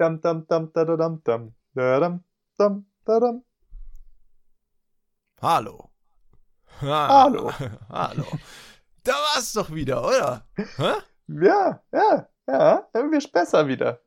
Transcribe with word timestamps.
Dam, 0.00 0.18
dam, 0.22 0.46
dam, 0.48 0.72
da, 0.72 0.84
da, 0.86 0.96
dam, 0.96 1.20
dam, 1.24 1.52
da, 1.74 2.00
dam, 2.00 2.24
dam, 2.56 2.86
da, 3.04 3.20
dam. 3.20 3.44
Hallo. 5.42 5.90
Ah, 6.80 7.24
Hallo. 7.24 7.50
Hallo. 7.90 8.24
Da 9.04 9.12
war's 9.12 9.52
doch 9.52 9.70
wieder, 9.70 10.02
oder? 10.02 10.46
Hä? 10.56 10.92
Ja, 11.28 11.82
ja, 11.92 12.28
ja, 12.46 12.88
irgendwie 12.94 13.18
ist 13.18 13.30
besser 13.30 13.68
wieder. 13.68 14.00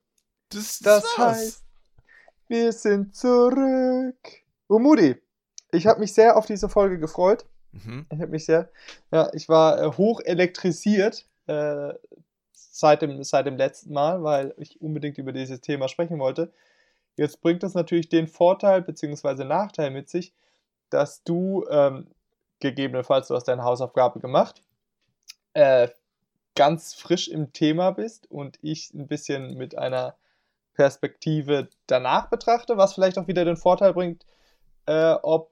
Das, 0.49 0.79
Das 0.79 1.03
war's. 1.03 1.37
heißt, 1.37 1.63
wir 2.47 2.71
sind 2.73 3.15
zurück. 3.15 4.17
Oh, 4.69 4.79
Moody, 4.79 5.21
ich 5.73 5.85
habe 5.85 5.99
mich 5.99 6.15
sehr 6.15 6.35
auf 6.35 6.47
diese 6.47 6.69
Folge 6.69 6.97
gefreut. 6.97 7.45
Mhm. 7.71 8.07
Ich 8.11 8.19
habe 8.19 8.31
mich 8.31 8.45
sehr, 8.47 8.71
ja, 9.11 9.29
ich 9.33 9.47
war 9.47 9.79
äh, 9.79 9.91
hoch 9.95 10.21
elektrisiert 10.25 11.27
äh, 11.45 11.93
seit, 12.73 13.03
dem, 13.03 13.23
seit 13.23 13.45
dem 13.45 13.55
letzten 13.55 13.93
Mal, 13.93 14.23
weil 14.23 14.55
ich 14.57 14.81
unbedingt 14.81 15.19
über 15.19 15.31
dieses 15.31 15.61
Thema 15.61 15.87
sprechen 15.87 16.17
wollte. 16.17 16.51
Jetzt 17.15 17.39
bringt 17.41 17.61
das 17.61 17.75
natürlich 17.75 18.09
den 18.09 18.27
Vorteil 18.27 18.81
bzw. 18.81 19.43
Nachteil 19.43 19.91
mit 19.91 20.09
sich, 20.09 20.33
dass 20.89 21.23
du 21.23 21.65
ähm, 21.69 22.07
gegebenenfalls, 22.59 23.27
du 23.27 23.35
hast 23.35 23.47
deine 23.47 23.63
Hausaufgabe 23.63 24.19
gemacht, 24.19 24.63
äh, 25.53 25.87
ganz 26.55 26.95
frisch 26.95 27.27
im 27.27 27.53
Thema 27.53 27.91
bist 27.91 28.29
und 28.31 28.57
ich 28.63 28.91
ein 28.95 29.07
bisschen 29.07 29.55
mit 29.55 29.77
einer 29.77 30.15
Perspektive 30.73 31.69
danach 31.85 32.31
betrachte, 32.31 32.75
was 32.75 32.95
vielleicht 32.95 33.19
auch 33.19 33.27
wieder 33.27 33.45
den 33.45 33.57
Vorteil 33.57 33.93
bringt, 33.93 34.25
äh, 34.87 35.13
ob 35.21 35.51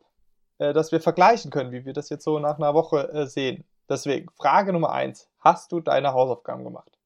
äh, 0.58 0.74
dass 0.74 0.92
wir 0.92 1.02
vergleichen 1.02 1.52
können, 1.52 1.72
wie 1.72 1.86
wir 1.86 1.94
das 1.94 2.10
jetzt 2.10 2.24
so 2.24 2.40
nach 2.40 2.58
einer 2.58 2.74
Woche 2.74 3.10
äh, 3.14 3.28
sehen. 3.28 3.64
Deswegen, 3.88 4.32
Frage 4.32 4.74
Nummer 4.74 4.92
eins: 4.92 5.30
Hast 5.40 5.72
du 5.72 5.82
deine 5.82 6.14
Hausaufgaben 6.14 6.64
gemacht? 6.64 6.98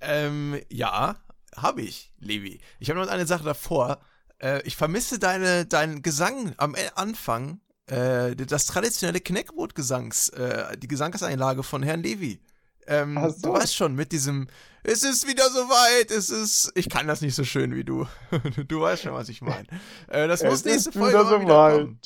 Ähm, 0.00 0.60
ja, 0.70 1.16
habe 1.56 1.82
ich, 1.82 2.12
Levi. 2.18 2.60
Ich 2.78 2.90
habe 2.90 3.00
noch 3.00 3.08
eine 3.08 3.26
Sache 3.26 3.44
davor. 3.44 4.00
Äh, 4.40 4.62
ich 4.62 4.76
vermisse 4.76 5.18
deine, 5.18 5.66
deinen 5.66 6.02
Gesang 6.02 6.54
am 6.56 6.74
E- 6.74 6.90
Anfang, 6.94 7.60
äh, 7.86 8.34
das 8.34 8.66
traditionelle 8.66 9.20
Kneckbrot-Gesangs, 9.20 10.30
äh, 10.30 10.76
die 10.76 10.88
Gesangseinlage 10.88 11.62
von 11.62 11.82
Herrn 11.82 12.02
Levi. 12.02 12.40
Ähm, 12.86 13.18
so. 13.30 13.48
Du 13.48 13.52
weißt 13.54 13.74
schon, 13.74 13.94
mit 13.94 14.12
diesem, 14.12 14.46
es 14.82 15.02
ist 15.04 15.26
wieder 15.26 15.48
soweit, 15.50 16.10
es 16.10 16.28
ist, 16.28 16.70
ich 16.74 16.90
kann 16.90 17.06
das 17.06 17.22
nicht 17.22 17.34
so 17.34 17.44
schön 17.44 17.74
wie 17.74 17.84
du. 17.84 18.06
du 18.68 18.80
weißt 18.80 19.04
schon, 19.04 19.14
was 19.14 19.28
ich 19.30 19.40
meine. 19.40 19.66
Äh, 20.08 20.28
das 20.28 20.42
muss 20.42 20.64
nächste 20.64 20.92
Folge 20.92 21.16
mal 21.16 21.40
wieder 21.40 21.70
kommen. 21.78 22.00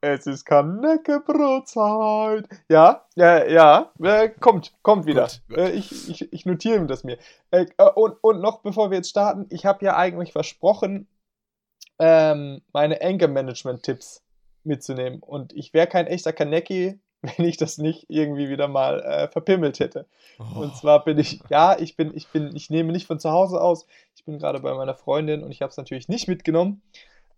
Es 0.00 0.26
ist 0.26 0.44
Kanäckebrotzeit. 0.44 2.48
Ja, 2.68 3.04
ja, 3.16 3.44
ja, 3.46 3.90
äh, 4.00 4.28
kommt, 4.28 4.72
kommt 4.82 5.06
wieder. 5.06 5.22
Gut, 5.22 5.40
gut. 5.48 5.58
Äh, 5.58 5.72
ich, 5.72 6.08
ich, 6.08 6.32
ich 6.32 6.46
notiere 6.46 6.86
das 6.86 7.02
mir. 7.02 7.18
Äh, 7.50 7.66
äh, 7.78 7.90
und, 7.94 8.14
und 8.22 8.40
noch 8.40 8.60
bevor 8.60 8.90
wir 8.90 8.98
jetzt 8.98 9.10
starten, 9.10 9.46
ich 9.50 9.66
habe 9.66 9.84
ja 9.84 9.96
eigentlich 9.96 10.30
versprochen, 10.32 11.08
ähm, 11.98 12.62
meine 12.72 13.02
Anger-Management-Tipps 13.02 14.22
mitzunehmen. 14.62 15.20
Und 15.20 15.52
ich 15.54 15.74
wäre 15.74 15.88
kein 15.88 16.06
echter 16.06 16.32
Kanecki, 16.32 17.00
wenn 17.22 17.44
ich 17.44 17.56
das 17.56 17.78
nicht 17.78 18.06
irgendwie 18.08 18.48
wieder 18.48 18.68
mal 18.68 19.00
äh, 19.00 19.26
verpimmelt 19.26 19.80
hätte. 19.80 20.06
Oh. 20.38 20.60
Und 20.60 20.76
zwar 20.76 21.02
bin 21.02 21.18
ich, 21.18 21.40
ja, 21.48 21.76
ich 21.76 21.96
bin, 21.96 22.16
ich 22.16 22.28
bin, 22.28 22.54
ich 22.54 22.70
nehme 22.70 22.92
nicht 22.92 23.08
von 23.08 23.18
zu 23.18 23.32
Hause 23.32 23.60
aus. 23.60 23.84
Ich 24.14 24.24
bin 24.24 24.38
gerade 24.38 24.60
bei 24.60 24.72
meiner 24.74 24.94
Freundin 24.94 25.42
und 25.42 25.50
ich 25.50 25.60
habe 25.60 25.70
es 25.70 25.76
natürlich 25.76 26.08
nicht 26.08 26.28
mitgenommen, 26.28 26.82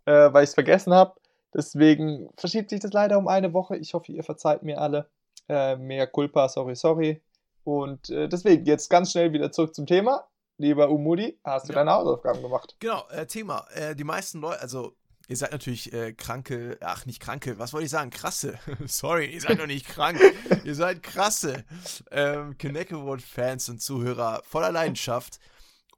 äh, 0.05 0.31
weil 0.31 0.43
ich 0.43 0.49
es 0.49 0.53
vergessen 0.53 0.93
habe. 0.93 1.15
Deswegen 1.53 2.29
verschiebt 2.37 2.69
sich 2.69 2.79
das 2.79 2.93
leider 2.93 3.17
um 3.17 3.27
eine 3.27 3.53
Woche. 3.53 3.77
Ich 3.77 3.93
hoffe, 3.93 4.11
ihr 4.11 4.23
verzeiht 4.23 4.63
mir 4.63 4.79
alle. 4.79 5.09
Äh, 5.49 5.75
mehr 5.75 6.07
Culpa, 6.07 6.47
sorry, 6.49 6.75
sorry. 6.75 7.21
Und 7.63 8.09
äh, 8.09 8.27
deswegen 8.29 8.65
jetzt 8.65 8.89
ganz 8.89 9.11
schnell 9.11 9.33
wieder 9.33 9.51
zurück 9.51 9.75
zum 9.75 9.85
Thema. 9.85 10.25
Lieber 10.57 10.89
Umudi, 10.89 11.39
hast 11.43 11.67
du 11.67 11.73
Ja. 11.73 11.79
deine 11.79 11.91
Hausaufgaben 11.91 12.41
gemacht? 12.41 12.75
Genau, 12.79 13.03
äh, 13.09 13.25
Thema. 13.25 13.65
Äh, 13.73 13.95
die 13.95 14.03
meisten 14.03 14.39
Leute, 14.39 14.61
also 14.61 14.93
ihr 15.27 15.35
seid 15.35 15.51
natürlich 15.51 15.91
äh, 15.91 16.13
kranke, 16.13 16.77
ach 16.81 17.05
nicht 17.05 17.19
kranke, 17.19 17.57
was 17.59 17.73
wollte 17.73 17.85
ich 17.85 17.91
sagen? 17.91 18.11
Krasse. 18.11 18.59
Sorry, 18.85 19.25
ihr 19.25 19.41
seid 19.41 19.59
doch 19.59 19.67
nicht 19.67 19.87
krank. 19.87 20.19
ihr 20.63 20.75
seid 20.75 21.01
krasse 21.03 21.63
ähm, 22.11 22.57
Kneckebrot-Fans 22.57 23.69
und 23.69 23.81
Zuhörer 23.81 24.41
voller 24.45 24.71
Leidenschaft. 24.71 25.39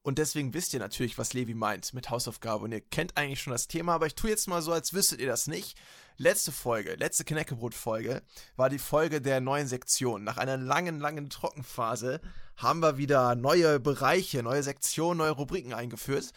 Und 0.04 0.20
deswegen 0.20 0.54
wisst 0.54 0.74
ihr 0.74 0.80
natürlich, 0.80 1.18
was 1.18 1.34
Levi 1.34 1.54
meint 1.54 1.94
mit 1.94 2.10
Hausaufgabe. 2.10 2.66
Und 2.66 2.74
ihr 2.74 2.82
kennt 2.82 3.16
eigentlich 3.18 3.42
schon 3.42 3.54
das 3.54 3.70
Thema, 3.70 3.94
aber 3.94 4.06
ich 4.06 4.16
tue 4.16 4.30
jetzt 4.30 4.48
mal 4.50 4.62
so, 4.62 4.74
als 4.74 4.94
wüsstet 4.94 5.22
ihr 5.22 5.28
das 5.28 5.48
nicht. 5.48 5.78
Letzte 6.18 6.52
Folge, 6.52 6.96
letzte 6.96 7.24
Kneckebrot-Folge, 7.24 8.22
war 8.58 8.70
die 8.70 8.80
Folge 8.80 9.22
der 9.22 9.40
neuen 9.40 9.68
Sektion. 9.68 10.26
Nach 10.26 10.38
einer 10.38 10.58
langen, 10.58 11.00
langen 11.00 11.30
Trockenphase 11.30 12.20
haben 12.58 12.82
wir 12.82 12.98
wieder 12.98 13.36
neue 13.36 13.80
Bereiche, 13.80 14.44
neue 14.44 14.62
Sektionen, 14.62 15.20
neue 15.20 15.32
Rubriken 15.32 15.74
eingeführt. 15.74 16.34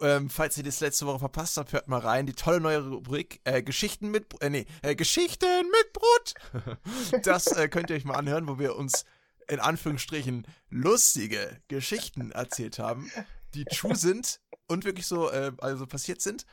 Ähm, 0.00 0.28
falls 0.28 0.56
ihr 0.56 0.64
das 0.64 0.80
letzte 0.80 1.06
Woche 1.06 1.20
verpasst 1.20 1.56
habt, 1.58 1.72
hört 1.72 1.88
mal 1.88 2.00
rein. 2.00 2.26
Die 2.26 2.32
tolle 2.32 2.60
neue 2.60 2.88
Rubrik 2.88 3.40
äh, 3.44 3.62
Geschichten 3.62 4.10
mit 4.10 4.40
äh, 4.42 4.50
nee, 4.50 4.66
äh, 4.82 4.96
Geschichten 4.96 5.46
mit 5.70 5.92
Brot. 5.92 6.34
das 7.22 7.48
äh, 7.48 7.68
könnt 7.68 7.90
ihr 7.90 7.96
euch 7.96 8.04
mal 8.04 8.16
anhören, 8.16 8.48
wo 8.48 8.58
wir 8.58 8.76
uns 8.76 9.04
in 9.48 9.60
Anführungsstrichen 9.60 10.46
lustige 10.70 11.60
Geschichten 11.68 12.30
erzählt 12.30 12.78
haben, 12.78 13.10
die 13.54 13.64
true 13.64 13.96
sind 13.96 14.40
und 14.66 14.84
wirklich 14.84 15.06
so 15.06 15.30
äh, 15.30 15.52
also 15.58 15.86
passiert 15.86 16.20
sind. 16.20 16.44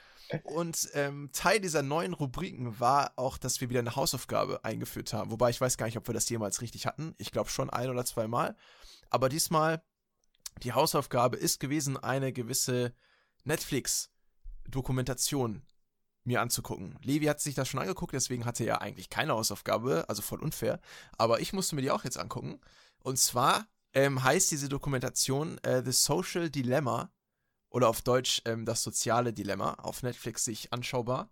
Und 0.44 0.90
ähm, 0.94 1.30
Teil 1.34 1.60
dieser 1.60 1.82
neuen 1.82 2.14
Rubriken 2.14 2.80
war 2.80 3.12
auch, 3.18 3.38
dass 3.38 3.60
wir 3.60 3.70
wieder 3.70 3.82
eine 3.82 3.98
Hausaufgabe 3.98 4.64
eingeführt 4.64 5.12
haben. 5.12 5.30
Wobei 5.32 5.50
ich 5.50 5.60
weiß 5.60 5.78
gar 5.78 5.88
nicht, 5.88 5.98
ob 5.98 6.08
wir 6.08 6.14
das 6.14 6.30
jemals 6.30 6.62
richtig 6.62 6.86
hatten. 6.86 7.14
Ich 7.18 7.32
glaube 7.32 7.50
schon 7.50 7.70
ein 7.70 7.90
oder 7.90 8.06
zweimal. 8.06 8.56
Aber 9.10 9.28
diesmal, 9.28 9.84
die 10.64 10.72
Hausaufgabe 10.72 11.36
ist 11.36 11.60
gewesen, 11.60 11.98
eine 11.98 12.32
gewisse 12.32 12.94
Netflix-Dokumentation 13.44 15.64
mir 16.24 16.42
anzugucken. 16.42 16.98
Levi 17.02 17.26
hat 17.26 17.40
sich 17.40 17.56
das 17.56 17.68
schon 17.68 17.80
angeguckt, 17.80 18.14
deswegen 18.14 18.46
hatte 18.46 18.64
er 18.64 18.82
eigentlich 18.82 19.10
keine 19.10 19.34
Hausaufgabe, 19.34 20.06
also 20.08 20.22
voll 20.22 20.42
unfair. 20.42 20.80
Aber 21.18 21.40
ich 21.40 21.54
musste 21.54 21.76
mir 21.76 21.82
die 21.82 21.92
auch 21.92 22.04
jetzt 22.04 22.18
angucken. 22.18 22.60
Und 23.00 23.18
zwar 23.18 23.68
ähm, 23.94 24.24
heißt 24.24 24.52
diese 24.52 24.70
Dokumentation 24.70 25.58
äh, 25.64 25.84
The 25.84 25.92
Social 25.92 26.50
Dilemma 26.50 27.12
oder 27.70 27.90
auf 27.90 28.02
Deutsch 28.02 28.42
ähm, 28.46 28.66
das 28.66 28.84
soziale 28.84 29.34
Dilemma 29.34 29.74
auf 29.76 30.04
Netflix 30.04 30.46
sich 30.46 30.72
anschaubar. 30.72 31.30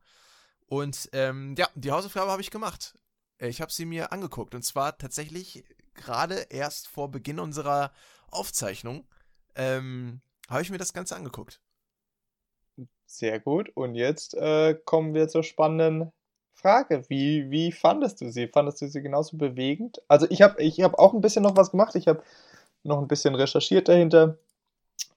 Und 0.66 1.10
ähm, 1.14 1.56
ja, 1.58 1.68
die 1.76 1.92
Hausaufgabe 1.92 2.32
habe 2.32 2.42
ich 2.42 2.52
gemacht. 2.52 2.98
Äh, 3.38 3.50
Ich 3.50 3.62
habe 3.62 3.72
sie 3.72 3.86
mir 3.86 4.12
angeguckt 4.12 4.56
und 4.56 4.64
zwar 4.64 4.98
tatsächlich 4.98 5.64
gerade 5.94 6.48
erst 6.50 6.88
vor 6.88 7.12
Beginn 7.12 7.40
unserer 7.40 7.92
Aufzeichnung 8.32 9.08
ähm, 9.56 10.22
habe 10.50 10.62
ich 10.62 10.70
mir 10.70 10.78
das 10.78 10.94
Ganze 10.94 11.16
angeguckt. 11.16 11.62
Sehr 13.09 13.40
gut. 13.40 13.72
Und 13.74 13.96
jetzt 13.96 14.36
äh, 14.36 14.75
kommen 14.86 15.16
wir 15.16 15.28
zur 15.30 15.42
spannenden 15.42 16.12
Frage. 16.53 17.09
Wie, 17.09 17.50
wie 17.50 17.72
fandest 17.72 18.22
du 18.22 18.30
sie? 18.30 18.47
Fandest 18.47 18.84
du 18.84 18.88
sie 18.88 19.02
genauso 19.02 19.36
bewegend? 19.36 20.00
Also 20.08 20.28
ich 20.30 20.44
habe 20.44 20.62
ich 20.62 20.80
hab 20.81 20.94
auch 21.00 21.14
ein 21.14 21.22
bisschen 21.22 21.42
noch 21.42 21.58
was 21.58 21.72
gemacht. 21.72 21.96
Ich 21.96 22.08
habe 22.08 22.22
noch 22.84 23.00
ein 23.00 23.08
bisschen 23.08 23.34
recherchiert 23.34 23.88
dahinter 23.88 24.38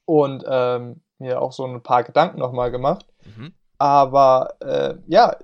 und 0.06 0.42
ähm, 0.48 1.02
mir 1.18 1.42
auch 1.42 1.52
so 1.52 1.66
ein 1.66 1.82
paar 1.82 2.02
Gedanken 2.02 2.38
nochmal 2.38 2.70
gemacht. 2.70 3.04
Mhm. 3.26 3.52
Aber 3.76 4.54
äh, 4.60 4.94
ja, 5.06 5.36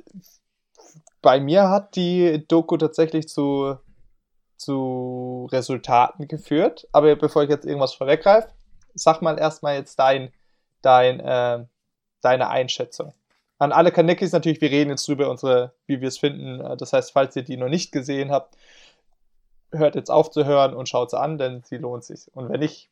bei 1.21 1.41
mir 1.41 1.69
hat 1.69 1.97
die 1.97 2.47
Doku 2.49 2.79
tatsächlich 2.79 3.29
zu, 3.29 3.77
zu 4.57 5.49
Resultaten 5.53 6.27
geführt. 6.27 6.89
Aber 6.93 7.15
bevor 7.15 7.43
ich 7.43 7.51
jetzt 7.51 7.67
irgendwas 7.67 7.93
vorweggreife, 7.93 8.49
sag 8.95 9.21
mal 9.21 9.39
erstmal 9.39 9.75
jetzt 9.77 9.99
dein, 9.99 10.33
dein, 10.81 11.21
äh, 11.21 11.67
deine 12.21 12.49
Einschätzung. 12.49 13.15
An 13.59 13.73
alle 13.73 13.91
Kanekis 13.91 14.33
natürlich, 14.33 14.61
wir 14.61 14.71
reden 14.71 14.91
jetzt 14.91 15.07
drüber, 15.09 15.31
unsere, 15.31 15.75
wie 15.87 16.01
wir 16.01 16.09
es 16.09 16.19
finden. 16.19 16.61
Äh, 16.61 16.77
Das 16.77 16.93
heißt, 16.93 17.13
falls 17.13 17.35
ihr 17.37 17.43
die 17.43 17.57
noch 17.57 17.69
nicht 17.69 17.91
gesehen 17.93 18.31
habt, 18.31 18.57
hört 19.73 19.97
jetzt 19.97 20.11
auf 20.11 20.31
zu 20.31 20.45
hören 20.45 20.75
und 20.75 20.89
schaut 20.89 21.11
sie 21.11 21.19
an, 21.19 21.39
denn 21.39 21.63
sie 21.65 21.77
lohnt 21.77 22.05
sich. 22.05 22.29
Und 22.35 22.49
wenn 22.49 22.61
nicht, 22.61 22.91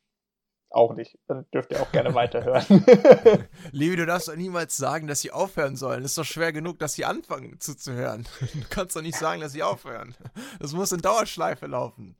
auch 0.69 0.93
nicht. 0.93 1.17
Dann 1.27 1.45
dürft 1.53 1.71
ihr 1.71 1.81
auch 1.81 1.91
gerne 1.93 2.13
weiterhören. 2.13 2.65
Levi, 3.71 3.95
du 3.95 4.05
darfst 4.05 4.27
doch 4.27 4.35
niemals 4.35 4.75
sagen, 4.75 5.07
dass 5.07 5.21
sie 5.21 5.31
aufhören 5.31 5.77
sollen. 5.77 6.03
ist 6.03 6.17
doch 6.17 6.25
schwer 6.25 6.51
genug, 6.51 6.79
dass 6.79 6.93
sie 6.93 7.05
anfangen 7.05 7.59
zuzuhören. 7.59 8.27
Du 8.53 8.67
kannst 8.69 8.95
doch 8.95 9.01
nicht 9.01 9.17
sagen, 9.17 9.41
dass 9.41 9.53
sie 9.53 9.63
aufhören. 9.63 10.15
Das 10.59 10.73
muss 10.73 10.91
in 10.91 11.01
Dauerschleife 11.01 11.67
laufen. 11.67 12.17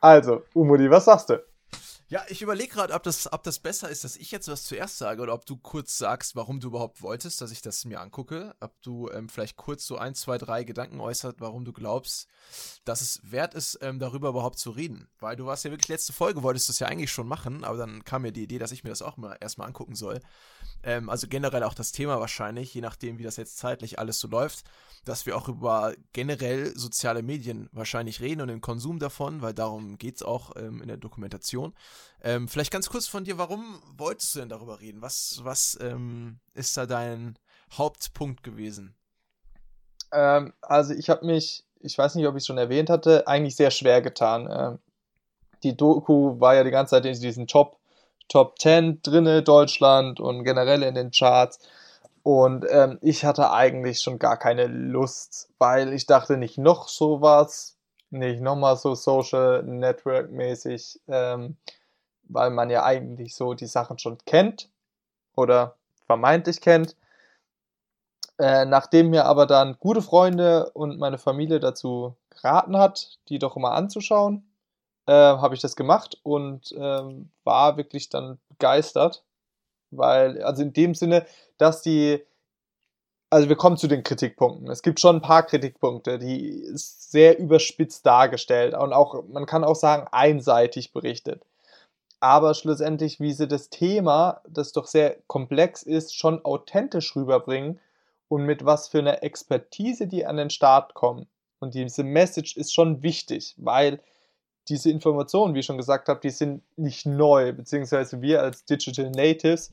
also, 0.00 0.42
Umudi, 0.54 0.88
was 0.90 1.04
sagst 1.06 1.30
du? 1.30 1.42
Ja, 2.10 2.24
ich 2.28 2.40
überlege 2.40 2.72
gerade, 2.72 2.94
ob 2.94 3.02
das, 3.02 3.30
ob 3.30 3.42
das 3.42 3.58
besser 3.58 3.90
ist, 3.90 4.02
dass 4.02 4.16
ich 4.16 4.30
jetzt 4.30 4.48
was 4.48 4.64
zuerst 4.64 4.96
sage 4.96 5.20
oder 5.20 5.34
ob 5.34 5.44
du 5.44 5.58
kurz 5.58 5.98
sagst, 5.98 6.36
warum 6.36 6.58
du 6.58 6.68
überhaupt 6.68 7.02
wolltest, 7.02 7.42
dass 7.42 7.50
ich 7.50 7.60
das 7.60 7.84
mir 7.84 8.00
angucke. 8.00 8.54
Ob 8.60 8.80
du 8.80 9.10
ähm, 9.10 9.28
vielleicht 9.28 9.58
kurz 9.58 9.84
so 9.84 9.98
ein, 9.98 10.14
zwei, 10.14 10.38
drei 10.38 10.64
Gedanken 10.64 11.00
äußert, 11.00 11.36
warum 11.40 11.66
du 11.66 11.72
glaubst, 11.74 12.26
dass 12.86 13.02
es 13.02 13.20
wert 13.30 13.52
ist, 13.52 13.80
ähm, 13.82 13.98
darüber 13.98 14.30
überhaupt 14.30 14.58
zu 14.58 14.70
reden. 14.70 15.06
Weil 15.18 15.36
du 15.36 15.44
warst 15.44 15.66
ja 15.66 15.70
wirklich 15.70 15.88
letzte 15.88 16.14
Folge, 16.14 16.42
wolltest 16.42 16.70
das 16.70 16.78
ja 16.78 16.86
eigentlich 16.86 17.12
schon 17.12 17.28
machen, 17.28 17.62
aber 17.62 17.76
dann 17.76 18.02
kam 18.04 18.22
mir 18.22 18.32
die 18.32 18.44
Idee, 18.44 18.58
dass 18.58 18.72
ich 18.72 18.84
mir 18.84 18.90
das 18.90 19.02
auch 19.02 19.18
mal 19.18 19.36
erstmal 19.38 19.66
angucken 19.66 19.94
soll. 19.94 20.20
Ähm, 20.82 21.10
also 21.10 21.26
generell 21.28 21.62
auch 21.62 21.74
das 21.74 21.92
Thema 21.92 22.20
wahrscheinlich, 22.20 22.72
je 22.72 22.80
nachdem, 22.80 23.18
wie 23.18 23.22
das 23.22 23.36
jetzt 23.36 23.58
zeitlich 23.58 23.98
alles 23.98 24.18
so 24.18 24.28
läuft, 24.28 24.64
dass 25.04 25.26
wir 25.26 25.36
auch 25.36 25.48
über 25.48 25.94
generell 26.12 26.76
soziale 26.76 27.22
Medien 27.22 27.68
wahrscheinlich 27.72 28.20
reden 28.20 28.40
und 28.42 28.48
den 28.48 28.60
Konsum 28.60 28.98
davon, 28.98 29.42
weil 29.42 29.54
darum 29.54 29.98
geht 29.98 30.16
es 30.16 30.22
auch 30.22 30.56
ähm, 30.56 30.80
in 30.80 30.88
der 30.88 30.96
Dokumentation. 30.96 31.74
Ähm, 32.22 32.48
vielleicht 32.48 32.72
ganz 32.72 32.88
kurz 32.90 33.06
von 33.06 33.24
dir, 33.24 33.38
warum 33.38 33.80
wolltest 33.96 34.34
du 34.34 34.40
denn 34.40 34.48
darüber 34.48 34.80
reden? 34.80 35.02
Was, 35.02 35.40
was 35.42 35.78
ähm, 35.80 36.40
ist 36.54 36.76
da 36.76 36.86
dein 36.86 37.38
Hauptpunkt 37.72 38.42
gewesen? 38.42 38.94
Ähm, 40.12 40.52
also 40.62 40.94
ich 40.94 41.10
habe 41.10 41.26
mich, 41.26 41.64
ich 41.80 41.96
weiß 41.96 42.14
nicht, 42.14 42.26
ob 42.26 42.34
ich 42.34 42.42
es 42.42 42.46
schon 42.46 42.58
erwähnt 42.58 42.90
hatte, 42.90 43.26
eigentlich 43.26 43.56
sehr 43.56 43.70
schwer 43.70 44.02
getan. 44.02 44.48
Ähm, 44.50 44.78
die 45.62 45.76
Doku 45.76 46.40
war 46.40 46.54
ja 46.54 46.64
die 46.64 46.70
ganze 46.70 46.90
Zeit 46.90 47.04
in 47.04 47.20
diesen 47.20 47.46
Top, 47.46 47.78
Top 48.28 48.58
10 48.58 49.02
drinne, 49.02 49.42
Deutschland 49.42 50.20
und 50.20 50.44
generell 50.44 50.82
in 50.82 50.94
den 50.94 51.10
Charts. 51.10 51.58
Und 52.22 52.66
ähm, 52.68 52.98
ich 53.00 53.24
hatte 53.24 53.52
eigentlich 53.52 54.00
schon 54.00 54.18
gar 54.18 54.36
keine 54.36 54.66
Lust, 54.66 55.48
weil 55.58 55.92
ich 55.92 56.06
dachte 56.06 56.36
nicht 56.36 56.58
noch 56.58 56.88
sowas, 56.88 57.76
nicht 58.10 58.40
nochmal 58.40 58.76
so 58.76 58.94
Social 58.94 59.62
Network 59.62 60.30
mäßig, 60.30 61.00
ähm, 61.08 61.56
weil 62.28 62.50
man 62.50 62.70
ja 62.70 62.84
eigentlich 62.84 63.34
so 63.34 63.54
die 63.54 63.66
Sachen 63.66 63.98
schon 63.98 64.18
kennt 64.26 64.70
oder 65.36 65.76
vermeintlich 66.06 66.60
kennt. 66.60 66.96
Äh, 68.38 68.66
nachdem 68.66 69.10
mir 69.10 69.24
aber 69.24 69.46
dann 69.46 69.76
gute 69.80 70.02
Freunde 70.02 70.70
und 70.70 70.98
meine 70.98 71.18
Familie 71.18 71.58
dazu 71.60 72.16
geraten 72.30 72.76
hat, 72.78 73.18
die 73.28 73.38
doch 73.38 73.56
immer 73.56 73.72
anzuschauen, 73.72 74.48
äh, 75.06 75.12
habe 75.12 75.54
ich 75.54 75.60
das 75.60 75.74
gemacht 75.74 76.18
und 76.22 76.72
äh, 76.72 77.02
war 77.44 77.76
wirklich 77.76 78.10
dann 78.10 78.38
begeistert, 78.48 79.24
weil, 79.90 80.42
also 80.42 80.62
in 80.62 80.72
dem 80.72 80.94
Sinne, 80.94 81.26
dass 81.56 81.82
die, 81.82 82.24
also 83.30 83.48
wir 83.48 83.56
kommen 83.56 83.76
zu 83.76 83.88
den 83.88 84.02
Kritikpunkten. 84.04 84.68
Es 84.70 84.82
gibt 84.82 85.00
schon 85.00 85.16
ein 85.16 85.22
paar 85.22 85.42
Kritikpunkte, 85.44 86.18
die 86.18 86.62
sehr 86.74 87.38
überspitzt 87.38 88.06
dargestellt 88.06 88.74
und 88.74 88.92
auch, 88.92 89.24
man 89.28 89.46
kann 89.46 89.64
auch 89.64 89.76
sagen, 89.76 90.06
einseitig 90.12 90.92
berichtet. 90.92 91.42
Aber 92.20 92.54
schlussendlich, 92.54 93.20
wie 93.20 93.32
sie 93.32 93.46
das 93.46 93.70
Thema, 93.70 94.42
das 94.48 94.72
doch 94.72 94.86
sehr 94.86 95.18
komplex 95.26 95.82
ist, 95.82 96.16
schon 96.16 96.44
authentisch 96.44 97.14
rüberbringen 97.14 97.78
und 98.28 98.44
mit 98.44 98.64
was 98.64 98.88
für 98.88 98.98
einer 98.98 99.22
Expertise 99.22 100.06
die 100.06 100.26
an 100.26 100.36
den 100.36 100.50
Start 100.50 100.94
kommen. 100.94 101.28
Und 101.60 101.74
diese 101.74 102.04
Message 102.04 102.56
ist 102.56 102.74
schon 102.74 103.02
wichtig, 103.02 103.54
weil 103.58 104.00
diese 104.68 104.90
Informationen, 104.90 105.54
wie 105.54 105.60
ich 105.60 105.66
schon 105.66 105.78
gesagt 105.78 106.08
habe, 106.08 106.20
die 106.20 106.30
sind 106.30 106.62
nicht 106.76 107.06
neu, 107.06 107.52
beziehungsweise 107.52 108.20
wir 108.20 108.42
als 108.42 108.64
Digital 108.64 109.10
Natives 109.10 109.72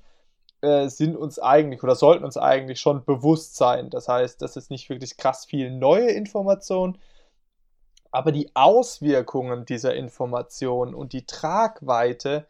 äh, 0.62 0.88
sind 0.88 1.18
uns 1.18 1.38
eigentlich 1.38 1.84
oder 1.84 1.96
sollten 1.96 2.24
uns 2.24 2.38
eigentlich 2.38 2.80
schon 2.80 3.04
bewusst 3.04 3.56
sein. 3.56 3.90
Das 3.90 4.08
heißt, 4.08 4.42
das 4.42 4.56
ist 4.56 4.72
nicht 4.72 4.90
wirklich 4.90 5.18
krass 5.18 5.46
viel 5.46 5.72
neue 5.72 6.12
Information, 6.12 6.98
aber 8.16 8.32
die 8.32 8.56
Auswirkungen 8.56 9.66
dieser 9.66 9.94
Information 9.94 10.96
und 10.96 11.12
die 11.12 11.26
Tragweite, 11.26 12.48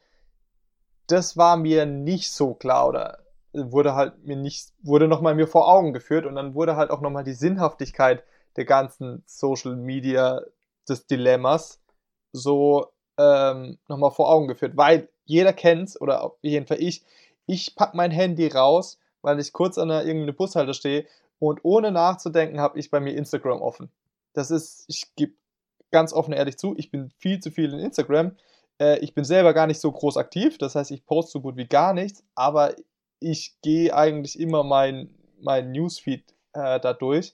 das 1.07 1.37
war 1.37 1.57
mir 1.57 1.87
nicht 1.87 2.31
so 2.31 2.53
klar 2.53 2.87
oder 2.87 3.19
wurde 3.51 3.95
halt 3.95 4.23
mir 4.23 4.35
nicht, 4.35 4.73
wurde 4.83 5.07
nochmal 5.07 5.33
mir 5.33 5.47
vor 5.47 5.67
Augen 5.67 5.91
geführt 5.91 6.27
und 6.27 6.35
dann 6.35 6.53
wurde 6.53 6.75
halt 6.75 6.91
auch 6.91 7.01
nochmal 7.01 7.23
die 7.23 7.33
Sinnhaftigkeit 7.33 8.23
der 8.57 8.65
ganzen 8.65 9.23
Social 9.25 9.75
Media 9.75 10.41
des 10.87 11.07
Dilemmas 11.07 11.81
so 12.31 12.91
ähm, 13.17 13.79
nochmal 13.87 14.11
vor 14.11 14.29
Augen 14.29 14.47
geführt, 14.47 14.77
weil 14.77 15.09
jeder 15.23 15.51
kennt's 15.51 15.99
oder 15.99 16.23
auf 16.23 16.33
jeden 16.43 16.67
Fall 16.67 16.79
ich, 16.79 17.03
ich 17.47 17.75
pack 17.75 17.95
mein 17.95 18.11
Handy 18.11 18.47
raus, 18.49 18.99
weil 19.23 19.39
ich 19.39 19.51
kurz 19.51 19.79
an 19.79 19.89
einer 19.89 20.05
irgendeine 20.05 20.33
Bushalte 20.33 20.75
stehe 20.75 21.07
und 21.39 21.61
ohne 21.63 21.91
nachzudenken 21.91 22.59
habe 22.59 22.77
ich 22.77 22.91
bei 22.91 22.99
mir 22.99 23.15
Instagram 23.15 23.63
offen. 23.63 23.89
Das 24.33 24.51
ist, 24.51 24.85
ich 24.87 25.15
gebe 25.15 25.33
ganz 25.91 26.13
offen 26.13 26.33
ehrlich 26.33 26.57
zu, 26.57 26.75
ich 26.77 26.91
bin 26.91 27.09
viel 27.17 27.39
zu 27.39 27.51
viel 27.51 27.73
in 27.73 27.79
Instagram. 27.79 28.35
Äh, 28.79 28.99
ich 28.99 29.13
bin 29.13 29.23
selber 29.23 29.53
gar 29.53 29.67
nicht 29.67 29.79
so 29.79 29.91
groß 29.91 30.17
aktiv, 30.17 30.57
das 30.57 30.75
heißt, 30.75 30.91
ich 30.91 31.05
poste 31.05 31.31
so 31.31 31.41
gut 31.41 31.57
wie 31.57 31.67
gar 31.67 31.93
nichts, 31.93 32.23
aber 32.35 32.75
ich 33.19 33.55
gehe 33.61 33.95
eigentlich 33.95 34.39
immer 34.39 34.63
mein, 34.63 35.09
mein 35.39 35.71
Newsfeed 35.71 36.23
äh, 36.53 36.79
dadurch. 36.79 37.33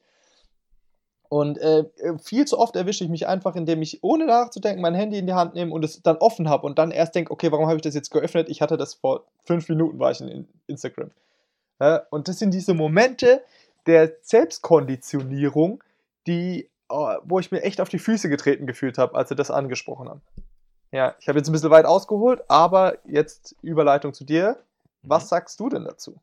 Und 1.29 1.59
äh, 1.59 1.85
viel 2.21 2.43
zu 2.45 2.59
oft 2.59 2.75
erwische 2.75 3.05
ich 3.05 3.09
mich 3.09 3.25
einfach, 3.25 3.55
indem 3.55 3.81
ich 3.81 4.03
ohne 4.03 4.25
nachzudenken 4.25 4.81
mein 4.81 4.95
Handy 4.95 5.17
in 5.17 5.27
die 5.27 5.33
Hand 5.33 5.53
nehme 5.53 5.71
und 5.71 5.85
es 5.85 6.01
dann 6.01 6.17
offen 6.17 6.49
habe 6.49 6.67
und 6.67 6.77
dann 6.77 6.91
erst 6.91 7.15
denke, 7.15 7.31
okay, 7.31 7.53
warum 7.53 7.67
habe 7.67 7.77
ich 7.77 7.81
das 7.81 7.95
jetzt 7.95 8.11
geöffnet? 8.11 8.49
Ich 8.49 8.61
hatte 8.61 8.75
das 8.75 8.95
vor 8.95 9.23
fünf 9.45 9.69
Minuten, 9.69 9.97
war 9.97 10.11
ich 10.11 10.19
in 10.19 10.49
Instagram. 10.67 11.11
Äh, 11.79 11.99
und 12.09 12.27
das 12.27 12.37
sind 12.37 12.53
diese 12.53 12.73
Momente 12.73 13.43
der 13.85 14.11
Selbstkonditionierung, 14.21 15.81
die, 16.27 16.69
wo 17.23 17.39
ich 17.39 17.51
mir 17.51 17.61
echt 17.61 17.81
auf 17.81 17.89
die 17.89 17.99
Füße 17.99 18.29
getreten 18.29 18.67
gefühlt 18.67 18.97
habe, 18.97 19.15
als 19.15 19.29
sie 19.29 19.35
das 19.35 19.51
angesprochen 19.51 20.09
haben. 20.09 20.21
Ja, 20.91 21.15
ich 21.19 21.27
habe 21.29 21.39
jetzt 21.39 21.47
ein 21.47 21.53
bisschen 21.53 21.71
weit 21.71 21.85
ausgeholt, 21.85 22.41
aber 22.49 22.97
jetzt 23.07 23.55
Überleitung 23.61 24.13
zu 24.13 24.25
dir. 24.25 24.63
Was 25.03 25.23
mhm. 25.23 25.27
sagst 25.29 25.59
du 25.59 25.69
denn 25.69 25.85
dazu? 25.85 26.19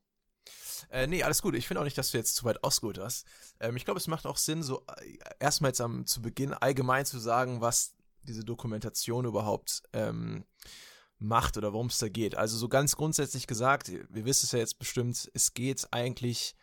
Äh, 0.91 1.07
nee, 1.07 1.23
alles 1.23 1.43
gut. 1.43 1.55
Ich 1.55 1.67
finde 1.67 1.81
auch 1.81 1.85
nicht, 1.85 1.99
dass 1.99 2.11
du 2.11 2.19
jetzt 2.19 2.37
zu 2.37 2.45
weit 2.45 2.63
ausgeholt 2.63 2.99
hast. 2.99 3.27
Ähm, 3.61 3.77
ich 3.77 3.85
glaube, 3.85 3.99
es 3.99 4.07
macht 4.07 4.27
auch 4.27 4.37
Sinn, 4.37 4.63
so 4.63 4.83
äh, 5.01 5.19
erstmal 5.39 5.71
jetzt 5.71 5.81
am, 5.81 6.07
zu 6.07 6.23
Beginn 6.23 6.53
allgemein 6.55 7.05
zu 7.05 7.19
sagen, 7.19 7.61
was 7.61 7.95
diese 8.23 8.45
Dokumentation 8.45 9.25
überhaupt 9.25 9.83
ähm, 9.93 10.45
macht 11.19 11.57
oder 11.57 11.73
worum 11.73 11.89
es 11.89 11.99
da 11.99 12.09
geht. 12.09 12.37
Also 12.37 12.57
so 12.57 12.69
ganz 12.69 12.97
grundsätzlich 12.97 13.47
gesagt, 13.47 13.91
wir 13.91 14.25
wissen 14.25 14.47
es 14.47 14.53
ja 14.53 14.59
jetzt 14.59 14.79
bestimmt, 14.79 15.31
es 15.35 15.55
geht 15.55 15.89
eigentlich 15.91 16.55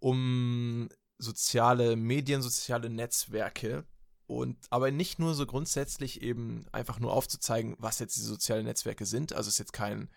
um 0.00 0.88
soziale 1.18 1.96
Medien, 1.96 2.42
soziale 2.42 2.88
Netzwerke 2.88 3.84
und 4.26 4.56
aber 4.70 4.90
nicht 4.90 5.18
nur 5.18 5.34
so 5.34 5.46
grundsätzlich 5.46 6.22
eben 6.22 6.66
einfach 6.70 7.00
nur 7.00 7.12
aufzuzeigen, 7.12 7.76
was 7.78 7.98
jetzt 7.98 8.16
diese 8.16 8.28
sozialen 8.28 8.64
Netzwerke 8.64 9.06
sind. 9.06 9.32
Also 9.32 9.48
es 9.48 9.54
ist 9.54 9.58
jetzt 9.58 9.72
kein 9.72 10.10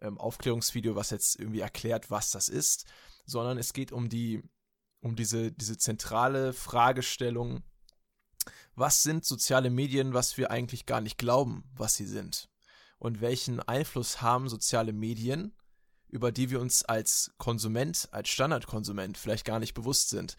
ähm, 0.00 0.18
Aufklärungsvideo, 0.18 0.96
was 0.96 1.10
jetzt 1.10 1.38
irgendwie 1.38 1.60
erklärt, 1.60 2.10
was 2.10 2.30
das 2.30 2.48
ist, 2.48 2.84
sondern 3.24 3.56
es 3.58 3.72
geht 3.72 3.92
um 3.92 4.08
die, 4.08 4.42
um 5.00 5.16
diese, 5.16 5.52
diese 5.52 5.78
zentrale 5.78 6.52
Fragestellung, 6.52 7.62
was 8.74 9.02
sind 9.02 9.24
soziale 9.24 9.70
Medien, 9.70 10.14
was 10.14 10.36
wir 10.36 10.50
eigentlich 10.50 10.84
gar 10.84 11.00
nicht 11.00 11.16
glauben, 11.16 11.64
was 11.74 11.94
sie 11.94 12.06
sind? 12.06 12.50
Und 12.98 13.20
welchen 13.20 13.60
Einfluss 13.60 14.20
haben 14.20 14.48
soziale 14.48 14.92
Medien, 14.92 15.54
über 16.14 16.30
die 16.30 16.48
wir 16.48 16.60
uns 16.60 16.84
als 16.84 17.32
Konsument, 17.38 18.08
als 18.12 18.28
Standardkonsument 18.28 19.18
vielleicht 19.18 19.44
gar 19.44 19.58
nicht 19.58 19.74
bewusst 19.74 20.10
sind? 20.10 20.36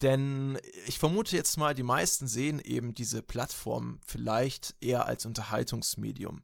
Denn 0.00 0.58
ich 0.86 0.98
vermute 0.98 1.36
jetzt 1.36 1.58
mal, 1.58 1.74
die 1.74 1.82
meisten 1.82 2.26
sehen 2.26 2.58
eben 2.58 2.94
diese 2.94 3.20
Plattform 3.20 4.00
vielleicht 4.06 4.74
eher 4.80 5.04
als 5.04 5.26
Unterhaltungsmedium, 5.26 6.42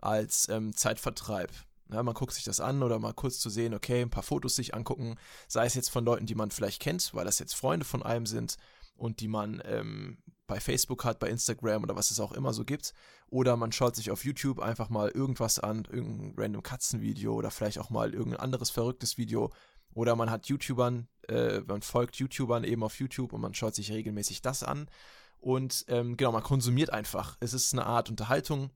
als 0.00 0.50
ähm, 0.50 0.76
Zeitvertreib. 0.76 1.50
Ja, 1.90 2.02
man 2.02 2.14
guckt 2.14 2.34
sich 2.34 2.44
das 2.44 2.60
an 2.60 2.82
oder 2.82 2.98
mal 2.98 3.14
kurz 3.14 3.38
zu 3.38 3.48
sehen, 3.48 3.72
okay, 3.72 4.02
ein 4.02 4.10
paar 4.10 4.22
Fotos 4.22 4.54
sich 4.54 4.74
angucken, 4.74 5.16
sei 5.48 5.64
es 5.64 5.74
jetzt 5.74 5.88
von 5.88 6.04
Leuten, 6.04 6.26
die 6.26 6.34
man 6.34 6.50
vielleicht 6.50 6.82
kennt, 6.82 7.14
weil 7.14 7.24
das 7.24 7.38
jetzt 7.38 7.54
Freunde 7.54 7.86
von 7.86 8.02
einem 8.02 8.26
sind 8.26 8.58
und 9.00 9.20
die 9.20 9.28
man 9.28 9.62
ähm, 9.64 10.18
bei 10.46 10.60
Facebook 10.60 11.04
hat, 11.04 11.18
bei 11.18 11.30
Instagram 11.30 11.84
oder 11.84 11.96
was 11.96 12.10
es 12.10 12.20
auch 12.20 12.32
immer 12.32 12.52
so 12.52 12.64
gibt. 12.64 12.92
Oder 13.28 13.56
man 13.56 13.72
schaut 13.72 13.96
sich 13.96 14.10
auf 14.10 14.24
YouTube 14.24 14.58
einfach 14.58 14.90
mal 14.90 15.08
irgendwas 15.08 15.58
an, 15.58 15.86
irgendein 15.90 16.34
random 16.36 16.62
Katzenvideo 16.62 17.34
oder 17.34 17.50
vielleicht 17.50 17.78
auch 17.78 17.90
mal 17.90 18.12
irgendein 18.12 18.40
anderes 18.40 18.70
verrücktes 18.70 19.16
Video. 19.16 19.50
Oder 19.94 20.16
man 20.16 20.30
hat 20.30 20.46
YouTubern, 20.46 21.08
äh, 21.28 21.60
man 21.60 21.82
folgt 21.82 22.16
YouTubern 22.16 22.64
eben 22.64 22.82
auf 22.82 22.98
YouTube 22.98 23.32
und 23.32 23.40
man 23.40 23.54
schaut 23.54 23.74
sich 23.74 23.90
regelmäßig 23.90 24.42
das 24.42 24.62
an. 24.62 24.90
Und 25.38 25.86
ähm, 25.88 26.16
genau, 26.16 26.32
man 26.32 26.42
konsumiert 26.42 26.90
einfach. 26.90 27.36
Es 27.40 27.54
ist 27.54 27.72
eine 27.72 27.86
Art 27.86 28.10
Unterhaltung, 28.10 28.70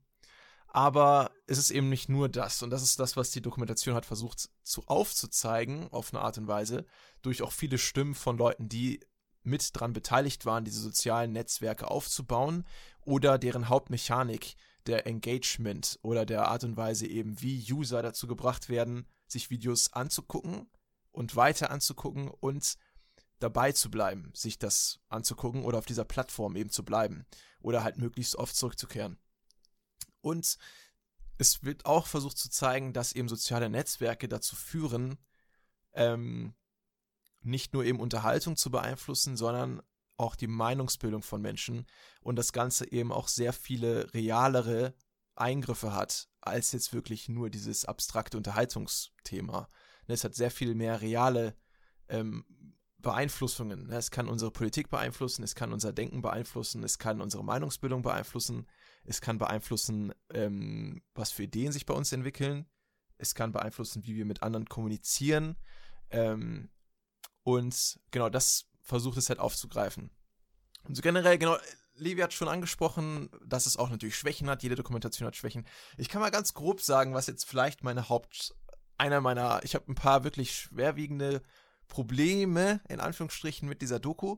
aber 0.67 1.31
es 1.45 1.57
ist 1.57 1.69
eben 1.71 1.89
nicht 1.89 2.09
nur 2.09 2.29
das. 2.29 2.63
Und 2.63 2.71
das 2.71 2.81
ist 2.81 2.99
das, 2.99 3.15
was 3.15 3.31
die 3.31 3.41
Dokumentation 3.41 3.95
hat 3.95 4.05
versucht 4.05 4.49
zu 4.63 4.83
aufzuzeigen, 4.87 5.87
auf 5.91 6.13
eine 6.13 6.23
Art 6.23 6.37
und 6.37 6.47
Weise, 6.47 6.85
durch 7.21 7.43
auch 7.43 7.51
viele 7.51 7.77
Stimmen 7.77 8.15
von 8.15 8.37
Leuten, 8.37 8.67
die 8.69 9.01
mit 9.45 9.69
dran 9.73 9.93
beteiligt 9.93 10.45
waren, 10.45 10.65
diese 10.65 10.81
sozialen 10.81 11.31
Netzwerke 11.31 11.89
aufzubauen 11.89 12.65
oder 13.01 13.37
deren 13.37 13.69
Hauptmechanik 13.69 14.55
der 14.87 15.07
Engagement 15.07 15.99
oder 16.01 16.25
der 16.25 16.47
Art 16.47 16.63
und 16.63 16.77
Weise 16.77 17.07
eben, 17.07 17.41
wie 17.41 17.71
User 17.71 18.01
dazu 18.01 18.27
gebracht 18.27 18.69
werden, 18.69 19.07
sich 19.27 19.49
Videos 19.49 19.93
anzugucken 19.93 20.67
und 21.11 21.35
weiter 21.35 21.71
anzugucken 21.71 22.29
und 22.29 22.75
dabei 23.39 23.71
zu 23.71 23.89
bleiben, 23.89 24.31
sich 24.35 24.59
das 24.59 24.99
anzugucken 25.09 25.63
oder 25.63 25.77
auf 25.77 25.85
dieser 25.85 26.05
Plattform 26.05 26.55
eben 26.55 26.69
zu 26.69 26.83
bleiben 26.83 27.25
oder 27.59 27.83
halt 27.83 27.97
möglichst 27.97 28.35
oft 28.35 28.55
zurückzukehren. 28.55 29.17
Und 30.21 30.57
es 31.37 31.63
wird 31.63 31.85
auch 31.85 32.07
versucht 32.07 32.37
zu 32.37 32.49
zeigen, 32.49 32.93
dass 32.93 33.11
eben 33.11 33.27
soziale 33.27 33.69
Netzwerke 33.69 34.27
dazu 34.27 34.55
führen, 34.55 35.17
ähm, 35.93 36.53
nicht 37.45 37.73
nur 37.73 37.83
eben 37.83 37.99
Unterhaltung 37.99 38.55
zu 38.55 38.71
beeinflussen, 38.71 39.37
sondern 39.37 39.81
auch 40.17 40.35
die 40.35 40.47
Meinungsbildung 40.47 41.21
von 41.21 41.41
Menschen 41.41 41.85
und 42.21 42.37
das 42.37 42.53
Ganze 42.53 42.91
eben 42.91 43.11
auch 43.11 43.27
sehr 43.27 43.53
viele 43.53 44.13
realere 44.13 44.93
Eingriffe 45.35 45.93
hat, 45.93 46.29
als 46.41 46.71
jetzt 46.71 46.93
wirklich 46.93 47.27
nur 47.27 47.49
dieses 47.49 47.85
abstrakte 47.85 48.37
Unterhaltungsthema. 48.37 49.69
Es 50.07 50.23
hat 50.23 50.35
sehr 50.35 50.51
viel 50.51 50.75
mehr 50.75 51.01
reale 51.01 51.55
ähm, 52.07 52.45
Beeinflussungen. 52.99 53.89
Es 53.91 54.11
kann 54.11 54.27
unsere 54.27 54.51
Politik 54.51 54.89
beeinflussen, 54.89 55.43
es 55.43 55.55
kann 55.55 55.73
unser 55.73 55.93
Denken 55.93 56.21
beeinflussen, 56.21 56.83
es 56.83 56.97
kann 56.97 57.21
unsere 57.21 57.43
Meinungsbildung 57.43 58.01
beeinflussen, 58.01 58.67
es 59.03 59.21
kann 59.21 59.37
beeinflussen, 59.37 60.13
ähm, 60.33 61.03
was 61.13 61.31
für 61.31 61.43
Ideen 61.43 61.71
sich 61.71 61.85
bei 61.85 61.93
uns 61.93 62.11
entwickeln, 62.11 62.65
es 63.17 63.35
kann 63.35 63.51
beeinflussen, 63.51 64.05
wie 64.05 64.15
wir 64.15 64.25
mit 64.25 64.43
anderen 64.43 64.67
kommunizieren. 64.67 65.55
Ähm, 66.09 66.69
und 67.45 67.99
genau 68.09 68.27
das 68.27 68.65
versucht 68.81 69.17
es 69.17 69.29
halt 69.29 69.39
aufzugreifen. 69.39 70.09
Und 70.83 70.95
so 70.95 71.01
generell, 71.01 71.37
genau, 71.37 71.57
Levi 71.93 72.21
hat 72.21 72.33
schon 72.33 72.47
angesprochen, 72.47 73.29
dass 73.45 73.67
es 73.67 73.77
auch 73.77 73.89
natürlich 73.89 74.17
Schwächen 74.17 74.49
hat. 74.49 74.63
Jede 74.63 74.75
Dokumentation 74.75 75.27
hat 75.27 75.35
Schwächen. 75.35 75.65
Ich 75.97 76.09
kann 76.09 76.21
mal 76.21 76.31
ganz 76.31 76.55
grob 76.55 76.81
sagen, 76.81 77.13
was 77.13 77.27
jetzt 77.27 77.45
vielleicht 77.45 77.83
meine 77.83 78.09
Haupt, 78.09 78.53
einer 78.97 79.21
meiner, 79.21 79.63
ich 79.63 79.75
habe 79.75 79.91
ein 79.91 79.95
paar 79.95 80.23
wirklich 80.23 80.55
schwerwiegende 80.55 81.43
Probleme, 81.87 82.81
in 82.89 82.99
Anführungsstrichen, 82.99 83.69
mit 83.69 83.83
dieser 83.83 83.99
Doku. 83.99 84.37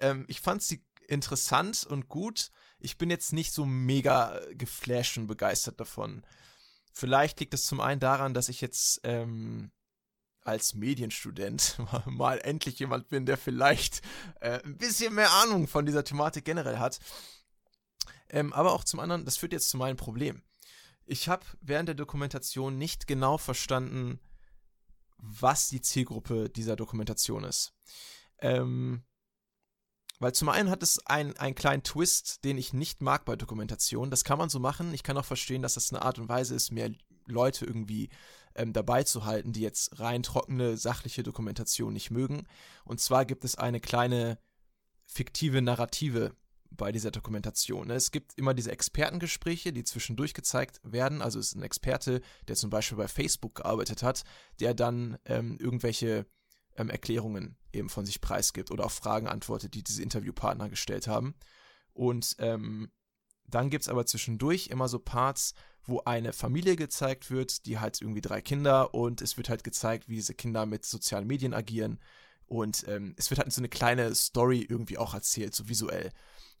Ähm, 0.00 0.24
ich 0.28 0.40
fand 0.40 0.62
sie 0.62 0.84
interessant 1.06 1.86
und 1.88 2.08
gut. 2.08 2.50
Ich 2.80 2.98
bin 2.98 3.08
jetzt 3.08 3.32
nicht 3.32 3.52
so 3.52 3.64
mega 3.64 4.40
geflasht 4.50 5.16
und 5.16 5.28
begeistert 5.28 5.78
davon. 5.78 6.26
Vielleicht 6.92 7.38
liegt 7.38 7.54
es 7.54 7.66
zum 7.66 7.80
einen 7.80 8.00
daran, 8.00 8.34
dass 8.34 8.48
ich 8.48 8.60
jetzt 8.60 9.00
ähm, 9.04 9.70
als 10.44 10.74
Medienstudent 10.74 11.78
mal 12.06 12.38
endlich 12.40 12.78
jemand 12.78 13.08
bin, 13.08 13.26
der 13.26 13.36
vielleicht 13.36 14.02
äh, 14.40 14.62
ein 14.64 14.76
bisschen 14.76 15.14
mehr 15.14 15.30
Ahnung 15.32 15.68
von 15.68 15.86
dieser 15.86 16.04
Thematik 16.04 16.44
generell 16.44 16.78
hat. 16.78 17.00
Ähm, 18.30 18.52
aber 18.52 18.72
auch 18.72 18.84
zum 18.84 19.00
anderen, 19.00 19.24
das 19.24 19.36
führt 19.36 19.52
jetzt 19.52 19.70
zu 19.70 19.76
meinem 19.76 19.96
Problem. 19.96 20.42
Ich 21.06 21.28
habe 21.28 21.44
während 21.60 21.88
der 21.88 21.94
Dokumentation 21.94 22.76
nicht 22.76 23.06
genau 23.06 23.38
verstanden, 23.38 24.20
was 25.16 25.68
die 25.68 25.80
Zielgruppe 25.80 26.48
dieser 26.48 26.76
Dokumentation 26.76 27.44
ist. 27.44 27.72
Ähm, 28.40 29.02
weil 30.20 30.34
zum 30.34 30.48
einen 30.48 30.70
hat 30.70 30.82
es 30.82 31.04
einen, 31.06 31.36
einen 31.36 31.54
kleinen 31.54 31.82
Twist, 31.82 32.44
den 32.44 32.58
ich 32.58 32.72
nicht 32.72 33.00
mag 33.00 33.24
bei 33.24 33.36
Dokumentationen. 33.36 34.10
Das 34.10 34.24
kann 34.24 34.38
man 34.38 34.48
so 34.48 34.58
machen. 34.58 34.92
Ich 34.92 35.02
kann 35.02 35.16
auch 35.16 35.24
verstehen, 35.24 35.62
dass 35.62 35.74
das 35.74 35.92
eine 35.92 36.02
Art 36.02 36.18
und 36.18 36.28
Weise 36.28 36.54
ist, 36.54 36.72
mehr 36.72 36.90
Leute 37.26 37.64
irgendwie 37.64 38.10
ähm, 38.58 38.72
dabei 38.72 39.04
zu 39.04 39.24
halten, 39.24 39.52
die 39.52 39.62
jetzt 39.62 39.98
rein 40.00 40.22
trockene, 40.22 40.76
sachliche 40.76 41.22
Dokumentation 41.22 41.92
nicht 41.92 42.10
mögen. 42.10 42.46
Und 42.84 43.00
zwar 43.00 43.24
gibt 43.24 43.44
es 43.44 43.54
eine 43.56 43.80
kleine 43.80 44.38
fiktive 45.06 45.62
Narrative 45.62 46.34
bei 46.70 46.92
dieser 46.92 47.10
Dokumentation. 47.10 47.88
Ne? 47.88 47.94
Es 47.94 48.10
gibt 48.10 48.34
immer 48.36 48.52
diese 48.52 48.70
Expertengespräche, 48.70 49.72
die 49.72 49.84
zwischendurch 49.84 50.34
gezeigt 50.34 50.80
werden. 50.82 51.22
Also 51.22 51.38
es 51.38 51.48
ist 51.48 51.54
ein 51.54 51.62
Experte, 51.62 52.20
der 52.46 52.56
zum 52.56 52.68
Beispiel 52.68 52.98
bei 52.98 53.08
Facebook 53.08 53.54
gearbeitet 53.56 54.02
hat, 54.02 54.24
der 54.60 54.74
dann 54.74 55.16
ähm, 55.24 55.56
irgendwelche 55.58 56.26
ähm, 56.76 56.90
Erklärungen 56.90 57.56
eben 57.72 57.88
von 57.88 58.04
sich 58.04 58.20
preisgibt 58.20 58.70
oder 58.70 58.84
auf 58.84 58.92
Fragen 58.92 59.28
antwortet, 59.28 59.74
die 59.74 59.82
diese 59.82 60.02
Interviewpartner 60.02 60.68
gestellt 60.68 61.08
haben. 61.08 61.34
Und 61.92 62.36
ähm, 62.38 62.90
dann 63.48 63.70
gibt 63.70 63.82
es 63.82 63.88
aber 63.88 64.06
zwischendurch 64.06 64.68
immer 64.68 64.88
so 64.88 64.98
Parts, 64.98 65.54
wo 65.84 66.00
eine 66.04 66.32
Familie 66.32 66.76
gezeigt 66.76 67.30
wird, 67.30 67.64
die 67.66 67.78
hat 67.78 68.00
irgendwie 68.00 68.20
drei 68.20 68.42
Kinder 68.42 68.94
und 68.94 69.22
es 69.22 69.36
wird 69.36 69.48
halt 69.48 69.64
gezeigt, 69.64 70.08
wie 70.08 70.16
diese 70.16 70.34
Kinder 70.34 70.66
mit 70.66 70.84
sozialen 70.84 71.26
Medien 71.26 71.54
agieren. 71.54 71.98
Und 72.46 72.86
ähm, 72.88 73.14
es 73.16 73.30
wird 73.30 73.40
halt 73.40 73.52
so 73.52 73.60
eine 73.60 73.68
kleine 73.68 74.14
Story 74.14 74.66
irgendwie 74.68 74.98
auch 74.98 75.14
erzählt, 75.14 75.54
so 75.54 75.68
visuell. 75.68 76.12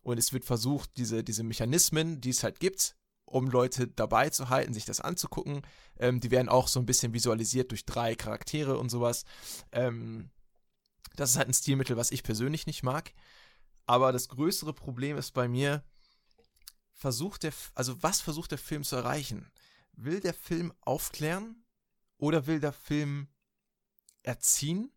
Und 0.02 0.18
es 0.18 0.32
wird 0.32 0.44
versucht, 0.44 0.96
diese, 0.96 1.22
diese 1.22 1.42
Mechanismen, 1.42 2.20
die 2.20 2.30
es 2.30 2.42
halt 2.42 2.60
gibt, 2.60 2.96
um 3.24 3.48
Leute 3.48 3.88
dabei 3.88 4.30
zu 4.30 4.48
halten, 4.48 4.72
sich 4.72 4.86
das 4.86 5.00
anzugucken, 5.00 5.62
ähm, 5.98 6.20
die 6.20 6.30
werden 6.30 6.48
auch 6.48 6.68
so 6.68 6.80
ein 6.80 6.86
bisschen 6.86 7.12
visualisiert 7.12 7.70
durch 7.70 7.84
drei 7.84 8.14
Charaktere 8.14 8.78
und 8.78 8.88
sowas. 8.88 9.24
Ähm, 9.72 10.30
das 11.16 11.30
ist 11.30 11.36
halt 11.36 11.48
ein 11.48 11.54
Stilmittel, 11.54 11.96
was 11.96 12.10
ich 12.10 12.22
persönlich 12.22 12.66
nicht 12.66 12.82
mag. 12.82 13.12
Aber 13.86 14.12
das 14.12 14.28
größere 14.28 14.72
Problem 14.72 15.16
ist 15.16 15.32
bei 15.32 15.48
mir, 15.48 15.82
versucht 16.98 17.44
der, 17.44 17.52
also 17.74 18.02
was 18.02 18.20
versucht 18.20 18.50
der 18.50 18.58
Film 18.58 18.82
zu 18.82 18.96
erreichen? 18.96 19.50
Will 19.92 20.20
der 20.20 20.34
Film 20.34 20.74
aufklären 20.80 21.64
oder 22.18 22.46
will 22.46 22.60
der 22.60 22.72
Film 22.72 23.28
erziehen? 24.24 24.90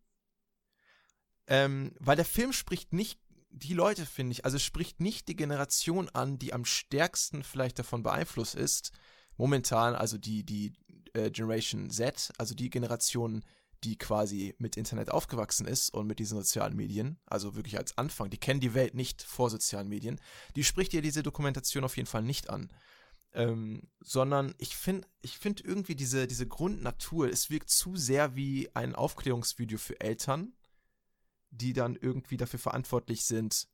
Ähm, 1.46 1.94
weil 1.98 2.16
der 2.16 2.24
Film 2.24 2.52
spricht 2.52 2.92
nicht 2.92 3.20
die 3.50 3.74
Leute, 3.74 4.04
finde 4.04 4.32
ich, 4.32 4.44
also 4.44 4.58
spricht 4.58 5.00
nicht 5.00 5.28
die 5.28 5.36
Generation 5.36 6.08
an, 6.08 6.38
die 6.38 6.52
am 6.52 6.64
stärksten 6.64 7.44
vielleicht 7.44 7.78
davon 7.78 8.02
beeinflusst 8.02 8.56
ist. 8.56 8.92
Momentan, 9.36 9.94
also 9.94 10.18
die, 10.18 10.44
die 10.44 10.72
äh, 11.12 11.30
Generation 11.30 11.88
Z, 11.90 12.32
also 12.38 12.54
die 12.54 12.70
Generation, 12.70 13.44
die 13.84 13.96
quasi 13.96 14.54
mit 14.58 14.76
Internet 14.76 15.10
aufgewachsen 15.10 15.66
ist 15.66 15.90
und 15.90 16.06
mit 16.06 16.18
diesen 16.18 16.38
sozialen 16.38 16.76
Medien, 16.76 17.18
also 17.26 17.56
wirklich 17.56 17.78
als 17.78 17.98
Anfang, 17.98 18.30
die 18.30 18.38
kennen 18.38 18.60
die 18.60 18.74
Welt 18.74 18.94
nicht 18.94 19.22
vor 19.22 19.50
sozialen 19.50 19.88
Medien, 19.88 20.20
die 20.54 20.64
spricht 20.64 20.94
ihr 20.94 21.02
diese 21.02 21.22
Dokumentation 21.22 21.84
auf 21.84 21.96
jeden 21.96 22.08
Fall 22.08 22.22
nicht 22.22 22.48
an. 22.50 22.72
Ähm, 23.34 23.88
sondern 24.00 24.54
ich 24.58 24.76
finde 24.76 25.08
ich 25.22 25.38
find 25.38 25.64
irgendwie 25.64 25.94
diese, 25.94 26.26
diese 26.26 26.46
Grundnatur, 26.46 27.30
es 27.30 27.48
wirkt 27.48 27.70
zu 27.70 27.96
sehr 27.96 28.36
wie 28.36 28.68
ein 28.74 28.94
Aufklärungsvideo 28.94 29.78
für 29.78 29.98
Eltern, 30.00 30.52
die 31.50 31.72
dann 31.72 31.96
irgendwie 31.96 32.36
dafür 32.36 32.58
verantwortlich 32.58 33.24
sind, 33.24 33.68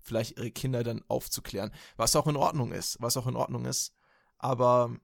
vielleicht 0.00 0.38
ihre 0.38 0.50
Kinder 0.50 0.82
dann 0.82 1.04
aufzuklären. 1.08 1.72
Was 1.96 2.16
auch 2.16 2.26
in 2.26 2.36
Ordnung 2.36 2.72
ist, 2.72 2.96
was 3.00 3.16
auch 3.16 3.28
in 3.28 3.36
Ordnung 3.36 3.64
ist. 3.64 3.94
Aber 4.38 4.96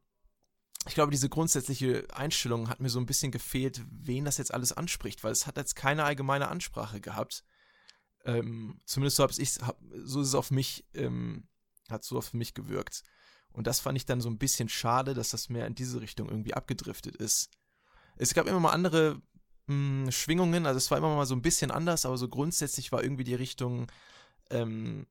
ich 0.87 0.95
glaube, 0.95 1.11
diese 1.11 1.29
grundsätzliche 1.29 2.07
Einstellung 2.13 2.69
hat 2.69 2.81
mir 2.81 2.89
so 2.89 2.99
ein 2.99 3.07
bisschen 3.07 3.31
gefehlt, 3.31 3.83
wen 3.91 4.25
das 4.25 4.39
jetzt 4.39 4.53
alles 4.53 4.73
anspricht, 4.73 5.23
weil 5.23 5.33
es 5.33 5.47
hat 5.47 5.57
jetzt 5.57 5.77
keine 5.77 6.05
allgemeine 6.05 6.49
Ansprache 6.49 7.01
gehabt. 7.01 7.45
Ähm, 8.25 8.81
zumindest 8.87 9.17
so 9.17 9.27
ich 9.39 9.59
hab, 9.61 9.79
so 10.05 10.21
ist 10.21 10.29
es 10.29 10.35
auf 10.35 10.51
mich, 10.51 10.87
ähm, 10.95 11.49
hat 11.91 12.05
so 12.05 12.17
auf 12.19 12.33
mich 12.33 12.55
gewirkt. 12.55 13.03
Und 13.53 13.67
das 13.67 13.81
fand 13.81 13.97
ich 13.97 14.07
dann 14.07 14.21
so 14.21 14.31
ein 14.31 14.39
bisschen 14.39 14.69
schade, 14.69 15.15
dass 15.15 15.31
das 15.31 15.49
mehr 15.49 15.67
in 15.67 15.75
diese 15.75 16.01
Richtung 16.01 16.29
irgendwie 16.29 16.55
abgedriftet 16.55 17.17
ist. 17.17 17.51
Es 18.17 18.33
gab 18.35 18.47
immer 18.47 18.61
mal 18.61 18.73
andere 18.73 19.21
mh, 19.67 20.05
hm, 20.05 20.13
Schwingungen, 20.13 20.67
also 20.67 20.79
es 20.79 20.91
war 20.91 20.99
immer 20.99 21.15
mal 21.15 21.27
so 21.27 21.35
ein 21.35 21.43
bisschen 21.43 21.71
anders, 21.71 22.07
aber 22.07 22.17
so 22.17 22.29
grundsätzlich 22.29 22.93
war 22.93 23.03
irgendwie 23.03 23.25
die 23.25 23.35
Richtung, 23.35 23.91
ähm, 24.51 25.07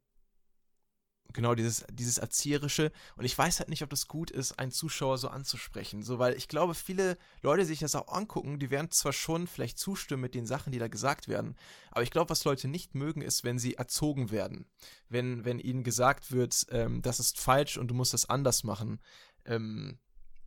genau 1.33 1.55
dieses, 1.55 1.85
dieses 1.91 2.17
Erzieherische. 2.17 2.91
Und 3.15 3.25
ich 3.25 3.37
weiß 3.37 3.59
halt 3.59 3.69
nicht, 3.69 3.83
ob 3.83 3.89
das 3.89 4.07
gut 4.07 4.31
ist, 4.31 4.57
einen 4.59 4.71
Zuschauer 4.71 5.17
so 5.17 5.29
anzusprechen. 5.29 6.03
So, 6.03 6.19
weil 6.19 6.35
ich 6.35 6.47
glaube, 6.47 6.73
viele 6.73 7.17
Leute, 7.41 7.61
die 7.61 7.67
sich 7.67 7.79
das 7.79 7.95
auch 7.95 8.11
angucken, 8.11 8.59
die 8.59 8.71
werden 8.71 8.91
zwar 8.91 9.13
schon 9.13 9.47
vielleicht 9.47 9.77
zustimmen 9.77 10.21
mit 10.21 10.35
den 10.35 10.45
Sachen, 10.45 10.71
die 10.71 10.79
da 10.79 10.87
gesagt 10.87 11.27
werden. 11.27 11.55
Aber 11.91 12.03
ich 12.03 12.11
glaube, 12.11 12.29
was 12.29 12.45
Leute 12.45 12.67
nicht 12.67 12.95
mögen, 12.95 13.21
ist, 13.21 13.43
wenn 13.43 13.59
sie 13.59 13.75
erzogen 13.75 14.31
werden. 14.31 14.65
Wenn, 15.07 15.45
wenn 15.45 15.59
ihnen 15.59 15.83
gesagt 15.83 16.31
wird, 16.31 16.65
ähm, 16.71 17.01
das 17.01 17.19
ist 17.19 17.39
falsch 17.39 17.77
und 17.77 17.89
du 17.89 17.95
musst 17.95 18.13
das 18.13 18.29
anders 18.29 18.63
machen. 18.63 18.99
Ähm, 19.45 19.97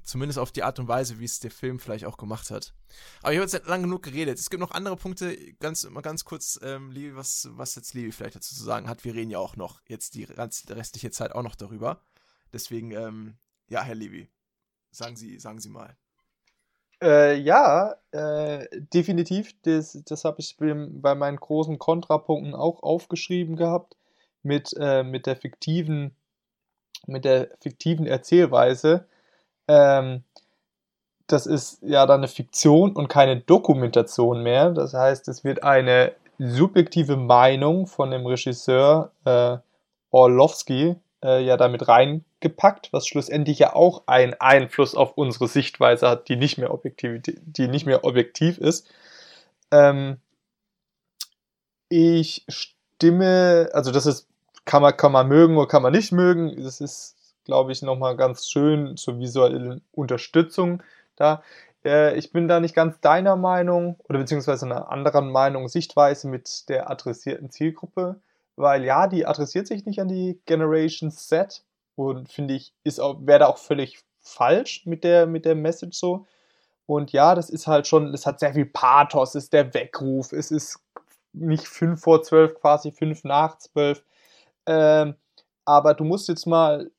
Zumindest 0.04 0.38
auf 0.38 0.50
die 0.50 0.64
Art 0.64 0.78
und 0.80 0.88
Weise, 0.88 1.20
wie 1.20 1.24
es 1.24 1.38
der 1.38 1.50
Film 1.50 1.78
vielleicht 1.78 2.04
auch 2.04 2.16
gemacht 2.16 2.50
hat. 2.50 2.74
Aber 3.22 3.32
ich 3.32 3.38
habe 3.38 3.48
jetzt 3.48 3.66
lange 3.66 3.84
genug 3.84 4.02
geredet. 4.02 4.38
Es 4.38 4.50
gibt 4.50 4.60
noch 4.60 4.72
andere 4.72 4.96
Punkte. 4.96 5.36
Ganz, 5.60 5.88
mal 5.88 6.00
ganz 6.00 6.24
kurz, 6.24 6.58
ähm, 6.62 6.90
Levi, 6.90 7.14
was, 7.14 7.48
was 7.52 7.76
jetzt 7.76 7.94
Levi 7.94 8.10
vielleicht 8.10 8.34
dazu 8.34 8.54
zu 8.54 8.64
sagen 8.64 8.88
hat. 8.88 9.04
Wir 9.04 9.14
reden 9.14 9.30
ja 9.30 9.38
auch 9.38 9.56
noch 9.56 9.80
jetzt 9.86 10.14
die 10.14 10.24
restliche 10.24 11.10
Zeit 11.12 11.32
auch 11.32 11.42
noch 11.42 11.54
darüber. 11.54 12.00
Deswegen, 12.52 12.90
ähm, 12.90 13.36
ja, 13.68 13.82
Herr 13.82 13.94
Levi, 13.94 14.28
sagen 14.90 15.16
Sie, 15.16 15.38
sagen 15.38 15.60
Sie 15.60 15.68
mal. 15.68 15.96
Äh, 17.00 17.38
ja, 17.38 17.96
äh, 18.10 18.68
definitiv. 18.72 19.54
Das, 19.62 19.98
das 20.04 20.24
habe 20.24 20.40
ich 20.40 20.56
bei 20.58 21.14
meinen 21.14 21.36
großen 21.36 21.78
Kontrapunkten 21.78 22.54
auch 22.54 22.82
aufgeschrieben 22.82 23.56
gehabt. 23.56 23.96
Mit, 24.44 24.74
äh, 24.76 25.04
mit 25.04 25.26
der 25.26 25.36
fiktiven, 25.36 26.16
mit 27.06 27.24
der 27.24 27.56
fiktiven 27.60 28.06
Erzählweise 28.06 29.06
ähm, 29.68 30.24
das 31.26 31.46
ist 31.46 31.78
ja 31.82 32.06
dann 32.06 32.20
eine 32.20 32.28
Fiktion 32.28 32.92
und 32.92 33.08
keine 33.08 33.40
Dokumentation 33.40 34.42
mehr. 34.42 34.70
Das 34.70 34.92
heißt, 34.92 35.28
es 35.28 35.44
wird 35.44 35.62
eine 35.62 36.12
subjektive 36.38 37.16
Meinung 37.16 37.86
von 37.86 38.10
dem 38.10 38.26
Regisseur 38.26 39.12
äh, 39.24 39.56
Orlowski 40.10 40.96
äh, 41.22 41.44
ja 41.44 41.56
damit 41.56 41.88
reingepackt, 41.88 42.92
was 42.92 43.06
schlussendlich 43.06 43.58
ja 43.58 43.74
auch 43.74 44.02
einen 44.06 44.34
Einfluss 44.34 44.94
auf 44.94 45.16
unsere 45.16 45.48
Sichtweise 45.48 46.08
hat, 46.08 46.28
die 46.28 46.36
nicht 46.36 46.58
mehr 46.58 46.72
objektiv, 46.72 47.22
die 47.22 47.68
nicht 47.68 47.86
mehr 47.86 48.04
objektiv 48.04 48.58
ist. 48.58 48.88
Ähm, 49.70 50.18
ich 51.88 52.44
stimme, 52.48 53.70
also 53.72 53.92
das 53.92 54.06
ist, 54.06 54.28
kann 54.64 54.82
man, 54.82 54.96
kann 54.96 55.12
man 55.12 55.28
mögen 55.28 55.56
oder 55.56 55.68
kann 55.68 55.82
man 55.82 55.92
nicht 55.92 56.12
mögen. 56.12 56.62
Das 56.62 56.80
ist 56.80 57.16
glaube 57.44 57.72
ich, 57.72 57.82
nochmal 57.82 58.16
ganz 58.16 58.46
schön 58.48 58.96
zur 58.96 59.18
visuellen 59.18 59.82
Unterstützung 59.92 60.82
da. 61.16 61.42
Äh, 61.84 62.16
ich 62.16 62.32
bin 62.32 62.48
da 62.48 62.60
nicht 62.60 62.74
ganz 62.74 63.00
deiner 63.00 63.36
Meinung 63.36 63.96
oder 64.08 64.18
beziehungsweise 64.18 64.66
einer 64.66 64.90
anderen 64.90 65.30
Meinung, 65.30 65.68
Sichtweise 65.68 66.28
mit 66.28 66.68
der 66.68 66.90
adressierten 66.90 67.50
Zielgruppe, 67.50 68.20
weil 68.56 68.84
ja, 68.84 69.06
die 69.06 69.26
adressiert 69.26 69.66
sich 69.66 69.84
nicht 69.86 70.00
an 70.00 70.08
die 70.08 70.40
Generation 70.46 71.10
Z 71.10 71.64
und 71.96 72.30
finde 72.30 72.54
ich, 72.54 72.74
ist 72.84 72.98
wäre 72.98 73.40
da 73.40 73.46
auch 73.46 73.58
völlig 73.58 74.00
falsch 74.20 74.86
mit 74.86 75.04
der, 75.04 75.26
mit 75.26 75.44
der 75.44 75.54
Message 75.54 75.98
so. 75.98 76.26
Und 76.86 77.12
ja, 77.12 77.34
das 77.34 77.50
ist 77.50 77.66
halt 77.66 77.86
schon, 77.86 78.12
das 78.12 78.26
hat 78.26 78.40
sehr 78.40 78.54
viel 78.54 78.66
Pathos, 78.66 79.34
ist 79.34 79.52
der 79.52 79.72
Weckruf, 79.74 80.32
es 80.32 80.50
ist 80.50 80.80
nicht 81.32 81.66
5 81.66 82.00
vor 82.00 82.22
12, 82.22 82.54
quasi 82.60 82.92
5 82.92 83.24
nach 83.24 83.58
12. 83.58 84.04
Ähm, 84.66 85.14
aber 85.64 85.94
du 85.94 86.04
musst 86.04 86.28
jetzt 86.28 86.46
mal 86.46 86.90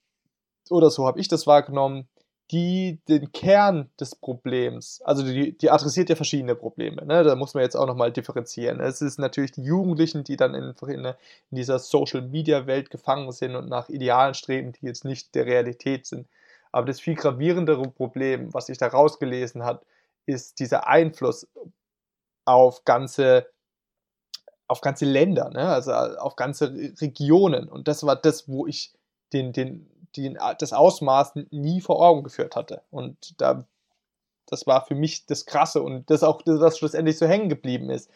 oder 0.70 0.89
so 0.89 1.05
habe 1.05 1.20
ich 1.20 1.27
das 1.27 1.48
wahrgenommen, 1.48 2.08
die 2.51 3.00
den 3.08 3.32
Kern 3.32 3.89
des 4.00 4.15
Problems, 4.15 5.01
also 5.03 5.24
die, 5.24 5.58
die 5.58 5.72
adressiert 5.72 6.10
ja 6.10 6.15
verschiedene 6.15 6.55
Probleme, 6.55 7.05
ne? 7.05 7.24
da 7.24 7.36
muss 7.36 7.53
man 7.53 7.63
jetzt 7.63 7.75
auch 7.75 7.88
nochmal 7.88 8.12
differenzieren. 8.12 8.79
Es 8.79 9.01
ist 9.01 9.17
natürlich 9.17 9.53
die 9.53 9.63
Jugendlichen, 9.63 10.24
die 10.24 10.36
dann 10.36 10.53
in, 10.53 10.75
in, 10.88 11.05
in 11.05 11.15
dieser 11.50 11.79
Social-Media-Welt 11.79 12.89
gefangen 12.89 13.32
sind 13.32 13.55
und 13.55 13.70
nach 13.70 13.89
Idealen 13.89 14.34
streben, 14.34 14.74
die 14.74 14.86
jetzt 14.86 15.05
nicht 15.05 15.34
der 15.36 15.46
Realität 15.46 16.05
sind. 16.05 16.27
Aber 16.72 16.86
das 16.86 17.00
viel 17.00 17.15
gravierendere 17.15 17.89
Problem, 17.89 18.53
was 18.53 18.65
sich 18.65 18.77
da 18.77 18.88
rausgelesen 18.88 19.63
hat, 19.63 19.86
ist 20.25 20.60
dieser 20.60 20.88
Einfluss 20.88 21.48
auf 22.46 22.84
ganze, 22.84 23.48
auf 24.67 24.82
ganze 24.82 25.05
Länder, 25.05 25.50
ne? 25.50 25.70
also 25.70 25.93
auf 25.93 26.36
ganze 26.36 26.74
Regionen. 27.00 27.70
Und 27.70 27.88
das 27.88 28.05
war 28.05 28.15
das, 28.15 28.50
wo 28.50 28.67
ich 28.67 28.91
den, 29.32 29.53
den 29.53 29.89
die, 30.15 30.38
das 30.60 30.74
Ausmaß 30.74 31.34
nie 31.51 31.82
vor 31.82 32.01
Augen 32.01 32.24
geführt 32.24 32.55
hatte. 32.55 32.82
Und 32.91 33.39
da, 33.41 33.65
das 34.46 34.67
war 34.67 34.86
für 34.86 34.96
mich 34.96 35.25
das 35.25 35.46
Krasse 35.46 35.82
und 35.82 36.10
das 36.10 36.24
auch 36.24 36.41
was 36.46 36.77
schlussendlich 36.77 37.17
so 37.17 37.25
hängen 37.25 37.50
geblieben 37.50 37.89
ist. 37.89 38.10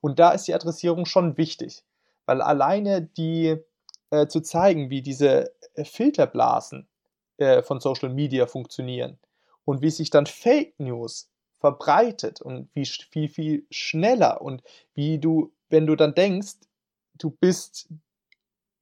Und 0.00 0.18
da 0.18 0.32
ist 0.32 0.48
die 0.48 0.54
Adressierung 0.54 1.06
schon 1.06 1.36
wichtig, 1.36 1.84
weil 2.26 2.42
alleine 2.42 3.02
die 3.02 3.56
äh, 4.10 4.26
zu 4.26 4.40
zeigen, 4.40 4.90
wie 4.90 5.02
diese 5.02 5.52
äh, 5.74 5.84
Filterblasen 5.84 6.88
äh, 7.38 7.62
von 7.62 7.80
Social 7.80 8.10
Media 8.10 8.46
funktionieren 8.46 9.18
und 9.64 9.80
wie 9.82 9.90
sich 9.90 10.10
dann 10.10 10.26
Fake 10.26 10.74
News 10.78 11.30
verbreitet 11.60 12.40
und 12.40 12.68
wie 12.74 12.84
viel, 12.84 13.28
viel 13.28 13.66
schneller 13.70 14.42
und 14.42 14.62
wie 14.94 15.18
du, 15.18 15.52
wenn 15.70 15.86
du 15.86 15.94
dann 15.94 16.14
denkst, 16.14 16.56
du 17.14 17.30
bist 17.30 17.88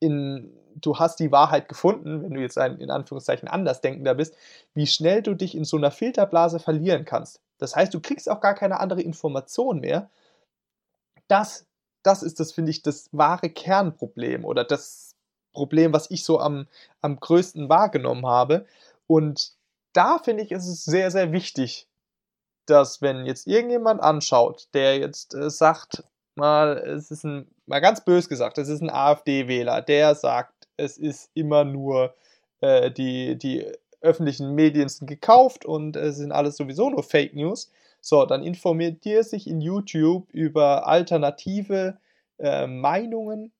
in, 0.00 0.50
du 0.80 0.98
hast 0.98 1.20
die 1.20 1.32
Wahrheit 1.32 1.68
gefunden, 1.68 2.22
wenn 2.22 2.34
du 2.34 2.40
jetzt 2.40 2.58
ein 2.58 2.78
in 2.78 2.90
Anführungszeichen 2.90 3.48
Andersdenkender 3.48 4.14
bist, 4.14 4.34
wie 4.74 4.86
schnell 4.86 5.22
du 5.22 5.34
dich 5.34 5.54
in 5.54 5.64
so 5.64 5.76
einer 5.76 5.90
Filterblase 5.90 6.58
verlieren 6.58 7.04
kannst. 7.04 7.40
Das 7.58 7.76
heißt, 7.76 7.92
du 7.92 8.00
kriegst 8.00 8.28
auch 8.28 8.40
gar 8.40 8.54
keine 8.54 8.80
andere 8.80 9.02
Information 9.02 9.80
mehr. 9.80 10.10
Das, 11.28 11.66
das 12.02 12.22
ist 12.22 12.40
das, 12.40 12.52
finde 12.52 12.70
ich, 12.70 12.82
das 12.82 13.08
wahre 13.12 13.50
Kernproblem 13.50 14.44
oder 14.44 14.64
das 14.64 15.14
Problem, 15.52 15.92
was 15.92 16.10
ich 16.10 16.24
so 16.24 16.40
am, 16.40 16.66
am 17.00 17.18
größten 17.18 17.68
wahrgenommen 17.68 18.26
habe. 18.26 18.66
Und 19.06 19.52
da 19.92 20.18
finde 20.18 20.44
ich, 20.44 20.52
ist 20.52 20.66
es 20.66 20.84
sehr, 20.84 21.10
sehr 21.10 21.32
wichtig, 21.32 21.88
dass 22.66 23.02
wenn 23.02 23.26
jetzt 23.26 23.46
irgendjemand 23.46 24.02
anschaut, 24.02 24.68
der 24.74 24.98
jetzt 24.98 25.34
äh, 25.34 25.50
sagt, 25.50 26.04
mal, 26.36 26.78
es 26.78 27.10
ist 27.10 27.24
ein, 27.24 27.48
mal 27.66 27.80
ganz 27.80 28.04
bös 28.04 28.28
gesagt, 28.28 28.58
es 28.58 28.68
ist 28.68 28.80
ein 28.80 28.90
AfD-Wähler, 28.90 29.82
der 29.82 30.14
sagt, 30.14 30.59
es 30.80 30.98
ist 30.98 31.30
immer 31.34 31.64
nur 31.64 32.14
äh, 32.60 32.90
die, 32.90 33.36
die 33.36 33.66
öffentlichen 34.00 34.54
Medien 34.54 34.88
sind 34.88 35.06
gekauft 35.06 35.64
und 35.64 35.96
es 35.96 36.16
sind 36.16 36.32
alles 36.32 36.56
sowieso 36.56 36.90
nur 36.90 37.02
Fake 37.02 37.34
News. 37.34 37.70
So, 38.00 38.24
dann 38.24 38.42
informiert 38.42 39.04
dir 39.04 39.24
sich 39.24 39.46
in 39.46 39.60
YouTube 39.60 40.26
über 40.32 40.86
alternative 40.86 41.98
äh, 42.38 42.66
Meinungen 42.66 43.52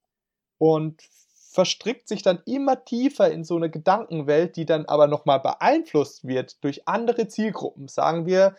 und 0.59 1.03
verstrickt 1.51 2.09
sich 2.09 2.23
dann 2.23 2.41
immer 2.47 2.85
tiefer 2.85 3.31
in 3.31 3.45
so 3.45 3.57
eine 3.57 3.71
Gedankenwelt, 3.71 4.57
die 4.57 4.65
dann 4.65 4.87
aber 4.87 5.09
nochmal 5.09 5.41
beeinflusst 5.41 6.27
wird 6.27 6.63
durch 6.65 6.89
andere 6.89 7.29
Zielgruppen, 7.29 7.89
sagen 7.89 8.25
wir 8.25 8.57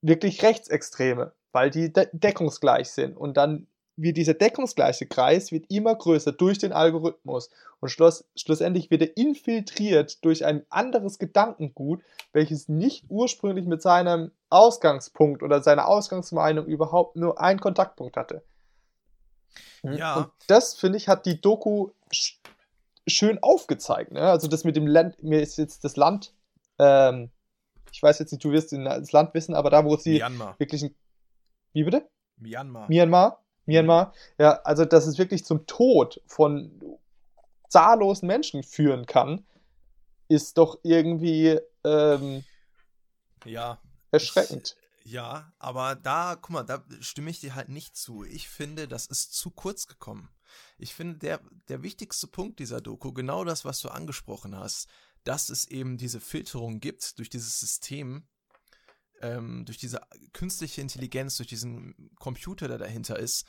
wirklich 0.00 0.42
Rechtsextreme 0.42 1.32
weil 1.54 1.70
die 1.70 1.92
de 1.92 2.08
deckungsgleich 2.12 2.90
sind. 2.90 3.16
Und 3.16 3.36
dann 3.36 3.68
wird 3.96 4.16
dieser 4.16 4.34
deckungsgleiche 4.34 5.06
Kreis 5.06 5.52
wird 5.52 5.70
immer 5.70 5.94
größer 5.94 6.32
durch 6.32 6.58
den 6.58 6.72
Algorithmus 6.72 7.50
und 7.80 7.88
schluss, 7.90 8.24
schlussendlich 8.34 8.90
wird 8.90 9.02
er 9.02 9.16
infiltriert 9.16 10.24
durch 10.24 10.44
ein 10.44 10.64
anderes 10.68 11.18
Gedankengut, 11.18 12.02
welches 12.32 12.68
nicht 12.68 13.04
ursprünglich 13.08 13.66
mit 13.66 13.82
seinem 13.82 14.32
Ausgangspunkt 14.50 15.42
oder 15.42 15.62
seiner 15.62 15.86
Ausgangsmeinung 15.86 16.66
überhaupt 16.66 17.16
nur 17.16 17.40
einen 17.40 17.60
Kontaktpunkt 17.60 18.16
hatte. 18.16 18.42
Hm? 19.82 19.92
Ja. 19.94 20.14
Und 20.16 20.28
das, 20.48 20.74
finde 20.74 20.98
ich, 20.98 21.08
hat 21.08 21.26
die 21.26 21.40
Doku 21.40 21.90
sch 22.12 22.40
schön 23.06 23.38
aufgezeigt. 23.42 24.12
Ne? 24.12 24.22
Also 24.22 24.48
das 24.48 24.64
mit 24.64 24.76
dem 24.76 24.86
Land, 24.86 25.22
mir 25.22 25.42
ist 25.42 25.58
jetzt 25.58 25.84
das 25.84 25.96
Land, 25.96 26.32
ähm, 26.78 27.30
ich 27.92 28.02
weiß 28.02 28.18
jetzt 28.18 28.32
nicht, 28.32 28.42
du 28.42 28.50
wirst 28.50 28.72
das 28.72 29.12
Land 29.12 29.34
wissen, 29.34 29.54
aber 29.54 29.68
da, 29.68 29.84
wo 29.84 29.96
sie 29.96 30.14
Myanmar. 30.14 30.58
wirklich 30.58 30.82
ein 30.82 30.94
wie 31.74 31.82
bitte? 31.82 32.08
Myanmar. 32.36 32.88
Myanmar? 32.88 33.43
Myanmar. 33.66 34.12
Ja, 34.38 34.60
also 34.64 34.84
dass 34.84 35.06
es 35.06 35.18
wirklich 35.18 35.44
zum 35.44 35.66
Tod 35.66 36.20
von 36.26 36.70
zahllosen 37.68 38.26
Menschen 38.26 38.62
führen 38.62 39.06
kann, 39.06 39.44
ist 40.28 40.58
doch 40.58 40.78
irgendwie 40.82 41.58
ähm, 41.84 42.44
ja 43.44 43.78
erschreckend. 44.10 44.76
Ich, 45.04 45.12
ja, 45.12 45.52
aber 45.58 45.96
da, 45.96 46.36
guck 46.40 46.50
mal, 46.50 46.62
da 46.62 46.82
stimme 47.00 47.30
ich 47.30 47.40
dir 47.40 47.54
halt 47.54 47.68
nicht 47.68 47.96
zu. 47.96 48.24
Ich 48.24 48.48
finde, 48.48 48.88
das 48.88 49.06
ist 49.06 49.34
zu 49.34 49.50
kurz 49.50 49.86
gekommen. 49.86 50.30
Ich 50.78 50.94
finde, 50.94 51.18
der, 51.18 51.40
der 51.68 51.82
wichtigste 51.82 52.26
Punkt 52.26 52.58
dieser 52.58 52.80
Doku, 52.80 53.12
genau 53.12 53.44
das, 53.44 53.64
was 53.64 53.80
du 53.80 53.88
angesprochen 53.88 54.56
hast, 54.56 54.88
dass 55.24 55.48
es 55.48 55.66
eben 55.68 55.98
diese 55.98 56.20
Filterung 56.20 56.80
gibt 56.80 57.18
durch 57.18 57.28
dieses 57.28 57.60
System, 57.60 58.26
ähm, 59.20 59.64
durch 59.64 59.78
diese 59.78 60.00
künstliche 60.32 60.80
Intelligenz, 60.80 61.36
durch 61.36 61.48
diesen 61.48 62.10
Computer, 62.18 62.68
der 62.68 62.78
dahinter 62.78 63.18
ist, 63.18 63.46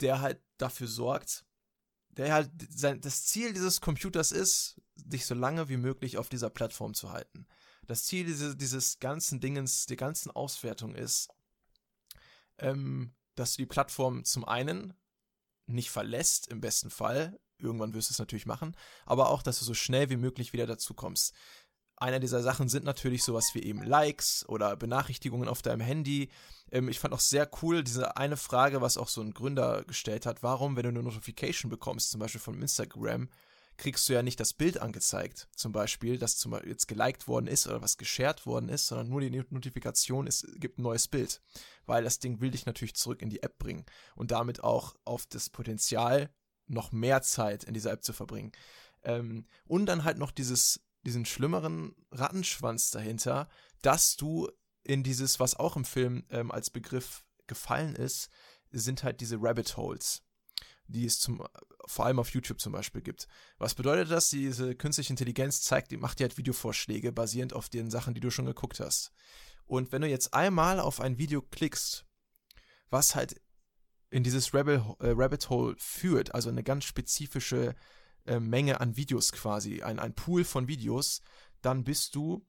der 0.00 0.20
halt 0.20 0.42
dafür 0.58 0.88
sorgt, 0.88 1.44
der 2.10 2.32
halt 2.32 2.50
sein, 2.70 3.00
das 3.00 3.26
Ziel 3.26 3.52
dieses 3.52 3.80
Computers 3.80 4.32
ist, 4.32 4.80
dich 4.94 5.26
so 5.26 5.34
lange 5.34 5.68
wie 5.68 5.76
möglich 5.76 6.18
auf 6.18 6.28
dieser 6.28 6.50
Plattform 6.50 6.94
zu 6.94 7.12
halten. 7.12 7.46
Das 7.86 8.04
Ziel 8.04 8.24
diese, 8.24 8.56
dieses 8.56 8.98
ganzen 8.98 9.40
Dingens, 9.40 9.86
der 9.86 9.96
ganzen 9.96 10.30
Auswertung 10.30 10.94
ist, 10.94 11.28
ähm, 12.58 13.14
dass 13.34 13.52
du 13.52 13.62
die 13.62 13.66
Plattform 13.66 14.24
zum 14.24 14.44
einen 14.44 14.94
nicht 15.66 15.90
verlässt, 15.90 16.48
im 16.48 16.60
besten 16.60 16.90
Fall, 16.90 17.38
irgendwann 17.58 17.94
wirst 17.94 18.10
du 18.10 18.12
es 18.12 18.18
natürlich 18.18 18.46
machen, 18.46 18.76
aber 19.06 19.30
auch, 19.30 19.42
dass 19.42 19.58
du 19.58 19.64
so 19.64 19.74
schnell 19.74 20.10
wie 20.10 20.16
möglich 20.16 20.52
wieder 20.52 20.66
dazu 20.66 20.94
kommst. 20.94 21.34
Einer 21.96 22.20
dieser 22.20 22.42
Sachen 22.42 22.68
sind 22.68 22.84
natürlich 22.84 23.22
sowas 23.22 23.54
wie 23.54 23.62
eben 23.62 23.82
Likes 23.82 24.44
oder 24.48 24.76
Benachrichtigungen 24.76 25.48
auf 25.48 25.62
deinem 25.62 25.80
Handy. 25.80 26.28
Ähm, 26.72 26.88
ich 26.88 26.98
fand 26.98 27.14
auch 27.14 27.20
sehr 27.20 27.48
cool 27.62 27.84
diese 27.84 28.16
eine 28.16 28.36
Frage, 28.36 28.80
was 28.80 28.98
auch 28.98 29.08
so 29.08 29.20
ein 29.20 29.32
Gründer 29.32 29.84
gestellt 29.84 30.26
hat. 30.26 30.42
Warum, 30.42 30.76
wenn 30.76 30.82
du 30.82 30.88
eine 30.88 31.02
Notification 31.02 31.70
bekommst, 31.70 32.10
zum 32.10 32.20
Beispiel 32.20 32.40
von 32.40 32.60
Instagram, 32.60 33.28
kriegst 33.76 34.08
du 34.08 34.12
ja 34.12 34.22
nicht 34.22 34.38
das 34.38 34.52
Bild 34.52 34.78
angezeigt, 34.78 35.48
zum 35.56 35.72
Beispiel, 35.72 36.18
dass 36.18 36.36
zum 36.36 36.52
Beispiel 36.52 36.70
jetzt 36.70 36.86
geliked 36.86 37.26
worden 37.26 37.46
ist 37.46 37.66
oder 37.66 37.82
was 37.82 37.96
geshared 37.96 38.46
worden 38.46 38.68
ist, 38.68 38.86
sondern 38.86 39.08
nur 39.08 39.20
die 39.20 39.44
Notifikation 39.50 40.26
ist, 40.26 40.46
gibt 40.60 40.78
ein 40.78 40.82
neues 40.82 41.08
Bild. 41.08 41.42
Weil 41.86 42.04
das 42.04 42.18
Ding 42.18 42.40
will 42.40 42.50
dich 42.50 42.66
natürlich 42.66 42.94
zurück 42.94 43.20
in 43.20 43.30
die 43.30 43.42
App 43.42 43.58
bringen 43.58 43.84
und 44.14 44.30
damit 44.30 44.62
auch 44.62 44.94
auf 45.04 45.26
das 45.26 45.50
Potenzial, 45.50 46.30
noch 46.66 46.92
mehr 46.92 47.20
Zeit 47.20 47.64
in 47.64 47.74
dieser 47.74 47.92
App 47.92 48.04
zu 48.04 48.12
verbringen. 48.12 48.52
Ähm, 49.02 49.46
und 49.66 49.86
dann 49.86 50.04
halt 50.04 50.18
noch 50.18 50.30
dieses 50.30 50.80
diesen 51.04 51.24
schlimmeren 51.24 51.94
Rattenschwanz 52.10 52.90
dahinter, 52.90 53.48
dass 53.82 54.16
du 54.16 54.48
in 54.82 55.02
dieses, 55.02 55.40
was 55.40 55.56
auch 55.56 55.76
im 55.76 55.84
Film 55.84 56.24
ähm, 56.30 56.50
als 56.50 56.70
Begriff 56.70 57.24
gefallen 57.46 57.94
ist, 57.94 58.30
sind 58.70 59.04
halt 59.04 59.20
diese 59.20 59.38
Rabbit 59.40 59.76
Holes, 59.76 60.22
die 60.86 61.04
es 61.04 61.18
zum, 61.18 61.46
vor 61.86 62.06
allem 62.06 62.18
auf 62.18 62.30
YouTube 62.30 62.60
zum 62.60 62.72
Beispiel 62.72 63.02
gibt. 63.02 63.28
Was 63.58 63.74
bedeutet 63.74 64.10
das? 64.10 64.30
Diese 64.30 64.74
künstliche 64.74 65.12
Intelligenz 65.12 65.62
zeigt, 65.62 65.90
die 65.90 65.96
macht 65.96 66.18
dir 66.18 66.24
halt 66.24 66.38
Videovorschläge 66.38 67.12
basierend 67.12 67.52
auf 67.52 67.68
den 67.68 67.90
Sachen, 67.90 68.14
die 68.14 68.20
du 68.20 68.30
schon 68.30 68.46
geguckt 68.46 68.80
hast. 68.80 69.12
Und 69.66 69.92
wenn 69.92 70.02
du 70.02 70.08
jetzt 70.08 70.34
einmal 70.34 70.80
auf 70.80 71.00
ein 71.00 71.18
Video 71.18 71.40
klickst, 71.40 72.06
was 72.90 73.14
halt 73.14 73.40
in 74.10 74.22
dieses 74.22 74.52
Rabbit, 74.54 74.82
äh, 75.00 75.48
Hole 75.48 75.74
führt, 75.78 76.34
also 76.34 76.48
eine 76.48 76.62
ganz 76.62 76.84
spezifische 76.84 77.74
äh, 78.26 78.40
Menge 78.40 78.80
an 78.80 78.96
Videos 78.96 79.32
quasi, 79.32 79.82
ein, 79.82 79.98
ein 79.98 80.14
Pool 80.14 80.44
von 80.44 80.68
Videos, 80.68 81.20
dann 81.62 81.84
bist 81.84 82.14
du 82.14 82.46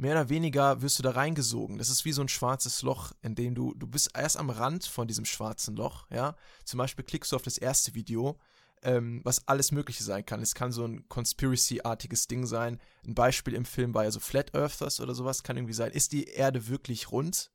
mehr 0.00 0.12
oder 0.12 0.28
weniger 0.30 0.80
wirst 0.80 0.98
du 0.98 1.02
da 1.02 1.10
reingesogen. 1.10 1.76
Das 1.76 1.90
ist 1.90 2.06
wie 2.06 2.12
so 2.12 2.22
ein 2.22 2.28
schwarzes 2.28 2.80
Loch, 2.82 3.12
in 3.20 3.34
dem 3.34 3.54
du, 3.54 3.74
du 3.74 3.86
bist 3.86 4.10
erst 4.16 4.38
am 4.38 4.48
Rand 4.48 4.86
von 4.86 5.06
diesem 5.06 5.26
schwarzen 5.26 5.76
Loch, 5.76 6.06
ja. 6.10 6.36
Zum 6.64 6.78
Beispiel 6.78 7.04
klickst 7.04 7.32
du 7.32 7.36
auf 7.36 7.42
das 7.42 7.58
erste 7.58 7.94
Video, 7.94 8.38
ähm, 8.82 9.20
was 9.24 9.46
alles 9.46 9.72
Mögliche 9.72 10.02
sein 10.02 10.24
kann. 10.24 10.40
Es 10.40 10.54
kann 10.54 10.72
so 10.72 10.86
ein 10.86 11.06
Conspiracy-artiges 11.08 12.28
Ding 12.28 12.46
sein. 12.46 12.80
Ein 13.06 13.14
Beispiel 13.14 13.52
im 13.52 13.66
Film 13.66 13.92
war 13.92 14.04
ja 14.04 14.10
so 14.10 14.20
Flat 14.20 14.54
Earthers 14.54 15.00
oder 15.00 15.14
sowas, 15.14 15.42
kann 15.42 15.58
irgendwie 15.58 15.74
sein, 15.74 15.92
ist 15.92 16.12
die 16.12 16.24
Erde 16.24 16.68
wirklich 16.68 17.12
rund? 17.12 17.50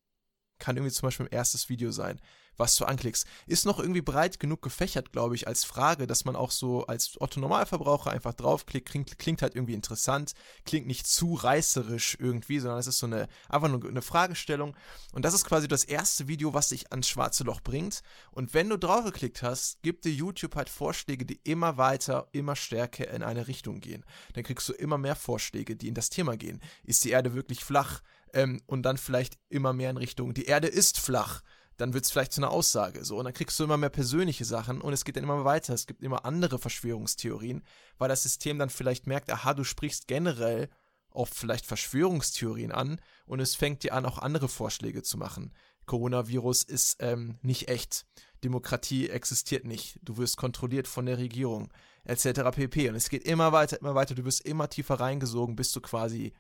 Kann 0.60 0.78
irgendwie 0.78 0.94
zum 0.94 1.08
Beispiel 1.08 1.26
im 1.26 1.34
erstes 1.34 1.68
Video 1.68 1.92
sein. 1.92 2.22
Was 2.58 2.76
du 2.76 2.86
anklickst. 2.86 3.26
Ist 3.46 3.66
noch 3.66 3.80
irgendwie 3.80 4.02
breit 4.02 4.40
genug 4.40 4.62
gefächert, 4.62 5.12
glaube 5.12 5.36
ich, 5.36 5.48
als 5.48 5.64
Frage, 5.64 6.08
dass 6.08 6.26
man 6.26 6.36
auch 6.36 6.52
so 6.52 6.86
als 6.88 7.20
Otto 7.20 7.40
Normalverbraucher 7.40 8.12
einfach 8.12 8.34
draufklickt, 8.34 8.90
klingt, 8.90 9.20
klingt 9.20 9.42
halt 9.42 9.56
irgendwie 9.56 9.74
interessant, 9.74 10.34
klingt 10.66 10.88
nicht 10.88 11.08
zu 11.08 11.34
reißerisch 11.34 12.18
irgendwie, 12.20 12.60
sondern 12.60 12.80
es 12.80 12.88
ist 12.88 13.00
so 13.00 13.08
eine, 13.08 13.28
einfach 13.50 13.70
nur 13.70 13.88
eine 13.88 14.02
Fragestellung. 14.02 14.76
Und 15.14 15.26
das 15.26 15.34
ist 15.34 15.46
quasi 15.46 15.68
das 15.68 15.84
erste 15.84 16.28
Video, 16.28 16.54
was 16.54 16.70
dich 16.70 16.92
ans 16.92 17.08
schwarze 17.08 17.44
Loch 17.44 17.62
bringt. 17.62 18.02
Und 18.32 18.54
wenn 18.54 18.70
du 18.70 18.78
draufgeklickt 18.78 19.42
hast, 19.42 19.82
gibt 19.82 20.06
dir 20.06 20.12
YouTube 20.12 20.56
halt 20.56 20.70
Vorschläge, 20.70 21.26
die 21.26 21.40
immer 21.44 21.78
weiter, 21.78 22.28
immer 22.32 22.56
stärker 22.56 23.10
in 23.10 23.24
eine 23.24 23.48
Richtung 23.48 23.80
gehen. 23.80 24.06
Dann 24.34 24.44
kriegst 24.44 24.68
du 24.70 24.74
immer 24.74 24.98
mehr 24.98 25.16
Vorschläge, 25.16 25.76
die 25.76 25.88
in 25.88 25.94
das 25.94 26.10
Thema 26.10 26.38
gehen. 26.38 26.62
Ist 26.84 27.04
die 27.04 27.12
Erde 27.12 27.34
wirklich 27.34 27.64
flach? 27.64 28.02
Ähm, 28.34 28.62
und 28.66 28.84
dann 28.84 28.98
vielleicht 28.98 29.38
immer 29.50 29.72
mehr 29.72 29.90
in 29.90 29.98
Richtung, 29.98 30.34
die 30.34 30.46
Erde 30.46 30.68
ist 30.68 31.00
flach 31.00 31.42
dann 31.78 31.94
wird 31.94 32.06
es 32.06 32.12
vielleicht 32.12 32.34
zu 32.34 32.42
einer 32.42 32.52
Aussage. 32.52 33.04
So, 33.04 33.18
und 33.18 33.26
dann 33.26 33.34
kriegst 33.34 33.60
du 33.60 33.64
immer 33.64 33.78
mehr 33.78 33.90
persönliche 33.90 34.46
Sachen 34.46 34.82
und 34.82 34.94
es 34.94 35.06
geht 35.06 35.18
dann 35.18 35.24
immer 35.24 35.46
weiter. 35.46 35.74
Es 35.74 35.88
gibt 35.88 36.04
immer 36.04 36.26
andere 36.26 36.60
Verschwörungstheorien, 36.60 37.64
weil 37.98 38.10
das 38.10 38.24
System 38.24 38.60
dann 38.60 38.70
vielleicht 38.70 39.08
merkt, 39.08 39.32
aha, 39.32 39.54
du 39.54 39.64
sprichst 39.64 40.08
generell 40.08 40.70
auf 41.10 41.30
vielleicht 41.30 41.66
Verschwörungstheorien 41.66 42.72
an 42.72 43.00
und 43.26 43.40
es 43.40 43.56
fängt 43.56 43.84
dir 43.84 43.94
an, 43.94 44.06
auch 44.06 44.20
andere 44.20 44.50
Vorschläge 44.50 45.02
zu 45.02 45.18
machen. 45.18 45.54
Coronavirus 45.86 46.64
ist 46.64 46.98
ähm, 47.00 47.38
nicht 47.42 47.70
echt. 47.70 48.06
Demokratie 48.44 49.10
existiert 49.10 49.66
nicht. 49.66 50.00
Du 50.02 50.18
wirst 50.18 50.38
kontrolliert 50.38 50.88
von 50.88 51.06
der 51.06 51.18
Regierung, 51.18 51.72
etc. 52.04 52.52
pp. 52.52 52.90
Und 52.90 52.96
es 52.96 53.10
geht 53.10 53.24
immer 53.24 53.52
weiter, 53.52 53.80
immer 53.80 53.96
weiter. 53.96 54.16
Du 54.16 54.26
wirst 54.26 54.42
immer 54.42 54.70
tiefer 54.70 55.00
reingesogen, 55.00 55.56
bis 55.56 55.72
du 55.72 55.82
quasi 55.82 56.34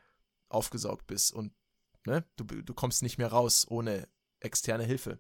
aufgesaugt 0.50 1.08
bist 1.08 1.32
und 1.34 1.54
ne, 2.06 2.24
du, 2.36 2.43
du 2.43 2.74
kommst 2.74 3.02
nicht 3.02 3.17
mehr 3.17 3.30
raus 3.30 3.65
ohne 3.69 4.08
externe 4.45 4.84
Hilfe. 4.84 5.19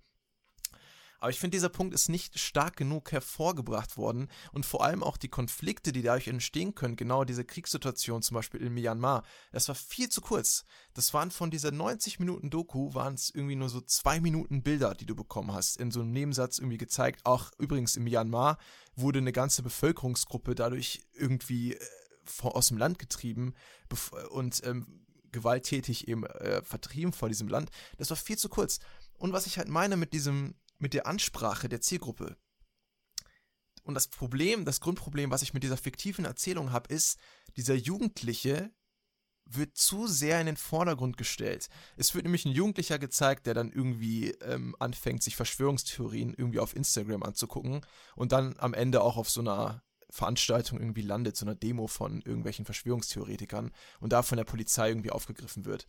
Aber 1.19 1.29
ich 1.29 1.39
finde, 1.39 1.55
dieser 1.55 1.69
Punkt 1.69 1.93
ist 1.93 2.09
nicht 2.09 2.37
stark 2.37 2.75
genug 2.75 3.11
hervorgebracht 3.11 3.97
worden 3.97 4.29
und 4.51 4.65
vor 4.65 4.83
allem 4.83 5.01
auch 5.01 5.17
die 5.17 5.29
Konflikte, 5.29 5.91
die 5.91 6.01
dadurch 6.01 6.27
entstehen 6.27 6.75
können, 6.75 6.97
genau 6.97 7.23
diese 7.23 7.45
Kriegssituation 7.45 8.21
zum 8.21 8.35
Beispiel 8.35 8.61
in 8.61 8.73
Myanmar, 8.73 9.23
das 9.51 9.67
war 9.67 9.75
viel 9.75 10.09
zu 10.09 10.21
kurz. 10.21 10.65
Das 10.93 11.13
waren 11.13 11.31
von 11.31 11.51
dieser 11.51 11.71
90 11.71 12.19
Minuten 12.19 12.49
Doku, 12.49 12.93
waren 12.93 13.15
es 13.15 13.31
irgendwie 13.33 13.55
nur 13.55 13.69
so 13.69 13.81
zwei 13.81 14.19
Minuten 14.19 14.61
Bilder, 14.61 14.93
die 14.93 15.05
du 15.05 15.15
bekommen 15.15 15.53
hast, 15.53 15.77
in 15.77 15.89
so 15.89 16.01
einem 16.01 16.11
Nebensatz 16.11 16.59
irgendwie 16.59 16.77
gezeigt. 16.77 17.21
Auch 17.23 17.51
übrigens 17.57 17.95
in 17.95 18.03
Myanmar 18.03 18.57
wurde 18.95 19.19
eine 19.19 19.31
ganze 19.31 19.63
Bevölkerungsgruppe 19.63 20.53
dadurch 20.53 21.01
irgendwie 21.13 21.73
äh, 21.73 21.79
aus 22.41 22.67
dem 22.67 22.77
Land 22.77 22.99
getrieben 22.99 23.53
und 24.29 24.61
ähm, 24.63 25.05
gewalttätig 25.31 26.07
eben 26.07 26.25
äh, 26.25 26.63
vertrieben 26.63 27.13
vor 27.13 27.29
diesem 27.29 27.47
Land. 27.47 27.69
Das 27.97 28.09
war 28.09 28.17
viel 28.17 28.37
zu 28.37 28.49
kurz. 28.49 28.79
Und 29.17 29.33
was 29.33 29.45
ich 29.45 29.57
halt 29.57 29.67
meine 29.67 29.97
mit 29.97 30.13
diesem, 30.13 30.55
mit 30.77 30.93
der 30.93 31.07
Ansprache 31.07 31.69
der 31.69 31.81
Zielgruppe. 31.81 32.37
Und 33.83 33.93
das 33.93 34.07
Problem, 34.07 34.65
das 34.65 34.79
Grundproblem, 34.79 35.31
was 35.31 35.43
ich 35.43 35.53
mit 35.53 35.63
dieser 35.63 35.77
fiktiven 35.77 36.25
Erzählung 36.25 36.71
habe, 36.71 36.93
ist, 36.93 37.19
dieser 37.55 37.75
Jugendliche 37.75 38.71
wird 39.45 39.77
zu 39.77 40.07
sehr 40.07 40.39
in 40.39 40.47
den 40.47 40.57
Vordergrund 40.57 41.17
gestellt. 41.17 41.69
Es 41.97 42.15
wird 42.15 42.23
nämlich 42.23 42.45
ein 42.45 42.51
Jugendlicher 42.51 42.97
gezeigt, 42.97 43.45
der 43.45 43.53
dann 43.53 43.71
irgendwie 43.71 44.31
ähm, 44.41 44.75
anfängt, 44.79 45.21
sich 45.21 45.35
Verschwörungstheorien 45.35 46.33
irgendwie 46.33 46.59
auf 46.59 46.75
Instagram 46.75 47.21
anzugucken 47.23 47.81
und 48.15 48.31
dann 48.31 48.55
am 48.57 48.73
Ende 48.73 49.01
auch 49.01 49.17
auf 49.17 49.29
so 49.29 49.41
einer 49.41 49.83
Veranstaltung 50.09 50.79
irgendwie 50.79 51.01
landet, 51.01 51.35
so 51.35 51.45
einer 51.45 51.55
Demo 51.55 51.87
von 51.87 52.21
irgendwelchen 52.21 52.65
Verschwörungstheoretikern 52.65 53.71
und 53.99 54.13
da 54.13 54.23
von 54.23 54.37
der 54.37 54.45
Polizei 54.45 54.89
irgendwie 54.89 55.11
aufgegriffen 55.11 55.65
wird. 55.65 55.85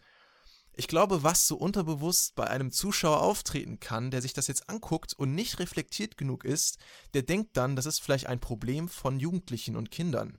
Ich 0.79 0.89
glaube, 0.89 1.23
was 1.23 1.47
so 1.47 1.57
unterbewusst 1.57 2.35
bei 2.35 2.49
einem 2.49 2.71
Zuschauer 2.71 3.23
auftreten 3.23 3.81
kann, 3.81 4.11
der 4.11 4.21
sich 4.21 4.35
das 4.35 4.47
jetzt 4.47 4.69
anguckt 4.69 5.15
und 5.15 5.35
nicht 5.35 5.59
reflektiert 5.59 6.19
genug 6.19 6.45
ist, 6.45 6.79
der 7.15 7.23
denkt 7.23 7.57
dann, 7.57 7.77
das 7.77 7.87
ist 7.87 8.03
vielleicht 8.03 8.27
ein 8.27 8.41
Problem 8.41 8.89
von 8.89 9.19
Jugendlichen 9.19 9.75
und 9.75 9.91
Kindern. 9.91 10.39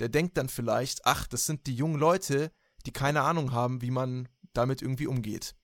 Der 0.00 0.08
denkt 0.08 0.36
dann 0.36 0.48
vielleicht, 0.48 1.06
ach, 1.06 1.28
das 1.28 1.46
sind 1.46 1.68
die 1.68 1.76
jungen 1.76 1.94
Leute, 1.94 2.50
die 2.86 2.92
keine 2.92 3.22
Ahnung 3.22 3.52
haben, 3.52 3.82
wie 3.82 3.92
man 3.92 4.28
damit 4.52 4.82
irgendwie 4.82 5.06
umgeht. 5.06 5.54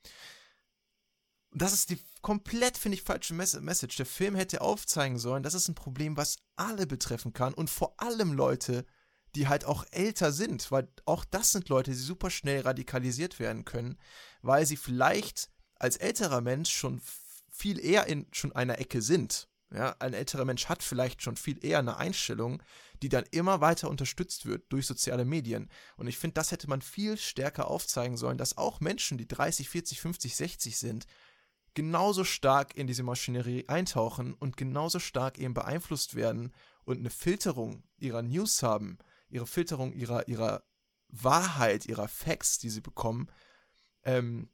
Das 1.51 1.73
ist 1.73 1.91
die 1.91 1.99
komplett, 2.23 2.79
finde 2.79 2.97
ich, 2.97 3.03
falsche 3.03 3.35
Message. 3.35 3.97
Der 3.97 4.07
Film 4.07 4.37
hätte 4.37 4.61
aufzeigen 4.61 5.19
sollen, 5.19 5.43
das 5.43 5.55
ist 5.55 5.67
ein 5.67 5.75
Problem, 5.75 6.17
was 6.17 6.37
alle 6.55 6.87
betreffen 6.87 7.33
kann 7.33 7.53
und 7.53 7.69
vor 7.69 8.01
allem 8.01 8.33
Leute, 8.33 8.87
die 9.35 9.49
halt 9.49 9.65
auch 9.65 9.85
älter 9.91 10.33
sind, 10.33 10.71
weil 10.71 10.89
auch 11.05 11.25
das 11.25 11.53
sind 11.53 11.69
Leute, 11.69 11.91
die 11.91 11.97
super 11.97 12.31
schnell 12.31 12.63
radikalisiert 12.63 13.39
werden 13.39 13.65
können, 13.65 13.99
weil 14.43 14.67
sie 14.67 14.77
vielleicht 14.77 15.51
als 15.79 15.97
älterer 15.97 16.41
Mensch 16.41 16.71
schon 16.71 17.01
viel 17.51 17.79
eher 17.85 18.07
in 18.07 18.27
schon 18.33 18.53
einer 18.53 18.79
Ecke 18.79 19.03
sind. 19.03 19.49
Ja, 19.71 19.95
ein 19.99 20.15
älterer 20.15 20.47
Mensch 20.47 20.67
hat 20.67 20.83
vielleicht 20.83 21.23
schon 21.23 21.37
viel 21.37 21.63
eher 21.63 21.81
eine 21.81 21.99
Einstellung, 21.99 22.63
die 23.03 23.11
dann 23.11 23.25
immer 23.31 23.61
weiter 23.61 23.91
unterstützt 23.91 24.47
wird 24.47 24.73
durch 24.73 24.87
soziale 24.87 25.27
Medien. 25.27 25.69
Und 25.97 26.07
ich 26.07 26.17
finde, 26.17 26.35
das 26.35 26.53
hätte 26.53 26.69
man 26.69 26.81
viel 26.81 27.19
stärker 27.19 27.71
aufzeigen 27.71 28.17
sollen, 28.17 28.39
dass 28.39 28.57
auch 28.57 28.81
Menschen, 28.81 29.19
die 29.19 29.29
30, 29.29 29.69
40, 29.69 30.01
50, 30.01 30.37
60 30.37 30.79
sind, 30.79 31.07
genauso 31.75 32.25
stark 32.25 32.77
in 32.77 32.87
diese 32.87 33.03
Maschinerie 33.03 33.69
eintauchen 33.69 34.33
und 34.33 34.57
genauso 34.57 34.99
stark 35.01 35.39
eben 35.39 35.53
beeinflusst 35.53 36.15
werden 36.15 36.55
und 36.85 36.99
eine 36.99 37.11
Filterung 37.11 37.85
ihrer 37.99 38.23
News 38.23 38.63
haben 38.63 38.99
ihre 39.31 39.47
Filterung 39.47 39.93
ihrer, 39.93 40.29
ihrer 40.29 40.63
Wahrheit, 41.09 41.87
ihrer 41.87 42.09
Facts, 42.09 42.59
die 42.59 42.71
sie 42.71 42.81
bekommen, 42.81 43.29
ähm, 44.05 44.51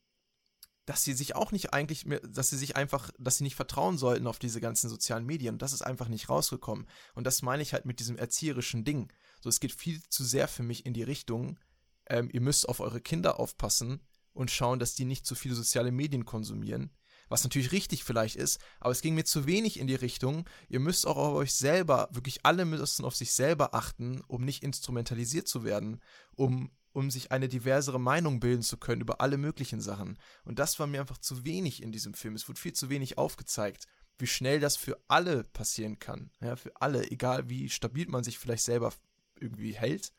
dass 0.86 1.02
sie 1.02 1.14
sich 1.14 1.34
auch 1.34 1.50
nicht 1.50 1.72
eigentlich 1.72 2.04
mehr, 2.04 2.20
dass 2.20 2.50
sie 2.50 2.58
sich 2.58 2.76
einfach, 2.76 3.10
dass 3.18 3.38
sie 3.38 3.44
nicht 3.44 3.56
vertrauen 3.56 3.96
sollten 3.96 4.26
auf 4.26 4.38
diese 4.38 4.60
ganzen 4.60 4.90
sozialen 4.90 5.24
Medien. 5.24 5.58
Das 5.58 5.72
ist 5.72 5.82
einfach 5.82 6.08
nicht 6.08 6.28
rausgekommen. 6.28 6.86
Und 7.14 7.26
das 7.26 7.42
meine 7.42 7.62
ich 7.62 7.72
halt 7.72 7.86
mit 7.86 8.00
diesem 8.00 8.18
erzieherischen 8.18 8.84
Ding. 8.84 9.10
So, 9.40 9.48
es 9.48 9.60
geht 9.60 9.72
viel 9.72 10.02
zu 10.08 10.24
sehr 10.24 10.46
für 10.46 10.62
mich 10.62 10.84
in 10.84 10.92
die 10.92 11.02
Richtung, 11.02 11.58
ähm, 12.06 12.28
ihr 12.32 12.42
müsst 12.42 12.68
auf 12.68 12.80
eure 12.80 13.00
Kinder 13.00 13.40
aufpassen 13.40 14.00
und 14.32 14.50
schauen, 14.50 14.78
dass 14.78 14.94
die 14.94 15.06
nicht 15.06 15.26
zu 15.26 15.34
viele 15.34 15.54
soziale 15.54 15.90
Medien 15.90 16.26
konsumieren 16.26 16.90
was 17.34 17.42
natürlich 17.42 17.72
richtig 17.72 18.04
vielleicht 18.04 18.36
ist, 18.36 18.60
aber 18.78 18.92
es 18.92 19.00
ging 19.00 19.16
mir 19.16 19.24
zu 19.24 19.44
wenig 19.44 19.80
in 19.80 19.88
die 19.88 19.96
Richtung, 19.96 20.48
ihr 20.68 20.78
müsst 20.78 21.04
auch 21.04 21.16
auf 21.16 21.34
euch 21.34 21.52
selber, 21.52 22.08
wirklich 22.12 22.46
alle 22.46 22.64
müssen 22.64 23.04
auf 23.04 23.16
sich 23.16 23.32
selber 23.32 23.74
achten, 23.74 24.20
um 24.28 24.44
nicht 24.44 24.62
instrumentalisiert 24.62 25.48
zu 25.48 25.64
werden, 25.64 26.00
um, 26.36 26.70
um 26.92 27.10
sich 27.10 27.32
eine 27.32 27.48
diversere 27.48 27.98
Meinung 27.98 28.38
bilden 28.38 28.62
zu 28.62 28.76
können 28.76 29.00
über 29.00 29.20
alle 29.20 29.36
möglichen 29.36 29.80
Sachen. 29.80 30.16
Und 30.44 30.60
das 30.60 30.78
war 30.78 30.86
mir 30.86 31.00
einfach 31.00 31.18
zu 31.18 31.44
wenig 31.44 31.82
in 31.82 31.90
diesem 31.90 32.14
Film. 32.14 32.36
Es 32.36 32.48
wurde 32.48 32.60
viel 32.60 32.72
zu 32.72 32.88
wenig 32.88 33.18
aufgezeigt, 33.18 33.88
wie 34.16 34.28
schnell 34.28 34.60
das 34.60 34.76
für 34.76 34.96
alle 35.08 35.42
passieren 35.42 35.98
kann. 35.98 36.30
Ja, 36.40 36.54
für 36.54 36.80
alle, 36.80 37.10
egal 37.10 37.48
wie 37.48 37.68
stabil 37.68 38.08
man 38.08 38.22
sich 38.22 38.38
vielleicht 38.38 38.62
selber 38.62 38.92
irgendwie 39.40 39.74
hält, 39.74 40.12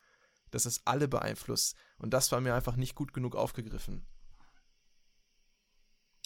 dass 0.50 0.66
es 0.66 0.82
alle 0.84 1.08
beeinflusst. 1.08 1.76
Und 1.96 2.10
das 2.12 2.30
war 2.30 2.42
mir 2.42 2.54
einfach 2.54 2.76
nicht 2.76 2.94
gut 2.94 3.14
genug 3.14 3.36
aufgegriffen. 3.36 4.06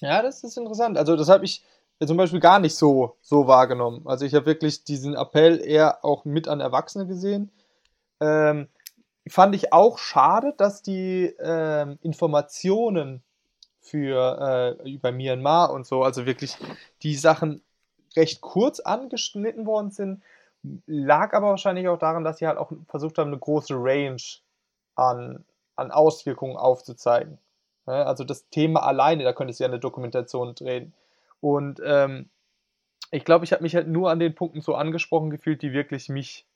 Ja, 0.00 0.22
das 0.22 0.42
ist 0.44 0.56
interessant. 0.56 0.96
Also 0.98 1.16
das 1.16 1.28
habe 1.28 1.44
ich 1.44 1.64
zum 2.04 2.16
Beispiel 2.16 2.40
gar 2.40 2.58
nicht 2.58 2.74
so, 2.74 3.16
so 3.20 3.46
wahrgenommen. 3.46 4.06
Also 4.06 4.24
ich 4.24 4.34
habe 4.34 4.46
wirklich 4.46 4.84
diesen 4.84 5.14
Appell 5.14 5.60
eher 5.60 6.04
auch 6.04 6.24
mit 6.24 6.48
an 6.48 6.60
Erwachsene 6.60 7.06
gesehen. 7.06 7.50
Ähm, 8.20 8.68
fand 9.28 9.54
ich 9.54 9.72
auch 9.72 9.98
schade, 9.98 10.54
dass 10.56 10.82
die 10.82 11.34
ähm, 11.38 11.98
Informationen 12.02 13.22
für 13.80 14.76
äh, 14.82 14.92
über 14.92 15.12
Myanmar 15.12 15.72
und 15.72 15.86
so, 15.86 16.02
also 16.02 16.26
wirklich 16.26 16.56
die 17.02 17.16
Sachen 17.16 17.62
recht 18.16 18.40
kurz 18.40 18.80
angeschnitten 18.80 19.66
worden 19.66 19.90
sind, 19.90 20.22
lag 20.86 21.32
aber 21.32 21.48
wahrscheinlich 21.50 21.88
auch 21.88 21.98
daran, 21.98 22.24
dass 22.24 22.38
sie 22.38 22.46
halt 22.46 22.58
auch 22.58 22.72
versucht 22.88 23.18
haben, 23.18 23.28
eine 23.28 23.38
große 23.38 23.74
Range 23.76 24.20
an, 24.94 25.44
an 25.76 25.90
Auswirkungen 25.90 26.56
aufzuzeigen. 26.56 27.38
Also 27.86 28.24
das 28.24 28.48
Thema 28.50 28.82
alleine, 28.82 29.24
da 29.24 29.32
könntest 29.32 29.60
du 29.60 29.64
ja 29.64 29.68
eine 29.68 29.80
Dokumentation 29.80 30.54
drehen. 30.54 30.92
Und 31.40 31.80
ähm, 31.84 32.30
ich 33.10 33.24
glaube, 33.24 33.44
ich 33.44 33.52
habe 33.52 33.62
mich 33.62 33.74
halt 33.74 33.88
nur 33.88 34.10
an 34.10 34.20
den 34.20 34.34
Punkten 34.34 34.60
so 34.60 34.74
angesprochen 34.74 35.30
gefühlt, 35.30 35.62
die 35.62 35.72
wirklich 35.72 36.08
mich 36.08 36.46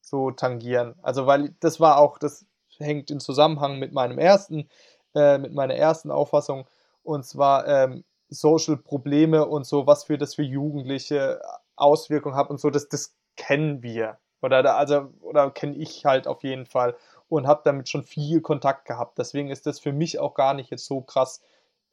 so 0.00 0.30
tangieren. 0.30 0.94
Also 1.02 1.26
weil 1.26 1.54
das 1.60 1.80
war 1.80 1.98
auch, 1.98 2.18
das 2.18 2.46
hängt 2.78 3.10
in 3.10 3.20
Zusammenhang 3.20 3.78
mit 3.78 3.92
meinem 3.92 4.18
ersten, 4.18 4.68
äh, 5.14 5.38
mit 5.38 5.52
meiner 5.54 5.74
ersten 5.74 6.10
Auffassung. 6.10 6.66
Und 7.02 7.24
zwar 7.24 7.66
ähm, 7.66 8.04
Social 8.28 8.76
Probleme 8.76 9.46
und 9.46 9.66
so, 9.66 9.86
was 9.86 10.04
für 10.04 10.18
das 10.18 10.34
für 10.34 10.42
Jugendliche 10.42 11.40
Auswirkungen 11.76 12.36
hat 12.36 12.50
und 12.50 12.60
so, 12.60 12.70
das, 12.70 12.88
das 12.88 13.14
kennen 13.36 13.82
wir. 13.82 14.18
Oder 14.42 14.62
da, 14.62 14.76
also, 14.76 15.12
oder 15.20 15.50
kenne 15.50 15.76
ich 15.76 16.04
halt 16.04 16.26
auf 16.26 16.42
jeden 16.42 16.66
Fall 16.66 16.96
und 17.28 17.46
habe 17.46 17.62
damit 17.64 17.88
schon 17.88 18.04
viel 18.04 18.40
Kontakt 18.40 18.86
gehabt. 18.86 19.18
Deswegen 19.18 19.50
ist 19.50 19.66
das 19.66 19.80
für 19.80 19.92
mich 19.92 20.18
auch 20.18 20.34
gar 20.34 20.54
nicht 20.54 20.70
jetzt 20.70 20.86
so 20.86 21.00
krass 21.00 21.42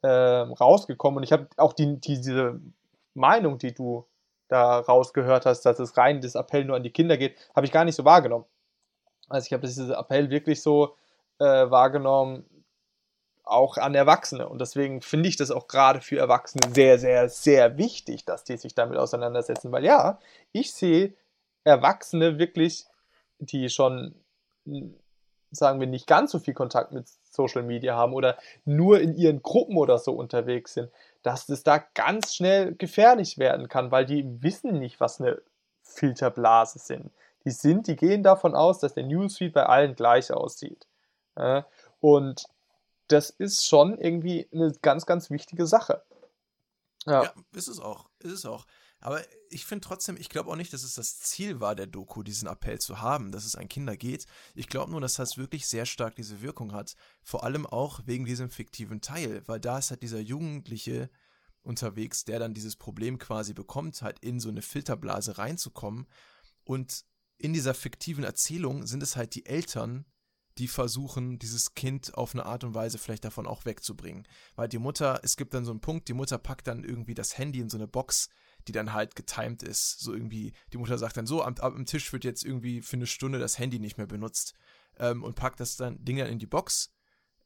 äh, 0.02 0.08
rausgekommen. 0.08 1.18
Und 1.18 1.22
ich 1.24 1.32
habe 1.32 1.48
auch 1.56 1.72
die, 1.72 2.00
die, 2.00 2.20
diese 2.20 2.60
Meinung, 3.14 3.58
die 3.58 3.74
du 3.74 4.06
da 4.48 4.78
rausgehört 4.78 5.46
hast, 5.46 5.62
dass 5.62 5.78
es 5.78 5.96
rein 5.96 6.20
das 6.20 6.34
Appell 6.34 6.64
nur 6.64 6.76
an 6.76 6.82
die 6.82 6.92
Kinder 6.92 7.16
geht, 7.16 7.36
habe 7.56 7.66
ich 7.66 7.72
gar 7.72 7.84
nicht 7.84 7.96
so 7.96 8.04
wahrgenommen. 8.04 8.44
Also 9.28 9.46
ich 9.46 9.52
habe 9.52 9.66
diesen 9.66 9.90
Appell 9.90 10.30
wirklich 10.30 10.62
so 10.62 10.96
äh, 11.38 11.70
wahrgenommen 11.70 12.44
auch 13.44 13.76
an 13.76 13.94
Erwachsene. 13.94 14.48
Und 14.48 14.60
deswegen 14.60 15.02
finde 15.02 15.28
ich 15.28 15.36
das 15.36 15.50
auch 15.50 15.68
gerade 15.68 16.00
für 16.00 16.18
Erwachsene 16.18 16.72
sehr, 16.74 16.98
sehr, 16.98 17.28
sehr 17.28 17.76
wichtig, 17.78 18.24
dass 18.24 18.44
die 18.44 18.56
sich 18.56 18.74
damit 18.74 18.98
auseinandersetzen. 18.98 19.70
Weil 19.70 19.84
ja, 19.84 20.18
ich 20.52 20.72
sehe 20.72 21.14
Erwachsene 21.64 22.38
wirklich, 22.38 22.86
die 23.38 23.68
schon, 23.68 24.14
sagen 25.54 25.80
wir, 25.80 25.86
nicht 25.86 26.06
ganz 26.06 26.32
so 26.32 26.38
viel 26.38 26.54
Kontakt 26.54 26.92
mit 26.92 27.06
Social 27.30 27.62
Media 27.62 27.96
haben 27.96 28.12
oder 28.12 28.36
nur 28.64 29.00
in 29.00 29.14
ihren 29.14 29.42
Gruppen 29.42 29.76
oder 29.76 29.98
so 29.98 30.12
unterwegs 30.12 30.74
sind, 30.74 30.90
dass 31.22 31.48
es 31.48 31.62
da 31.62 31.78
ganz 31.78 32.34
schnell 32.34 32.74
gefährlich 32.74 33.38
werden 33.38 33.68
kann, 33.68 33.90
weil 33.90 34.06
die 34.06 34.42
wissen 34.42 34.78
nicht, 34.78 35.00
was 35.00 35.20
eine 35.20 35.40
Filterblase 35.82 36.78
sind. 36.78 37.10
Die 37.44 37.50
sind, 37.50 37.86
die 37.86 37.96
gehen 37.96 38.22
davon 38.22 38.54
aus, 38.54 38.78
dass 38.78 38.94
der 38.94 39.04
Newsfeed 39.04 39.52
bei 39.52 39.66
allen 39.66 39.94
gleich 39.94 40.32
aussieht. 40.32 40.86
Und 42.00 42.44
das 43.08 43.30
ist 43.30 43.66
schon 43.66 43.98
irgendwie 43.98 44.48
eine 44.52 44.72
ganz, 44.80 45.04
ganz 45.04 45.30
wichtige 45.30 45.66
Sache. 45.66 46.02
Ja, 47.06 47.24
ja 47.24 47.32
ist 47.52 47.68
es 47.68 47.80
auch. 47.80 48.06
Ist 48.20 48.32
es 48.32 48.46
auch. 48.46 48.66
Aber 49.04 49.22
ich 49.50 49.66
finde 49.66 49.86
trotzdem, 49.86 50.16
ich 50.16 50.30
glaube 50.30 50.50
auch 50.50 50.56
nicht, 50.56 50.72
dass 50.72 50.82
es 50.82 50.94
das 50.94 51.18
Ziel 51.18 51.60
war, 51.60 51.74
der 51.74 51.86
Doku, 51.86 52.22
diesen 52.22 52.48
Appell 52.48 52.80
zu 52.80 53.02
haben, 53.02 53.32
dass 53.32 53.44
es 53.44 53.54
an 53.54 53.68
Kinder 53.68 53.98
geht. 53.98 54.24
Ich 54.54 54.66
glaube 54.66 54.90
nur, 54.90 55.00
dass 55.02 55.16
das 55.16 55.36
wirklich 55.36 55.66
sehr 55.66 55.84
stark 55.84 56.16
diese 56.16 56.40
Wirkung 56.40 56.72
hat. 56.72 56.96
Vor 57.22 57.44
allem 57.44 57.66
auch 57.66 58.00
wegen 58.06 58.24
diesem 58.24 58.48
fiktiven 58.48 59.02
Teil, 59.02 59.42
weil 59.46 59.60
da 59.60 59.76
ist 59.76 59.90
halt 59.90 60.02
dieser 60.02 60.20
Jugendliche 60.20 61.10
unterwegs, 61.60 62.24
der 62.24 62.38
dann 62.38 62.54
dieses 62.54 62.76
Problem 62.76 63.18
quasi 63.18 63.52
bekommt, 63.52 64.00
halt 64.00 64.20
in 64.20 64.40
so 64.40 64.48
eine 64.48 64.62
Filterblase 64.62 65.36
reinzukommen. 65.36 66.06
Und 66.64 67.04
in 67.36 67.52
dieser 67.52 67.74
fiktiven 67.74 68.24
Erzählung 68.24 68.86
sind 68.86 69.02
es 69.02 69.16
halt 69.16 69.34
die 69.34 69.44
Eltern, 69.44 70.06
die 70.56 70.68
versuchen, 70.68 71.38
dieses 71.38 71.74
Kind 71.74 72.14
auf 72.14 72.32
eine 72.32 72.46
Art 72.46 72.64
und 72.64 72.74
Weise 72.74 72.96
vielleicht 72.96 73.26
davon 73.26 73.46
auch 73.46 73.66
wegzubringen. 73.66 74.26
Weil 74.56 74.68
die 74.68 74.78
Mutter, 74.78 75.20
es 75.22 75.36
gibt 75.36 75.52
dann 75.52 75.66
so 75.66 75.72
einen 75.72 75.80
Punkt, 75.80 76.08
die 76.08 76.14
Mutter 76.14 76.38
packt 76.38 76.68
dann 76.68 76.84
irgendwie 76.84 77.14
das 77.14 77.36
Handy 77.36 77.60
in 77.60 77.68
so 77.68 77.76
eine 77.76 77.86
Box, 77.86 78.30
die 78.68 78.72
dann 78.72 78.92
halt 78.92 79.14
getimed 79.14 79.62
ist. 79.62 80.00
So 80.00 80.12
irgendwie, 80.12 80.52
die 80.72 80.78
Mutter 80.78 80.98
sagt 80.98 81.16
dann 81.16 81.26
so, 81.26 81.42
am, 81.42 81.54
am 81.58 81.86
Tisch 81.86 82.12
wird 82.12 82.24
jetzt 82.24 82.44
irgendwie 82.44 82.82
für 82.82 82.96
eine 82.96 83.06
Stunde 83.06 83.38
das 83.38 83.58
Handy 83.58 83.78
nicht 83.78 83.98
mehr 83.98 84.06
benutzt 84.06 84.54
ähm, 84.98 85.22
und 85.22 85.34
packt 85.34 85.60
das 85.60 85.76
dann 85.76 86.02
Ding 86.04 86.16
dann 86.18 86.28
in 86.28 86.38
die 86.38 86.46
Box. 86.46 86.92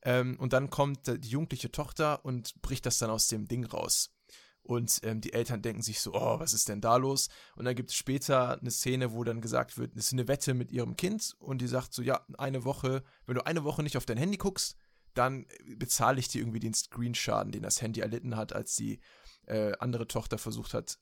Ähm, 0.02 0.36
und 0.38 0.52
dann 0.52 0.70
kommt 0.70 1.06
die 1.06 1.28
jugendliche 1.28 1.72
Tochter 1.72 2.24
und 2.24 2.60
bricht 2.62 2.86
das 2.86 2.98
dann 2.98 3.10
aus 3.10 3.26
dem 3.26 3.46
Ding 3.46 3.64
raus. 3.64 4.14
Und 4.62 5.00
ähm, 5.02 5.22
die 5.22 5.32
Eltern 5.32 5.62
denken 5.62 5.80
sich 5.80 5.98
so, 6.00 6.12
oh, 6.12 6.38
was 6.38 6.52
ist 6.52 6.68
denn 6.68 6.82
da 6.82 6.96
los? 6.96 7.28
Und 7.56 7.64
dann 7.64 7.74
gibt 7.74 7.90
es 7.90 7.96
später 7.96 8.60
eine 8.60 8.70
Szene, 8.70 9.12
wo 9.12 9.24
dann 9.24 9.40
gesagt 9.40 9.78
wird, 9.78 9.96
es 9.96 10.08
ist 10.08 10.12
eine 10.12 10.28
Wette 10.28 10.52
mit 10.52 10.70
ihrem 10.70 10.94
Kind 10.94 11.34
und 11.38 11.62
die 11.62 11.66
sagt 11.66 11.94
so, 11.94 12.02
ja, 12.02 12.24
eine 12.36 12.64
Woche, 12.64 13.02
wenn 13.24 13.34
du 13.34 13.46
eine 13.46 13.64
Woche 13.64 13.82
nicht 13.82 13.96
auf 13.96 14.04
dein 14.04 14.18
Handy 14.18 14.36
guckst, 14.36 14.76
dann 15.14 15.46
bezahle 15.78 16.20
ich 16.20 16.28
dir 16.28 16.42
irgendwie 16.42 16.60
den 16.60 16.74
Screenschaden, 16.74 17.50
den 17.50 17.62
das 17.62 17.80
Handy 17.80 18.00
erlitten 18.00 18.36
hat, 18.36 18.52
als 18.52 18.76
die 18.76 19.00
äh, 19.46 19.72
andere 19.78 20.06
Tochter 20.06 20.36
versucht 20.36 20.74
hat, 20.74 20.98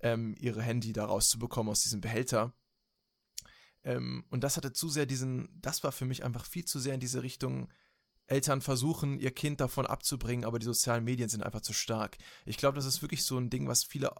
ähm, 0.00 0.34
ihre 0.38 0.62
Handy 0.62 0.92
da 0.92 1.06
rauszubekommen 1.06 1.70
aus 1.70 1.82
diesem 1.82 2.00
Behälter. 2.00 2.52
Ähm, 3.84 4.24
und 4.30 4.42
das 4.42 4.56
hatte 4.56 4.72
zu 4.72 4.88
sehr 4.88 5.06
diesen, 5.06 5.48
das 5.60 5.84
war 5.84 5.92
für 5.92 6.04
mich 6.04 6.24
einfach 6.24 6.44
viel 6.44 6.64
zu 6.64 6.78
sehr 6.78 6.94
in 6.94 7.00
diese 7.00 7.22
Richtung, 7.22 7.68
Eltern 8.26 8.60
versuchen, 8.60 9.18
ihr 9.20 9.30
Kind 9.30 9.60
davon 9.60 9.86
abzubringen, 9.86 10.44
aber 10.44 10.58
die 10.58 10.66
sozialen 10.66 11.04
Medien 11.04 11.28
sind 11.28 11.42
einfach 11.42 11.60
zu 11.60 11.72
stark. 11.72 12.18
Ich 12.44 12.56
glaube, 12.56 12.76
das 12.76 12.84
ist 12.84 13.02
wirklich 13.02 13.24
so 13.24 13.38
ein 13.38 13.50
Ding, 13.50 13.68
was 13.68 13.84
viele 13.84 14.12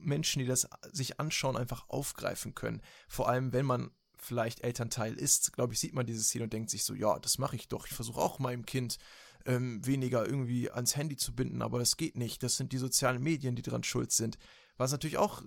Menschen, 0.00 0.38
die 0.38 0.46
das 0.46 0.68
sich 0.92 1.18
anschauen, 1.18 1.56
einfach 1.56 1.88
aufgreifen 1.88 2.54
können. 2.54 2.80
Vor 3.08 3.28
allem, 3.28 3.52
wenn 3.52 3.66
man 3.66 3.90
vielleicht 4.16 4.60
Elternteil 4.60 5.14
ist, 5.14 5.52
glaube 5.52 5.74
ich, 5.74 5.80
sieht 5.80 5.94
man 5.94 6.06
diese 6.06 6.22
Szene 6.22 6.44
und 6.44 6.52
denkt 6.52 6.70
sich 6.70 6.84
so, 6.84 6.94
ja, 6.94 7.18
das 7.18 7.38
mache 7.38 7.56
ich 7.56 7.68
doch. 7.68 7.86
Ich 7.86 7.92
versuche 7.92 8.20
auch 8.20 8.38
meinem 8.38 8.64
Kind 8.64 8.98
ähm, 9.46 9.84
weniger 9.84 10.24
irgendwie 10.26 10.70
ans 10.70 10.96
Handy 10.96 11.16
zu 11.16 11.34
binden, 11.34 11.60
aber 11.60 11.78
das 11.78 11.96
geht 11.96 12.16
nicht. 12.16 12.42
Das 12.42 12.56
sind 12.56 12.72
die 12.72 12.78
sozialen 12.78 13.22
Medien, 13.22 13.56
die 13.56 13.62
daran 13.62 13.84
schuld 13.84 14.12
sind. 14.12 14.38
Was 14.76 14.92
natürlich 14.92 15.18
auch 15.18 15.42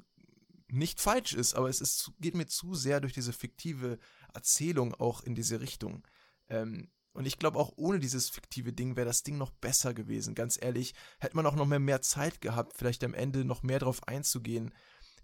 nicht 0.69 0.99
falsch 0.99 1.33
ist, 1.33 1.53
aber 1.53 1.69
es 1.69 1.81
ist, 1.81 2.11
geht 2.19 2.35
mir 2.35 2.47
zu 2.47 2.75
sehr 2.75 2.99
durch 2.99 3.13
diese 3.13 3.33
fiktive 3.33 3.99
Erzählung 4.33 4.93
auch 4.95 5.21
in 5.21 5.35
diese 5.35 5.61
Richtung. 5.61 6.05
Ähm, 6.49 6.89
und 7.13 7.25
ich 7.25 7.39
glaube, 7.39 7.57
auch 7.57 7.73
ohne 7.77 7.99
dieses 7.99 8.29
fiktive 8.29 8.73
Ding 8.73 8.95
wäre 8.95 9.07
das 9.07 9.23
Ding 9.23 9.37
noch 9.37 9.51
besser 9.51 9.93
gewesen. 9.93 10.35
Ganz 10.35 10.57
ehrlich, 10.61 10.93
hätte 11.19 11.35
man 11.35 11.47
auch 11.47 11.55
noch 11.55 11.65
mehr, 11.65 11.79
mehr 11.79 12.01
Zeit 12.01 12.41
gehabt, 12.41 12.73
vielleicht 12.77 13.03
am 13.03 13.13
Ende 13.13 13.43
noch 13.43 13.63
mehr 13.63 13.79
darauf 13.79 14.07
einzugehen, 14.07 14.71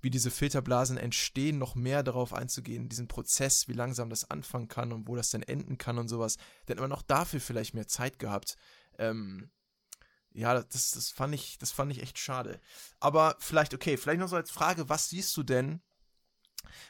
wie 0.02 0.10
diese 0.10 0.32
Filterblasen 0.32 0.98
entstehen, 0.98 1.60
noch 1.60 1.76
mehr 1.76 2.04
darauf 2.04 2.34
einzugehen, 2.34 2.90
diesen 2.90 3.08
Prozess, 3.08 3.68
wie 3.68 3.74
langsam 3.74 4.10
das 4.10 4.30
anfangen 4.30 4.68
kann 4.68 4.92
und 4.92 5.08
wo 5.08 5.16
das 5.16 5.30
dann 5.30 5.44
enden 5.44 5.78
kann 5.78 5.98
und 5.98 6.08
sowas. 6.08 6.38
Dann 6.66 6.78
hätte 6.78 6.82
man 6.82 6.92
auch 6.92 7.04
dafür 7.04 7.40
vielleicht 7.40 7.74
mehr 7.74 7.88
Zeit 7.88 8.18
gehabt. 8.18 8.58
Ähm, 8.98 9.50
ja, 10.34 10.54
das, 10.56 10.92
das, 10.92 11.10
fand 11.10 11.36
ich, 11.36 11.58
das 11.60 11.72
fand 11.72 11.92
ich 11.92 12.02
echt 12.02 12.18
schade. 12.18 12.60
Aber 13.00 13.36
vielleicht, 13.40 13.74
okay, 13.74 13.98
vielleicht 13.98 14.20
noch 14.20 14.28
so 14.28 14.36
als 14.36 14.52
Frage, 14.52 14.90
was 14.90 15.10
siehst 15.10 15.36
du 15.38 15.44
denn 15.44 15.82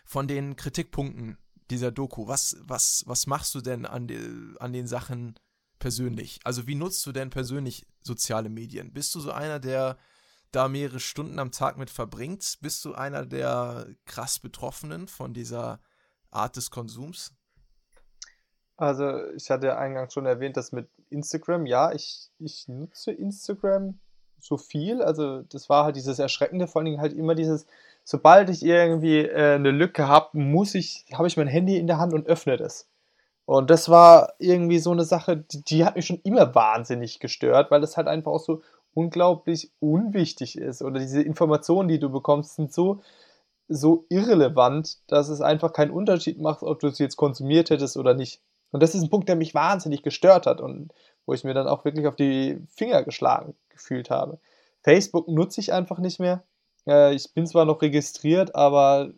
von 0.06 0.28
den 0.28 0.56
Kritikpunkten 0.56 1.38
dieser 1.70 1.92
Doku? 1.92 2.28
Was, 2.28 2.58
was, 2.62 3.04
was 3.06 3.28
machst 3.28 3.54
du 3.56 3.62
denn 3.62 3.86
an, 3.86 4.08
de, 4.08 4.58
an 4.60 4.74
den 4.74 4.88
Sachen 4.88 5.36
persönlich? 5.80 6.40
Also 6.44 6.68
wie 6.68 6.76
nutzt 6.76 7.06
du 7.06 7.12
denn 7.12 7.30
persönlich 7.30 7.86
soziale 8.02 8.50
Medien? 8.50 8.94
Bist 8.94 9.14
du 9.16 9.20
so 9.20 9.32
einer, 9.32 9.60
der 9.60 9.98
da 10.52 10.68
mehrere 10.70 11.00
Stunden 11.00 11.40
am 11.40 11.52
Tag 11.52 11.78
mit 11.78 11.90
verbringt? 11.90 12.58
Bist 12.62 12.86
du 12.86 12.94
einer 12.94 13.26
der 13.26 13.88
krass 14.06 14.40
Betroffenen 14.40 15.08
von 15.08 15.34
dieser 15.34 15.82
Art 16.30 16.56
des 16.56 16.72
Konsums? 16.72 17.34
Also 18.84 19.32
ich 19.36 19.50
hatte 19.50 19.68
ja 19.68 19.78
eingangs 19.78 20.14
schon 20.14 20.26
erwähnt, 20.26 20.58
dass 20.58 20.74
mit 20.74 20.90
Instagram, 21.10 21.66
ja, 21.66 21.94
ich, 21.94 22.30
ich 22.40 22.68
nutze 22.68 23.12
Instagram 23.12 23.98
so 24.40 24.58
viel. 24.58 25.02
Also 25.02 25.42
das 25.44 25.70
war 25.70 25.86
halt 25.86 25.96
dieses 25.96 26.20
Erschreckende, 26.20 26.68
vor 26.68 26.80
allen 26.80 26.88
Dingen 26.88 27.02
halt 27.02 27.14
immer 27.14 27.34
dieses, 27.34 27.66
sobald 28.04 28.50
ich 28.50 28.64
irgendwie 28.64 29.20
äh, 29.20 29.56
eine 29.56 29.72
Lücke 29.72 30.08
habe, 30.08 30.38
muss 30.38 30.76
ich, 30.76 31.06
habe 31.14 31.28
ich 31.28 31.38
mein 31.38 31.48
Handy 31.48 31.78
in 31.78 31.88
der 31.88 31.98
Hand 31.98 32.14
und 32.14 32.28
öffne 32.28 32.58
das. 32.58 32.90
Und 33.46 33.70
das 33.70 33.88
war 33.90 34.34
irgendwie 34.38 34.80
so 34.80 34.92
eine 34.92 35.06
Sache, 35.06 35.38
die, 35.38 35.64
die 35.64 35.86
hat 35.86 35.96
mich 35.96 36.06
schon 36.06 36.20
immer 36.24 36.54
wahnsinnig 36.54 37.20
gestört, 37.20 37.72
weil 37.72 37.82
das 37.82 37.96
halt 37.96 38.08
einfach 38.08 38.32
auch 38.32 38.44
so 38.44 38.62
unglaublich 38.94 39.72
unwichtig 39.80 40.58
ist. 40.58 40.82
Oder 40.82 41.00
diese 41.00 41.22
Informationen, 41.22 41.88
die 41.88 42.00
du 42.00 42.10
bekommst, 42.10 42.56
sind 42.56 42.74
so, 42.74 43.02
so 43.70 44.06
irrelevant, 44.10 45.00
dass 45.08 45.30
es 45.30 45.40
einfach 45.40 45.72
keinen 45.72 45.92
Unterschied 45.92 46.42
macht, 46.42 46.64
ob 46.64 46.82
du 46.82 46.88
es 46.88 47.00
jetzt 47.00 47.16
konsumiert 47.16 47.70
hättest 47.70 47.96
oder 47.96 48.14
nicht. 48.14 48.42
Und 48.74 48.82
das 48.82 48.96
ist 48.96 49.04
ein 49.04 49.10
Punkt, 49.10 49.30
der 49.30 49.36
mich 49.36 49.54
wahnsinnig 49.54 50.02
gestört 50.02 50.48
hat 50.48 50.60
und 50.60 50.92
wo 51.26 51.34
ich 51.34 51.44
mir 51.44 51.54
dann 51.54 51.68
auch 51.68 51.86
wirklich 51.86 52.08
auf 52.08 52.16
die 52.16 52.60
Finger 52.68 53.04
geschlagen 53.04 53.56
gefühlt 53.70 54.10
habe. 54.10 54.40
Facebook 54.82 55.28
nutze 55.28 55.62
ich 55.62 55.72
einfach 55.72 56.00
nicht 56.00 56.20
mehr. 56.20 56.44
Äh, 56.88 57.14
ich 57.14 57.34
bin 57.34 57.46
zwar 57.46 57.66
noch 57.66 57.82
registriert, 57.84 58.56
aber 58.56 59.12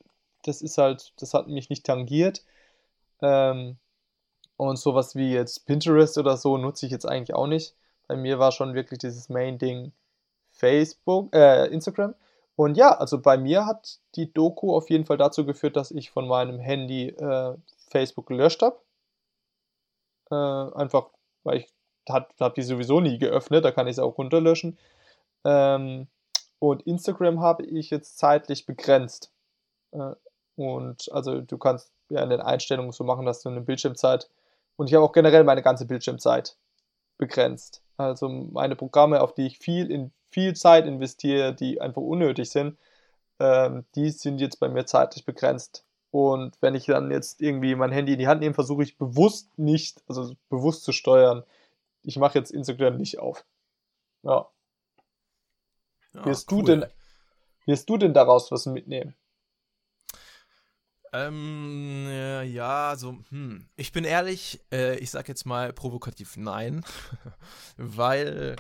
das 0.43 0.61
ist 0.61 0.77
halt, 0.77 1.13
das 1.19 1.33
hat 1.33 1.47
mich 1.47 1.69
nicht 1.69 1.85
tangiert. 1.85 2.43
Ähm, 3.21 3.77
und 4.57 4.77
sowas 4.77 5.15
wie 5.15 5.31
jetzt 5.31 5.65
Pinterest 5.65 6.17
oder 6.17 6.35
so 6.35 6.57
nutze 6.57 6.85
ich 6.85 6.91
jetzt 6.91 7.07
eigentlich 7.07 7.33
auch 7.33 7.47
nicht. 7.47 7.75
Bei 8.07 8.17
mir 8.17 8.39
war 8.39 8.51
schon 8.51 8.73
wirklich 8.73 8.99
dieses 8.99 9.29
Main-Ding 9.29 9.93
Facebook, 10.51 11.33
äh, 11.33 11.67
Instagram. 11.67 12.13
Und 12.57 12.75
ja, 12.75 12.91
also 12.97 13.21
bei 13.21 13.37
mir 13.37 13.65
hat 13.65 13.99
die 14.15 14.31
Doku 14.33 14.75
auf 14.75 14.89
jeden 14.89 15.05
Fall 15.05 15.17
dazu 15.17 15.45
geführt, 15.45 15.77
dass 15.77 15.91
ich 15.91 16.11
von 16.11 16.27
meinem 16.27 16.59
Handy 16.59 17.07
äh, 17.07 17.55
Facebook 17.89 18.27
gelöscht 18.27 18.61
habe. 18.61 18.77
Äh, 20.31 20.35
einfach, 20.35 21.09
weil 21.43 21.59
ich 21.59 21.73
habe 22.09 22.53
die 22.55 22.63
sowieso 22.63 23.01
nie 23.01 23.17
geöffnet, 23.17 23.65
da 23.65 23.71
kann 23.71 23.88
ich 23.88 23.93
es 23.93 23.99
auch 23.99 24.17
runterlöschen. 24.17 24.77
Ähm, 25.43 26.07
und 26.59 26.83
Instagram 26.83 27.41
habe 27.41 27.65
ich 27.65 27.89
jetzt 27.89 28.17
zeitlich 28.17 28.65
begrenzt. 28.65 29.31
Äh, 29.91 30.13
und 30.55 31.11
also 31.11 31.41
du 31.41 31.57
kannst 31.57 31.91
ja 32.09 32.23
in 32.23 32.29
den 32.29 32.41
Einstellungen 32.41 32.91
so 32.91 33.03
machen, 33.03 33.25
dass 33.25 33.41
du 33.41 33.49
eine 33.49 33.61
Bildschirmzeit 33.61 34.29
und 34.77 34.88
ich 34.88 34.93
habe 34.93 35.05
auch 35.05 35.11
generell 35.11 35.43
meine 35.43 35.61
ganze 35.61 35.85
Bildschirmzeit 35.85 36.57
begrenzt. 37.17 37.81
Also 37.97 38.27
meine 38.29 38.75
Programme, 38.75 39.21
auf 39.21 39.33
die 39.33 39.47
ich 39.47 39.59
viel 39.59 39.89
in 39.89 40.11
viel 40.31 40.53
Zeit 40.53 40.85
investiere, 40.85 41.53
die 41.53 41.79
einfach 41.79 42.01
unnötig 42.01 42.49
sind, 42.49 42.77
ähm, 43.39 43.85
die 43.95 44.09
sind 44.09 44.39
jetzt 44.39 44.59
bei 44.59 44.67
mir 44.67 44.85
zeitlich 44.85 45.25
begrenzt. 45.25 45.85
Und 46.15 46.56
wenn 46.62 46.75
ich 46.75 46.86
dann 46.86 47.12
jetzt 47.12 47.41
irgendwie 47.41 47.75
mein 47.75 47.91
Handy 47.91 48.13
in 48.13 48.19
die 48.19 48.28
Hand 48.30 48.39
nehme, 48.39 48.54
versuche 48.54 48.84
ich 48.84 48.97
bewusst 48.97 49.60
nicht, 49.60 50.01
also 50.08 50.34
bewusst 50.47 50.86
zu 50.86 50.93
steuern. 50.93 51.43
Ich 52.04 52.15
mache 52.15 52.39
jetzt 52.39 52.51
Instagram 52.51 52.95
nicht 52.95 53.19
auf. 53.19 53.43
Ja. 54.23 54.47
Ja, 56.13 56.25
wirst, 56.25 56.49
cool. 56.54 56.63
du 56.63 56.67
denn, 56.67 56.86
wirst 57.65 57.89
du 57.89 57.97
denn 57.97 58.13
daraus 58.13 58.49
was 58.49 58.65
mitnehmen? 58.65 59.13
Ähm, 61.12 62.08
ja, 62.45 62.91
also, 62.91 63.17
hm. 63.28 63.67
Ich 63.75 63.91
bin 63.91 64.06
ehrlich, 64.06 64.62
äh, 64.71 64.97
ich 64.99 65.12
sag 65.12 65.28
jetzt 65.28 65.43
mal 65.43 65.73
provokativ 65.73 66.38
nein, 66.38 66.86
weil, 67.75 68.56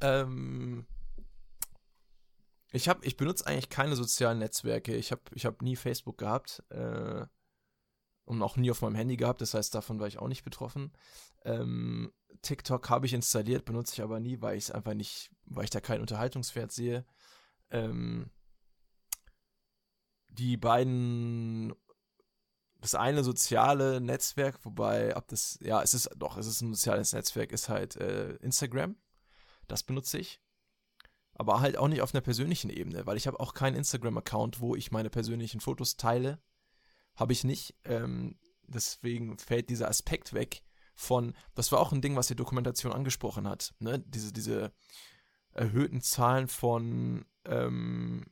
ähm, 0.00 0.84
ich 2.72 2.88
habe, 2.88 3.04
ich 3.04 3.16
benutze 3.16 3.46
eigentlich 3.46 3.70
keine 3.70 3.96
sozialen 3.96 4.38
Netzwerke. 4.38 4.94
Ich 4.94 5.10
habe, 5.12 5.22
ich 5.34 5.46
habe 5.46 5.64
nie 5.64 5.76
Facebook 5.76 6.18
gehabt. 6.18 6.62
Äh, 6.70 7.26
und 8.28 8.42
auch 8.42 8.58
nie 8.58 8.70
auf 8.70 8.82
meinem 8.82 8.94
Handy 8.94 9.16
gehabt, 9.16 9.40
das 9.40 9.54
heißt, 9.54 9.74
davon 9.74 10.00
war 10.00 10.06
ich 10.06 10.18
auch 10.18 10.28
nicht 10.28 10.44
betroffen. 10.44 10.92
Ähm, 11.46 12.12
TikTok 12.42 12.90
habe 12.90 13.06
ich 13.06 13.14
installiert, 13.14 13.64
benutze 13.64 13.94
ich 13.94 14.02
aber 14.02 14.20
nie, 14.20 14.42
weil 14.42 14.58
ich 14.58 14.74
einfach 14.74 14.92
nicht, 14.92 15.30
weil 15.46 15.64
ich 15.64 15.70
da 15.70 15.80
keinen 15.80 16.02
Unterhaltungswert 16.02 16.70
sehe. 16.70 17.06
Ähm, 17.70 18.30
die 20.28 20.58
beiden, 20.58 21.74
das 22.80 22.94
eine 22.94 23.24
soziale 23.24 23.98
Netzwerk, 24.02 24.62
wobei, 24.66 25.16
ob 25.16 25.26
das, 25.28 25.58
ja, 25.62 25.82
es 25.82 25.94
ist 25.94 26.10
doch, 26.16 26.36
es 26.36 26.46
ist 26.46 26.60
ein 26.60 26.74
soziales 26.74 27.14
Netzwerk, 27.14 27.50
ist 27.50 27.70
halt 27.70 27.96
äh, 27.96 28.34
Instagram. 28.36 28.96
Das 29.68 29.82
benutze 29.82 30.18
ich. 30.18 30.38
Aber 31.38 31.60
halt 31.60 31.78
auch 31.78 31.88
nicht 31.88 32.02
auf 32.02 32.14
einer 32.14 32.20
persönlichen 32.20 32.68
Ebene, 32.68 33.06
weil 33.06 33.16
ich 33.16 33.26
habe 33.26 33.38
auch 33.38 33.54
keinen 33.54 33.76
Instagram-Account, 33.76 34.60
wo 34.60 34.74
ich 34.74 34.90
meine 34.90 35.08
persönlichen 35.08 35.60
Fotos 35.60 35.96
teile. 35.96 36.40
Habe 37.14 37.32
ich 37.32 37.44
nicht. 37.44 37.76
Ähm, 37.84 38.38
deswegen 38.66 39.38
fällt 39.38 39.70
dieser 39.70 39.88
Aspekt 39.88 40.34
weg 40.34 40.62
von, 40.96 41.34
das 41.54 41.70
war 41.70 41.78
auch 41.78 41.92
ein 41.92 42.02
Ding, 42.02 42.16
was 42.16 42.26
die 42.26 42.34
Dokumentation 42.34 42.92
angesprochen 42.92 43.48
hat, 43.48 43.72
ne? 43.78 44.00
Diese, 44.00 44.32
diese 44.32 44.72
erhöhten 45.52 46.00
Zahlen 46.00 46.48
von 46.48 47.24
ähm, 47.44 48.26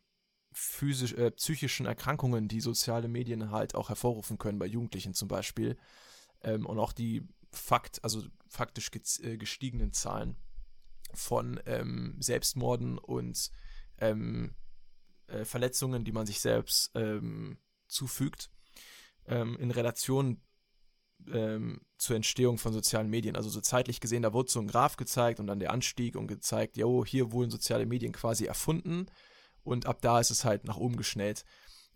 physisch, 0.53 1.13
äh, 1.13 1.31
psychischen 1.31 1.87
Erkrankungen, 1.87 2.49
die 2.49 2.61
soziale 2.61 3.07
Medien 3.07 3.53
halt 3.53 3.77
auch 3.77 3.89
hervorrufen 3.89 4.37
können, 4.37 4.59
bei 4.59 4.67
Jugendlichen 4.67 5.15
zum 5.15 5.29
Beispiel. 5.29 5.77
Ähm, 6.43 6.67
und 6.67 6.79
auch 6.81 6.93
die 6.93 7.23
Fakt, 7.53 8.03
also 8.03 8.23
faktisch 8.49 8.91
äh, 9.23 9.37
gestiegenen 9.37 9.93
Zahlen 9.93 10.37
von 11.17 11.61
ähm, 11.67 12.17
Selbstmorden 12.21 12.99
und 12.99 13.51
ähm, 13.99 14.55
äh, 15.27 15.45
Verletzungen, 15.45 16.05
die 16.05 16.13
man 16.13 16.27
sich 16.27 16.41
selbst 16.41 16.91
ähm, 16.95 17.59
zufügt, 17.89 18.51
ähm, 19.27 19.57
in 19.59 19.71
Relation 19.71 20.41
ähm, 21.33 21.81
zur 21.99 22.17
Entstehung 22.17 22.59
von 22.59 22.73
sozialen 22.73 23.09
Medien. 23.09 23.37
Also 23.37 23.49
so 23.49 23.61
zeitlich 23.61 24.01
gesehen, 24.01 24.23
da 24.23 24.33
wurde 24.33 24.51
so 24.51 24.61
ein 24.61 24.69
Graph 24.69 24.97
gezeigt 24.97 25.41
und 25.41 25.47
dann 25.47 25.61
der 25.61 25.73
Anstieg 25.73 26.17
und 26.17 26.27
gezeigt, 26.27 26.77
jo, 26.77 27.05
hier 27.05 27.33
wurden 27.33 27.51
soziale 27.51 27.87
Medien 27.87 28.13
quasi 28.13 28.45
erfunden 28.45 29.07
und 29.63 29.87
ab 29.87 30.01
da 30.01 30.21
ist 30.21 30.31
es 30.31 30.45
halt 30.45 30.65
nach 30.65 30.77
oben 30.77 30.97
geschnellt. 30.97 31.45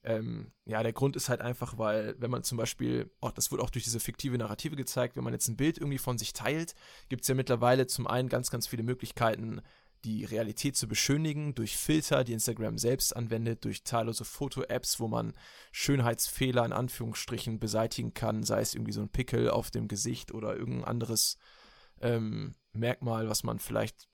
Ähm, 0.02 0.52
ja, 0.64 0.82
der 0.82 0.94
Grund 0.94 1.14
ist 1.14 1.28
halt 1.28 1.42
einfach, 1.42 1.76
weil, 1.76 2.14
wenn 2.18 2.30
man 2.30 2.42
zum 2.42 2.56
Beispiel, 2.56 3.10
auch 3.20 3.32
das 3.32 3.50
wird 3.50 3.60
auch 3.60 3.70
durch 3.70 3.84
diese 3.84 4.00
fiktive 4.00 4.38
Narrative 4.38 4.76
gezeigt, 4.76 5.16
wenn 5.16 5.24
man 5.24 5.34
jetzt 5.34 5.48
ein 5.48 5.56
Bild 5.56 5.76
irgendwie 5.78 5.98
von 5.98 6.16
sich 6.16 6.32
teilt, 6.32 6.74
gibt 7.08 7.22
es 7.22 7.28
ja 7.28 7.34
mittlerweile 7.34 7.86
zum 7.86 8.06
einen 8.06 8.28
ganz, 8.30 8.50
ganz 8.50 8.66
viele 8.66 8.82
Möglichkeiten, 8.82 9.60
die 10.04 10.24
Realität 10.24 10.76
zu 10.76 10.88
beschönigen, 10.88 11.54
durch 11.54 11.76
Filter, 11.76 12.24
die 12.24 12.32
Instagram 12.32 12.78
selbst 12.78 13.14
anwendet, 13.14 13.64
durch 13.64 13.84
zahllose 13.84 14.24
Foto-Apps, 14.24 14.98
wo 15.00 15.08
man 15.08 15.34
Schönheitsfehler 15.72 16.64
in 16.64 16.72
Anführungsstrichen 16.72 17.60
beseitigen 17.60 18.14
kann, 18.14 18.42
sei 18.42 18.60
es 18.60 18.74
irgendwie 18.74 18.92
so 18.92 19.02
ein 19.02 19.10
Pickel 19.10 19.50
auf 19.50 19.70
dem 19.70 19.88
Gesicht 19.88 20.32
oder 20.32 20.56
irgendein 20.56 20.84
anderes 20.88 21.36
ähm, 22.00 22.54
Merkmal, 22.72 23.28
was 23.28 23.42
man 23.42 23.58
vielleicht, 23.58 24.08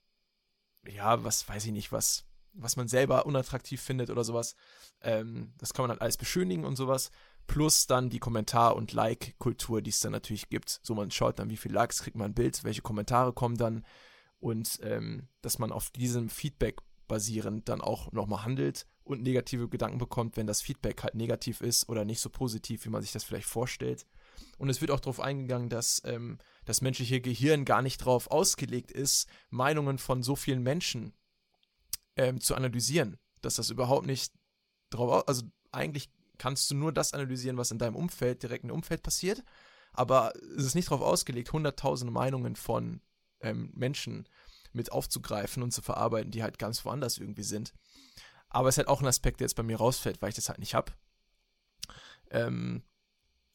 ja, 0.85 1.23
was 1.23 1.47
weiß 1.47 1.65
ich 1.65 1.71
nicht, 1.71 1.91
was 1.93 2.26
was 2.57 2.75
man 2.75 2.87
selber 2.87 3.25
unattraktiv 3.25 3.81
findet 3.81 4.09
oder 4.09 4.23
sowas. 4.23 4.55
Ähm, 5.01 5.53
das 5.57 5.73
kann 5.73 5.83
man 5.83 5.91
halt 5.91 6.01
alles 6.01 6.17
beschönigen 6.17 6.65
und 6.65 6.75
sowas. 6.75 7.11
Plus 7.45 7.87
dann 7.87 8.09
die 8.09 8.19
Kommentar- 8.19 8.75
und 8.75 8.91
Like-Kultur, 8.91 9.81
die 9.81 9.91
es 9.91 10.01
dann 10.01 10.11
natürlich 10.11 10.49
gibt. 10.49 10.79
So, 10.83 10.95
man 10.95 11.11
schaut 11.11 11.39
dann, 11.39 11.49
wie 11.49 11.57
viele 11.57 11.75
Likes 11.75 12.01
kriegt 12.01 12.17
man 12.17 12.31
ein 12.31 12.35
Bild, 12.35 12.63
welche 12.63 12.81
Kommentare 12.81 13.31
kommen 13.31 13.57
dann 13.57 13.85
und 14.39 14.79
ähm, 14.83 15.27
dass 15.41 15.59
man 15.59 15.71
auf 15.71 15.89
diesem 15.91 16.29
Feedback 16.29 16.81
basierend 17.07 17.69
dann 17.69 17.81
auch 17.81 18.11
nochmal 18.11 18.43
handelt 18.43 18.85
und 19.03 19.23
negative 19.23 19.69
Gedanken 19.69 19.97
bekommt, 19.97 20.35
wenn 20.35 20.47
das 20.47 20.61
Feedback 20.61 21.03
halt 21.03 21.15
negativ 21.15 21.61
ist 21.61 21.87
oder 21.87 22.03
nicht 22.03 22.19
so 22.19 22.29
positiv, 22.29 22.85
wie 22.85 22.89
man 22.89 23.01
sich 23.01 23.13
das 23.13 23.23
vielleicht 23.23 23.47
vorstellt. 23.47 24.05
Und 24.57 24.69
es 24.69 24.81
wird 24.81 24.91
auch 24.91 24.99
darauf 24.99 25.19
eingegangen, 25.19 25.69
dass 25.69 26.01
ähm, 26.05 26.37
das 26.65 26.81
menschliche 26.81 27.21
Gehirn 27.21 27.65
gar 27.65 27.81
nicht 27.81 28.01
darauf 28.01 28.29
ausgelegt 28.29 28.91
ist, 28.91 29.27
Meinungen 29.49 29.97
von 29.97 30.21
so 30.21 30.35
vielen 30.35 30.61
Menschen 30.61 31.13
ähm, 32.17 32.41
zu 32.41 32.55
analysieren. 32.55 33.17
Dass 33.41 33.55
das 33.55 33.69
überhaupt 33.69 34.05
nicht 34.05 34.33
drauf, 34.89 35.27
also 35.27 35.43
eigentlich 35.71 36.09
kannst 36.37 36.69
du 36.69 36.75
nur 36.75 36.91
das 36.91 37.13
analysieren, 37.13 37.57
was 37.57 37.71
in 37.71 37.77
deinem 37.77 37.95
Umfeld, 37.95 38.43
direkten 38.43 38.71
Umfeld 38.71 39.03
passiert, 39.03 39.43
aber 39.93 40.33
es 40.57 40.65
ist 40.65 40.75
nicht 40.75 40.89
darauf 40.91 41.01
ausgelegt, 41.01 41.53
hunderttausende 41.53 42.11
Meinungen 42.11 42.55
von 42.55 43.01
ähm, 43.41 43.71
Menschen 43.73 44.27
mit 44.73 44.91
aufzugreifen 44.91 45.63
und 45.63 45.71
zu 45.71 45.81
verarbeiten, 45.81 46.31
die 46.31 46.43
halt 46.43 46.59
ganz 46.59 46.83
woanders 46.85 47.17
irgendwie 47.17 47.43
sind. 47.43 47.73
Aber 48.49 48.69
es 48.69 48.73
ist 48.73 48.79
halt 48.79 48.87
auch 48.87 49.01
ein 49.01 49.07
Aspekt, 49.07 49.39
der 49.39 49.45
jetzt 49.45 49.55
bei 49.55 49.63
mir 49.63 49.77
rausfällt, 49.77 50.21
weil 50.21 50.29
ich 50.29 50.35
das 50.35 50.49
halt 50.49 50.59
nicht 50.59 50.75
habe. 50.75 50.93
Ähm, 52.29 52.83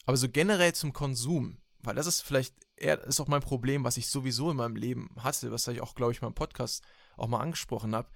aber 0.05 0.17
so 0.17 0.29
generell 0.29 0.75
zum 0.75 0.93
Konsum, 0.93 1.59
weil 1.79 1.95
das 1.95 2.07
ist 2.07 2.23
vielleicht 2.23 2.55
eher, 2.77 3.03
ist 3.05 3.21
auch 3.21 3.29
mein 3.29 3.41
Problem, 3.41 3.85
was 3.85 3.97
ich 3.97 4.09
sowieso 4.09 4.51
in 4.51 4.57
meinem 4.57 4.77
Leben 4.77 5.11
hatte, 5.19 5.53
was 5.53 5.69
ich 5.69 5.81
auch, 5.81 5.95
glaube 5.95 6.13
ich, 6.13 6.21
in 6.21 6.27
meinem 6.27 6.35
Podcast 6.35 6.83
auch 7.17 7.29
mal 7.29 7.41
angesprochen 7.41 7.95
habe 7.95 8.11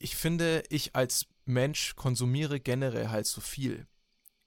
ich 0.00 0.16
finde, 0.16 0.64
ich 0.70 0.96
als 0.96 1.26
Mensch 1.44 1.94
konsumiere 1.94 2.58
generell 2.58 3.10
halt 3.10 3.26
so 3.26 3.40
viel. 3.40 3.86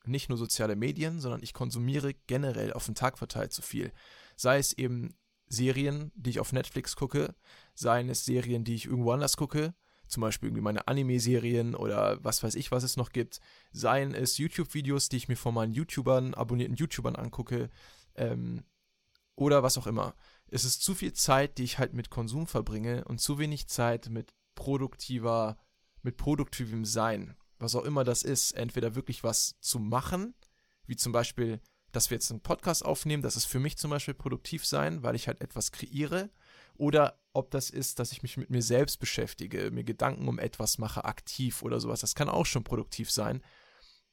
Nicht 0.05 0.27
nur 0.27 0.37
soziale 0.37 0.75
Medien, 0.75 1.21
sondern 1.21 1.43
ich 1.43 1.53
konsumiere 1.53 2.13
generell 2.27 2.73
auf 2.73 2.87
den 2.87 2.95
Tag 2.95 3.17
verteilt 3.17 3.53
so 3.53 3.61
viel. 3.61 3.93
Sei 4.35 4.57
es 4.57 4.73
eben 4.73 5.15
Serien, 5.47 6.11
die 6.15 6.31
ich 6.31 6.39
auf 6.39 6.51
Netflix 6.51 6.95
gucke, 6.95 7.35
seien 7.75 8.09
es 8.09 8.25
Serien, 8.25 8.63
die 8.63 8.73
ich 8.73 8.85
irgendwo 8.85 9.11
anders 9.11 9.37
gucke, 9.37 9.75
zum 10.07 10.21
Beispiel 10.21 10.49
irgendwie 10.49 10.63
meine 10.63 10.87
Anime-Serien 10.87 11.75
oder 11.75 12.21
was 12.23 12.41
weiß 12.41 12.55
ich, 12.55 12.71
was 12.71 12.83
es 12.83 12.97
noch 12.97 13.11
gibt, 13.11 13.39
seien 13.71 14.15
es 14.15 14.39
YouTube-Videos, 14.39 15.07
die 15.09 15.17
ich 15.17 15.27
mir 15.27 15.37
von 15.37 15.53
meinen 15.53 15.73
YouTubern, 15.73 16.33
abonnierten 16.33 16.75
YouTubern 16.75 17.15
angucke, 17.15 17.69
ähm, 18.15 18.65
oder 19.35 19.63
was 19.63 19.77
auch 19.77 19.87
immer. 19.87 20.15
Es 20.47 20.65
ist 20.65 20.81
zu 20.81 20.95
viel 20.95 21.13
Zeit, 21.13 21.57
die 21.57 21.63
ich 21.63 21.79
halt 21.79 21.93
mit 21.93 22.09
Konsum 22.09 22.47
verbringe 22.47 23.05
und 23.05 23.19
zu 23.19 23.39
wenig 23.39 23.67
Zeit 23.67 24.09
mit 24.09 24.33
produktiver, 24.55 25.57
mit 26.01 26.17
produktivem 26.17 26.85
Sein, 26.85 27.35
was 27.59 27.75
auch 27.75 27.85
immer 27.85 28.03
das 28.03 28.23
ist, 28.23 28.51
entweder 28.51 28.95
wirklich 28.95 29.23
was 29.23 29.55
zu 29.59 29.79
machen, 29.79 30.35
wie 30.85 30.95
zum 30.95 31.11
Beispiel, 31.11 31.61
dass 31.91 32.09
wir 32.09 32.15
jetzt 32.15 32.29
einen 32.31 32.41
Podcast 32.41 32.83
aufnehmen, 32.83 33.23
das 33.23 33.35
ist 33.35 33.45
für 33.45 33.59
mich 33.59 33.77
zum 33.77 33.91
Beispiel 33.91 34.13
produktiv 34.13 34.65
sein, 34.65 35.03
weil 35.03 35.15
ich 35.15 35.27
halt 35.27 35.41
etwas 35.41 35.71
kreiere, 35.71 36.29
oder 36.75 37.19
ob 37.33 37.51
das 37.51 37.69
ist, 37.69 37.99
dass 37.99 38.11
ich 38.11 38.23
mich 38.23 38.37
mit 38.37 38.49
mir 38.49 38.61
selbst 38.61 38.99
beschäftige, 38.99 39.71
mir 39.71 39.83
Gedanken 39.83 40.27
um 40.27 40.39
etwas 40.39 40.77
mache, 40.77 41.05
aktiv 41.05 41.61
oder 41.61 41.79
sowas, 41.79 42.01
das 42.01 42.15
kann 42.15 42.29
auch 42.29 42.45
schon 42.45 42.63
produktiv 42.63 43.11
sein. 43.11 43.41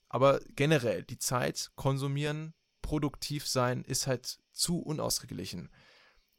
Aber 0.08 0.40
generell, 0.56 1.04
die 1.04 1.18
Zeit 1.18 1.70
konsumieren, 1.76 2.54
produktiv 2.82 3.46
sein, 3.46 3.84
ist 3.84 4.06
halt 4.06 4.40
zu 4.52 4.78
unausgeglichen. 4.78 5.70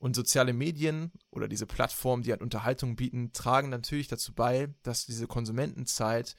Und 0.01 0.15
soziale 0.15 0.51
Medien 0.51 1.11
oder 1.29 1.47
diese 1.47 1.67
Plattformen, 1.67 2.23
die 2.23 2.31
halt 2.31 2.41
Unterhaltung 2.41 2.95
bieten, 2.95 3.33
tragen 3.33 3.69
natürlich 3.69 4.07
dazu 4.07 4.33
bei, 4.33 4.73
dass 4.81 5.05
diese 5.05 5.27
Konsumentenzeit 5.27 6.35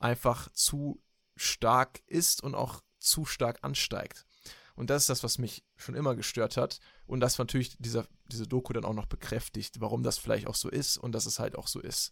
einfach 0.00 0.50
zu 0.50 1.00
stark 1.36 2.02
ist 2.08 2.42
und 2.42 2.56
auch 2.56 2.82
zu 2.98 3.24
stark 3.24 3.60
ansteigt. 3.62 4.26
Und 4.74 4.90
das 4.90 5.02
ist 5.02 5.10
das, 5.10 5.22
was 5.22 5.38
mich 5.38 5.64
schon 5.76 5.94
immer 5.94 6.16
gestört 6.16 6.56
hat. 6.56 6.80
Und 7.06 7.20
das 7.20 7.38
natürlich 7.38 7.76
dieser, 7.78 8.08
diese 8.32 8.48
Doku 8.48 8.72
dann 8.72 8.84
auch 8.84 8.94
noch 8.94 9.06
bekräftigt, 9.06 9.80
warum 9.80 10.02
das 10.02 10.18
vielleicht 10.18 10.48
auch 10.48 10.56
so 10.56 10.68
ist 10.68 10.98
und 10.98 11.12
dass 11.12 11.26
es 11.26 11.38
halt 11.38 11.56
auch 11.56 11.68
so 11.68 11.78
ist. 11.78 12.10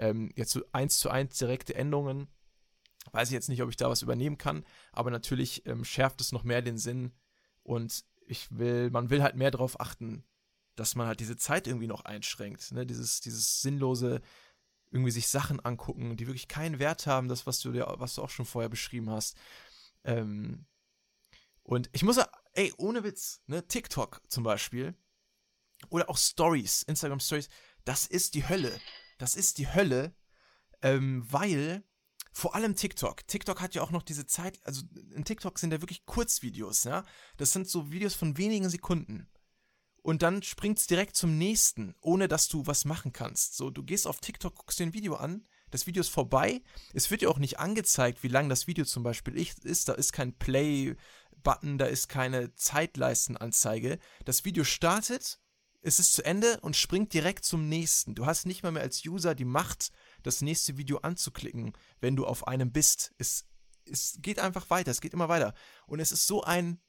Ähm, 0.00 0.32
jetzt 0.34 0.50
so 0.50 0.62
eins 0.72 0.98
zu 0.98 1.10
eins 1.10 1.38
direkte 1.38 1.76
Änderungen, 1.76 2.26
weiß 3.12 3.28
ich 3.28 3.34
jetzt 3.34 3.48
nicht, 3.48 3.62
ob 3.62 3.70
ich 3.70 3.76
da 3.76 3.88
was 3.88 4.02
übernehmen 4.02 4.36
kann, 4.36 4.64
aber 4.90 5.12
natürlich 5.12 5.64
ähm, 5.66 5.84
schärft 5.84 6.20
es 6.20 6.32
noch 6.32 6.42
mehr 6.42 6.60
den 6.60 6.76
Sinn 6.76 7.12
und 7.62 8.04
ich 8.26 8.48
will, 8.56 8.90
man 8.90 9.10
will 9.10 9.22
halt 9.22 9.36
mehr 9.36 9.50
darauf 9.50 9.80
achten, 9.80 10.24
dass 10.76 10.94
man 10.94 11.06
halt 11.06 11.20
diese 11.20 11.36
Zeit 11.36 11.66
irgendwie 11.66 11.86
noch 11.86 12.04
einschränkt, 12.04 12.72
ne? 12.72 12.86
Dieses, 12.86 13.20
dieses 13.20 13.62
sinnlose, 13.62 14.20
irgendwie 14.90 15.10
sich 15.10 15.28
Sachen 15.28 15.60
angucken, 15.60 16.16
die 16.16 16.26
wirklich 16.26 16.48
keinen 16.48 16.78
Wert 16.78 17.06
haben, 17.06 17.28
das, 17.28 17.46
was 17.46 17.60
du 17.60 17.72
dir, 17.72 17.86
was 17.98 18.14
du 18.14 18.22
auch 18.22 18.30
schon 18.30 18.46
vorher 18.46 18.68
beschrieben 18.68 19.10
hast. 19.10 19.36
Ähm, 20.04 20.66
und 21.62 21.88
ich 21.92 22.02
muss, 22.02 22.18
ey, 22.52 22.72
ohne 22.76 23.02
Witz, 23.04 23.42
ne, 23.46 23.66
TikTok 23.66 24.20
zum 24.28 24.44
Beispiel, 24.44 24.94
oder 25.90 26.08
auch 26.08 26.18
Stories, 26.18 26.82
Instagram 26.84 27.20
Stories, 27.20 27.48
das 27.84 28.06
ist 28.06 28.34
die 28.34 28.48
Hölle. 28.48 28.80
Das 29.18 29.34
ist 29.34 29.58
die 29.58 29.72
Hölle, 29.72 30.14
ähm, 30.82 31.24
weil 31.30 31.82
vor 32.36 32.56
allem 32.56 32.74
TikTok. 32.74 33.26
TikTok 33.28 33.60
hat 33.60 33.76
ja 33.76 33.82
auch 33.82 33.92
noch 33.92 34.02
diese 34.02 34.26
Zeit, 34.26 34.58
also 34.64 34.82
in 35.14 35.24
TikTok 35.24 35.56
sind 35.56 35.72
ja 35.72 35.80
wirklich 35.80 36.04
Kurzvideos, 36.04 36.82
ja. 36.82 37.04
Das 37.36 37.52
sind 37.52 37.68
so 37.68 37.92
Videos 37.92 38.14
von 38.14 38.36
wenigen 38.36 38.68
Sekunden. 38.68 39.30
Und 40.02 40.22
dann 40.22 40.42
springt's 40.42 40.88
direkt 40.88 41.14
zum 41.14 41.38
nächsten, 41.38 41.94
ohne 42.00 42.26
dass 42.26 42.48
du 42.48 42.66
was 42.66 42.84
machen 42.84 43.12
kannst. 43.12 43.56
So, 43.56 43.70
du 43.70 43.84
gehst 43.84 44.08
auf 44.08 44.18
TikTok, 44.18 44.56
guckst 44.56 44.80
dir 44.80 44.86
ein 44.86 44.94
Video 44.94 45.14
an, 45.14 45.46
das 45.70 45.86
Video 45.86 46.00
ist 46.00 46.08
vorbei. 46.08 46.60
Es 46.92 47.10
wird 47.12 47.22
dir 47.22 47.30
auch 47.30 47.38
nicht 47.38 47.60
angezeigt, 47.60 48.24
wie 48.24 48.28
lang 48.28 48.48
das 48.48 48.66
Video 48.66 48.84
zum 48.84 49.04
Beispiel 49.04 49.36
ist. 49.36 49.88
Da 49.88 49.92
ist 49.92 50.12
kein 50.12 50.36
Play-Button, 50.36 51.78
da 51.78 51.86
ist 51.86 52.08
keine 52.08 52.52
Zeitleistenanzeige. 52.54 54.00
Das 54.24 54.44
Video 54.44 54.64
startet, 54.64 55.38
es 55.82 56.00
ist 56.00 56.14
zu 56.14 56.24
Ende 56.24 56.58
und 56.62 56.76
springt 56.76 57.12
direkt 57.12 57.44
zum 57.44 57.68
nächsten. 57.68 58.16
Du 58.16 58.26
hast 58.26 58.44
nicht 58.44 58.64
mal 58.64 58.72
mehr 58.72 58.82
als 58.82 59.06
User 59.06 59.36
die 59.36 59.44
Macht, 59.44 59.92
das 60.24 60.42
nächste 60.42 60.76
Video 60.76 60.98
anzuklicken, 60.98 61.72
wenn 62.00 62.16
du 62.16 62.26
auf 62.26 62.48
einem 62.48 62.72
bist. 62.72 63.14
Es, 63.18 63.46
es 63.84 64.18
geht 64.20 64.40
einfach 64.40 64.70
weiter, 64.70 64.90
es 64.90 65.00
geht 65.00 65.14
immer 65.14 65.28
weiter. 65.28 65.54
Und 65.86 66.00
es 66.00 66.10
ist 66.10 66.26
so 66.26 66.42
ein 66.42 66.80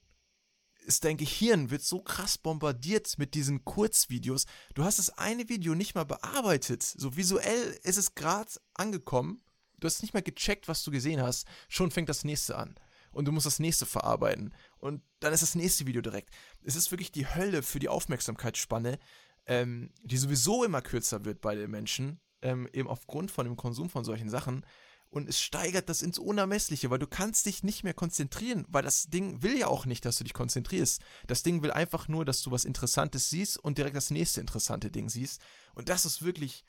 ist 0.86 1.04
dein 1.04 1.16
Gehirn 1.16 1.70
wird 1.70 1.82
so 1.82 2.00
krass 2.00 2.38
bombardiert 2.38 3.18
mit 3.18 3.34
diesen 3.34 3.64
Kurzvideos. 3.64 4.46
Du 4.74 4.84
hast 4.84 5.00
das 5.00 5.10
eine 5.10 5.48
Video 5.48 5.74
nicht 5.74 5.94
mal 5.94 6.04
bearbeitet. 6.04 6.82
So 6.82 7.16
visuell 7.16 7.78
ist 7.82 7.96
es 7.96 8.14
gerade 8.14 8.52
angekommen. 8.74 9.42
Du 9.78 9.86
hast 9.86 10.02
nicht 10.02 10.14
mal 10.14 10.22
gecheckt, 10.22 10.68
was 10.68 10.84
du 10.84 10.90
gesehen 10.90 11.20
hast. 11.20 11.46
Schon 11.68 11.90
fängt 11.90 12.08
das 12.08 12.24
nächste 12.24 12.56
an. 12.56 12.76
Und 13.10 13.24
du 13.26 13.32
musst 13.32 13.46
das 13.46 13.58
nächste 13.58 13.84
verarbeiten. 13.84 14.54
Und 14.78 15.02
dann 15.20 15.32
ist 15.32 15.42
das 15.42 15.54
nächste 15.54 15.86
Video 15.86 16.02
direkt. 16.02 16.30
Es 16.62 16.76
ist 16.76 16.90
wirklich 16.90 17.12
die 17.12 17.26
Hölle 17.26 17.62
für 17.62 17.78
die 17.78 17.88
Aufmerksamkeitsspanne, 17.88 18.98
ähm, 19.46 19.92
die 20.02 20.18
sowieso 20.18 20.64
immer 20.64 20.82
kürzer 20.82 21.24
wird 21.24 21.40
bei 21.40 21.54
den 21.54 21.70
Menschen, 21.70 22.20
ähm, 22.42 22.68
eben 22.72 22.88
aufgrund 22.88 23.30
von 23.30 23.46
dem 23.46 23.56
Konsum 23.56 23.88
von 23.88 24.04
solchen 24.04 24.28
Sachen 24.28 24.64
und 25.08 25.28
es 25.28 25.40
steigert 25.40 25.88
das 25.88 26.02
ins 26.02 26.18
Unermessliche, 26.18 26.90
weil 26.90 26.98
du 26.98 27.06
kannst 27.06 27.46
dich 27.46 27.62
nicht 27.62 27.84
mehr 27.84 27.94
konzentrieren, 27.94 28.66
weil 28.68 28.82
das 28.82 29.04
Ding 29.04 29.42
will 29.42 29.56
ja 29.56 29.68
auch 29.68 29.86
nicht, 29.86 30.04
dass 30.04 30.18
du 30.18 30.24
dich 30.24 30.34
konzentrierst. 30.34 31.00
Das 31.26 31.42
Ding 31.42 31.62
will 31.62 31.70
einfach 31.70 32.08
nur, 32.08 32.24
dass 32.24 32.42
du 32.42 32.50
was 32.50 32.64
Interessantes 32.64 33.30
siehst 33.30 33.58
und 33.58 33.78
direkt 33.78 33.96
das 33.96 34.10
nächste 34.10 34.40
interessante 34.40 34.90
Ding 34.90 35.08
siehst. 35.08 35.40
Und 35.74 35.88
das 35.88 36.04
ist 36.04 36.22
wirklich 36.22 36.64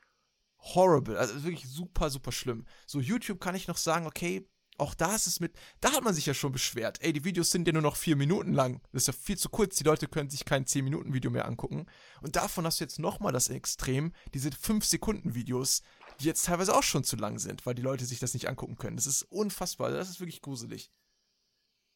horrible, 0.59 1.18
also 1.18 1.43
wirklich 1.43 1.68
super, 1.68 2.09
super 2.09 2.32
schlimm. 2.32 2.65
So 2.86 2.99
YouTube 2.99 3.39
kann 3.39 3.55
ich 3.55 3.68
noch 3.68 3.78
sagen, 3.78 4.07
okay, 4.07 4.47
auch 4.78 4.93
da 4.93 5.15
ist 5.15 5.28
es 5.28 5.39
mit, 5.39 5.53
da 5.82 5.91
hat 5.93 6.03
man 6.03 6.13
sich 6.13 6.25
ja 6.25 6.34
schon 6.34 6.51
beschwert. 6.51 6.99
Ey, 7.01 7.13
die 7.13 7.23
Videos 7.23 7.51
sind 7.51 7.67
ja 7.67 7.73
nur 7.73 7.82
noch 7.82 7.95
vier 7.95 8.15
Minuten 8.15 8.53
lang. 8.53 8.82
Das 8.91 9.03
ist 9.03 9.07
ja 9.07 9.13
viel 9.13 9.38
zu 9.38 9.49
kurz. 9.49 9.75
Die 9.78 9.84
Leute 9.84 10.07
können 10.07 10.30
sich 10.30 10.45
kein 10.45 10.65
10-Minuten-Video 10.65 11.32
mehr 11.32 11.45
angucken. 11.45 11.88
Und 12.21 12.36
davon 12.36 12.65
hast 12.65 12.80
du 12.80 12.84
jetzt 12.84 12.99
nochmal 12.99 13.34
das 13.34 13.49
Extrem, 13.49 14.13
diese 14.34 14.49
5-Sekunden-Videos, 14.49 15.82
die 16.19 16.25
jetzt 16.25 16.45
teilweise 16.45 16.75
auch 16.75 16.84
schon 16.84 17.03
zu 17.03 17.15
lang 17.15 17.39
sind, 17.39 17.65
weil 17.65 17.75
die 17.75 17.82
Leute 17.82 18.05
sich 18.05 18.19
das 18.19 18.34
nicht 18.34 18.47
angucken 18.47 18.78
können. 18.78 18.97
Das 18.97 19.07
ist 19.07 19.23
unfassbar. 19.23 19.91
Das 19.91 20.09
ist 20.09 20.19
wirklich 20.19 20.41
gruselig. 20.41 20.91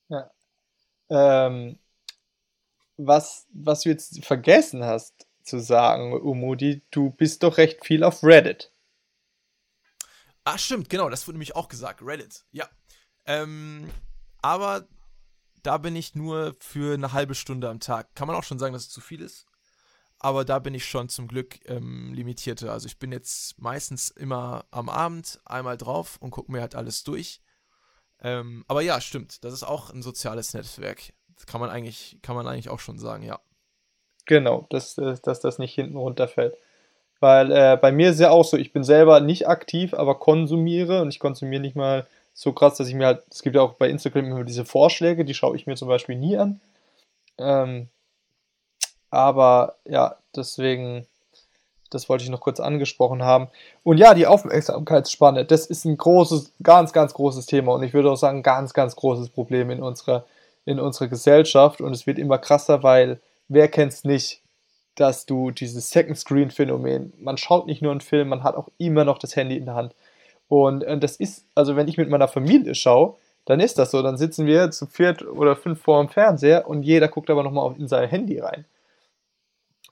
Ja. 0.10 0.32
Ähm, 1.10 1.78
was, 2.98 3.48
was 3.54 3.82
du 3.82 3.90
jetzt 3.90 4.24
vergessen 4.26 4.84
hast 4.84 5.28
zu 5.44 5.60
sagen, 5.60 6.14
Umudi, 6.14 6.82
du 6.92 7.12
bist 7.12 7.44
doch 7.44 7.58
recht 7.58 7.86
viel 7.86 8.04
auf 8.04 8.24
Reddit. 8.24 8.71
Ah, 10.44 10.58
stimmt, 10.58 10.90
genau, 10.90 11.10
das 11.10 11.28
wurde 11.28 11.36
nämlich 11.36 11.56
auch 11.56 11.68
gesagt. 11.68 12.02
Reddit, 12.02 12.46
ja. 12.52 12.68
Ähm, 13.26 13.90
aber 14.42 14.88
da 15.62 15.78
bin 15.78 15.96
ich 15.96 16.16
nur 16.16 16.56
für 16.60 16.96
eine 16.96 17.14
halbe 17.14 17.36
Stunde 17.36 17.70
am 17.70 17.80
Tag. 17.80 18.16
Kann 18.16 18.28
man 18.28 18.36
auch 18.36 18.44
schon 18.44 18.60
sagen, 18.60 18.74
dass 18.74 18.84
es 18.84 18.90
zu 18.90 19.02
viel 19.02 19.22
ist. 19.22 19.46
Aber 20.18 20.46
da 20.46 20.60
bin 20.60 20.74
ich 20.74 20.86
schon 20.86 21.10
zum 21.10 21.28
Glück 21.28 21.60
ähm, 21.68 22.14
limitierte. 22.14 22.72
Also 22.72 22.88
ich 22.88 23.00
bin 23.00 23.12
jetzt 23.12 23.60
meistens 23.60 24.10
immer 24.10 24.66
am 24.72 24.90
Abend 24.90 25.40
einmal 25.46 25.78
drauf 25.78 26.18
und 26.20 26.32
gucke 26.32 26.52
mir 26.52 26.62
halt 26.62 26.76
alles 26.76 27.04
durch. 27.04 27.42
Ähm, 28.20 28.64
aber 28.68 28.82
ja, 28.82 29.02
stimmt. 29.02 29.44
Das 29.44 29.54
ist 29.54 29.64
auch 29.64 29.90
ein 29.90 30.04
soziales 30.04 30.54
Netzwerk. 30.54 31.14
Das 31.36 31.48
kann 31.48 31.60
man 31.60 31.72
eigentlich, 31.72 32.20
kann 32.22 32.36
man 32.36 32.48
eigentlich 32.48 32.70
auch 32.70 32.80
schon 32.80 33.00
sagen, 33.00 33.24
ja. 33.24 33.40
Genau, 34.28 34.68
dass, 34.70 34.98
äh, 35.00 35.16
dass 35.24 35.40
das 35.40 35.58
nicht 35.58 35.74
hinten 35.74 35.98
runterfällt. 35.98 36.56
Weil 37.22 37.52
äh, 37.52 37.78
bei 37.80 37.92
mir 37.92 38.10
ist 38.10 38.20
ja 38.20 38.32
auch 38.32 38.44
so, 38.44 38.58
ich 38.58 38.74
bin 38.74 38.84
selber 38.84 39.22
nicht 39.22 39.48
aktiv, 39.48 39.94
aber 39.94 40.16
konsumiere 40.16 41.04
und 41.04 41.10
ich 41.10 41.20
konsumiere 41.20 41.62
nicht 41.62 41.76
mal 41.76 42.08
so 42.34 42.52
krass, 42.52 42.78
dass 42.78 42.88
ich 42.88 42.96
mir 42.96 43.06
halt, 43.06 43.24
es 43.30 43.44
gibt 43.44 43.56
ja 43.56 43.62
auch 43.62 43.74
bei 43.74 43.90
Instagram 43.90 44.26
immer 44.26 44.44
diese 44.44 44.66
Vorschläge, 44.66 45.24
die 45.24 45.36
schaue 45.36 45.56
ich 45.56 45.68
mir 45.68 45.76
zum 45.76 45.88
Beispiel 45.88 46.16
nie 46.16 46.36
an. 46.36 46.60
Ähm, 47.38 47.90
aber 49.12 49.76
ja, 49.86 50.16
deswegen, 50.36 51.06
das 51.92 52.10
wollte 52.10 52.24
ich 52.24 52.32
noch 52.32 52.42
kurz 52.42 52.60
angesprochen 52.60 53.22
haben. 53.22 53.50
Und 53.84 54.00
ja, 54.00 54.16
die 54.16 54.26
Aufmerksamkeitsspanne, 54.26 55.46
das 55.46 55.68
ist 55.68 55.86
ein 55.86 55.98
großes, 55.98 56.54
ganz, 56.64 56.92
ganz 56.92 57.14
großes 57.14 57.46
Thema 57.46 57.74
und 57.74 57.84
ich 57.84 57.94
würde 57.94 58.10
auch 58.10 58.18
sagen, 58.18 58.42
ganz, 58.42 58.74
ganz 58.74 58.96
großes 58.96 59.30
Problem 59.30 59.70
in 59.70 59.84
unserer, 59.84 60.26
in 60.66 60.80
unserer 60.80 61.08
Gesellschaft 61.08 61.82
und 61.82 61.94
es 61.94 62.08
wird 62.08 62.18
immer 62.18 62.40
krasser, 62.40 62.82
weil 62.82 63.20
wer 63.48 63.68
kennt 63.68 63.94
es 63.94 64.06
nicht? 64.06 64.42
Dass 64.96 65.26
du 65.26 65.52
dieses 65.52 65.90
Second 65.90 66.18
Screen 66.18 66.52
Phänomen, 66.52 67.14
man 67.18 67.38
schaut 67.38 67.66
nicht 67.66 67.82
nur 67.82 67.92
einen 67.92 68.02
Film, 68.02 68.30
man 68.30 68.44
hat 68.44 68.56
auch 68.56 68.70
immer 68.78 69.06
noch 69.06 69.18
das 69.18 69.36
Handy 69.36 69.58
in 69.58 69.66
der 69.66 69.76
Hand. 69.76 69.96
Und, 70.48 70.84
äh, 70.84 70.98
das 70.98 71.16
ist, 71.16 71.46
also 71.56 71.76
wenn 71.76 71.88
ich 71.88 71.98
mit 71.98 72.10
meiner 72.10 72.28
Familie 72.28 72.76
schaue, 72.76 73.16
dann 73.46 73.60
ist 73.60 73.78
das 73.80 73.92
so. 73.92 74.02
Dann 74.02 74.18
sitzen 74.18 74.46
wir 74.46 74.72
zu 74.72 74.86
viert 74.86 75.24
oder 75.24 75.56
fünf 75.56 75.82
vor 75.82 76.04
dem 76.04 76.10
Fernseher 76.10 76.68
und 76.68 76.84
jeder 76.84 77.08
guckt 77.08 77.30
aber 77.30 77.44
nochmal 77.44 77.76
in 77.78 77.88
sein 77.88 78.10
Handy 78.10 78.40
rein. 78.40 78.66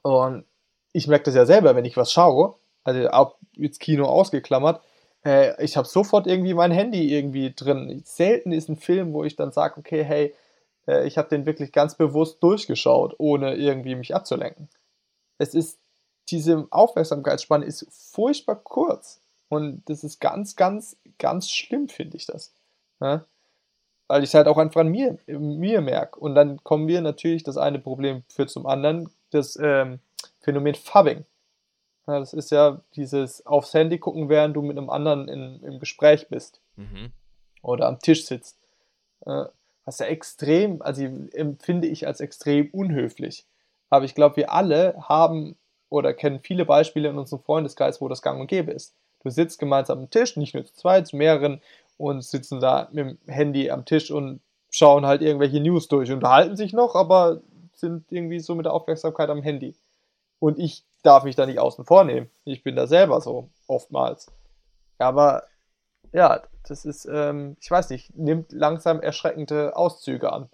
Und 0.01 0.45
ich 0.93 1.07
merke 1.07 1.25
das 1.25 1.35
ja 1.35 1.45
selber, 1.45 1.75
wenn 1.75 1.85
ich 1.85 1.97
was 1.97 2.11
schaue, 2.11 2.55
also 2.83 3.09
auch 3.09 3.35
jetzt 3.53 3.79
Kino 3.79 4.05
ausgeklammert, 4.05 4.81
äh, 5.25 5.63
ich 5.63 5.77
habe 5.77 5.87
sofort 5.87 6.27
irgendwie 6.27 6.53
mein 6.53 6.71
Handy 6.71 7.13
irgendwie 7.13 7.53
drin. 7.55 8.01
Selten 8.05 8.51
ist 8.51 8.69
ein 8.69 8.77
Film, 8.77 9.13
wo 9.13 9.23
ich 9.23 9.35
dann 9.35 9.51
sage, 9.51 9.77
okay, 9.77 10.03
hey, 10.03 10.35
äh, 10.87 11.07
ich 11.07 11.17
habe 11.17 11.29
den 11.29 11.45
wirklich 11.45 11.71
ganz 11.71 11.95
bewusst 11.95 12.43
durchgeschaut, 12.43 13.15
ohne 13.17 13.55
irgendwie 13.55 13.95
mich 13.95 14.15
abzulenken 14.15 14.69
es 15.39 15.55
ist, 15.55 15.79
diese 16.29 16.67
Aufmerksamkeitsspanne 16.69 17.65
ist 17.65 17.87
furchtbar 17.89 18.57
kurz. 18.57 19.19
Und 19.47 19.81
das 19.89 20.03
ist 20.03 20.19
ganz, 20.19 20.55
ganz, 20.55 20.95
ganz 21.17 21.49
schlimm, 21.49 21.89
finde 21.89 22.17
ich 22.17 22.27
das. 22.27 22.53
Ja? 23.01 23.25
Weil 24.07 24.23
ich 24.23 24.29
es 24.29 24.33
halt 24.35 24.47
auch 24.47 24.57
einfach 24.57 24.81
an 24.81 24.89
mir, 24.89 25.17
mir 25.25 25.81
merke. 25.81 26.19
Und 26.19 26.35
dann 26.35 26.63
kommen 26.63 26.87
wir 26.87 27.01
natürlich, 27.01 27.43
das 27.43 27.57
eine 27.57 27.79
Problem 27.79 28.23
führt 28.29 28.51
zum 28.51 28.67
anderen, 28.67 29.09
das 29.31 29.57
ähm, 29.59 29.99
Phänomen 30.41 30.75
Fubbing. 30.75 31.25
Ja, 32.07 32.19
das 32.19 32.33
ist 32.33 32.51
ja 32.51 32.81
dieses 32.95 33.45
aufs 33.45 33.73
Handy 33.73 33.99
gucken, 33.99 34.29
während 34.29 34.55
du 34.55 34.61
mit 34.61 34.77
einem 34.77 34.89
anderen 34.89 35.27
in, 35.27 35.61
im 35.63 35.79
Gespräch 35.79 36.27
bist. 36.27 36.59
Mhm. 36.75 37.11
Oder 37.61 37.87
am 37.87 37.99
Tisch 37.99 38.25
sitzt. 38.25 38.57
Äh, 39.25 39.45
was 39.85 39.99
ja 39.99 40.05
extrem, 40.05 40.81
also 40.81 41.03
empfinde 41.03 41.87
ich 41.87 42.05
als 42.05 42.19
extrem 42.19 42.69
unhöflich. 42.69 43.45
Aber 43.89 44.05
ich 44.05 44.15
glaube, 44.15 44.37
wir 44.37 44.51
alle 44.51 44.95
haben 45.01 45.57
oder 45.89 46.13
kennen 46.13 46.39
viele 46.39 46.65
Beispiele 46.65 47.09
in 47.09 47.17
unserem 47.17 47.43
Freundeskreis, 47.43 48.01
wo 48.01 48.07
das 48.07 48.21
gang 48.21 48.39
und 48.39 48.47
gäbe 48.47 48.71
ist. 48.71 48.95
Du 49.23 49.29
sitzt 49.29 49.59
gemeinsam 49.59 49.99
am 49.99 50.09
Tisch, 50.09 50.37
nicht 50.37 50.53
nur 50.53 50.65
zu 50.65 50.73
zweit, 50.73 51.07
zu 51.07 51.17
mehreren 51.17 51.61
und 51.97 52.23
sitzen 52.23 52.61
da 52.61 52.87
mit 52.91 53.05
dem 53.05 53.17
Handy 53.27 53.69
am 53.71 53.85
Tisch 53.85 54.11
und 54.11 54.41
schauen 54.69 55.05
halt 55.05 55.21
irgendwelche 55.21 55.59
News 55.59 55.87
durch, 55.87 56.11
unterhalten 56.11 56.55
sich 56.55 56.73
noch, 56.73 56.95
aber 56.95 57.41
sind 57.73 58.11
irgendwie 58.11 58.39
so 58.39 58.55
mit 58.55 58.65
der 58.65 58.73
Aufmerksamkeit 58.73 59.29
am 59.29 59.41
Handy. 59.41 59.75
Und 60.39 60.59
ich 60.59 60.85
darf 61.01 61.23
mich 61.23 61.35
da 61.35 61.45
nicht 61.45 61.59
außen 61.59 61.85
vornehmen. 61.85 62.29
Ich 62.45 62.63
bin 62.63 62.75
da 62.75 62.87
selber 62.87 63.19
so 63.19 63.49
oftmals. 63.67 64.31
Aber 64.97 65.43
ja, 66.13 66.41
das 66.67 66.85
ist, 66.85 67.05
ähm, 67.11 67.57
ich 67.59 67.69
weiß 67.69 67.89
nicht, 67.89 68.15
nimmt 68.15 68.51
langsam 68.51 69.01
erschreckende 69.01 69.75
Auszüge 69.75 70.31
an. 70.31 70.49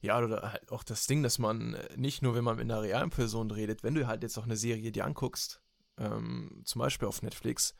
Ja, 0.00 0.18
oder 0.18 0.52
halt 0.52 0.72
auch 0.72 0.82
das 0.82 1.06
Ding, 1.06 1.22
dass 1.22 1.38
man 1.38 1.74
äh, 1.74 1.96
nicht 1.96 2.22
nur, 2.22 2.34
wenn 2.34 2.44
man 2.44 2.56
mit 2.56 2.64
einer 2.64 2.82
realen 2.82 3.10
Person 3.10 3.50
redet, 3.50 3.82
wenn 3.82 3.94
du 3.94 4.06
halt 4.06 4.22
jetzt 4.22 4.38
auch 4.38 4.44
eine 4.44 4.56
Serie 4.56 4.92
dir 4.92 5.04
anguckst, 5.04 5.60
ähm, 5.98 6.62
zum 6.64 6.80
Beispiel 6.80 7.08
auf 7.08 7.22
Netflix, 7.22 7.74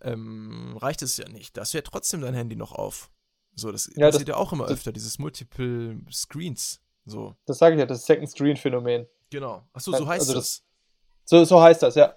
ähm, 0.00 0.76
reicht 0.76 1.02
es 1.02 1.16
ja 1.16 1.28
nicht. 1.28 1.56
Da 1.56 1.62
hast 1.62 1.74
du 1.74 1.78
ja 1.78 1.82
trotzdem 1.82 2.20
dein 2.20 2.34
Handy 2.34 2.56
noch 2.56 2.72
auf. 2.72 3.10
So, 3.54 3.70
das 3.70 3.86
ja, 3.94 4.06
passiert 4.06 4.28
das, 4.28 4.34
ja 4.34 4.36
auch 4.36 4.52
immer 4.52 4.66
öfter, 4.66 4.92
dieses 4.92 5.18
Multiple 5.18 6.00
Screens. 6.10 6.80
So. 7.06 7.36
Das 7.46 7.58
sage 7.58 7.74
ich 7.76 7.78
ja, 7.78 7.86
das 7.86 8.04
Second 8.04 8.28
Screen 8.30 8.56
Phänomen. 8.56 9.06
Genau. 9.30 9.66
Achso, 9.72 9.92
so 9.92 10.06
heißt 10.06 10.22
also 10.22 10.34
das. 10.34 10.62
das. 10.62 10.64
So, 11.26 11.44
so 11.44 11.62
heißt 11.62 11.82
das, 11.82 11.94
ja. 11.94 12.16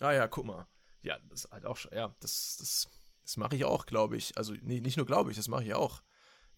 Ah 0.00 0.12
ja, 0.12 0.28
guck 0.28 0.44
mal. 0.44 0.66
Ja, 1.02 1.18
das 1.28 1.44
ist 1.44 1.50
halt 1.50 1.66
auch, 1.66 1.78
ja, 1.92 2.14
das, 2.20 2.56
das, 2.58 2.88
das 3.22 3.36
mache 3.36 3.56
ich 3.56 3.64
auch, 3.64 3.86
glaube 3.86 4.16
ich. 4.16 4.36
Also 4.36 4.54
nee, 4.62 4.80
nicht 4.80 4.96
nur 4.96 5.06
glaube 5.06 5.30
ich, 5.30 5.36
das 5.36 5.48
mache 5.48 5.64
ich 5.64 5.74
auch 5.74 6.02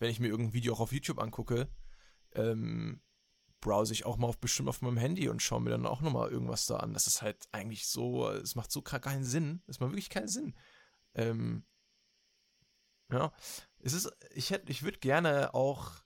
wenn 0.03 0.11
ich 0.11 0.21
mir 0.21 0.29
irgendein 0.29 0.53
Video 0.53 0.75
auch 0.75 0.81
auf 0.81 0.93
YouTube 0.93 1.21
angucke, 1.21 1.69
ähm, 2.35 3.01
browse 3.61 3.93
ich 3.93 4.05
auch 4.05 4.17
mal 4.17 4.27
auf, 4.27 4.39
bestimmt 4.39 4.69
auf 4.69 4.83
meinem 4.83 4.97
Handy 4.97 5.29
und 5.29 5.41
schaue 5.41 5.61
mir 5.61 5.71
dann 5.71 5.87
auch 5.87 6.01
nochmal 6.01 6.31
irgendwas 6.31 6.67
da 6.67 6.79
an. 6.79 6.93
Das 6.93 7.07
ist 7.07 7.23
halt 7.23 7.47
eigentlich 7.53 7.87
so, 7.87 8.29
es 8.29 8.57
macht 8.57 8.73
so 8.73 8.83
keinen 8.83 9.23
Sinn. 9.25 9.63
Es 9.69 9.79
macht 9.79 9.93
wirklich 9.93 10.11
keinen 10.11 10.27
Sinn. 10.27 10.55
Ähm, 11.15 11.65
ja, 13.13 13.33
es 13.79 13.93
ist, 13.93 14.11
ich 14.35 14.51
hätte, 14.51 14.73
ich 14.73 14.83
würde 14.83 14.99
gerne 14.99 15.55
auch, 15.55 16.03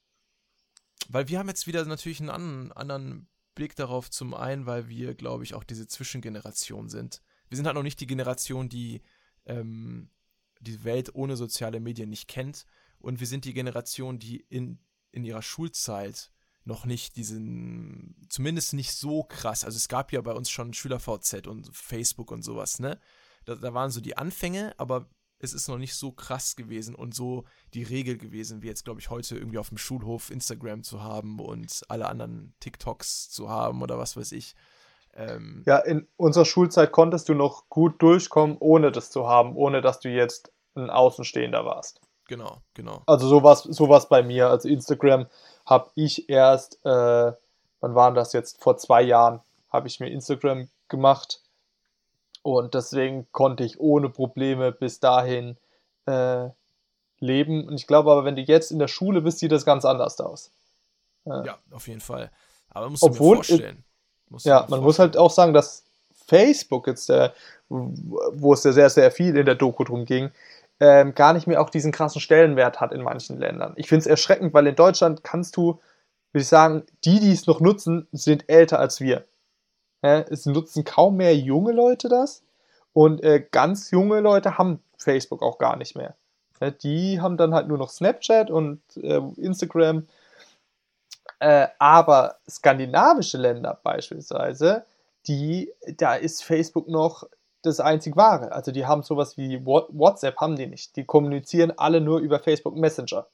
weil 1.09 1.28
wir 1.28 1.38
haben 1.38 1.49
jetzt 1.49 1.66
wieder 1.66 1.82
natürlich 1.86 2.20
einen 2.20 2.30
anderen, 2.30 2.72
anderen 2.72 3.28
Blick 3.55 3.76
darauf, 3.76 4.11
zum 4.11 4.34
einen, 4.34 4.66
weil 4.66 4.88
wir, 4.88 5.14
glaube 5.14 5.44
ich, 5.44 5.55
auch 5.55 5.64
diese 5.64 5.88
Zwischengeneration 5.88 6.90
sind. 6.90 7.22
Wir 7.49 7.57
sind 7.57 7.64
halt 7.64 7.76
noch 7.76 7.82
nicht 7.82 8.01
die 8.01 8.07
Generation, 8.07 8.68
die 8.68 9.01
ähm, 9.47 10.11
die 10.61 10.84
Welt 10.84 11.14
ohne 11.14 11.36
soziale 11.36 11.80
Medien 11.80 12.11
nicht 12.11 12.28
kennt 12.28 12.66
und 13.07 13.20
wir 13.20 13.26
sind 13.28 13.44
die 13.44 13.54
Generation, 13.54 14.18
die 14.18 14.38
in, 14.48 14.80
in 15.12 15.24
ihrer 15.24 15.42
Schulzeit 15.42 16.32
noch 16.64 16.84
nicht 16.84 17.14
diesen, 17.14 18.26
zumindest 18.28 18.74
nicht 18.74 18.92
so 18.92 19.22
krass. 19.22 19.64
Also 19.64 19.76
es 19.76 19.88
gab 19.88 20.12
ja 20.12 20.20
bei 20.20 20.32
uns 20.32 20.50
schon 20.50 20.74
SchülerVZ 20.74 21.46
und 21.46 21.70
Facebook 21.72 22.32
und 22.32 22.42
sowas, 22.42 22.80
ne? 22.80 22.98
Da, 23.44 23.54
da 23.54 23.72
waren 23.72 23.90
so 23.92 24.00
die 24.00 24.16
Anfänge, 24.16 24.74
aber 24.76 25.09
es 25.38 25.52
ist 25.52 25.68
noch 25.68 25.78
nicht 25.78 25.94
so 25.94 26.11
krass 26.11 26.57
gewesen 26.57 26.96
und 26.96 27.14
so 27.14 27.44
die 27.74 27.84
Regel 27.84 28.18
gewesen, 28.18 28.62
wie 28.62 28.66
jetzt, 28.66 28.84
glaube 28.84 28.98
ich, 28.98 29.09
heute 29.09 29.36
irgendwie 29.36 29.59
auf 29.59 29.68
dem 29.68 29.78
Schulhof 29.78 30.30
Instagram 30.30 30.82
zu 30.82 31.04
haben 31.04 31.38
und 31.38 31.84
alle 31.88 32.09
anderen 32.09 32.54
TikToks 32.59 33.30
zu 33.30 33.48
haben 33.48 33.82
oder 33.82 33.98
was 33.98 34.16
weiß 34.16 34.32
ich. 34.32 34.57
Ähm, 35.14 35.62
ja, 35.64 35.78
in 35.78 36.09
unserer 36.16 36.44
Schulzeit 36.44 36.90
konntest 36.90 37.28
du 37.28 37.34
noch 37.34 37.68
gut 37.68 38.02
durchkommen, 38.02 38.57
ohne 38.59 38.90
das 38.90 39.12
zu 39.12 39.28
haben, 39.28 39.54
ohne 39.54 39.80
dass 39.80 40.00
du 40.00 40.09
jetzt 40.09 40.52
ein 40.74 40.90
Außenstehender 40.90 41.64
warst. 41.64 42.00
Genau, 42.29 42.59
genau. 42.74 43.03
Also 43.07 43.29
sowas, 43.29 43.62
sowas 43.62 44.09
bei 44.09 44.22
mir. 44.22 44.49
Also 44.49 44.68
Instagram 44.68 45.27
habe 45.64 45.91
ich 45.95 46.29
erst, 46.29 46.85
äh, 46.85 47.33
wann 47.81 47.95
waren 47.95 48.14
das 48.14 48.33
jetzt? 48.33 48.62
Vor 48.62 48.77
zwei 48.77 49.03
Jahren 49.03 49.41
habe 49.70 49.89
ich 49.89 50.01
mir 50.01 50.09
Instagram 50.09 50.68
gemacht. 50.89 51.41
Und 52.43 52.74
deswegen 52.74 53.27
konnte 53.33 53.64
ich 53.64 53.81
ohne 53.81 54.09
Probleme 54.09 54.72
bis 54.72 55.01
dahin 55.01 55.57
äh, 56.07 56.49
leben. 57.18 57.66
Und 57.66 57.74
ich 57.74 57.87
glaube 57.87 58.11
aber, 58.11 58.24
wenn 58.24 58.37
du 58.37 58.43
jetzt 58.43 58.70
in 58.70 58.79
der 58.79 58.89
Schule 58.89 59.20
bist, 59.20 59.39
sieht 59.39 59.53
das 59.53 59.64
ganz 59.64 59.85
anders 59.85 60.20
aus. 60.20 60.51
Äh, 61.24 61.47
ja, 61.47 61.59
auf 61.72 61.89
jeden 61.89 62.01
Fall. 62.01 62.31
Aber 62.70 62.91
musst 62.91 63.03
obwohl, 63.03 63.37
du 63.37 63.41
mir 63.41 63.45
vorstellen. 63.45 63.85
Musst 64.29 64.47
ja, 64.47 64.55
man 64.55 64.61
vorstellen. 64.61 64.85
muss 64.85 64.99
halt 64.99 65.16
auch 65.16 65.31
sagen, 65.31 65.53
dass 65.55 65.85
Facebook 66.27 66.87
jetzt, 66.87 67.09
der, 67.09 67.35
wo 67.68 68.53
es 68.53 68.64
ja 68.64 68.72
sehr, 68.72 68.91
sehr 68.91 69.11
viel 69.11 69.37
in 69.37 69.47
der 69.47 69.55
Doku 69.55 69.85
drum 69.85 70.05
ging, 70.05 70.31
ähm, 70.81 71.14
gar 71.14 71.33
nicht 71.33 71.47
mehr 71.47 71.61
auch 71.61 71.70
diesen 71.70 71.93
krassen 71.93 72.20
Stellenwert 72.20 72.81
hat 72.81 72.93
in 72.93 73.03
manchen 73.03 73.39
Ländern. 73.39 73.72
Ich 73.77 73.89
finde 73.89 74.01
es 74.01 74.07
erschreckend, 74.07 74.53
weil 74.55 74.66
in 74.66 74.77
Deutschland 74.77 75.24
kannst 75.24 75.57
du, 75.57 75.81
würde 76.33 76.43
ich 76.43 76.49
sagen, 76.49 76.85
die, 77.05 77.20
die 77.20 77.33
es 77.33 77.47
noch 77.47 77.61
nutzen, 77.61 78.07
sind 78.12 78.49
älter 78.49 78.79
als 78.79 79.01
wir. 79.01 79.24
Ja, 80.03 80.20
es 80.20 80.47
nutzen 80.47 80.85
kaum 80.85 81.16
mehr 81.16 81.37
junge 81.37 81.72
Leute 81.72 82.09
das 82.09 82.43
und 82.93 83.22
äh, 83.22 83.45
ganz 83.51 83.91
junge 83.91 84.20
Leute 84.20 84.59
haben 84.59 84.83
Facebook 84.99 85.43
auch 85.43 85.59
gar 85.59 85.77
nicht 85.77 85.97
mehr. 85.97 86.14
Ja, 86.61 86.70
die 86.70 87.20
haben 87.20 87.37
dann 87.37 87.55
halt 87.55 87.68
nur 87.68 87.79
noch 87.79 87.91
Snapchat 87.91 88.51
und 88.51 88.81
äh, 88.97 89.20
Instagram. 89.37 90.07
Äh, 91.39 91.68
aber 91.79 92.37
skandinavische 92.49 93.37
Länder 93.37 93.79
beispielsweise, 93.83 94.85
die, 95.27 95.72
da 95.97 96.14
ist 96.14 96.45
Facebook 96.45 96.89
noch 96.89 97.24
das 97.66 97.80
einzig 97.80 98.16
wahre. 98.16 98.52
Also 98.52 98.72
die 98.72 98.86
haben 98.86 99.02
sowas 99.02 99.36
wie 99.36 99.64
WhatsApp, 99.64 100.36
haben 100.38 100.56
die 100.56 100.66
nicht. 100.66 100.96
Die 100.96 101.04
kommunizieren 101.04 101.72
alle 101.76 102.00
nur 102.00 102.20
über 102.20 102.38
Facebook 102.38 102.76
Messenger. 102.76 103.26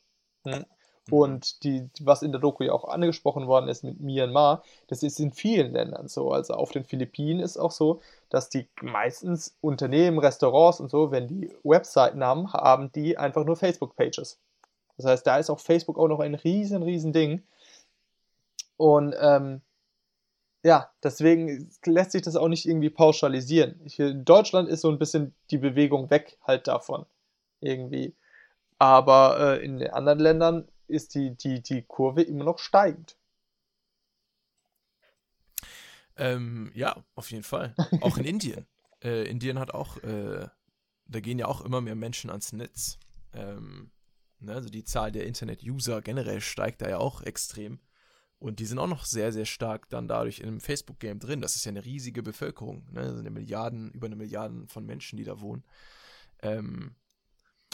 Hm? 0.44 0.64
Mhm. 1.06 1.12
Und 1.12 1.64
die, 1.64 1.88
was 2.00 2.22
in 2.22 2.32
der 2.32 2.40
Doku 2.40 2.64
ja 2.64 2.72
auch 2.72 2.84
angesprochen 2.84 3.46
worden 3.46 3.68
ist 3.68 3.82
mit 3.82 4.00
Myanmar, 4.00 4.62
das 4.86 5.02
ist 5.02 5.18
in 5.18 5.32
vielen 5.32 5.72
Ländern 5.72 6.08
so. 6.08 6.30
Also 6.30 6.54
auf 6.54 6.70
den 6.70 6.84
Philippinen 6.84 7.40
ist 7.40 7.56
auch 7.56 7.72
so, 7.72 8.00
dass 8.30 8.48
die 8.48 8.68
meistens 8.80 9.56
Unternehmen, 9.60 10.18
Restaurants 10.18 10.80
und 10.80 10.90
so, 10.90 11.10
wenn 11.10 11.26
die 11.26 11.52
Webseiten 11.64 12.22
haben, 12.22 12.52
haben 12.52 12.92
die 12.92 13.18
einfach 13.18 13.44
nur 13.44 13.56
Facebook-Pages. 13.56 14.38
Das 14.96 15.06
heißt, 15.06 15.26
da 15.26 15.38
ist 15.38 15.50
auch 15.50 15.60
Facebook 15.60 15.98
auch 15.98 16.08
noch 16.08 16.20
ein 16.20 16.34
riesen, 16.34 16.82
riesen 16.82 17.12
Ding. 17.12 17.42
Und 18.76 19.14
ähm, 19.20 19.62
ja, 20.62 20.90
deswegen 21.02 21.70
lässt 21.84 22.12
sich 22.12 22.22
das 22.22 22.36
auch 22.36 22.48
nicht 22.48 22.66
irgendwie 22.66 22.90
pauschalisieren. 22.90 23.80
in 23.96 24.24
Deutschland 24.24 24.68
ist 24.68 24.82
so 24.82 24.90
ein 24.90 24.98
bisschen 24.98 25.34
die 25.50 25.58
Bewegung 25.58 26.10
weg 26.10 26.38
halt 26.42 26.68
davon. 26.68 27.06
Irgendwie. 27.60 28.14
Aber 28.78 29.38
äh, 29.40 29.64
in 29.64 29.78
den 29.78 29.90
anderen 29.90 30.18
Ländern 30.20 30.68
ist 30.86 31.14
die, 31.14 31.36
die, 31.36 31.62
die 31.62 31.82
Kurve 31.82 32.22
immer 32.22 32.44
noch 32.44 32.58
steigend. 32.58 33.16
Ähm, 36.16 36.70
ja, 36.74 37.02
auf 37.14 37.30
jeden 37.30 37.44
Fall. 37.44 37.74
Auch 38.00 38.18
in 38.18 38.24
Indien. 38.24 38.66
Äh, 39.02 39.24
Indien 39.28 39.58
hat 39.58 39.72
auch, 39.72 39.96
äh, 40.04 40.46
da 41.06 41.20
gehen 41.20 41.38
ja 41.38 41.46
auch 41.46 41.62
immer 41.62 41.80
mehr 41.80 41.96
Menschen 41.96 42.30
ans 42.30 42.52
Netz. 42.52 42.98
Ähm, 43.32 43.90
ne, 44.38 44.54
also 44.54 44.68
die 44.68 44.84
Zahl 44.84 45.10
der 45.10 45.26
Internet-User 45.26 46.02
generell 46.02 46.40
steigt 46.40 46.82
da 46.82 46.88
ja 46.88 46.98
auch 46.98 47.22
extrem. 47.22 47.80
Und 48.42 48.58
die 48.58 48.66
sind 48.66 48.80
auch 48.80 48.88
noch 48.88 49.04
sehr, 49.04 49.32
sehr 49.32 49.44
stark 49.44 49.88
dann 49.88 50.08
dadurch 50.08 50.40
in 50.40 50.48
einem 50.48 50.60
Facebook-Game 50.60 51.20
drin. 51.20 51.40
Das 51.40 51.54
ist 51.54 51.64
ja 51.64 51.70
eine 51.70 51.84
riesige 51.84 52.24
Bevölkerung. 52.24 52.84
Ne? 52.90 53.02
Das 53.02 53.10
sind 53.10 53.20
eine 53.20 53.30
Milliarden, 53.30 53.92
über 53.92 54.06
eine 54.06 54.16
Milliarde 54.16 54.66
von 54.66 54.84
Menschen, 54.84 55.16
die 55.16 55.22
da 55.22 55.40
wohnen. 55.40 55.62
Ähm, 56.40 56.96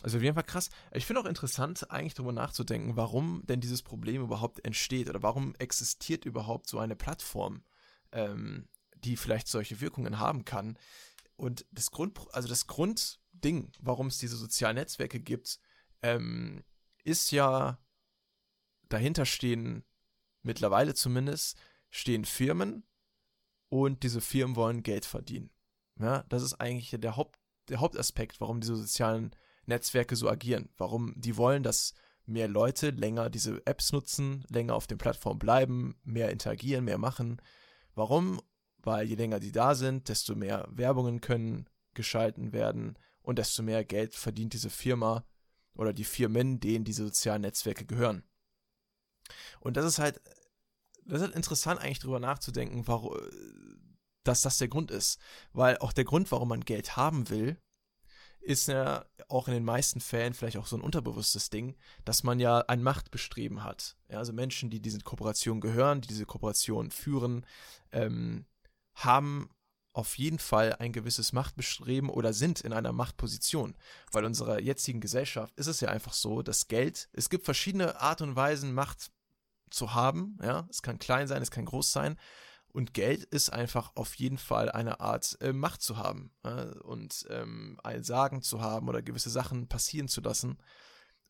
also 0.03 0.19
auf 0.19 0.23
jeden 0.23 0.35
Fall 0.35 0.45
krass. 0.45 0.69
Ich 0.93 1.07
finde 1.07 1.23
auch 1.23 1.25
interessant, 1.25 1.91
eigentlich 1.91 2.12
darüber 2.12 2.35
nachzudenken, 2.35 2.97
warum 2.97 3.43
denn 3.47 3.62
dieses 3.62 3.83
Problem 3.83 4.21
überhaupt 4.21 4.62
entsteht 4.62 5.09
oder 5.09 5.23
warum 5.23 5.55
existiert 5.55 6.27
überhaupt 6.27 6.69
so 6.69 6.79
eine 6.79 6.97
Plattform, 6.97 7.62
ähm, 8.12 8.69
die 8.95 9.16
vielleicht 9.16 9.49
solche 9.49 9.81
Wirkungen 9.81 10.19
haben 10.19 10.45
kann. 10.45 10.77
Und 11.37 11.64
das 11.73 11.91
Grund, 11.91 12.21
also 12.35 12.47
das 12.47 12.66
Grundding, 12.66 13.73
warum 13.81 14.09
es 14.09 14.19
diese 14.19 14.37
sozialen 14.37 14.77
Netzwerke 14.77 15.19
gibt, 15.19 15.61
ähm, 16.03 16.62
ist 17.05 17.31
ja 17.31 17.79
dahinter 18.91 19.25
stehen 19.25 19.83
mittlerweile 20.43 20.95
zumindest, 20.95 21.59
stehen 21.91 22.24
Firmen 22.24 22.84
und 23.68 24.03
diese 24.03 24.20
Firmen 24.20 24.57
wollen 24.57 24.82
Geld 24.82 25.05
verdienen. 25.05 25.51
Ja, 26.01 26.24
das 26.28 26.43
ist 26.43 26.55
eigentlich 26.55 26.91
der, 26.99 27.16
Haupt, 27.16 27.39
der 27.68 27.80
Hauptaspekt, 27.80 28.41
warum 28.41 28.61
diese 28.61 28.76
sozialen 28.76 29.32
Netzwerke 29.66 30.16
so 30.16 30.28
agieren. 30.28 30.68
Warum 30.76 31.14
die 31.16 31.36
wollen, 31.36 31.62
dass 31.62 31.95
mehr 32.24 32.49
Leute 32.49 32.91
länger 32.91 33.30
diese 33.30 33.64
Apps 33.66 33.93
nutzen, 33.93 34.45
länger 34.49 34.74
auf 34.74 34.86
den 34.86 34.99
Plattformen 34.99 35.39
bleiben, 35.39 35.97
mehr 36.05 36.30
interagieren, 36.30 36.84
mehr 36.84 36.99
machen. 36.99 37.41
Warum? 37.95 38.41
Weil 38.78 39.07
je 39.07 39.16
länger 39.16 39.41
die 39.41 39.53
da 39.53 39.74
sind, 39.74 40.09
desto 40.09 40.34
mehr 40.34 40.68
Werbungen 40.70 41.20
können 41.20 41.68
geschalten 41.95 42.53
werden 42.53 42.97
und 43.22 43.39
desto 43.39 43.62
mehr 43.62 43.84
Geld 43.84 44.14
verdient 44.14 44.53
diese 44.53 44.70
Firma 44.70 45.24
oder 45.74 45.93
die 45.93 46.05
Firmen, 46.05 46.61
denen 46.61 46.84
diese 46.84 47.05
sozialen 47.05 47.43
Netzwerke 47.43 47.84
gehören. 47.84 48.22
Und 49.61 49.76
das 49.76 49.85
ist 49.85 49.99
halt, 49.99 50.20
das 51.05 51.20
ist 51.20 51.26
halt 51.26 51.37
interessant 51.37 51.81
eigentlich 51.81 52.01
drüber 52.01 52.20
nachzudenken, 52.20 52.87
warum, 52.87 53.16
dass 54.24 54.43
das 54.43 54.59
der 54.59 54.68
Grund 54.68 54.91
ist. 54.91 55.18
Weil 55.53 55.79
auch 55.79 55.93
der 55.93 56.05
Grund, 56.05 56.31
warum 56.31 56.49
man 56.49 56.64
Geld 56.64 56.97
haben 56.97 57.31
will, 57.31 57.57
ist 58.41 58.68
ja 58.68 59.05
auch 59.29 59.49
in 59.49 59.55
den 59.55 59.64
meisten 59.64 60.01
Fällen 60.01 60.33
vielleicht 60.33 60.57
auch 60.57 60.66
so 60.66 60.76
ein 60.76 60.83
unterbewusstes 60.83 61.51
Ding, 61.51 61.76
dass 62.05 62.22
man 62.22 62.41
ja 62.41 62.61
ein 62.61 62.83
Machtbestreben 62.83 63.62
hat. 63.62 63.97
Ja, 64.09 64.18
also 64.18 64.33
Menschen, 64.33 64.70
die 64.70 64.81
diese 64.81 65.01
Kooperation 65.01 65.61
gehören, 65.61 66.01
die 66.01 66.09
diese 66.09 66.24
Kooperation 66.24 66.91
führen, 66.91 67.45
ähm, 67.93 68.47
haben 68.95 69.51
auf 69.93 70.16
jeden 70.16 70.39
Fall 70.39 70.74
ein 70.74 70.93
gewisses 70.93 71.33
Machtbestreben 71.33 72.09
oder 72.09 72.33
sind 72.33 72.61
in 72.61 72.72
einer 72.72 72.93
Machtposition. 72.93 73.76
Weil 74.12 74.22
in 74.22 74.29
unserer 74.29 74.61
jetzigen 74.61 75.01
Gesellschaft 75.01 75.53
ist 75.57 75.66
es 75.66 75.81
ja 75.81 75.89
einfach 75.89 76.12
so, 76.12 76.43
dass 76.43 76.68
Geld, 76.68 77.09
es 77.12 77.31
gibt 77.31 77.45
verschiedene 77.45 78.01
Art 78.01 78.22
und 78.22 78.37
Weisen, 78.37 78.74
Macht 78.74 79.11
zu 79.71 79.95
haben. 79.95 80.39
Ja, 80.43 80.66
es 80.71 80.83
kann 80.83 80.99
klein 80.99 81.29
sein, 81.29 81.43
es 81.43 81.51
kann 81.51 81.64
groß 81.64 81.93
sein. 81.93 82.16
Und 82.71 82.95
Geld 82.95 83.25
ist 83.25 83.51
einfach 83.51 83.97
auf 83.97 84.14
jeden 84.16 84.39
Fall 84.39 84.71
eine 84.71 85.01
Art 85.01 85.39
äh, 85.41 85.53
Macht 85.53 85.83
zu 85.83 85.97
haben 85.97 86.31
äh, 86.43 86.66
und 86.83 87.27
ähm, 87.31 87.79
ein 87.83 88.05
Sagen 88.05 88.43
zu 88.43 88.61
haben 88.61 88.89
oder 88.89 89.03
gewisse 89.03 89.31
Sachen 89.31 89.69
passieren 89.69 90.09
zu 90.09 90.21
lassen. 90.21 90.59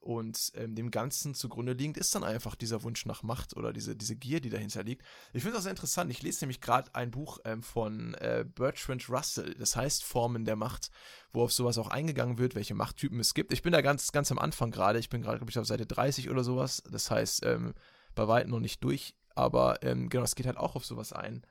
Und 0.01 0.53
ähm, 0.55 0.75
dem 0.75 0.91
Ganzen 0.91 1.35
zugrunde 1.35 1.73
liegend 1.73 1.97
ist 1.97 2.15
dann 2.15 2.23
einfach 2.23 2.55
dieser 2.55 2.83
Wunsch 2.83 3.05
nach 3.05 3.23
Macht 3.23 3.57
oder 3.57 3.73
diese, 3.73 3.97
diese 3.97 4.15
Gier, 4.15 4.41
die 4.41 4.49
dahinter 4.49 4.85
liegt. 4.85 5.03
Ich 5.33 5.43
finde 5.43 5.57
das 5.57 5.65
sehr 5.65 5.73
interessant. 5.73 6.11
Ich 6.11 6.23
lese 6.23 6.45
nämlich 6.45 6.61
gerade 6.61 6.95
ein 6.95 7.11
Buch 7.11 7.39
ähm, 7.45 7.63
von 7.63 8.15
äh, 8.15 8.45
Bertrand 8.47 9.09
Russell, 9.11 9.55
das 9.55 9.75
heißt 9.75 10.05
Formen 10.05 10.45
der 10.45 10.57
Macht, 10.57 10.91
wo 11.33 11.43
auf 11.43 11.53
sowas 11.53 11.79
auch 11.79 11.89
eingegangen 11.89 12.39
wird, 12.39 12.55
welche 12.55 12.75
Machttypen 12.75 13.19
es 13.19 13.35
gibt. 13.35 13.53
Ich 13.53 13.63
bin 13.63 13.73
da 13.73 13.81
ganz, 13.81 14.13
ganz 14.13 14.31
am 14.31 14.39
Anfang 14.39 14.71
gerade. 14.71 14.99
Ich 14.99 15.09
bin 15.09 15.21
gerade, 15.21 15.39
glaube 15.39 15.51
ich, 15.51 15.59
auf 15.59 15.67
Seite 15.67 15.87
30 15.87 16.31
oder 16.31 16.45
sowas. 16.45 16.83
Das 16.91 17.11
heißt, 17.11 17.45
ähm, 17.45 17.75
bei 18.19 18.29
weitem 18.29 18.51
noch 18.51 18.61
nicht 18.61 18.85
durch. 18.85 19.17
Aber 19.35 19.83
ähm, 19.83 20.09
genau, 20.11 20.25
es 20.25 20.35
geht 20.35 20.47
halt 20.47 20.59
auch 20.59 20.75
auf 20.75 20.85
sowas 20.85 21.13
ein. 21.13 21.47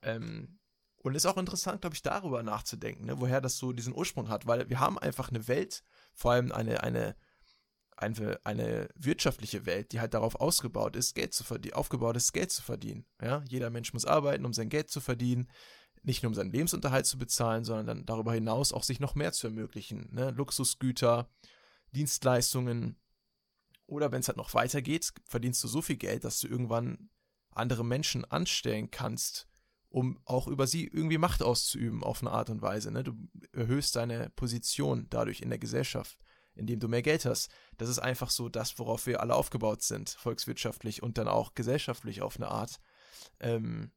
Ähm, 0.00 0.58
und 0.98 1.16
ist 1.16 1.26
auch 1.26 1.36
interessant, 1.36 1.80
glaube 1.80 1.96
ich, 1.96 2.02
darüber 2.02 2.44
nachzudenken, 2.44 3.06
ne, 3.06 3.20
woher 3.20 3.40
das 3.40 3.58
so 3.58 3.72
diesen 3.72 3.94
Ursprung 3.94 4.28
hat, 4.28 4.46
weil 4.46 4.70
wir 4.70 4.78
haben 4.78 4.98
einfach 4.98 5.30
eine 5.30 5.48
Welt, 5.48 5.82
vor 6.14 6.30
allem 6.30 6.52
eine, 6.52 6.84
eine, 6.84 7.16
eine, 7.96 8.38
eine 8.44 8.88
wirtschaftliche 8.94 9.66
Welt, 9.66 9.90
die 9.90 9.98
halt 9.98 10.14
darauf 10.14 10.36
ausgebaut 10.36 10.94
ist, 10.94 11.14
Geld 11.14 11.34
zu 11.34 11.42
verdienen, 11.42 11.74
aufgebaut 11.74 12.16
ist, 12.16 12.32
Geld 12.32 12.52
zu 12.52 12.62
verdienen. 12.62 13.04
Ja? 13.20 13.42
Jeder 13.48 13.70
Mensch 13.70 13.92
muss 13.92 14.04
arbeiten, 14.04 14.44
um 14.44 14.52
sein 14.52 14.68
Geld 14.68 14.90
zu 14.90 15.00
verdienen, 15.00 15.50
nicht 16.04 16.22
nur 16.22 16.30
um 16.30 16.34
seinen 16.34 16.52
Lebensunterhalt 16.52 17.06
zu 17.06 17.18
bezahlen, 17.18 17.64
sondern 17.64 17.86
dann 17.86 18.06
darüber 18.06 18.32
hinaus 18.32 18.72
auch 18.72 18.84
sich 18.84 19.00
noch 19.00 19.16
mehr 19.16 19.32
zu 19.32 19.48
ermöglichen. 19.48 20.08
Ne? 20.12 20.30
Luxusgüter, 20.30 21.28
Dienstleistungen, 21.90 22.96
oder 23.86 24.12
wenn 24.12 24.20
es 24.20 24.28
halt 24.28 24.36
noch 24.36 24.54
weitergeht, 24.54 25.12
verdienst 25.28 25.62
du 25.62 25.68
so 25.68 25.82
viel 25.82 25.96
Geld, 25.96 26.24
dass 26.24 26.40
du 26.40 26.48
irgendwann 26.48 27.10
andere 27.50 27.84
Menschen 27.84 28.24
anstellen 28.24 28.90
kannst, 28.90 29.48
um 29.88 30.18
auch 30.24 30.48
über 30.48 30.66
sie 30.66 30.86
irgendwie 30.86 31.18
Macht 31.18 31.42
auszuüben 31.42 32.02
auf 32.02 32.22
eine 32.22 32.30
Art 32.30 32.50
und 32.50 32.62
Weise. 32.62 32.90
Ne? 32.90 33.04
Du 33.04 33.14
erhöhst 33.52 33.94
deine 33.96 34.30
Position 34.30 35.06
dadurch 35.10 35.40
in 35.40 35.50
der 35.50 35.58
Gesellschaft, 35.58 36.18
indem 36.54 36.80
du 36.80 36.88
mehr 36.88 37.02
Geld 37.02 37.26
hast. 37.26 37.50
Das 37.76 37.88
ist 37.88 37.98
einfach 37.98 38.30
so 38.30 38.48
das, 38.48 38.78
worauf 38.78 39.06
wir 39.06 39.20
alle 39.20 39.34
aufgebaut 39.34 39.82
sind, 39.82 40.10
volkswirtschaftlich 40.10 41.02
und 41.02 41.18
dann 41.18 41.28
auch 41.28 41.54
gesellschaftlich 41.54 42.22
auf 42.22 42.36
eine 42.36 42.48
Art. 42.48 42.80
Ähm, 43.40 43.92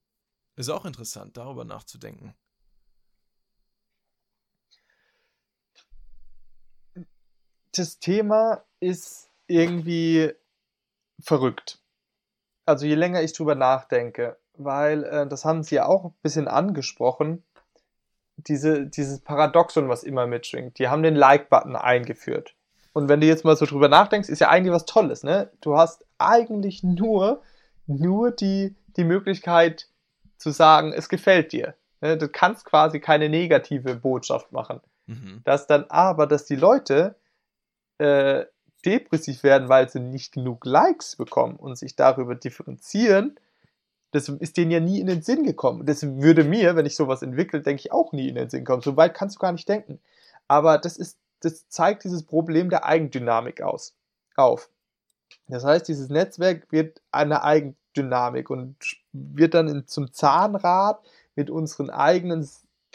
ist 0.57 0.69
auch 0.69 0.86
interessant, 0.86 1.38
darüber 1.38 1.65
nachzudenken. 1.65 2.33
Das 7.71 7.99
Thema 7.99 8.63
ist 8.79 9.24
irgendwie 9.48 10.32
verrückt 11.20 11.80
also 12.66 12.86
je 12.86 12.96
länger 12.96 13.22
ich 13.22 13.34
drüber 13.34 13.56
nachdenke, 13.56 14.38
weil 14.58 15.04
äh, 15.04 15.28
das 15.28 15.46
haben 15.46 15.64
sie 15.64 15.76
ja 15.76 15.86
auch 15.86 16.06
ein 16.06 16.14
bisschen 16.22 16.48
angesprochen, 16.48 17.43
diese, 18.38 18.86
dieses 18.88 19.22
Paradoxon, 19.22 19.88
was 19.88 20.04
immer 20.04 20.28
mitschwingt. 20.28 20.78
Die 20.80 20.89
haben 20.89 21.04
den 21.04 21.16
Like-Button 21.16 21.76
eingeführt. 21.76 22.56
Und 22.91 23.08
wenn 23.08 23.22
du 23.22 23.28
jetzt 23.28 23.46
mal 23.46 23.56
so 23.56 23.66
drüber 23.66 23.88
nachdenkst, 23.88 24.30
ist 24.30 24.39
ja 24.39 24.50
eigentlich 24.50 24.74
was 24.74 24.86
Tolles, 24.86 25.24
ne? 25.24 25.52
Du 25.62 25.78
hast 25.78 26.06
eigentlich 26.18 26.84
nur, 26.84 27.41
nur 27.88 28.32
die, 28.32 28.76
die 28.98 29.04
Möglichkeit 29.04 29.88
zu 30.38 30.52
sagen, 30.52 30.91
es 30.93 31.10
gefällt 31.10 31.52
dir. 31.52 31.76
Ne? 32.02 32.18
Du 32.18 32.28
kannst 32.30 32.66
quasi 32.66 33.00
keine 33.00 33.30
negative 33.30 33.96
Botschaft 33.96 34.52
machen. 34.52 34.82
Mhm. 35.08 35.41
Dass 35.43 35.68
dann 35.68 35.86
aber, 35.89 36.26
dass 36.28 36.46
die 36.46 36.56
Leute 36.56 37.16
äh, 37.98 38.46
depressiv 38.86 39.43
werden, 39.43 39.69
weil 39.69 39.89
sie 39.89 39.99
nicht 39.99 40.33
genug 40.33 40.65
Likes 40.65 41.15
bekommen 41.15 41.55
und 41.55 41.77
sich 41.77 41.95
darüber 41.95 42.36
differenzieren, 42.36 43.39
das 44.11 44.29
ist 44.29 44.55
denen 44.55 44.71
ja 44.71 44.79
nie 44.79 45.01
in 45.01 45.07
den 45.07 45.21
Sinn 45.21 45.43
gekommen. 45.43 45.86
Das 45.86 46.03
würde 46.03 46.45
mir, 46.45 46.75
wenn 46.75 46.86
ich 46.86 46.95
sowas 46.95 47.21
entwickle, 47.21 47.61
denke 47.61 47.81
ich 47.81 47.91
auch 47.91 48.13
nie 48.13 48.29
in 48.29 48.36
den 48.36 48.49
Sinn 48.49 48.63
kommen. 48.63 48.81
So 48.81 48.95
weit 48.95 49.13
kannst 49.13 49.36
du 49.36 49.39
gar 49.39 49.51
nicht 49.51 49.67
denken. 49.67 49.99
Aber 50.47 50.77
das 50.77 50.95
ist, 50.95 51.17
das 51.41 51.67
zeigt 51.67 52.05
dieses 52.05 52.23
Problem 52.23 52.69
der 52.69 52.86
Eigendynamik 52.86 53.61
aus, 53.61 53.93
auf. 54.36 54.69
Das 55.47 55.65
heißt, 55.65 55.88
dieses 55.88 56.09
Netzwerk 56.09 56.71
wird 56.71 57.01
eine 57.11 57.43
Eigendynamik 57.43 58.49
und 58.49 58.77
wird 59.11 59.53
dann 59.53 59.67
in, 59.67 59.88
zum 59.88 60.13
Zahnrad 60.13 60.99
mit 61.36 61.49
unseren 61.49 61.89
eigenen 61.89 62.47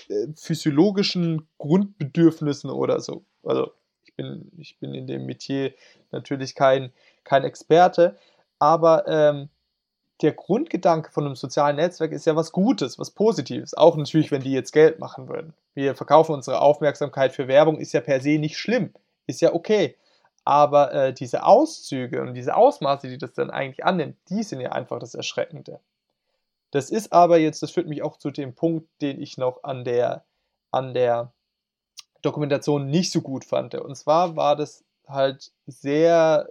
äh, 0.09 0.29
physiologischen 0.37 1.47
Grundbedürfnissen 1.59 2.71
oder 2.71 3.01
so. 3.01 3.25
Also 3.43 3.73
bin, 4.21 4.53
ich 4.59 4.79
bin 4.79 4.95
in 4.95 5.07
dem 5.07 5.27
Metier 5.27 5.73
natürlich 6.11 6.55
kein, 6.55 6.93
kein 7.25 7.45
Experte, 7.45 8.17
aber 8.59 9.07
ähm, 9.09 9.49
der 10.23 10.33
Grundgedanke 10.33 11.11
von 11.11 11.25
einem 11.25 11.37
sozialen 11.37 11.77
Netzwerk 11.77 12.13
ist 12.13 12.27
ja 12.27 12.37
was 12.37 12.53
Gutes, 12.53 12.99
was 12.99 13.11
Positives. 13.11 13.75
Auch 13.75 13.97
natürlich, 13.97 14.31
wenn 14.31 14.43
die 14.43 14.53
jetzt 14.53 14.73
Geld 14.73 14.99
machen 14.99 15.29
würden. 15.29 15.55
Wir 15.75 15.95
verkaufen 15.95 16.35
unsere 16.35 16.61
Aufmerksamkeit 16.61 17.33
für 17.33 17.49
Werbung, 17.49 17.79
ist 17.79 17.93
ja 17.93 18.01
per 18.01 18.21
se 18.21 18.39
nicht 18.39 18.59
schlimm, 18.59 18.93
ist 19.27 19.41
ja 19.41 19.55
okay. 19.55 19.97
Aber 20.45 20.93
äh, 20.93 21.15
diese 21.15 21.45
Auszüge 21.45 22.21
und 22.21 22.35
diese 22.35 22.57
Ausmaße, 22.57 23.09
die 23.09 23.19
das 23.19 23.33
dann 23.33 23.51
eigentlich 23.51 23.85
annimmt, 23.85 24.17
die 24.29 24.43
sind 24.43 24.61
ja 24.61 24.73
einfach 24.73 24.99
das 24.99 25.15
Erschreckende. 25.15 25.81
Das 26.71 26.91
ist 26.91 27.13
aber 27.13 27.39
jetzt, 27.39 27.63
das 27.63 27.71
führt 27.71 27.89
mich 27.89 28.03
auch 28.03 28.17
zu 28.17 28.31
dem 28.31 28.55
Punkt, 28.55 28.89
den 29.01 29.21
ich 29.21 29.39
noch 29.39 29.65
an 29.65 29.85
der, 29.85 30.25
an 30.71 30.95
der 30.95 31.33
Dokumentation 32.23 32.87
nicht 32.87 33.13
so 33.13 33.21
gut 33.21 33.45
fand. 33.45 33.75
Und 33.75 33.97
zwar 33.97 34.37
war 34.37 34.57
das 34.57 34.85
halt 35.07 35.53
sehr, 35.67 36.49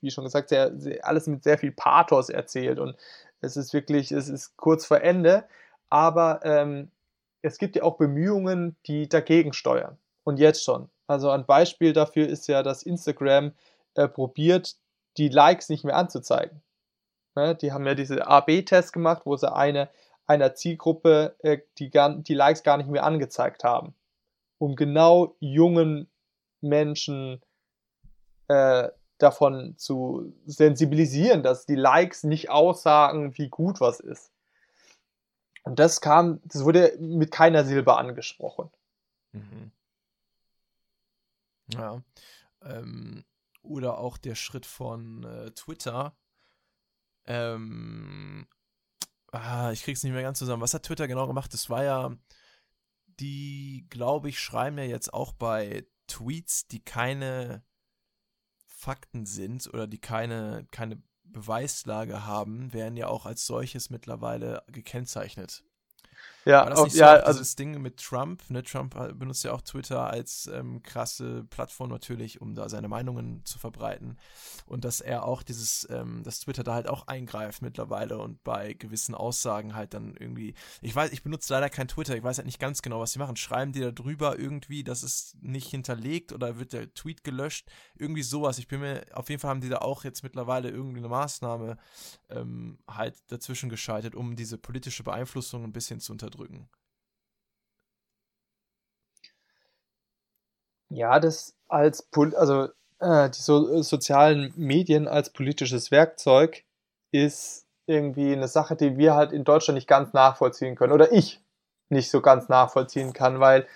wie 0.00 0.10
schon 0.10 0.24
gesagt, 0.24 0.48
sehr, 0.48 0.76
sehr, 0.78 1.06
alles 1.06 1.26
mit 1.26 1.42
sehr 1.42 1.58
viel 1.58 1.72
Pathos 1.72 2.28
erzählt. 2.28 2.78
Und 2.78 2.96
es 3.40 3.56
ist 3.56 3.72
wirklich, 3.72 4.12
es 4.12 4.28
ist 4.28 4.56
kurz 4.56 4.86
vor 4.86 5.00
Ende. 5.00 5.44
Aber 5.88 6.40
ähm, 6.44 6.90
es 7.42 7.58
gibt 7.58 7.76
ja 7.76 7.82
auch 7.82 7.96
Bemühungen, 7.96 8.76
die 8.86 9.08
dagegen 9.08 9.52
steuern. 9.52 9.98
Und 10.24 10.38
jetzt 10.38 10.62
schon. 10.62 10.88
Also 11.06 11.30
ein 11.30 11.46
Beispiel 11.46 11.92
dafür 11.92 12.28
ist 12.28 12.46
ja, 12.46 12.62
dass 12.62 12.82
Instagram 12.82 13.52
äh, 13.94 14.06
probiert, 14.06 14.76
die 15.16 15.28
Likes 15.28 15.68
nicht 15.68 15.84
mehr 15.84 15.96
anzuzeigen. 15.96 16.62
Ne? 17.34 17.54
Die 17.56 17.72
haben 17.72 17.86
ja 17.86 17.94
diese 17.94 18.26
A-B-Test 18.26 18.92
gemacht, 18.92 19.22
wo 19.24 19.36
sie 19.36 19.52
eine, 19.52 19.88
einer 20.26 20.54
Zielgruppe 20.54 21.34
äh, 21.40 21.58
die, 21.78 21.90
die 21.90 22.34
Likes 22.34 22.62
gar 22.62 22.76
nicht 22.76 22.88
mehr 22.88 23.04
angezeigt 23.04 23.64
haben. 23.64 23.94
Um 24.60 24.76
genau 24.76 25.36
jungen 25.40 26.06
Menschen 26.60 27.40
äh, 28.48 28.90
davon 29.16 29.76
zu 29.78 30.34
sensibilisieren, 30.44 31.42
dass 31.42 31.64
die 31.64 31.74
Likes 31.74 32.24
nicht 32.24 32.50
aussagen, 32.50 33.36
wie 33.38 33.48
gut 33.48 33.80
was 33.80 34.00
ist. 34.00 34.32
Und 35.62 35.78
das 35.78 36.00
kam, 36.00 36.40
das 36.44 36.64
wurde 36.64 36.96
mit 37.00 37.30
keiner 37.30 37.64
Silbe 37.64 37.96
angesprochen. 37.96 38.70
Mhm. 39.32 39.72
Ja. 41.72 42.02
Ähm, 42.62 43.24
oder 43.62 43.98
auch 43.98 44.18
der 44.18 44.34
Schritt 44.34 44.66
von 44.66 45.24
äh, 45.24 45.50
Twitter, 45.52 46.14
ähm, 47.26 48.46
ah, 49.32 49.70
ich 49.70 49.84
krieg's 49.84 50.02
nicht 50.02 50.12
mehr 50.12 50.22
ganz 50.22 50.38
zusammen. 50.38 50.62
Was 50.62 50.74
hat 50.74 50.82
Twitter 50.82 51.06
genau 51.08 51.26
gemacht? 51.26 51.52
Das 51.54 51.70
war 51.70 51.84
ja, 51.84 52.16
die, 53.20 53.86
glaube 53.90 54.28
ich, 54.30 54.40
schreiben 54.40 54.78
ja 54.78 54.84
jetzt 54.84 55.12
auch 55.12 55.32
bei 55.32 55.86
Tweets, 56.06 56.66
die 56.66 56.82
keine 56.82 57.62
Fakten 58.66 59.26
sind 59.26 59.68
oder 59.72 59.86
die 59.86 60.00
keine, 60.00 60.66
keine 60.70 61.02
Beweislage 61.22 62.24
haben, 62.26 62.72
werden 62.72 62.96
ja 62.96 63.08
auch 63.08 63.26
als 63.26 63.46
solches 63.46 63.90
mittlerweile 63.90 64.64
gekennzeichnet. 64.68 65.64
Ja, 66.46 66.62
War 66.62 66.70
das 66.70 66.82
nicht 66.84 66.92
so 66.94 67.00
ja, 67.00 67.12
also 67.16 67.40
dieses 67.40 67.54
Ding 67.56 67.82
mit 67.82 67.98
Trump? 67.98 68.48
Ne? 68.48 68.62
Trump 68.62 68.94
benutzt 69.18 69.44
ja 69.44 69.52
auch 69.52 69.60
Twitter 69.60 70.08
als 70.08 70.48
ähm, 70.52 70.82
krasse 70.82 71.44
Plattform 71.44 71.90
natürlich, 71.90 72.40
um 72.40 72.54
da 72.54 72.68
seine 72.70 72.88
Meinungen 72.88 73.44
zu 73.44 73.58
verbreiten. 73.58 74.16
Und 74.64 74.84
dass 74.84 75.00
er 75.02 75.24
auch 75.24 75.42
dieses, 75.42 75.86
ähm, 75.90 76.22
dass 76.22 76.40
Twitter 76.40 76.64
da 76.64 76.74
halt 76.74 76.88
auch 76.88 77.06
eingreift 77.08 77.60
mittlerweile 77.60 78.18
und 78.18 78.42
bei 78.42 78.72
gewissen 78.72 79.14
Aussagen 79.14 79.74
halt 79.74 79.92
dann 79.92 80.14
irgendwie, 80.18 80.54
ich 80.80 80.96
weiß, 80.96 81.12
ich 81.12 81.22
benutze 81.22 81.52
leider 81.52 81.68
kein 81.68 81.88
Twitter, 81.88 82.16
ich 82.16 82.22
weiß 82.22 82.38
halt 82.38 82.46
nicht 82.46 82.60
ganz 82.60 82.80
genau, 82.80 83.00
was 83.00 83.12
sie 83.12 83.18
machen. 83.18 83.36
Schreiben 83.36 83.72
die 83.72 83.80
da 83.80 83.90
drüber 83.90 84.38
irgendwie, 84.38 84.82
dass 84.82 85.02
es 85.02 85.36
nicht 85.42 85.68
hinterlegt 85.68 86.32
oder 86.32 86.58
wird 86.58 86.72
der 86.72 86.92
Tweet 86.94 87.22
gelöscht? 87.22 87.68
Irgendwie 87.96 88.22
sowas. 88.22 88.58
Ich 88.58 88.66
bin 88.66 88.80
mir, 88.80 89.04
auf 89.12 89.28
jeden 89.28 89.40
Fall 89.40 89.50
haben 89.50 89.60
die 89.60 89.68
da 89.68 89.78
auch 89.78 90.04
jetzt 90.04 90.22
mittlerweile 90.22 90.70
irgendwie 90.70 90.98
eine 91.00 91.08
Maßnahme 91.08 91.76
ähm, 92.30 92.78
halt 92.88 93.16
dazwischen 93.26 93.68
geschaltet, 93.68 94.14
um 94.14 94.36
diese 94.36 94.56
politische 94.56 95.02
Beeinflussung 95.02 95.64
ein 95.64 95.72
bisschen 95.72 96.00
zu 96.00 96.12
unterdrücken 96.12 96.29
unterdrücken. 96.30 96.68
Ja, 100.92 101.20
das 101.20 101.54
als, 101.68 102.08
also 102.36 102.68
äh, 102.98 103.30
die 103.30 103.40
so, 103.40 103.80
sozialen 103.82 104.52
Medien 104.56 105.06
als 105.08 105.30
politisches 105.30 105.90
Werkzeug 105.90 106.64
ist 107.12 107.66
irgendwie 107.86 108.32
eine 108.32 108.48
Sache, 108.48 108.76
die 108.76 108.96
wir 108.98 109.14
halt 109.14 109.32
in 109.32 109.44
Deutschland 109.44 109.76
nicht 109.76 109.86
ganz 109.88 110.12
nachvollziehen 110.12 110.74
können 110.76 110.92
oder 110.92 111.12
ich 111.12 111.40
nicht 111.90 112.10
so 112.10 112.20
ganz 112.20 112.48
nachvollziehen 112.48 113.12
kann, 113.12 113.40
weil 113.40 113.66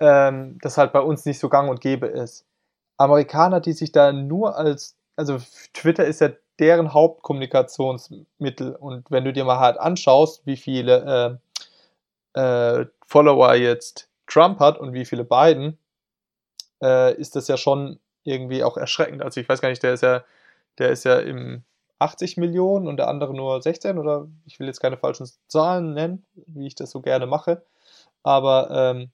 ähm, 0.00 0.58
das 0.62 0.78
halt 0.78 0.92
bei 0.92 1.00
uns 1.00 1.24
nicht 1.26 1.38
so 1.38 1.48
gang 1.48 1.70
und 1.70 1.80
gäbe 1.80 2.06
ist. 2.06 2.46
Amerikaner, 2.98 3.60
die 3.60 3.72
sich 3.72 3.92
da 3.92 4.12
nur 4.12 4.56
als, 4.56 4.96
also 5.16 5.38
Twitter 5.74 6.04
ist 6.06 6.20
ja 6.20 6.30
deren 6.58 6.92
Hauptkommunikationsmittel 6.94 8.76
und 8.76 9.10
wenn 9.10 9.24
du 9.24 9.32
dir 9.32 9.44
mal 9.44 9.58
halt 9.58 9.78
anschaust, 9.78 10.46
wie 10.46 10.56
viele 10.56 11.38
äh, 11.42 11.51
äh, 12.34 12.86
Follower 13.06 13.54
jetzt 13.54 14.08
Trump 14.26 14.60
hat 14.60 14.78
und 14.78 14.92
wie 14.92 15.04
viele 15.04 15.24
Biden, 15.24 15.78
äh, 16.82 17.14
ist 17.14 17.36
das 17.36 17.48
ja 17.48 17.56
schon 17.56 18.00
irgendwie 18.24 18.64
auch 18.64 18.76
erschreckend. 18.76 19.22
Also 19.22 19.40
ich 19.40 19.48
weiß 19.48 19.60
gar 19.60 19.68
nicht, 19.68 19.82
der 19.82 19.94
ist 19.94 20.02
ja, 20.02 20.24
der 20.78 20.90
ist 20.90 21.04
ja 21.04 21.18
im 21.18 21.64
80 21.98 22.36
Millionen 22.36 22.88
und 22.88 22.96
der 22.96 23.08
andere 23.08 23.34
nur 23.34 23.62
16 23.62 23.98
oder 23.98 24.28
ich 24.44 24.58
will 24.58 24.66
jetzt 24.66 24.80
keine 24.80 24.96
falschen 24.96 25.28
Zahlen 25.48 25.94
nennen, 25.94 26.26
wie 26.46 26.66
ich 26.66 26.74
das 26.74 26.90
so 26.90 27.00
gerne 27.00 27.26
mache. 27.26 27.62
Aber 28.22 28.70
ähm, 28.70 29.10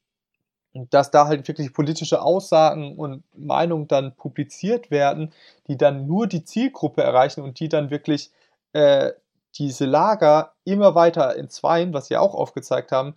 dass 0.91 1.11
da 1.11 1.27
halt 1.27 1.49
wirklich 1.49 1.73
politische 1.73 2.23
Aussagen 2.23 2.97
und 2.97 3.25
Meinungen 3.37 3.89
dann 3.89 4.15
publiziert 4.15 4.91
werden, 4.91 5.33
die 5.67 5.77
dann 5.77 6.07
nur 6.07 6.27
die 6.27 6.45
Zielgruppe 6.45 7.03
erreichen 7.03 7.43
und 7.43 7.59
die 7.61 7.69
dann 7.69 7.91
wirklich 7.91 8.31
äh, 8.73 9.13
diese 9.59 9.87
Lager 9.87 10.55
immer 10.65 10.95
weiter 10.95 11.37
entzweien, 11.37 11.93
was 11.93 12.09
sie 12.09 12.17
auch 12.17 12.35
aufgezeigt 12.35 12.93
haben, 12.93 13.17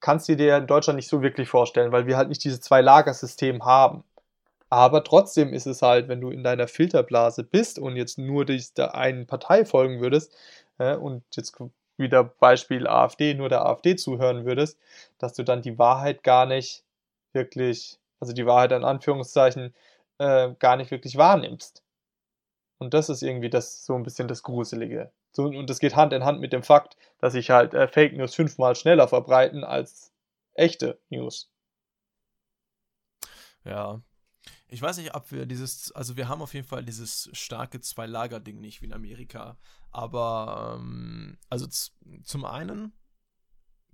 kannst 0.00 0.28
du 0.28 0.36
dir 0.36 0.56
in 0.56 0.66
Deutschland 0.66 0.96
nicht 0.96 1.08
so 1.08 1.22
wirklich 1.22 1.48
vorstellen, 1.48 1.92
weil 1.92 2.06
wir 2.06 2.16
halt 2.16 2.28
nicht 2.28 2.44
dieses 2.44 2.60
Zwei-Lager-System 2.60 3.64
haben. 3.64 4.04
Aber 4.70 5.04
trotzdem 5.04 5.52
ist 5.52 5.66
es 5.66 5.82
halt, 5.82 6.08
wenn 6.08 6.20
du 6.20 6.30
in 6.30 6.44
deiner 6.44 6.68
Filterblase 6.68 7.44
bist 7.44 7.78
und 7.78 7.96
jetzt 7.96 8.18
nur 8.18 8.44
der 8.44 8.94
einen 8.94 9.26
Partei 9.26 9.64
folgen 9.64 10.00
würdest 10.00 10.34
äh, 10.78 10.96
und 10.96 11.24
jetzt 11.34 11.56
wieder 11.96 12.24
Beispiel 12.24 12.86
AfD, 12.86 13.34
nur 13.34 13.48
der 13.48 13.66
AfD 13.66 13.96
zuhören 13.96 14.44
würdest, 14.46 14.78
dass 15.18 15.34
du 15.34 15.44
dann 15.44 15.62
die 15.62 15.78
Wahrheit 15.78 16.22
gar 16.22 16.46
nicht 16.46 16.84
wirklich, 17.32 17.98
also 18.20 18.32
die 18.32 18.46
Wahrheit 18.46 18.72
in 18.72 18.84
Anführungszeichen, 18.84 19.74
äh, 20.18 20.50
gar 20.58 20.76
nicht 20.76 20.90
wirklich 20.92 21.16
wahrnimmst. 21.16 21.82
Und 22.78 22.94
das 22.94 23.08
ist 23.10 23.22
irgendwie 23.22 23.50
das 23.50 23.84
so 23.84 23.94
ein 23.94 24.04
bisschen 24.04 24.28
das 24.28 24.42
Gruselige. 24.42 25.12
Und 25.36 25.70
das 25.70 25.78
geht 25.78 25.96
Hand 25.96 26.12
in 26.12 26.24
Hand 26.24 26.40
mit 26.40 26.52
dem 26.52 26.62
Fakt, 26.62 26.96
dass 27.20 27.32
sich 27.32 27.50
halt 27.50 27.74
äh, 27.74 27.88
Fake 27.88 28.16
News 28.16 28.34
fünfmal 28.34 28.74
schneller 28.74 29.08
verbreiten 29.08 29.64
als 29.64 30.12
echte 30.54 31.00
News. 31.08 31.50
Ja. 33.64 34.02
Ich 34.68 34.80
weiß 34.80 34.98
nicht, 34.98 35.14
ob 35.14 35.32
wir 35.32 35.46
dieses, 35.46 35.90
also 35.92 36.16
wir 36.16 36.28
haben 36.28 36.42
auf 36.42 36.54
jeden 36.54 36.66
Fall 36.66 36.84
dieses 36.84 37.28
starke 37.32 37.80
Zwei-Lager-Ding 37.80 38.60
nicht 38.60 38.82
wie 38.82 38.86
in 38.86 38.92
Amerika. 38.92 39.58
Aber, 39.90 40.76
ähm, 40.78 41.38
also 41.48 41.66
zum 41.66 42.44
einen 42.44 42.92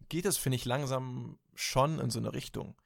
geht 0.08 0.26
es, 0.26 0.36
finde 0.36 0.56
ich, 0.56 0.64
langsam 0.64 1.38
schon 1.54 1.98
in 1.98 2.10
so 2.10 2.18
eine 2.18 2.32
Richtung. 2.32 2.80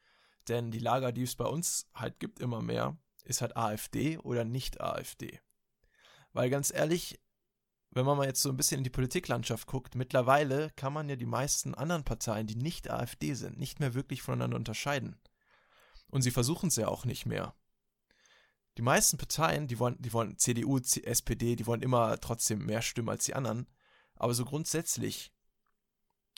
Denn 0.47 0.71
die 0.71 0.79
Lager, 0.79 1.11
die 1.11 1.23
es 1.23 1.35
bei 1.35 1.45
uns 1.45 1.89
halt 1.93 2.19
gibt, 2.19 2.39
immer 2.39 2.61
mehr, 2.61 2.97
ist 3.23 3.41
halt 3.41 3.57
AfD 3.57 4.17
oder 4.17 4.45
nicht 4.45 4.81
AfD. 4.81 5.39
Weil 6.33 6.49
ganz 6.49 6.73
ehrlich, 6.73 7.19
wenn 7.91 8.05
man 8.05 8.17
mal 8.17 8.27
jetzt 8.27 8.41
so 8.41 8.49
ein 8.49 8.57
bisschen 8.57 8.79
in 8.79 8.83
die 8.85 8.89
Politiklandschaft 8.89 9.67
guckt, 9.67 9.95
mittlerweile 9.95 10.69
kann 10.77 10.93
man 10.93 11.09
ja 11.09 11.17
die 11.17 11.25
meisten 11.25 11.75
anderen 11.75 12.05
Parteien, 12.05 12.47
die 12.47 12.55
nicht 12.55 12.89
AfD 12.89 13.33
sind, 13.33 13.59
nicht 13.59 13.79
mehr 13.79 13.93
wirklich 13.93 14.21
voneinander 14.21 14.55
unterscheiden. 14.55 15.19
Und 16.09 16.21
sie 16.21 16.31
versuchen 16.31 16.67
es 16.67 16.77
ja 16.77 16.87
auch 16.87 17.05
nicht 17.05 17.25
mehr. 17.25 17.53
die 18.77 18.81
meisten 18.81 19.17
Parteien, 19.17 19.67
die 19.67 19.79
wollen, 19.79 20.01
die 20.01 20.13
wollen 20.13 20.37
CDU, 20.37 20.77
SPD, 20.77 21.57
die 21.57 21.67
wollen 21.67 21.81
immer 21.81 22.19
trotzdem 22.21 22.65
mehr 22.65 22.81
Stimmen 22.81 23.09
als 23.09 23.25
die 23.25 23.35
anderen. 23.35 23.67
Aber 24.15 24.33
so 24.33 24.45
grundsätzlich 24.45 25.33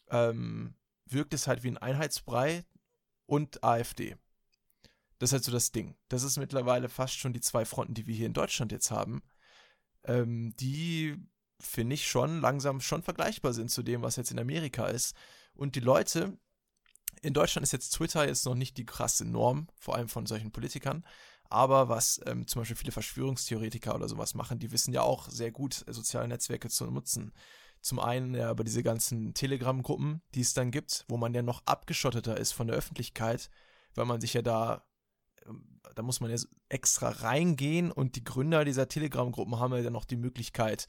ähm, 0.09 0.75
wirkt 1.05 1.33
es 1.33 1.47
halt 1.47 1.63
wie 1.63 1.69
ein 1.69 1.77
Einheitsbrei 1.77 2.65
und 3.27 3.63
AfD. 3.63 4.15
Das 5.19 5.29
ist 5.29 5.33
halt 5.33 5.43
so 5.43 5.51
das 5.51 5.71
Ding. 5.71 5.95
Das 6.09 6.23
ist 6.23 6.37
mittlerweile 6.37 6.89
fast 6.89 7.17
schon 7.17 7.33
die 7.33 7.41
zwei 7.41 7.65
Fronten, 7.65 7.93
die 7.93 8.07
wir 8.07 8.15
hier 8.15 8.25
in 8.25 8.33
Deutschland 8.33 8.71
jetzt 8.71 8.89
haben, 8.89 9.21
ähm, 10.05 10.55
die 10.57 11.15
finde 11.65 11.95
ich 11.95 12.07
schon 12.07 12.41
langsam 12.41 12.81
schon 12.81 13.03
vergleichbar 13.03 13.53
sind 13.53 13.71
zu 13.71 13.83
dem, 13.83 14.01
was 14.01 14.15
jetzt 14.15 14.31
in 14.31 14.39
Amerika 14.39 14.87
ist. 14.87 15.15
Und 15.55 15.75
die 15.75 15.79
Leute, 15.79 16.37
in 17.21 17.33
Deutschland 17.33 17.63
ist 17.63 17.71
jetzt 17.71 17.91
Twitter 17.91 18.27
jetzt 18.27 18.45
noch 18.45 18.55
nicht 18.55 18.77
die 18.77 18.85
krasse 18.85 19.25
Norm, 19.25 19.67
vor 19.77 19.95
allem 19.95 20.09
von 20.09 20.25
solchen 20.25 20.51
Politikern. 20.51 21.05
Aber 21.49 21.87
was 21.87 22.19
ähm, 22.25 22.47
zum 22.47 22.61
Beispiel 22.61 22.75
viele 22.77 22.91
Verschwörungstheoretiker 22.91 23.93
oder 23.93 24.09
sowas 24.09 24.33
machen, 24.33 24.59
die 24.59 24.71
wissen 24.71 24.93
ja 24.93 25.01
auch 25.01 25.29
sehr 25.29 25.51
gut, 25.51 25.83
äh, 25.87 25.93
soziale 25.93 26.27
Netzwerke 26.27 26.69
zu 26.69 26.85
nutzen. 26.89 27.31
Zum 27.81 27.99
einen 27.99 28.33
ja 28.33 28.49
über 28.49 28.63
diese 28.63 28.81
ganzen 28.81 29.33
Telegram-Gruppen, 29.33 30.21
die 30.33 30.41
es 30.41 30.53
dann 30.53 30.71
gibt, 30.71 31.05
wo 31.09 31.17
man 31.17 31.33
ja 31.33 31.41
noch 31.41 31.61
abgeschotteter 31.65 32.37
ist 32.37 32.53
von 32.53 32.67
der 32.67 32.77
Öffentlichkeit, 32.77 33.49
weil 33.93 34.05
man 34.05 34.19
sich 34.19 34.33
ja 34.33 34.41
da, 34.41 34.85
ähm, 35.45 35.79
da 35.93 36.01
muss 36.01 36.21
man 36.21 36.31
ja 36.31 36.37
extra 36.69 37.09
reingehen 37.09 37.91
und 37.91 38.15
die 38.15 38.23
Gründer 38.23 38.65
dieser 38.65 38.87
Telegram-Gruppen 38.87 39.59
haben 39.59 39.73
ja 39.73 39.83
dann 39.83 39.93
noch 39.93 40.05
die 40.05 40.17
Möglichkeit, 40.17 40.87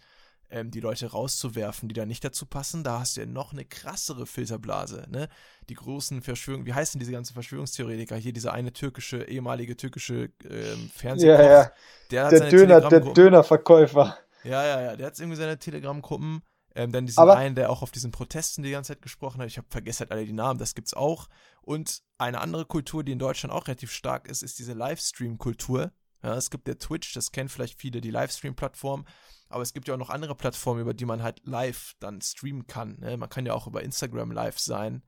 ähm, 0.55 0.71
die 0.71 0.81
Leute 0.81 1.11
rauszuwerfen, 1.11 1.89
die 1.89 1.95
da 1.95 2.07
nicht 2.07 2.25
dazu 2.25 2.47
passen. 2.47 2.85
Da 2.85 3.01
hast 3.01 3.17
du 3.17 3.21
ja 3.21 3.27
noch 3.27 3.53
eine 3.53 3.65
krassere 3.65 4.25
Filterblase, 4.25 5.07
ne? 5.11 5.29
Die 5.69 5.75
großen 5.75 6.23
Verschwörungen, 6.23 6.67
wie 6.67 6.73
heißen 6.73 6.99
diese 7.01 7.13
ganzen 7.13 7.35
Verschwörungstheoretiker? 7.35 8.17
Hier 8.17 8.33
dieser 8.33 8.53
eine 8.53 8.73
türkische, 8.73 9.25
ehemalige 9.25 9.77
türkische 9.77 10.31
ähm, 10.49 10.91
Fernsehkoch. 10.95 11.39
Ja, 11.39 11.63
ja. 11.63 11.73
Der, 12.11 12.29
der 12.31 12.49
Döner, 12.49 12.89
der 12.89 13.01
Dönerverkäufer. 13.01 14.17
Ja, 14.45 14.65
ja, 14.65 14.81
ja. 14.81 14.97
Der 14.97 15.07
hat 15.07 15.19
irgendwie 15.19 15.37
seine 15.37 15.59
Telegram-Gruppen. 15.59 16.43
Ähm, 16.77 16.91
dann 16.91 17.07
diesen 17.07 17.21
Aber 17.21 17.37
einen, 17.37 17.55
der 17.55 17.71
auch 17.71 17.83
auf 17.83 17.93
diesen 17.93 18.11
Protesten 18.11 18.63
die 18.63 18.73
ganze 18.73 18.95
Zeit 18.95 19.03
gesprochen 19.03 19.41
hat. 19.41 19.47
Ich 19.47 19.59
habe 19.59 19.69
vergessen 19.71 20.01
halt 20.01 20.13
alle 20.13 20.25
die 20.25 20.33
Namen, 20.33 20.59
das 20.59 20.75
gibt's 20.75 20.95
auch. 20.95 21.29
Und 21.63 22.03
eine 22.19 22.41
andere 22.41 22.65
Kultur, 22.65 23.05
die 23.05 23.13
in 23.13 23.19
Deutschland 23.19 23.53
auch 23.53 23.69
relativ 23.69 23.93
stark 23.93 24.29
ist, 24.29 24.43
ist 24.43 24.59
diese 24.59 24.73
Livestream-Kultur. 24.73 25.93
Ja, 26.23 26.35
es 26.35 26.51
gibt 26.51 26.67
der 26.67 26.79
Twitch, 26.79 27.13
das 27.13 27.31
kennen 27.33 27.49
vielleicht 27.49 27.79
viele, 27.79 28.01
die 28.01 28.11
Livestream-Plattform. 28.11 29.05
Aber 29.49 29.63
es 29.63 29.73
gibt 29.73 29.89
ja 29.89 29.95
auch 29.95 29.99
noch 29.99 30.11
andere 30.11 30.35
Plattformen, 30.35 30.81
über 30.81 30.95
die 30.95 31.05
man 31.05 31.23
halt 31.23 31.41
live 31.45 31.95
dann 32.01 32.21
streamen 32.21 32.67
kann. 32.67 32.99
Ne? 33.01 33.17
Man 33.17 33.29
kann 33.29 33.47
ja 33.47 33.55
auch 33.55 33.67
über 33.67 33.83
Instagram 33.83 34.33
live 34.33 34.59
sein 34.59 35.03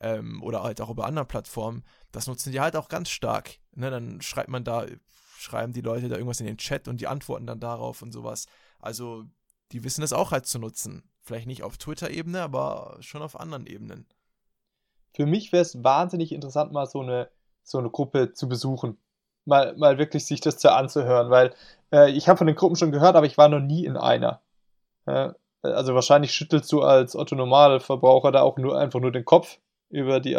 ähm, 0.00 0.42
oder 0.42 0.62
halt 0.62 0.80
auch 0.80 0.90
über 0.90 1.06
andere 1.06 1.26
Plattformen. 1.26 1.84
Das 2.12 2.26
nutzen 2.26 2.52
die 2.52 2.60
halt 2.60 2.76
auch 2.76 2.88
ganz 2.88 3.10
stark. 3.10 3.58
Ne? 3.74 3.90
Dann 3.90 4.20
schreibt 4.22 4.48
man 4.48 4.64
da, 4.64 4.86
schreiben 5.38 5.72
die 5.72 5.80
Leute 5.80 6.08
da 6.08 6.16
irgendwas 6.16 6.40
in 6.40 6.46
den 6.46 6.58
Chat 6.58 6.88
und 6.88 7.00
die 7.00 7.08
antworten 7.08 7.46
dann 7.46 7.60
darauf 7.60 8.02
und 8.02 8.12
sowas. 8.12 8.46
Also 8.78 9.24
die 9.72 9.84
wissen 9.84 10.00
das 10.00 10.12
auch 10.12 10.32
halt 10.32 10.46
zu 10.46 10.58
nutzen. 10.58 11.10
Vielleicht 11.22 11.46
nicht 11.46 11.62
auf 11.62 11.76
Twitter-Ebene, 11.76 12.40
aber 12.40 12.96
schon 13.00 13.22
auf 13.22 13.38
anderen 13.38 13.66
Ebenen. 13.66 14.06
Für 15.12 15.26
mich 15.26 15.52
wäre 15.52 15.62
es 15.62 15.82
wahnsinnig 15.82 16.32
interessant, 16.32 16.72
mal 16.72 16.86
so 16.86 17.00
eine, 17.00 17.30
so 17.62 17.78
eine 17.78 17.90
Gruppe 17.90 18.32
zu 18.32 18.48
besuchen 18.48 18.96
mal, 19.44 19.74
mal 19.76 19.98
wirklich 19.98 20.26
sich 20.26 20.40
das 20.40 20.58
zu 20.58 20.72
anzuhören, 20.72 21.30
weil 21.30 21.52
äh, 21.92 22.10
ich 22.10 22.28
habe 22.28 22.38
von 22.38 22.46
den 22.46 22.56
Gruppen 22.56 22.76
schon 22.76 22.92
gehört, 22.92 23.16
aber 23.16 23.26
ich 23.26 23.38
war 23.38 23.48
noch 23.48 23.60
nie 23.60 23.84
in 23.84 23.96
einer. 23.96 24.40
Äh, 25.06 25.30
also 25.62 25.94
wahrscheinlich 25.94 26.32
schüttelst 26.32 26.70
du 26.72 26.82
als 26.82 27.14
Otto 27.14 27.34
Normalverbraucher 27.34 28.32
da 28.32 28.42
auch 28.42 28.56
nur 28.56 28.78
einfach 28.78 29.00
nur 29.00 29.12
den 29.12 29.24
Kopf 29.24 29.58
über 29.90 30.20
die 30.20 30.36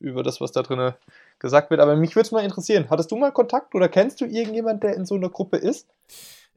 über 0.00 0.22
das, 0.22 0.40
was 0.40 0.52
da 0.52 0.62
drin 0.62 0.92
gesagt 1.38 1.70
wird. 1.70 1.80
Aber 1.80 1.96
mich 1.96 2.14
würde 2.14 2.26
es 2.26 2.32
mal 2.32 2.44
interessieren. 2.44 2.86
Hattest 2.90 3.10
du 3.10 3.16
mal 3.16 3.32
Kontakt 3.32 3.74
oder 3.74 3.88
kennst 3.88 4.20
du 4.20 4.26
irgendjemand, 4.26 4.82
der 4.82 4.94
in 4.94 5.06
so 5.06 5.14
einer 5.16 5.30
Gruppe 5.30 5.56
ist? 5.56 5.88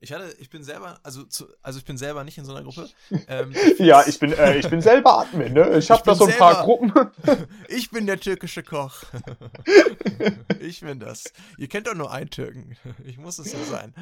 Ich 0.03 0.11
hatte, 0.11 0.35
ich 0.39 0.49
bin 0.49 0.63
selber, 0.63 0.99
also, 1.03 1.23
zu, 1.25 1.45
also 1.61 1.77
ich 1.77 1.85
bin 1.85 1.95
selber 1.95 2.23
nicht 2.23 2.35
in 2.39 2.43
so 2.43 2.55
einer 2.55 2.63
Gruppe. 2.63 2.89
Ähm, 3.27 3.53
ja, 3.77 4.03
ich 4.07 4.17
bin, 4.17 4.33
äh, 4.33 4.57
ich 4.57 4.67
bin 4.67 4.81
selber 4.81 5.19
Admin, 5.19 5.53
ne? 5.53 5.77
Ich 5.77 5.91
habe 5.91 6.01
da 6.03 6.15
so 6.15 6.23
ein 6.23 6.31
selber, 6.31 6.53
paar 6.53 6.63
Gruppen. 6.63 6.91
ich 7.67 7.91
bin 7.91 8.07
der 8.07 8.19
türkische 8.19 8.63
Koch. 8.63 9.03
ich 10.59 10.81
bin 10.81 10.99
das. 10.99 11.25
Ihr 11.59 11.67
kennt 11.67 11.85
doch 11.85 11.93
nur 11.93 12.11
einen 12.11 12.31
Türken. 12.31 12.75
Ich 13.05 13.19
muss 13.19 13.37
es 13.37 13.51
so 13.51 13.63
sein. 13.63 13.93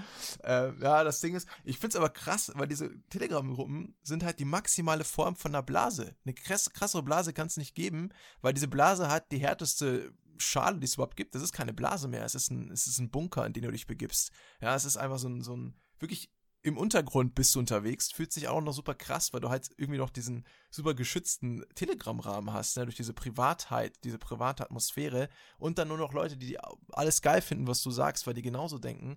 Ähm, 0.45 0.77
ja, 0.81 1.03
das 1.03 1.19
Ding 1.19 1.35
ist, 1.35 1.49
ich 1.65 1.79
finde 1.79 1.89
es 1.89 1.95
aber 1.97 2.09
krass, 2.09 2.49
weil 2.55 2.67
diese 2.67 2.91
Telegram-Gruppen 3.09 3.93
sind 4.01 4.23
halt 4.23 4.39
die 4.39 4.45
maximale 4.45 5.03
Form 5.03 5.35
von 5.35 5.53
einer 5.53 5.63
Blase. 5.63 6.15
Eine 6.23 6.33
krass, 6.33 6.71
krassere 6.71 7.03
Blase 7.03 7.33
kann 7.33 7.47
es 7.47 7.57
nicht 7.57 7.75
geben, 7.75 8.13
weil 8.41 8.53
diese 8.53 8.69
Blase 8.69 9.09
hat 9.09 9.33
die 9.33 9.39
härteste 9.39 10.13
Schale, 10.37 10.79
die 10.79 10.85
es 10.85 10.93
überhaupt 10.93 11.17
gibt. 11.17 11.35
Das 11.35 11.41
ist 11.41 11.51
keine 11.51 11.73
Blase 11.73 12.07
mehr. 12.07 12.23
Es 12.23 12.35
ist 12.35 12.51
ein, 12.51 12.71
es 12.71 12.87
ist 12.87 12.99
ein 12.99 13.09
Bunker, 13.09 13.45
in 13.45 13.51
den 13.51 13.63
du 13.63 13.71
dich 13.71 13.85
begibst. 13.85 14.31
Ja, 14.61 14.73
es 14.75 14.85
ist 14.85 14.95
einfach 14.95 15.19
so 15.19 15.27
ein, 15.27 15.41
so 15.41 15.57
ein 15.57 15.73
wirklich 15.99 16.29
im 16.61 16.77
Untergrund 16.77 17.35
bist 17.35 17.55
du 17.55 17.59
unterwegs, 17.59 18.11
fühlt 18.11 18.33
sich 18.33 18.49
auch 18.49 18.59
noch 18.59 18.73
super 18.73 18.93
krass, 18.93 19.31
weil 19.31 19.39
du 19.39 19.49
halt 19.49 19.69
irgendwie 19.77 19.97
noch 19.97 20.09
diesen 20.09 20.45
super 20.69 20.93
geschützten 20.93 21.63
Telegram-Rahmen 21.75 22.51
hast, 22.51 22.75
ne, 22.75 22.83
durch 22.83 22.97
diese 22.97 23.13
Privatheit, 23.13 23.95
diese 24.03 24.17
private 24.17 24.63
Atmosphäre 24.63 25.29
und 25.57 25.77
dann 25.77 25.87
nur 25.87 25.97
noch 25.97 26.11
Leute, 26.11 26.35
die 26.35 26.57
alles 26.91 27.21
geil 27.21 27.41
finden, 27.41 27.67
was 27.67 27.81
du 27.81 27.91
sagst, 27.91 28.27
weil 28.27 28.33
die 28.33 28.41
genauso 28.41 28.77
denken. 28.77 29.15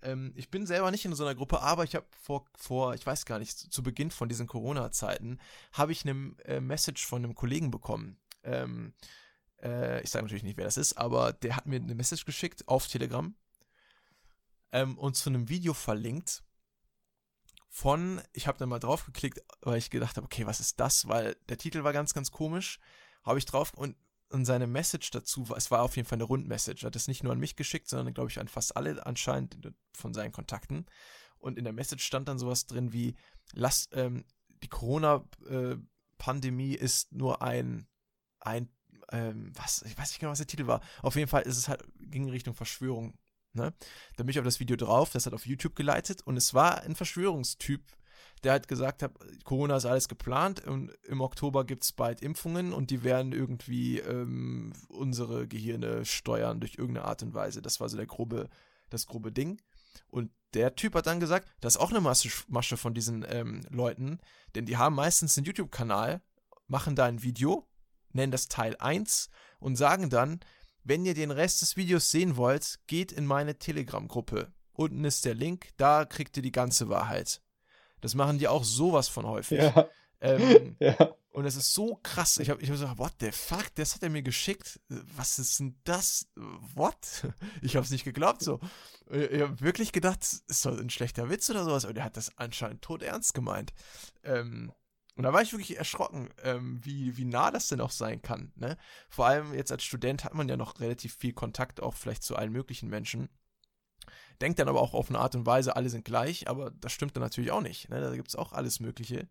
Ähm, 0.00 0.32
ich 0.34 0.50
bin 0.50 0.66
selber 0.66 0.90
nicht 0.90 1.04
in 1.04 1.14
so 1.14 1.24
einer 1.24 1.34
Gruppe, 1.34 1.60
aber 1.60 1.84
ich 1.84 1.94
habe 1.94 2.06
vor, 2.22 2.46
vor, 2.56 2.94
ich 2.94 3.04
weiß 3.04 3.26
gar 3.26 3.38
nicht, 3.38 3.58
zu 3.58 3.82
Beginn 3.82 4.10
von 4.10 4.30
diesen 4.30 4.46
Corona-Zeiten, 4.46 5.38
habe 5.72 5.92
ich 5.92 6.08
eine 6.08 6.34
äh, 6.46 6.60
Message 6.60 7.06
von 7.06 7.22
einem 7.22 7.34
Kollegen 7.34 7.70
bekommen. 7.70 8.18
Ähm, 8.44 8.94
äh, 9.62 10.02
ich 10.02 10.08
sage 10.08 10.24
natürlich 10.24 10.44
nicht, 10.44 10.56
wer 10.56 10.64
das 10.64 10.78
ist, 10.78 10.96
aber 10.96 11.34
der 11.34 11.54
hat 11.54 11.66
mir 11.66 11.76
eine 11.76 11.94
Message 11.94 12.24
geschickt 12.24 12.66
auf 12.66 12.88
Telegram 12.88 13.34
ähm, 14.72 14.98
und 14.98 15.16
zu 15.16 15.30
einem 15.30 15.48
Video 15.48 15.74
verlinkt 15.74 16.42
von, 17.68 18.20
ich 18.32 18.46
habe 18.46 18.58
dann 18.58 18.68
mal 18.68 18.78
drauf 18.78 19.04
geklickt, 19.04 19.42
weil 19.60 19.78
ich 19.78 19.90
gedacht 19.90 20.16
habe, 20.16 20.24
okay, 20.24 20.46
was 20.46 20.60
ist 20.60 20.80
das? 20.80 21.06
Weil 21.06 21.36
der 21.48 21.58
Titel 21.58 21.84
war 21.84 21.92
ganz, 21.92 22.14
ganz 22.14 22.30
komisch. 22.30 22.78
Habe 23.22 23.38
ich 23.38 23.44
drauf 23.44 23.74
und, 23.74 23.96
und 24.30 24.44
seine 24.44 24.66
Message 24.66 25.10
dazu, 25.10 25.46
es 25.56 25.70
war 25.70 25.82
auf 25.82 25.96
jeden 25.96 26.08
Fall 26.08 26.16
eine 26.16 26.24
Rundmessage. 26.24 26.84
Er 26.84 26.88
hat 26.88 26.96
es 26.96 27.08
nicht 27.08 27.22
nur 27.22 27.32
an 27.32 27.38
mich 27.38 27.56
geschickt, 27.56 27.88
sondern 27.88 28.14
glaube 28.14 28.30
ich 28.30 28.40
an 28.40 28.48
fast 28.48 28.76
alle 28.76 29.04
anscheinend 29.06 29.72
von 29.92 30.14
seinen 30.14 30.32
Kontakten. 30.32 30.86
Und 31.38 31.58
in 31.58 31.64
der 31.64 31.72
Message 31.72 32.04
stand 32.04 32.28
dann 32.28 32.38
sowas 32.38 32.66
drin 32.66 32.92
wie, 32.92 33.14
lass, 33.52 33.88
ähm, 33.92 34.24
die 34.62 34.68
Corona-Pandemie 34.68 36.74
äh, 36.74 36.80
ist 36.80 37.12
nur 37.12 37.42
ein, 37.42 37.86
ein, 38.40 38.68
ähm, 39.12 39.52
was, 39.54 39.82
ich 39.82 39.96
weiß 39.96 40.10
nicht 40.10 40.18
genau, 40.18 40.32
was 40.32 40.38
der 40.38 40.48
Titel 40.48 40.66
war. 40.66 40.80
Auf 41.02 41.16
jeden 41.16 41.28
Fall 41.28 41.42
ist 41.42 41.58
es 41.58 41.68
halt, 41.68 41.84
ging 42.00 42.24
in 42.24 42.30
Richtung 42.30 42.54
Verschwörung 42.54 43.16
Ne? 43.58 43.74
Da 44.16 44.22
bin 44.24 44.30
ich 44.30 44.38
auf 44.38 44.44
das 44.44 44.60
Video 44.60 44.76
drauf, 44.76 45.10
das 45.10 45.26
hat 45.26 45.34
auf 45.34 45.46
YouTube 45.46 45.76
geleitet 45.76 46.22
und 46.24 46.36
es 46.36 46.54
war 46.54 46.82
ein 46.82 46.94
Verschwörungstyp, 46.94 47.82
der 48.44 48.52
hat 48.52 48.68
gesagt 48.68 49.02
hat, 49.02 49.12
Corona 49.44 49.76
ist 49.76 49.84
alles 49.84 50.08
geplant 50.08 50.64
und 50.64 50.92
im 51.04 51.20
Oktober 51.20 51.64
gibt 51.64 51.84
es 51.84 51.92
bald 51.92 52.22
Impfungen 52.22 52.72
und 52.72 52.90
die 52.90 53.02
werden 53.02 53.32
irgendwie 53.32 53.98
ähm, 53.98 54.72
unsere 54.88 55.48
Gehirne 55.48 56.04
steuern 56.04 56.60
durch 56.60 56.76
irgendeine 56.76 57.06
Art 57.06 57.22
und 57.22 57.34
Weise. 57.34 57.62
Das 57.62 57.80
war 57.80 57.88
so 57.88 57.96
der 57.96 58.06
grobe, 58.06 58.48
das 58.90 59.06
grobe 59.06 59.32
Ding. 59.32 59.60
Und 60.08 60.30
der 60.54 60.76
Typ 60.76 60.94
hat 60.94 61.06
dann 61.06 61.20
gesagt, 61.20 61.48
das 61.60 61.74
ist 61.74 61.80
auch 61.80 61.90
eine 61.90 62.00
Masche 62.00 62.76
von 62.76 62.94
diesen 62.94 63.24
ähm, 63.28 63.62
Leuten, 63.70 64.20
denn 64.54 64.66
die 64.66 64.76
haben 64.76 64.94
meistens 64.94 65.36
einen 65.36 65.46
YouTube-Kanal, 65.46 66.22
machen 66.68 66.94
da 66.94 67.06
ein 67.06 67.22
Video, 67.22 67.66
nennen 68.12 68.32
das 68.32 68.48
Teil 68.48 68.76
1 68.78 69.28
und 69.58 69.76
sagen 69.76 70.10
dann, 70.10 70.40
wenn 70.88 71.04
ihr 71.04 71.14
den 71.14 71.30
Rest 71.30 71.62
des 71.62 71.76
Videos 71.76 72.10
sehen 72.10 72.36
wollt, 72.36 72.80
geht 72.86 73.12
in 73.12 73.26
meine 73.26 73.58
Telegram-Gruppe. 73.58 74.52
Unten 74.72 75.04
ist 75.04 75.24
der 75.24 75.34
Link, 75.34 75.68
da 75.76 76.04
kriegt 76.04 76.36
ihr 76.36 76.42
die 76.42 76.52
ganze 76.52 76.88
Wahrheit. 76.88 77.42
Das 78.00 78.14
machen 78.14 78.38
die 78.38 78.48
auch 78.48 78.64
sowas 78.64 79.08
von 79.08 79.26
häufig. 79.26 79.58
Ja. 79.58 79.88
Ähm, 80.20 80.76
ja. 80.80 80.96
Und 81.30 81.44
es 81.44 81.56
ist 81.56 81.74
so 81.74 82.00
krass. 82.02 82.38
Ich 82.38 82.48
habe 82.48 82.62
ich 82.62 82.68
hab 82.70 82.76
gesagt, 82.76 82.98
what 82.98 83.12
the 83.20 83.30
fuck? 83.32 83.66
Das 83.74 83.94
hat 83.94 84.02
er 84.02 84.10
mir 84.10 84.22
geschickt. 84.22 84.80
Was 84.88 85.38
ist 85.38 85.60
denn 85.60 85.76
das? 85.84 86.26
What? 86.74 86.96
Ich 87.62 87.76
habe 87.76 87.84
es 87.84 87.90
nicht 87.90 88.04
geglaubt 88.04 88.42
so. 88.42 88.58
Ich 89.10 89.40
habe 89.42 89.60
wirklich 89.60 89.92
gedacht, 89.92 90.22
ist 90.22 90.42
das 90.48 90.66
ein 90.66 90.90
schlechter 90.90 91.28
Witz 91.28 91.50
oder 91.50 91.64
sowas? 91.64 91.84
Aber 91.84 91.94
der 91.94 92.04
hat 92.04 92.16
das 92.16 92.36
anscheinend 92.38 92.82
tot 92.82 93.02
ernst 93.02 93.34
gemeint. 93.34 93.72
Ähm, 94.24 94.72
und 95.18 95.24
da 95.24 95.32
war 95.32 95.42
ich 95.42 95.52
wirklich 95.52 95.76
erschrocken, 95.76 96.30
ähm, 96.44 96.78
wie, 96.84 97.16
wie 97.16 97.24
nah 97.24 97.50
das 97.50 97.66
denn 97.66 97.80
auch 97.80 97.90
sein 97.90 98.22
kann. 98.22 98.52
Ne? 98.54 98.76
Vor 99.08 99.26
allem 99.26 99.52
jetzt 99.52 99.72
als 99.72 99.82
Student 99.82 100.22
hat 100.22 100.32
man 100.32 100.48
ja 100.48 100.56
noch 100.56 100.78
relativ 100.78 101.12
viel 101.12 101.32
Kontakt 101.32 101.82
auch 101.82 101.94
vielleicht 101.94 102.22
zu 102.22 102.36
allen 102.36 102.52
möglichen 102.52 102.88
Menschen. 102.88 103.28
Denkt 104.40 104.60
dann 104.60 104.68
aber 104.68 104.80
auch 104.80 104.94
auf 104.94 105.08
eine 105.08 105.18
Art 105.18 105.34
und 105.34 105.44
Weise, 105.44 105.74
alle 105.74 105.88
sind 105.88 106.04
gleich, 106.04 106.48
aber 106.48 106.70
das 106.70 106.92
stimmt 106.92 107.16
dann 107.16 107.24
natürlich 107.24 107.50
auch 107.50 107.62
nicht. 107.62 107.88
Ne? 107.88 108.00
Da 108.00 108.14
gibt 108.14 108.28
es 108.28 108.36
auch 108.36 108.52
alles 108.52 108.78
Mögliche. 108.78 109.28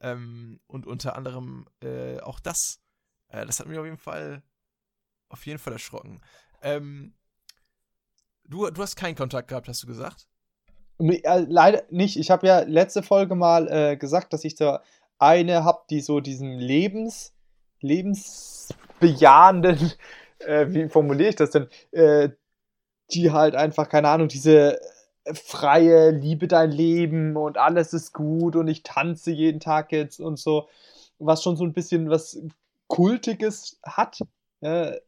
Ähm, 0.00 0.58
und 0.66 0.88
unter 0.88 1.14
anderem 1.14 1.68
äh, 1.80 2.18
auch 2.18 2.40
das. 2.40 2.80
Äh, 3.28 3.46
das 3.46 3.60
hat 3.60 3.68
mich 3.68 3.78
auf 3.78 3.84
jeden 3.84 3.98
Fall 3.98 4.42
auf 5.28 5.46
jeden 5.46 5.60
Fall 5.60 5.74
erschrocken. 5.74 6.22
Ähm, 6.60 7.14
du, 8.48 8.68
du 8.68 8.82
hast 8.82 8.96
keinen 8.96 9.14
Kontakt 9.14 9.46
gehabt, 9.46 9.68
hast 9.68 9.84
du 9.84 9.86
gesagt? 9.86 10.26
Äh, 10.98 11.46
leider 11.48 11.84
nicht. 11.90 12.18
Ich 12.18 12.30
habe 12.30 12.46
ja 12.46 12.60
letzte 12.60 13.02
Folge 13.02 13.34
mal 13.34 13.68
äh, 13.68 13.96
gesagt, 13.96 14.32
dass 14.32 14.44
ich 14.44 14.54
da 14.54 14.82
eine 15.20 15.64
habe, 15.64 15.82
die 15.90 16.00
so 16.00 16.20
diesen 16.20 16.58
Lebens, 16.58 17.32
lebensbejahenden, 17.80 19.92
äh, 20.40 20.66
wie 20.70 20.88
formuliere 20.88 21.30
ich 21.30 21.36
das 21.36 21.50
denn, 21.50 21.68
äh, 21.92 22.30
die 23.12 23.32
halt 23.32 23.54
einfach, 23.54 23.88
keine 23.88 24.08
Ahnung, 24.08 24.28
diese 24.28 24.80
freie, 25.34 26.10
liebe 26.10 26.48
dein 26.48 26.72
Leben 26.72 27.36
und 27.36 27.58
alles 27.58 27.92
ist 27.92 28.12
gut 28.12 28.56
und 28.56 28.68
ich 28.68 28.82
tanze 28.82 29.30
jeden 29.30 29.60
Tag 29.60 29.92
jetzt 29.92 30.20
und 30.20 30.38
so, 30.38 30.68
was 31.18 31.42
schon 31.42 31.56
so 31.56 31.64
ein 31.64 31.72
bisschen 31.72 32.10
was 32.10 32.40
Kultiges 32.88 33.78
hat. 33.82 34.20
Äh, 34.60 34.98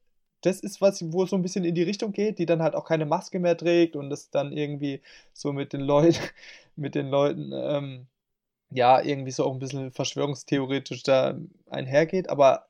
das 0.42 0.60
ist 0.60 0.80
was, 0.80 1.12
wo 1.12 1.24
es 1.24 1.30
so 1.30 1.36
ein 1.36 1.42
bisschen 1.42 1.64
in 1.64 1.74
die 1.74 1.82
Richtung 1.82 2.12
geht, 2.12 2.38
die 2.38 2.46
dann 2.46 2.62
halt 2.62 2.74
auch 2.74 2.84
keine 2.84 3.06
Maske 3.06 3.38
mehr 3.38 3.56
trägt 3.56 3.96
und 3.96 4.10
das 4.10 4.30
dann 4.30 4.52
irgendwie 4.52 5.00
so 5.32 5.52
mit 5.52 5.72
den 5.72 5.80
Leuten, 5.80 6.18
mit 6.76 6.94
den 6.94 7.08
Leuten, 7.08 7.52
ähm, 7.54 8.06
ja, 8.74 9.00
irgendwie 9.02 9.30
so 9.30 9.44
auch 9.44 9.52
ein 9.52 9.58
bisschen 9.58 9.92
verschwörungstheoretisch 9.92 11.02
da 11.02 11.34
einhergeht, 11.70 12.28
aber 12.30 12.66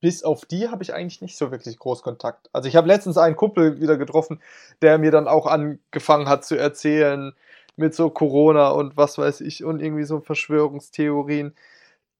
bis 0.00 0.22
auf 0.22 0.44
die 0.46 0.68
habe 0.68 0.82
ich 0.82 0.94
eigentlich 0.94 1.20
nicht 1.22 1.36
so 1.36 1.50
wirklich 1.50 1.78
groß 1.78 2.02
Kontakt. 2.02 2.48
Also 2.52 2.68
ich 2.68 2.76
habe 2.76 2.86
letztens 2.88 3.18
einen 3.18 3.36
Kumpel 3.36 3.80
wieder 3.80 3.96
getroffen, 3.96 4.40
der 4.82 4.98
mir 4.98 5.10
dann 5.10 5.28
auch 5.28 5.46
angefangen 5.46 6.28
hat 6.28 6.44
zu 6.44 6.56
erzählen 6.56 7.32
mit 7.76 7.94
so 7.94 8.10
Corona 8.10 8.70
und 8.70 8.96
was 8.96 9.18
weiß 9.18 9.40
ich 9.40 9.64
und 9.64 9.80
irgendwie 9.80 10.04
so 10.04 10.20
Verschwörungstheorien, 10.20 11.54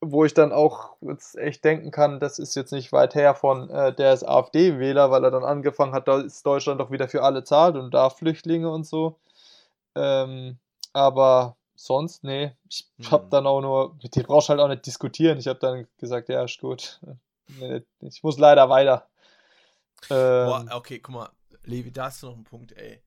wo 0.01 0.25
ich 0.25 0.35
dann 0.35 0.53
auch 0.53 0.97
jetzt 1.01 1.37
echt 1.39 1.65
denken 1.65 1.91
kann, 1.91 2.21
das 2.21 2.39
ist 2.39 2.55
jetzt 2.57 2.73
nicht 2.73 2.93
weit 2.93 3.15
her 3.15 3.35
von 3.35 3.71
äh, 3.71 3.95
der 3.95 4.13
ist 4.15 4.25
AfD-Wähler, 4.25 5.11
weil 5.11 5.25
er 5.25 5.31
dann 5.33 5.45
angefangen 5.45 5.93
hat, 5.93 6.09
da 6.09 6.21
ist 6.21 6.47
Deutschland 6.47 6.81
doch 6.81 6.91
wieder 6.93 7.09
für 7.09 7.23
alle 7.25 7.45
zahlt 7.45 7.77
und 7.77 7.93
da 7.95 8.11
Flüchtlinge 8.11 8.71
und 8.71 8.87
so. 8.87 9.17
Ähm, 9.97 10.59
aber 10.93 11.58
sonst, 11.79 12.25
nee, 12.25 12.57
ich 12.69 12.89
habe 13.11 13.25
hm. 13.25 13.31
dann 13.31 13.47
auch 13.47 13.61
nur, 13.61 13.97
mit 14.03 14.15
dem 14.17 14.25
brauchst 14.25 14.49
du 14.49 14.51
halt 14.51 14.61
auch 14.61 14.69
nicht 14.69 14.85
diskutieren. 14.85 15.39
Ich 15.39 15.47
habe 15.47 15.61
dann 15.61 15.87
gesagt, 15.97 16.29
ja, 16.29 16.45
ist 16.45 16.61
gut, 16.61 17.01
ich 18.01 18.23
muss 18.23 18.37
leider 18.37 18.69
weiter. 18.69 19.09
Ähm, 20.11 20.47
Boah, 20.47 20.67
okay, 20.73 20.99
guck 20.99 21.15
mal, 21.15 21.31
Levi, 21.63 21.93
da 21.93 22.07
hast 22.07 22.23
du 22.23 22.27
noch 22.27 22.35
einen 22.35 22.45
Punkt, 22.45 22.73
ey. 22.73 23.03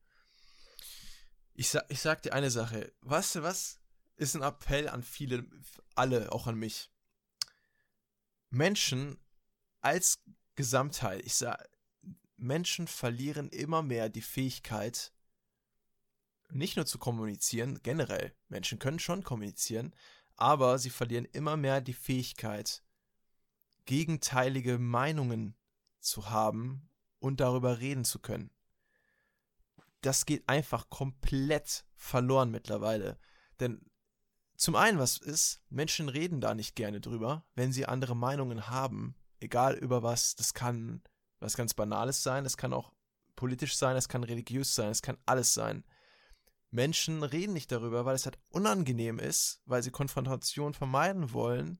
Ich 1.54 1.68
sag, 1.68 1.84
ich 1.88 2.00
sag 2.00 2.22
dir 2.22 2.32
eine 2.32 2.50
Sache. 2.50 2.92
Weißt 3.02 3.34
du 3.34 3.42
was? 3.42 3.78
Ist 4.16 4.34
ein 4.34 4.42
Appell 4.42 4.88
an 4.88 5.02
viele, 5.02 5.44
alle, 5.94 6.32
auch 6.32 6.46
an 6.46 6.56
mich. 6.56 6.90
Menschen 8.50 9.18
als 9.80 10.22
Gesamtheit, 10.54 11.22
ich 11.24 11.34
sag, 11.34 11.68
Menschen 12.36 12.86
verlieren 12.86 13.48
immer 13.50 13.82
mehr 13.82 14.08
die 14.08 14.22
Fähigkeit, 14.22 15.12
nicht 16.54 16.76
nur 16.76 16.86
zu 16.86 16.98
kommunizieren, 16.98 17.80
generell, 17.82 18.34
Menschen 18.48 18.78
können 18.78 18.98
schon 18.98 19.24
kommunizieren, 19.24 19.94
aber 20.36 20.78
sie 20.78 20.90
verlieren 20.90 21.24
immer 21.24 21.56
mehr 21.56 21.80
die 21.80 21.94
Fähigkeit, 21.94 22.82
gegenteilige 23.84 24.78
Meinungen 24.78 25.56
zu 26.00 26.30
haben 26.30 26.88
und 27.18 27.40
darüber 27.40 27.78
reden 27.78 28.04
zu 28.04 28.18
können. 28.18 28.50
Das 30.00 30.26
geht 30.26 30.48
einfach 30.48 30.90
komplett 30.90 31.84
verloren 31.94 32.50
mittlerweile. 32.50 33.18
Denn 33.60 33.80
zum 34.56 34.76
einen, 34.76 34.98
was 34.98 35.18
ist, 35.18 35.60
Menschen 35.70 36.08
reden 36.08 36.40
da 36.40 36.54
nicht 36.54 36.74
gerne 36.74 37.00
drüber, 37.00 37.44
wenn 37.54 37.72
sie 37.72 37.86
andere 37.86 38.16
Meinungen 38.16 38.68
haben, 38.68 39.14
egal 39.40 39.74
über 39.74 40.02
was, 40.02 40.34
das 40.34 40.54
kann 40.54 41.02
was 41.40 41.56
ganz 41.56 41.74
Banales 41.74 42.22
sein, 42.22 42.44
es 42.44 42.56
kann 42.56 42.72
auch 42.72 42.92
politisch 43.34 43.76
sein, 43.76 43.96
es 43.96 44.08
kann 44.08 44.24
religiös 44.24 44.74
sein, 44.74 44.90
es 44.90 45.02
kann 45.02 45.18
alles 45.26 45.54
sein. 45.54 45.84
Menschen 46.72 47.22
reden 47.22 47.52
nicht 47.52 47.70
darüber, 47.70 48.04
weil 48.04 48.16
es 48.16 48.24
halt 48.26 48.38
unangenehm 48.48 49.18
ist, 49.18 49.62
weil 49.66 49.82
sie 49.82 49.90
Konfrontation 49.90 50.74
vermeiden 50.74 51.32
wollen 51.32 51.78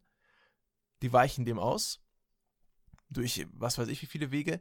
die 1.03 1.13
weichen 1.13 1.45
dem 1.45 1.59
aus. 1.59 2.01
Durch 3.11 3.47
was 3.53 3.77
weiß 3.77 3.89
ich 3.89 4.01
wie 4.01 4.07
viele 4.07 4.31
Wege. 4.31 4.61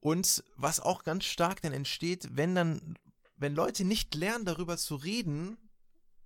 Und 0.00 0.44
was 0.56 0.80
auch 0.80 1.02
ganz 1.02 1.24
stark 1.24 1.62
dann 1.62 1.72
entsteht, 1.72 2.28
wenn 2.36 2.54
dann, 2.54 2.98
wenn 3.36 3.54
Leute 3.54 3.84
nicht 3.84 4.14
lernen, 4.14 4.44
darüber 4.44 4.76
zu 4.76 4.96
reden, 4.96 5.56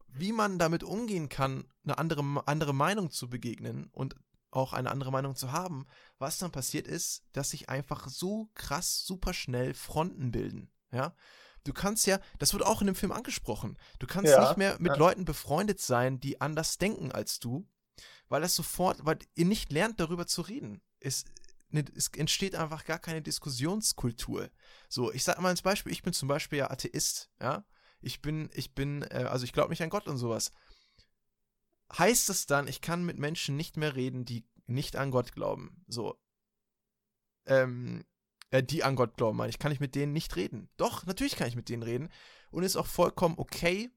wie 0.09 0.33
man 0.33 0.59
damit 0.59 0.83
umgehen 0.83 1.29
kann, 1.29 1.65
eine 1.85 1.97
andere, 1.97 2.47
andere 2.47 2.75
Meinung 2.75 3.11
zu 3.11 3.31
begegnen 3.31 3.89
und 3.93 4.17
auch 4.51 4.75
eine 4.75 4.91
andere 4.91 5.11
Meinung 5.11 5.37
zu 5.37 5.53
haben, 5.53 5.87
was 6.19 6.39
dann 6.39 6.53
passiert 6.53 6.87
ist, 6.87 7.25
dass 7.33 7.51
sich 7.51 7.71
einfach 7.71 8.09
so 8.09 8.51
krass, 8.55 9.05
super 9.07 9.33
schnell 9.33 9.73
Fronten 9.73 10.33
bilden. 10.33 10.71
Ja, 10.91 11.15
du 11.65 11.73
kannst 11.73 12.07
ja, 12.07 12.19
das 12.39 12.53
wird 12.53 12.65
auch 12.65 12.81
in 12.81 12.87
dem 12.87 12.97
Film 12.97 13.13
angesprochen, 13.13 13.79
du 13.99 14.07
kannst 14.07 14.33
ja, 14.33 14.41
nicht 14.41 14.57
mehr 14.57 14.77
mit 14.79 14.93
ja. 14.93 14.99
Leuten 14.99 15.25
befreundet 15.25 15.81
sein, 15.81 16.21
die 16.21 16.41
anders 16.41 16.79
denken 16.79 17.13
als 17.13 17.39
du, 17.39 17.67
weil 18.29 18.43
das 18.43 18.55
sofort, 18.55 19.05
weil 19.05 19.19
ihr 19.35 19.47
nicht 19.47 19.73
lernt, 19.73 20.01
darüber 20.01 20.27
zu 20.27 20.43
reden. 20.43 20.81
Es, 21.01 21.25
ne, 21.71 21.85
es 21.95 22.09
entsteht 22.09 22.55
einfach 22.55 22.85
gar 22.85 22.99
keine 22.99 23.23
Diskussionskultur. 23.23 24.51
So, 24.89 25.13
ich 25.13 25.25
sag 25.25 25.41
mal 25.41 25.49
als 25.49 25.63
Beispiel, 25.63 25.93
ich 25.93 26.03
bin 26.03 26.13
zum 26.13 26.29
Beispiel 26.29 26.61
ja 26.61 26.71
Atheist, 26.71 27.31
ja. 27.41 27.65
Ich 28.01 28.21
bin, 28.21 28.51
ich 28.53 28.75
bin, 28.75 29.03
äh, 29.03 29.29
also 29.31 29.45
ich 29.45 29.53
glaube 29.53 29.71
nicht 29.71 29.83
an 29.83 29.91
Gott 29.91 30.09
und 30.09 30.17
sowas. 30.17 30.51
Heißt 31.97 32.31
es 32.31 32.47
dann, 32.47 32.67
ich 32.67 32.81
kann 32.81 33.05
mit 33.05 33.19
Menschen 33.19 33.57
nicht 33.57 33.77
mehr 33.77 33.95
reden, 33.95 34.25
die 34.25 34.45
nicht 34.67 34.97
an 34.97 35.11
Gott 35.11 35.33
glauben? 35.33 35.85
So. 35.87 36.19
Ähm, 37.47 38.05
äh, 38.53 38.63
die 38.63 38.85
an 38.85 38.95
Gott 38.95 39.17
glauben, 39.17 39.37
meine 39.37 39.51
ich, 39.51 39.59
kann 39.59 39.73
ich 39.73 39.81
mit 39.81 39.97
denen 39.97 40.13
nicht 40.13 40.37
reden. 40.37 40.69
Doch, 40.77 41.05
natürlich 41.07 41.37
kann 41.37 41.49
ich 41.49 41.57
mit 41.57 41.69
denen 41.69 41.83
reden. 41.83 42.09
Und 42.51 42.63
ist 42.63 42.77
auch 42.77 42.87
vollkommen 42.87 43.35
okay, 43.39 43.91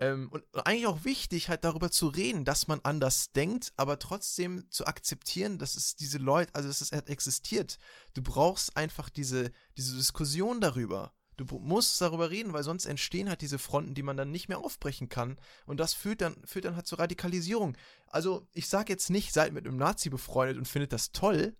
ähm, 0.00 0.28
und 0.30 0.44
eigentlich 0.66 0.86
auch 0.86 1.04
wichtig, 1.04 1.48
halt 1.48 1.64
darüber 1.64 1.90
zu 1.90 2.08
reden, 2.08 2.44
dass 2.44 2.68
man 2.68 2.80
anders 2.82 3.32
denkt, 3.32 3.72
aber 3.76 3.98
trotzdem 3.98 4.70
zu 4.70 4.86
akzeptieren, 4.86 5.58
dass 5.58 5.74
es 5.74 5.96
diese 5.96 6.18
Leute, 6.18 6.54
also 6.54 6.68
dass 6.68 6.80
es 6.80 6.92
halt 6.92 7.08
existiert. 7.08 7.78
Du 8.14 8.22
brauchst 8.22 8.76
einfach 8.76 9.10
diese, 9.10 9.50
diese 9.76 9.96
Diskussion 9.96 10.60
darüber. 10.60 11.12
Du 11.36 11.44
musst 11.60 12.00
darüber 12.00 12.30
reden, 12.30 12.52
weil 12.52 12.64
sonst 12.64 12.84
entstehen 12.86 13.28
halt 13.28 13.42
diese 13.42 13.60
Fronten, 13.60 13.94
die 13.94 14.02
man 14.02 14.16
dann 14.16 14.32
nicht 14.32 14.48
mehr 14.48 14.58
aufbrechen 14.58 15.08
kann. 15.08 15.38
Und 15.66 15.78
das 15.78 15.94
führt 15.94 16.20
dann, 16.20 16.36
führt 16.44 16.64
dann 16.64 16.74
halt 16.74 16.86
zur 16.86 16.98
Radikalisierung. 16.98 17.76
Also, 18.08 18.48
ich 18.52 18.68
sage 18.68 18.92
jetzt 18.92 19.08
nicht, 19.08 19.32
seid 19.32 19.52
mit 19.52 19.66
einem 19.66 19.76
Nazi 19.76 20.10
befreundet 20.10 20.58
und 20.58 20.66
findet 20.66 20.92
das 20.92 21.12
toll, 21.12 21.56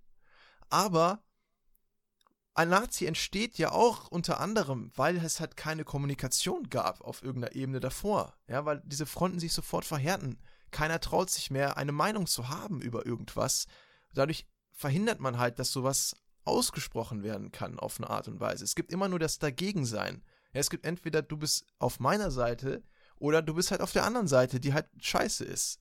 aber 0.68 1.22
ein 2.59 2.70
Nazi 2.70 3.06
entsteht 3.06 3.56
ja 3.56 3.70
auch 3.70 4.09
unter 4.09 4.40
anderem, 4.40 4.90
weil 4.96 5.16
es 5.18 5.38
halt 5.38 5.56
keine 5.56 5.84
Kommunikation 5.84 6.68
gab 6.68 7.02
auf 7.02 7.22
irgendeiner 7.22 7.54
Ebene 7.54 7.78
davor. 7.78 8.34
Ja, 8.48 8.64
weil 8.64 8.82
diese 8.84 9.06
Fronten 9.06 9.38
sich 9.38 9.52
sofort 9.52 9.84
verhärten. 9.84 10.40
Keiner 10.72 10.98
traut 10.98 11.30
sich 11.30 11.52
mehr, 11.52 11.76
eine 11.76 11.92
Meinung 11.92 12.26
zu 12.26 12.48
haben 12.48 12.82
über 12.82 13.06
irgendwas. 13.06 13.66
Dadurch 14.12 14.44
verhindert 14.72 15.20
man 15.20 15.38
halt, 15.38 15.61
dass 15.61 15.70
sowas 15.70 16.16
ausgesprochen 16.44 17.22
werden 17.22 17.52
kann 17.52 17.78
auf 17.78 18.00
eine 18.00 18.11
Art 18.11 18.26
und 18.26 18.40
Weise. 18.40 18.64
Es 18.64 18.74
gibt 18.74 18.90
immer 18.90 19.09
nur 19.09 19.20
das 19.20 19.38
Dagegensein. 19.38 20.24
Ja, 20.52 20.59
es 20.59 20.68
gibt 20.68 20.84
entweder 20.84 21.22
du 21.22 21.36
bist 21.36 21.64
auf 21.78 22.00
meiner 22.00 22.32
Seite 22.32 22.82
oder 23.18 23.40
du 23.40 23.54
bist 23.54 23.70
halt 23.70 23.82
auf 23.82 23.92
der 23.92 24.04
anderen 24.04 24.26
Seite, 24.26 24.59
die 24.59 24.74
halt 24.74 24.88
scheiße 24.98 25.44
ist. 25.44 25.78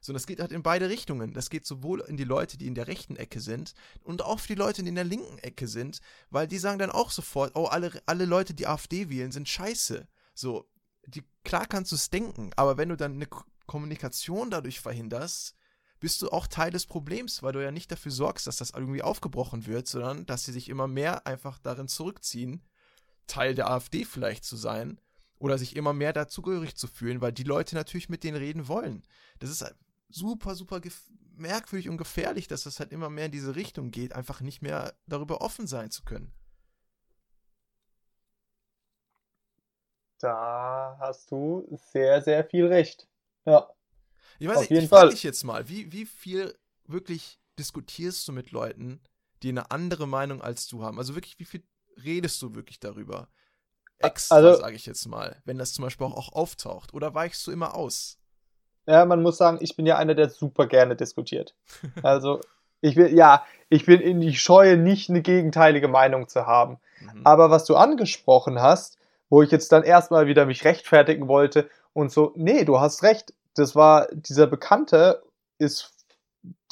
So, 0.00 0.12
das 0.12 0.26
geht 0.26 0.40
halt 0.40 0.52
in 0.52 0.62
beide 0.62 0.88
Richtungen. 0.88 1.34
Das 1.34 1.50
geht 1.50 1.66
sowohl 1.66 2.00
in 2.00 2.16
die 2.16 2.24
Leute, 2.24 2.56
die 2.56 2.66
in 2.66 2.74
der 2.74 2.86
rechten 2.86 3.16
Ecke 3.16 3.40
sind, 3.40 3.74
und 4.02 4.22
auch 4.22 4.40
für 4.40 4.48
die 4.48 4.54
Leute, 4.54 4.82
die 4.82 4.88
in 4.88 4.94
der 4.94 5.04
linken 5.04 5.38
Ecke 5.38 5.68
sind, 5.68 6.00
weil 6.30 6.48
die 6.48 6.58
sagen 6.58 6.78
dann 6.78 6.90
auch 6.90 7.10
sofort, 7.10 7.54
oh, 7.54 7.66
alle, 7.66 8.02
alle 8.06 8.24
Leute, 8.24 8.54
die 8.54 8.66
AfD 8.66 9.10
wählen, 9.10 9.32
sind 9.32 9.48
scheiße. 9.48 10.08
So, 10.34 10.66
die, 11.06 11.22
klar 11.44 11.66
kannst 11.66 11.92
du 11.92 11.96
es 11.96 12.10
denken, 12.10 12.50
aber 12.56 12.78
wenn 12.78 12.88
du 12.88 12.96
dann 12.96 13.14
eine 13.14 13.28
Kommunikation 13.66 14.50
dadurch 14.50 14.80
verhinderst, 14.80 15.54
bist 16.00 16.22
du 16.22 16.30
auch 16.30 16.46
Teil 16.46 16.70
des 16.70 16.86
Problems, 16.86 17.42
weil 17.42 17.52
du 17.52 17.62
ja 17.62 17.70
nicht 17.70 17.92
dafür 17.92 18.10
sorgst, 18.10 18.46
dass 18.46 18.56
das 18.56 18.70
irgendwie 18.70 19.02
aufgebrochen 19.02 19.66
wird, 19.66 19.86
sondern 19.86 20.24
dass 20.24 20.44
sie 20.44 20.52
sich 20.52 20.70
immer 20.70 20.88
mehr 20.88 21.26
einfach 21.26 21.58
darin 21.58 21.88
zurückziehen, 21.88 22.64
Teil 23.26 23.54
der 23.54 23.70
AfD 23.70 24.04
vielleicht 24.04 24.44
zu 24.44 24.56
sein 24.56 24.98
oder 25.38 25.58
sich 25.58 25.76
immer 25.76 25.92
mehr 25.92 26.12
dazugehörig 26.12 26.74
zu 26.74 26.86
fühlen, 26.86 27.20
weil 27.20 27.32
die 27.32 27.44
Leute 27.44 27.74
natürlich 27.74 28.08
mit 28.08 28.24
denen 28.24 28.38
reden 28.38 28.66
wollen. 28.66 29.02
Das 29.38 29.50
ist 29.50 29.64
super, 30.10 30.54
super 30.54 30.80
merkwürdig 31.36 31.88
und 31.88 31.96
gefährlich, 31.96 32.48
dass 32.48 32.64
das 32.64 32.80
halt 32.80 32.92
immer 32.92 33.10
mehr 33.10 33.26
in 33.26 33.32
diese 33.32 33.56
Richtung 33.56 33.90
geht, 33.90 34.12
einfach 34.14 34.40
nicht 34.40 34.62
mehr 34.62 34.94
darüber 35.06 35.40
offen 35.40 35.66
sein 35.66 35.90
zu 35.90 36.04
können. 36.04 36.32
Da 40.18 40.96
hast 41.00 41.30
du 41.30 41.66
sehr, 41.92 42.20
sehr 42.20 42.44
viel 42.44 42.66
recht. 42.66 43.08
Ja. 43.46 43.70
Ich 44.38 44.46
weiß 44.46 44.56
Auf 44.56 44.62
nicht, 44.62 44.70
jeden 44.70 44.84
ich 44.84 44.90
frage 44.90 45.10
dich 45.10 45.22
jetzt 45.22 45.44
mal, 45.44 45.68
wie, 45.68 45.90
wie 45.92 46.04
viel 46.04 46.58
wirklich 46.84 47.40
diskutierst 47.58 48.28
du 48.28 48.32
mit 48.32 48.50
Leuten, 48.50 49.00
die 49.42 49.48
eine 49.48 49.70
andere 49.70 50.06
Meinung 50.06 50.42
als 50.42 50.66
du 50.66 50.82
haben? 50.82 50.98
Also 50.98 51.14
wirklich, 51.14 51.38
wie 51.38 51.44
viel 51.46 51.66
redest 52.04 52.40
du 52.42 52.54
wirklich 52.54 52.80
darüber? 52.80 53.28
Extra, 53.98 54.36
also, 54.36 54.60
sage 54.60 54.76
ich 54.76 54.86
jetzt 54.86 55.06
mal, 55.06 55.40
wenn 55.44 55.58
das 55.58 55.72
zum 55.72 55.84
Beispiel 55.84 56.06
auch, 56.06 56.16
auch 56.16 56.32
auftaucht. 56.32 56.94
Oder 56.94 57.14
weichst 57.14 57.46
du 57.46 57.50
immer 57.50 57.74
aus? 57.74 58.19
Ja, 58.86 59.04
man 59.04 59.22
muss 59.22 59.36
sagen, 59.36 59.58
ich 59.60 59.76
bin 59.76 59.86
ja 59.86 59.96
einer, 59.96 60.14
der 60.14 60.30
super 60.30 60.66
gerne 60.66 60.96
diskutiert. 60.96 61.54
Also, 62.02 62.40
ich 62.80 62.96
will, 62.96 63.14
ja, 63.14 63.44
ich 63.68 63.86
bin 63.86 64.00
in 64.00 64.20
die 64.20 64.34
Scheue, 64.34 64.76
nicht 64.76 65.10
eine 65.10 65.22
gegenteilige 65.22 65.88
Meinung 65.88 66.28
zu 66.28 66.46
haben. 66.46 66.78
Mhm. 67.00 67.20
Aber 67.24 67.50
was 67.50 67.64
du 67.64 67.76
angesprochen 67.76 68.60
hast, 68.60 68.98
wo 69.28 69.42
ich 69.42 69.50
jetzt 69.50 69.70
dann 69.72 69.82
erstmal 69.82 70.26
wieder 70.26 70.46
mich 70.46 70.64
rechtfertigen 70.64 71.28
wollte 71.28 71.68
und 71.92 72.10
so, 72.10 72.32
nee, 72.36 72.64
du 72.64 72.80
hast 72.80 73.02
recht. 73.02 73.32
Das 73.54 73.76
war, 73.76 74.08
dieser 74.12 74.46
Bekannte 74.46 75.22
ist, 75.58 75.92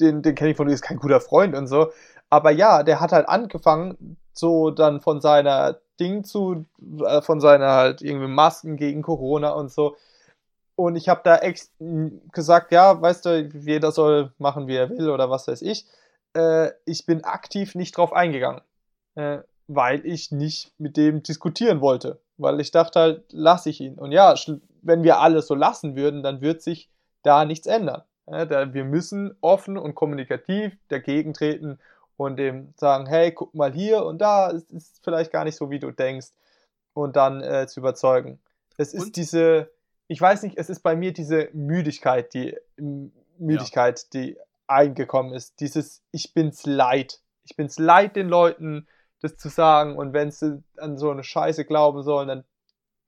den, 0.00 0.22
den 0.22 0.34
kenne 0.34 0.50
ich 0.50 0.56
von 0.56 0.66
dir, 0.66 0.74
ist 0.74 0.82
kein 0.82 0.98
guter 0.98 1.20
Freund 1.20 1.54
und 1.54 1.66
so. 1.66 1.92
Aber 2.30 2.50
ja, 2.50 2.82
der 2.82 3.00
hat 3.00 3.12
halt 3.12 3.28
angefangen 3.28 4.16
so 4.32 4.70
dann 4.70 5.00
von 5.00 5.20
seiner 5.20 5.78
Ding 5.98 6.24
zu, 6.24 6.66
äh, 7.04 7.22
von 7.22 7.40
seiner 7.40 7.72
halt 7.72 8.02
irgendwie 8.02 8.28
Masken 8.28 8.76
gegen 8.76 9.02
Corona 9.02 9.50
und 9.50 9.70
so. 9.70 9.96
Und 10.78 10.94
ich 10.94 11.08
habe 11.08 11.22
da 11.24 11.38
echt 11.38 11.70
gesagt, 12.30 12.70
ja, 12.70 13.02
weißt 13.02 13.26
du, 13.26 13.50
jeder 13.52 13.90
soll 13.90 14.32
machen, 14.38 14.68
wie 14.68 14.76
er 14.76 14.88
will 14.88 15.10
oder 15.10 15.28
was 15.28 15.48
weiß 15.48 15.62
ich. 15.62 15.86
Äh, 16.34 16.70
ich 16.84 17.04
bin 17.04 17.24
aktiv 17.24 17.74
nicht 17.74 17.96
drauf 17.96 18.12
eingegangen, 18.12 18.60
äh, 19.16 19.38
weil 19.66 20.06
ich 20.06 20.30
nicht 20.30 20.72
mit 20.78 20.96
dem 20.96 21.24
diskutieren 21.24 21.80
wollte. 21.80 22.20
Weil 22.36 22.60
ich 22.60 22.70
dachte 22.70 23.00
halt, 23.00 23.24
lasse 23.32 23.70
ich 23.70 23.80
ihn. 23.80 23.98
Und 23.98 24.12
ja, 24.12 24.36
wenn 24.82 25.02
wir 25.02 25.18
alles 25.18 25.48
so 25.48 25.56
lassen 25.56 25.96
würden, 25.96 26.22
dann 26.22 26.42
wird 26.42 26.62
sich 26.62 26.88
da 27.24 27.44
nichts 27.44 27.66
ändern. 27.66 28.02
Ja, 28.28 28.44
da, 28.44 28.72
wir 28.72 28.84
müssen 28.84 29.36
offen 29.40 29.78
und 29.78 29.96
kommunikativ 29.96 30.78
dagegen 30.86 31.34
treten 31.34 31.80
und 32.16 32.36
dem 32.36 32.72
sagen, 32.76 33.06
hey, 33.06 33.32
guck 33.32 33.52
mal 33.52 33.72
hier 33.72 34.04
und 34.04 34.18
da, 34.18 34.52
es 34.52 34.70
ist 34.70 35.00
vielleicht 35.02 35.32
gar 35.32 35.42
nicht 35.42 35.56
so, 35.56 35.70
wie 35.70 35.80
du 35.80 35.90
denkst. 35.90 36.28
Und 36.94 37.16
dann 37.16 37.42
äh, 37.42 37.66
zu 37.66 37.80
überzeugen. 37.80 38.38
Es 38.76 38.94
ist 38.94 39.06
und? 39.06 39.16
diese, 39.16 39.72
ich 40.08 40.20
weiß 40.20 40.42
nicht, 40.42 40.58
es 40.58 40.70
ist 40.70 40.80
bei 40.80 40.96
mir 40.96 41.12
diese 41.12 41.50
Müdigkeit, 41.52 42.32
die 42.34 42.56
Müdigkeit, 43.38 44.00
ja. 44.00 44.08
die 44.20 44.38
eingekommen 44.66 45.32
ist. 45.34 45.60
Dieses, 45.60 46.02
ich 46.10 46.34
bin's 46.34 46.66
leid. 46.66 47.20
Ich 47.44 47.56
bin's 47.56 47.78
leid, 47.78 48.16
den 48.16 48.28
Leuten 48.28 48.86
das 49.20 49.36
zu 49.36 49.48
sagen. 49.48 49.96
Und 49.96 50.12
wenn 50.12 50.30
sie 50.30 50.62
an 50.78 50.98
so 50.98 51.10
eine 51.10 51.24
Scheiße 51.24 51.64
glauben 51.64 52.02
sollen, 52.02 52.28
dann 52.28 52.44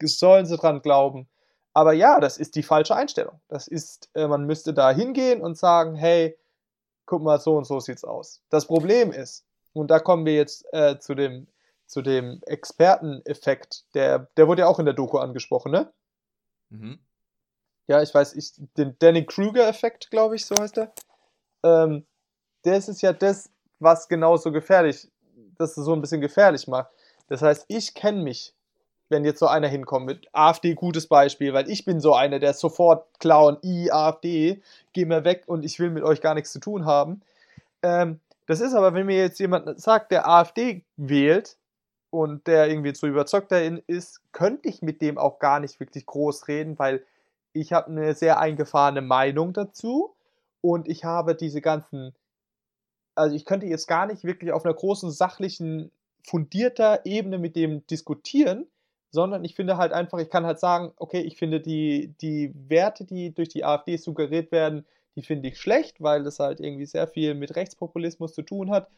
sollen 0.02 0.46
sie 0.46 0.56
dran 0.56 0.82
glauben. 0.82 1.28
Aber 1.72 1.92
ja, 1.92 2.20
das 2.20 2.36
ist 2.36 2.54
die 2.56 2.62
falsche 2.62 2.96
Einstellung. 2.96 3.40
Das 3.48 3.68
ist, 3.68 4.10
äh, 4.14 4.26
man 4.26 4.44
müsste 4.44 4.74
da 4.74 4.90
hingehen 4.90 5.40
und 5.40 5.56
sagen, 5.56 5.94
hey, 5.94 6.36
guck 7.06 7.22
mal, 7.22 7.40
so 7.40 7.56
und 7.56 7.66
so 7.66 7.80
sieht's 7.80 8.04
aus. 8.04 8.42
Das 8.50 8.66
Problem 8.66 9.12
ist, 9.12 9.44
und 9.72 9.90
da 9.90 10.00
kommen 10.00 10.26
wir 10.26 10.34
jetzt 10.34 10.66
äh, 10.72 10.98
zu 10.98 11.14
dem, 11.14 11.46
zu 11.86 12.02
dem 12.02 12.40
Experteneffekt, 12.44 13.84
der, 13.94 14.28
der 14.36 14.48
wurde 14.48 14.62
ja 14.62 14.66
auch 14.66 14.80
in 14.80 14.84
der 14.84 14.94
Doku 14.94 15.18
angesprochen, 15.18 15.70
ne? 15.70 15.92
Mhm. 16.70 16.98
Ja, 17.86 18.02
ich 18.02 18.14
weiß, 18.14 18.34
ich, 18.34 18.52
den 18.76 18.96
Danny-Kruger-Effekt, 18.98 20.10
glaube 20.10 20.36
ich, 20.36 20.46
so 20.46 20.56
heißt 20.56 20.78
er. 20.78 20.92
Ähm, 21.64 22.06
das 22.62 22.88
ist 22.88 23.02
ja 23.02 23.12
das, 23.12 23.50
was 23.78 24.08
genauso 24.08 24.52
gefährlich, 24.52 25.08
das 25.58 25.74
so 25.74 25.92
ein 25.92 26.00
bisschen 26.00 26.20
gefährlich 26.20 26.68
macht. 26.68 26.90
Das 27.28 27.42
heißt, 27.42 27.64
ich 27.68 27.94
kenne 27.94 28.22
mich 28.22 28.54
wenn 29.10 29.24
jetzt 29.24 29.40
so 29.40 29.48
einer 29.48 29.68
hinkommt 29.68 30.06
mit 30.06 30.28
AfD, 30.32 30.74
gutes 30.74 31.06
Beispiel, 31.06 31.52
weil 31.52 31.68
ich 31.68 31.84
bin 31.84 32.00
so 32.00 32.14
einer, 32.14 32.38
der 32.38 32.54
sofort 32.54 33.06
klauen, 33.18 33.58
i, 33.62 33.90
AfD, 33.90 34.62
geh 34.92 35.04
mir 35.04 35.24
weg 35.24 35.42
und 35.46 35.64
ich 35.64 35.78
will 35.78 35.90
mit 35.90 36.04
euch 36.04 36.22
gar 36.22 36.34
nichts 36.34 36.52
zu 36.52 36.60
tun 36.60 36.86
haben. 36.86 37.20
Ähm, 37.82 38.20
das 38.46 38.60
ist 38.60 38.72
aber, 38.72 38.94
wenn 38.94 39.06
mir 39.06 39.16
jetzt 39.16 39.38
jemand 39.40 39.80
sagt, 39.80 40.12
der 40.12 40.28
AfD 40.28 40.84
wählt 40.96 41.56
und 42.10 42.46
der 42.46 42.68
irgendwie 42.68 42.92
zu 42.92 43.06
überzeugt 43.06 43.52
dahin 43.52 43.82
ist, 43.86 44.20
könnte 44.32 44.68
ich 44.68 44.82
mit 44.82 45.00
dem 45.00 45.18
auch 45.18 45.38
gar 45.38 45.60
nicht 45.60 45.80
wirklich 45.80 46.06
groß 46.06 46.48
reden, 46.48 46.78
weil 46.78 47.04
ich 47.52 47.72
habe 47.72 47.88
eine 47.88 48.14
sehr 48.14 48.38
eingefahrene 48.38 49.00
Meinung 49.00 49.52
dazu 49.52 50.14
und 50.60 50.88
ich 50.88 51.04
habe 51.04 51.34
diese 51.34 51.60
ganzen, 51.60 52.14
also 53.14 53.34
ich 53.34 53.44
könnte 53.44 53.66
jetzt 53.66 53.86
gar 53.86 54.06
nicht 54.06 54.24
wirklich 54.24 54.52
auf 54.52 54.64
einer 54.64 54.74
großen 54.74 55.10
sachlichen 55.10 55.90
fundierter 56.26 57.06
Ebene 57.06 57.38
mit 57.38 57.56
dem 57.56 57.86
diskutieren, 57.86 58.66
sondern 59.10 59.44
ich 59.44 59.54
finde 59.54 59.76
halt 59.76 59.92
einfach, 59.92 60.18
ich 60.18 60.30
kann 60.30 60.46
halt 60.46 60.60
sagen, 60.60 60.92
okay, 60.96 61.20
ich 61.20 61.36
finde 61.36 61.60
die, 61.60 62.14
die 62.20 62.52
Werte, 62.54 63.04
die 63.04 63.34
durch 63.34 63.48
die 63.48 63.64
AfD 63.64 63.96
suggeriert 63.96 64.52
werden, 64.52 64.84
die 65.16 65.22
finde 65.22 65.48
ich 65.48 65.58
schlecht, 65.58 66.00
weil 66.00 66.22
das 66.22 66.38
halt 66.38 66.60
irgendwie 66.60 66.86
sehr 66.86 67.08
viel 67.08 67.34
mit 67.34 67.56
Rechtspopulismus 67.56 68.32
zu 68.32 68.42
tun 68.42 68.70
hat. 68.70 68.88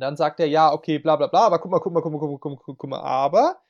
Dann 0.00 0.16
sagt 0.16 0.40
er, 0.40 0.46
ja, 0.46 0.72
okay, 0.72 0.98
bla 0.98 1.16
bla 1.16 1.26
bla, 1.26 1.46
aber 1.46 1.58
guck 1.58 1.70
mal, 1.70 1.80
guck 1.80 1.92
mal, 1.92 2.00
guck 2.02 2.12
mal, 2.12 2.18
guck 2.18 2.30
mal, 2.30 2.38
guck 2.38 2.68
mal, 2.68 2.74
guck 2.76 2.90
mal, 2.90 3.00
aber 3.00 3.60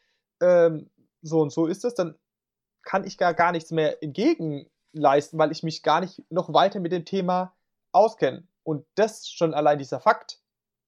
ähm, 0.41 0.91
so 1.23 1.41
und 1.41 1.51
so 1.51 1.67
ist 1.67 1.85
es, 1.85 1.95
dann 1.95 2.17
kann 2.83 3.05
ich 3.05 3.19
gar, 3.19 3.35
gar 3.35 3.53
nichts 3.53 3.71
mehr 3.71 4.03
entgegenleisten, 4.03 5.39
weil 5.39 5.53
ich 5.53 5.63
mich 5.63 5.83
gar 5.83 6.01
nicht 6.01 6.23
noch 6.31 6.53
weiter 6.53 6.81
mit 6.81 6.93
dem 6.93 7.05
Thema 7.05 7.55
auskenne. 7.93 8.47
Und 8.63 8.87
das 8.95 9.29
schon 9.29 9.55
allein 9.55 9.79
dieser 9.79 10.01
Fakt 10.01 10.41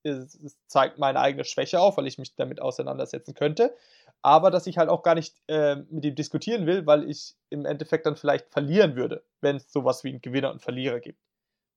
es, 0.02 0.34
es 0.34 0.56
zeigt 0.66 0.98
meine 0.98 1.20
eigene 1.20 1.44
Schwäche 1.44 1.78
auf, 1.78 1.98
weil 1.98 2.06
ich 2.06 2.16
mich 2.16 2.34
damit 2.34 2.62
auseinandersetzen 2.62 3.34
könnte 3.34 3.74
aber 4.22 4.50
dass 4.50 4.66
ich 4.66 4.78
halt 4.78 4.88
auch 4.88 5.02
gar 5.02 5.14
nicht 5.14 5.36
äh, 5.48 5.76
mit 5.76 6.04
ihm 6.04 6.14
diskutieren 6.14 6.66
will, 6.66 6.86
weil 6.86 7.08
ich 7.08 7.34
im 7.48 7.64
Endeffekt 7.64 8.06
dann 8.06 8.16
vielleicht 8.16 8.50
verlieren 8.50 8.96
würde, 8.96 9.24
wenn 9.40 9.56
es 9.56 9.72
sowas 9.72 10.04
wie 10.04 10.10
einen 10.10 10.20
Gewinner 10.20 10.50
und 10.50 10.62
Verlierer 10.62 11.00
gibt. 11.00 11.18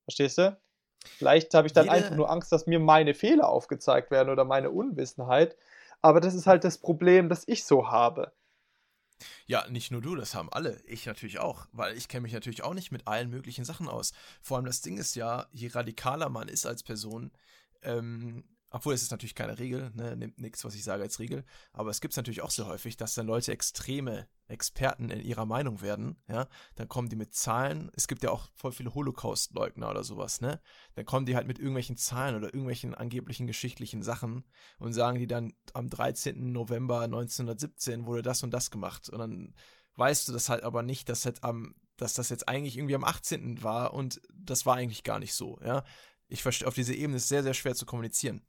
Verstehst 0.05 0.37
du? 0.37 0.57
Vielleicht 1.03 1.53
habe 1.53 1.67
ich 1.67 1.73
dann 1.73 1.85
Jede... 1.85 1.95
einfach 1.95 2.15
nur 2.15 2.29
Angst, 2.29 2.51
dass 2.51 2.65
mir 2.65 2.79
meine 2.79 3.13
Fehler 3.13 3.49
aufgezeigt 3.49 4.11
werden 4.11 4.29
oder 4.29 4.45
meine 4.45 4.71
Unwissenheit. 4.71 5.55
Aber 6.01 6.19
das 6.19 6.33
ist 6.33 6.47
halt 6.47 6.63
das 6.63 6.77
Problem, 6.77 7.29
das 7.29 7.47
ich 7.47 7.65
so 7.65 7.89
habe. 7.89 8.31
Ja, 9.45 9.67
nicht 9.69 9.91
nur 9.91 10.01
du, 10.01 10.15
das 10.15 10.35
haben 10.35 10.51
alle. 10.51 10.81
Ich 10.85 11.05
natürlich 11.05 11.39
auch, 11.39 11.67
weil 11.71 11.95
ich 11.95 12.07
kenne 12.07 12.23
mich 12.23 12.33
natürlich 12.33 12.63
auch 12.63 12.73
nicht 12.73 12.91
mit 12.91 13.07
allen 13.07 13.29
möglichen 13.29 13.65
Sachen 13.65 13.87
aus. 13.87 14.11
Vor 14.41 14.57
allem 14.57 14.65
das 14.65 14.81
Ding 14.81 14.97
ist 14.97 15.15
ja, 15.15 15.47
je 15.51 15.69
radikaler 15.69 16.29
man 16.29 16.47
ist 16.47 16.65
als 16.65 16.83
Person, 16.83 17.31
ähm, 17.83 18.43
obwohl 18.73 18.95
es 18.95 19.03
ist 19.03 19.11
natürlich 19.11 19.35
keine 19.35 19.59
Regel, 19.59 19.91
ne, 19.93 20.17
nimmt 20.17 20.39
nichts, 20.39 20.65
was 20.65 20.73
ich 20.73 20.83
sage, 20.83 21.03
als 21.03 21.19
Regel. 21.19 21.45
Aber 21.73 21.91
es 21.91 22.01
gibt 22.01 22.13
es 22.13 22.17
natürlich 22.17 22.41
auch 22.41 22.49
sehr 22.49 22.65
häufig, 22.65 22.97
dass 22.97 23.13
dann 23.13 23.27
Leute 23.27 23.51
extreme 23.51 24.27
Experten 24.47 25.11
in 25.11 25.21
ihrer 25.21 25.45
Meinung 25.45 25.81
werden, 25.83 26.17
ja. 26.27 26.47
Dann 26.73 26.87
kommen 26.87 27.07
die 27.07 27.15
mit 27.15 27.35
Zahlen. 27.35 27.91
Es 27.95 28.07
gibt 28.07 28.23
ja 28.23 28.31
auch 28.31 28.49
voll 28.55 28.71
viele 28.71 28.95
Holocaust-Leugner 28.95 29.91
oder 29.91 30.03
sowas, 30.03 30.41
ne. 30.41 30.59
Dann 30.95 31.05
kommen 31.05 31.27
die 31.27 31.35
halt 31.35 31.45
mit 31.45 31.59
irgendwelchen 31.59 31.97
Zahlen 31.97 32.35
oder 32.35 32.47
irgendwelchen 32.47 32.95
angeblichen 32.95 33.45
geschichtlichen 33.45 34.01
Sachen 34.01 34.43
und 34.79 34.93
sagen 34.93 35.19
die 35.19 35.27
dann, 35.27 35.53
am 35.73 35.91
13. 35.91 36.51
November 36.51 37.01
1917 37.01 38.07
wurde 38.07 38.23
das 38.23 38.41
und 38.41 38.51
das 38.51 38.71
gemacht. 38.71 39.07
Und 39.07 39.19
dann 39.19 39.53
weißt 39.97 40.27
du 40.27 40.31
das 40.33 40.49
halt 40.49 40.63
aber 40.63 40.81
nicht, 40.81 41.09
dass 41.09 41.25
halt 41.25 41.43
am 41.43 41.75
dass 41.97 42.15
das 42.15 42.29
jetzt 42.29 42.47
eigentlich 42.47 42.75
irgendwie 42.75 42.95
am 42.95 43.03
18. 43.03 43.61
war 43.61 43.93
und 43.93 44.19
das 44.33 44.65
war 44.65 44.77
eigentlich 44.77 45.03
gar 45.03 45.19
nicht 45.19 45.35
so, 45.35 45.59
ja. 45.63 45.83
Ich 46.27 46.41
verstehe, 46.41 46.67
auf 46.67 46.73
dieser 46.73 46.95
Ebene 46.95 47.17
ist 47.17 47.27
sehr, 47.27 47.43
sehr 47.43 47.53
schwer 47.53 47.75
zu 47.75 47.85
kommunizieren 47.85 48.43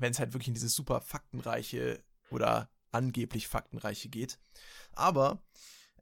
wenn 0.00 0.12
es 0.12 0.18
halt 0.18 0.32
wirklich 0.32 0.48
in 0.48 0.54
dieses 0.54 0.74
super 0.74 1.00
faktenreiche 1.00 2.02
oder 2.30 2.70
angeblich 2.90 3.46
faktenreiche 3.48 4.08
geht. 4.08 4.38
Aber 4.92 5.42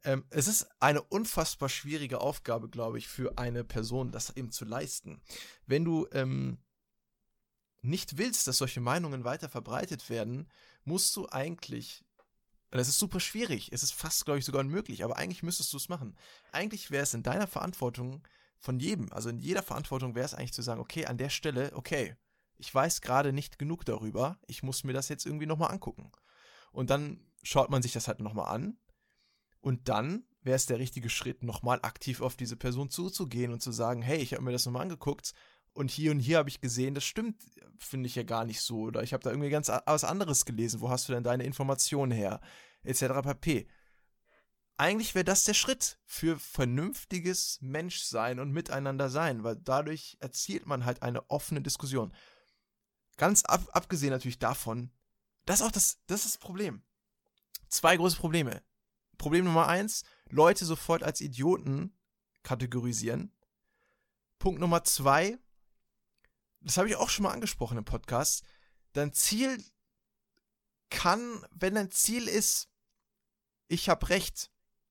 ähm, 0.04 0.24
es 0.30 0.48
ist 0.48 0.68
eine 0.80 1.02
unfassbar 1.02 1.68
schwierige 1.68 2.20
Aufgabe, 2.20 2.68
glaube 2.68 2.98
ich, 2.98 3.08
für 3.08 3.36
eine 3.36 3.64
Person, 3.64 4.12
das 4.12 4.36
eben 4.36 4.50
zu 4.50 4.64
leisten. 4.64 5.20
Wenn 5.66 5.84
du 5.84 6.06
ähm, 6.12 6.58
nicht 7.82 8.16
willst, 8.16 8.46
dass 8.46 8.58
solche 8.58 8.80
Meinungen 8.80 9.24
weiter 9.24 9.48
verbreitet 9.48 10.08
werden, 10.08 10.48
musst 10.84 11.14
du 11.16 11.28
eigentlich, 11.28 12.04
das 12.70 12.88
ist 12.88 12.98
super 12.98 13.20
schwierig, 13.20 13.70
es 13.72 13.82
ist 13.82 13.92
fast, 13.92 14.24
glaube 14.24 14.38
ich, 14.38 14.44
sogar 14.44 14.60
unmöglich, 14.60 15.04
aber 15.04 15.16
eigentlich 15.16 15.42
müsstest 15.42 15.72
du 15.72 15.76
es 15.76 15.88
machen. 15.88 16.16
Eigentlich 16.52 16.90
wäre 16.90 17.02
es 17.02 17.14
in 17.14 17.22
deiner 17.22 17.46
Verantwortung 17.46 18.26
von 18.58 18.78
jedem, 18.78 19.12
also 19.12 19.28
in 19.28 19.38
jeder 19.38 19.62
Verantwortung 19.62 20.14
wäre 20.14 20.26
es 20.26 20.34
eigentlich 20.34 20.52
zu 20.52 20.62
sagen, 20.62 20.80
okay, 20.80 21.06
an 21.06 21.18
der 21.18 21.30
Stelle, 21.30 21.72
okay, 21.74 22.16
ich 22.58 22.74
weiß 22.74 23.00
gerade 23.00 23.32
nicht 23.32 23.58
genug 23.58 23.84
darüber, 23.84 24.38
ich 24.46 24.62
muss 24.62 24.84
mir 24.84 24.92
das 24.92 25.08
jetzt 25.08 25.26
irgendwie 25.26 25.46
nochmal 25.46 25.70
angucken. 25.70 26.10
Und 26.72 26.90
dann 26.90 27.24
schaut 27.42 27.70
man 27.70 27.82
sich 27.82 27.92
das 27.92 28.08
halt 28.08 28.20
nochmal 28.20 28.54
an 28.54 28.76
und 29.60 29.88
dann 29.88 30.24
wäre 30.42 30.56
es 30.56 30.66
der 30.66 30.78
richtige 30.78 31.10
Schritt, 31.10 31.42
nochmal 31.42 31.78
aktiv 31.82 32.20
auf 32.20 32.36
diese 32.36 32.56
Person 32.56 32.90
zuzugehen 32.90 33.52
und 33.52 33.62
zu 33.62 33.72
sagen, 33.72 34.02
hey, 34.02 34.18
ich 34.18 34.32
habe 34.34 34.44
mir 34.44 34.52
das 34.52 34.66
nochmal 34.66 34.82
angeguckt 34.82 35.34
und 35.72 35.90
hier 35.90 36.10
und 36.10 36.18
hier 36.18 36.38
habe 36.38 36.48
ich 36.48 36.60
gesehen, 36.60 36.94
das 36.94 37.04
stimmt, 37.04 37.40
finde 37.78 38.08
ich 38.08 38.14
ja 38.14 38.24
gar 38.24 38.44
nicht 38.44 38.60
so. 38.60 38.80
Oder 38.82 39.02
ich 39.02 39.12
habe 39.12 39.22
da 39.22 39.30
irgendwie 39.30 39.50
ganz 39.50 39.68
was 39.68 40.04
anderes 40.04 40.44
gelesen. 40.44 40.80
Wo 40.80 40.90
hast 40.90 41.08
du 41.08 41.12
denn 41.12 41.22
deine 41.22 41.44
Informationen 41.44 42.10
her? 42.10 42.40
Etc. 42.82 43.04
pp. 43.22 43.68
Eigentlich 44.76 45.14
wäre 45.14 45.24
das 45.24 45.44
der 45.44 45.54
Schritt 45.54 45.98
für 46.04 46.38
vernünftiges 46.38 47.58
Menschsein 47.60 48.38
und 48.38 48.52
Miteinander 48.52 49.08
sein, 49.08 49.42
weil 49.44 49.56
dadurch 49.56 50.16
erzielt 50.20 50.66
man 50.66 50.84
halt 50.84 51.02
eine 51.02 51.30
offene 51.30 51.60
Diskussion. 51.60 52.12
Ganz 53.18 53.44
ab, 53.44 53.68
abgesehen 53.72 54.10
natürlich 54.10 54.38
davon, 54.38 54.90
das 55.44 55.60
ist 55.60 55.66
auch 55.66 55.72
das, 55.72 55.98
das 56.06 56.24
ist 56.24 56.34
das 56.34 56.38
Problem. 56.38 56.82
Zwei 57.68 57.96
große 57.96 58.16
Probleme. 58.16 58.62
Problem 59.18 59.44
Nummer 59.44 59.66
eins, 59.66 60.04
Leute 60.30 60.64
sofort 60.64 61.02
als 61.02 61.20
Idioten 61.20 61.92
kategorisieren. 62.44 63.34
Punkt 64.38 64.60
Nummer 64.60 64.84
zwei, 64.84 65.36
das 66.60 66.76
habe 66.76 66.88
ich 66.88 66.96
auch 66.96 67.10
schon 67.10 67.24
mal 67.24 67.32
angesprochen 67.32 67.76
im 67.76 67.84
Podcast, 67.84 68.44
dein 68.92 69.12
Ziel 69.12 69.62
kann, 70.88 71.44
wenn 71.50 71.74
dein 71.74 71.90
Ziel 71.90 72.28
ist, 72.28 72.68
ich 73.66 73.88
habe 73.88 74.08
Recht 74.08 74.50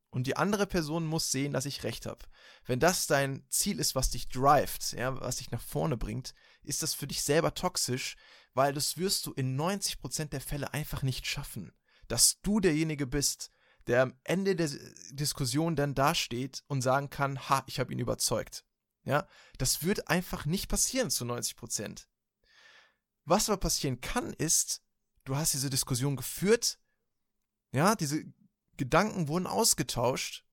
und 0.10 0.28
die 0.28 0.36
andere 0.36 0.68
Person 0.68 1.06
muss 1.06 1.32
sehen, 1.32 1.54
dass 1.54 1.66
ich 1.66 1.84
Recht 1.84 2.06
habe. 2.06 2.26
Wenn 2.66 2.80
das 2.80 3.08
dein 3.08 3.46
Ziel 3.50 3.80
ist, 3.80 3.96
was 3.96 4.10
dich 4.10 4.28
drivet, 4.28 4.92
ja, 4.92 5.20
was 5.22 5.38
dich 5.38 5.52
nach 5.52 5.62
vorne 5.62 5.96
bringt, 5.96 6.34
ist 6.68 6.84
das 6.84 6.94
für 6.94 7.08
dich 7.08 7.24
selber 7.24 7.54
toxisch, 7.54 8.16
weil 8.54 8.74
das 8.74 8.98
wirst 8.98 9.26
du 9.26 9.34
in 9.34 9.60
90% 9.60 10.26
der 10.26 10.42
Fälle 10.42 10.74
einfach 10.74 11.04
nicht 11.04 11.26
schaffen. 11.26 11.74
Dass 12.08 12.40
du 12.42 12.60
derjenige 12.60 13.08
bist, 13.08 13.52
der 13.88 14.04
am 14.04 14.20
Ende 14.24 14.56
der 14.56 14.70
Diskussion 15.12 15.76
dann 15.76 15.96
dasteht 15.96 16.64
und 16.68 16.82
sagen 16.82 17.10
kann, 17.10 17.50
ha, 17.50 17.64
ich 17.68 17.80
habe 17.80 17.94
ihn 17.94 18.00
überzeugt. 18.00 18.66
Ja, 19.04 19.28
das 19.58 19.84
wird 19.84 20.10
einfach 20.10 20.46
nicht 20.46 20.68
passieren 20.68 21.10
zu 21.10 21.24
90% 21.24 22.08
Was 23.24 23.50
aber 23.50 23.58
passieren 23.58 24.02
kann, 24.02 24.34
ist, 24.34 24.84
du 25.24 25.38
hast 25.38 25.54
diese 25.54 25.70
Diskussion 25.70 26.18
geführt, 26.18 26.78
ja, 27.72 27.96
diese 27.96 28.26
Gedanken 28.76 29.30
wurden 29.30 29.48
ausgetauscht 29.48 30.46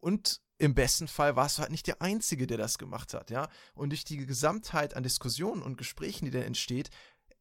und 0.00 0.42
im 0.62 0.74
besten 0.74 1.08
Fall 1.08 1.34
warst 1.34 1.58
du 1.58 1.62
halt 1.62 1.72
nicht 1.72 1.88
der 1.88 2.00
Einzige, 2.00 2.46
der 2.46 2.56
das 2.56 2.78
gemacht 2.78 3.14
hat, 3.14 3.30
ja. 3.30 3.48
Und 3.74 3.90
durch 3.90 4.04
die 4.04 4.24
Gesamtheit 4.24 4.94
an 4.94 5.02
Diskussionen 5.02 5.60
und 5.60 5.76
Gesprächen, 5.76 6.24
die 6.24 6.30
dann 6.30 6.42
entsteht, 6.42 6.88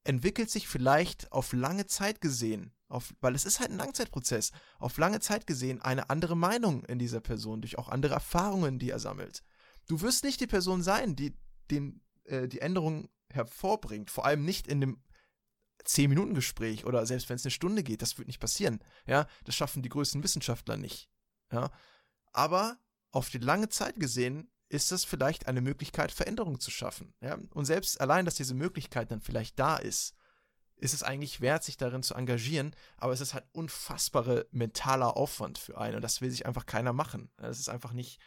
entwickelt 0.04 0.50
sich 0.50 0.68
vielleicht 0.68 1.32
auf 1.32 1.54
lange 1.54 1.86
Zeit 1.86 2.20
gesehen, 2.20 2.74
auf, 2.88 3.14
weil 3.22 3.36
es 3.36 3.46
ist 3.46 3.60
halt 3.60 3.70
ein 3.70 3.78
Langzeitprozess, 3.78 4.52
auf 4.80 4.98
lange 4.98 5.20
Zeit 5.20 5.46
gesehen 5.46 5.84
eine 5.84 6.10
andere 6.10 6.36
Meinung 6.36 6.84
in 6.86 6.98
dieser 6.98 7.22
Person, 7.22 7.62
durch 7.62 7.78
auch 7.78 7.90
andere 7.90 8.16
Erfahrungen, 8.16 8.80
die 8.80 8.90
er 8.90 8.98
sammelt. 8.98 9.44
Du 9.88 10.02
wirst 10.02 10.24
nicht 10.24 10.42
die 10.42 10.48
Person 10.48 10.82
sein, 10.82 11.16
die 11.16 11.38
den, 11.70 12.02
äh, 12.24 12.48
die 12.48 12.62
Änderung 12.62 13.08
hervorbringt, 13.32 14.10
vor 14.10 14.26
allem 14.26 14.44
nicht 14.44 14.66
in 14.66 14.82
dem 14.82 15.04
10-Minuten-Gespräch 15.86 16.86
oder 16.86 17.06
selbst 17.06 17.30
wenn 17.30 17.36
es 17.36 17.46
eine 17.46 17.52
Stunde 17.52 17.84
geht, 17.84 18.02
das 18.02 18.18
wird 18.18 18.28
nicht 18.28 18.40
passieren. 18.40 18.80
Ja, 19.06 19.28
das 19.44 19.54
schaffen 19.54 19.84
die 19.84 19.90
größten 19.90 20.24
Wissenschaftler 20.24 20.76
nicht. 20.76 21.08
Ja, 21.52 21.70
aber 22.32 22.80
auf 23.12 23.30
die 23.30 23.40
lange 23.40 23.70
Zeit 23.70 24.00
gesehen 24.00 24.50
ist 24.70 24.92
das 24.92 25.04
vielleicht 25.04 25.48
eine 25.48 25.62
Möglichkeit, 25.62 26.12
Veränderungen 26.12 26.60
zu 26.60 26.72
schaffen. 26.72 27.14
Ja? 27.22 27.38
Und 27.54 27.66
selbst 27.66 28.00
allein, 28.00 28.26
dass 28.26 28.36
diese 28.36 28.54
Möglichkeit 28.54 29.12
dann 29.12 29.22
vielleicht 29.22 29.60
da 29.60 29.76
ist, 29.76 30.16
ist 30.78 30.94
es 30.94 31.04
eigentlich 31.04 31.42
wert, 31.42 31.64
sich 31.64 31.78
darin 31.78 32.04
zu 32.04 32.16
engagieren, 32.16 32.76
aber 32.98 33.14
es 33.14 33.22
ist 33.22 33.34
halt 33.36 33.46
unfassbarer 33.52 34.46
mentaler 34.52 35.16
Aufwand 35.16 35.60
für 35.60 35.78
einen 35.78 35.98
und 35.98 36.02
das 36.02 36.22
will 36.22 36.32
sich 36.32 36.46
einfach 36.46 36.66
keiner 36.66 36.92
machen. 36.92 37.30
Das 37.38 37.60
ist 37.60 37.70
einfach 37.70 37.94
nicht, 37.94 38.20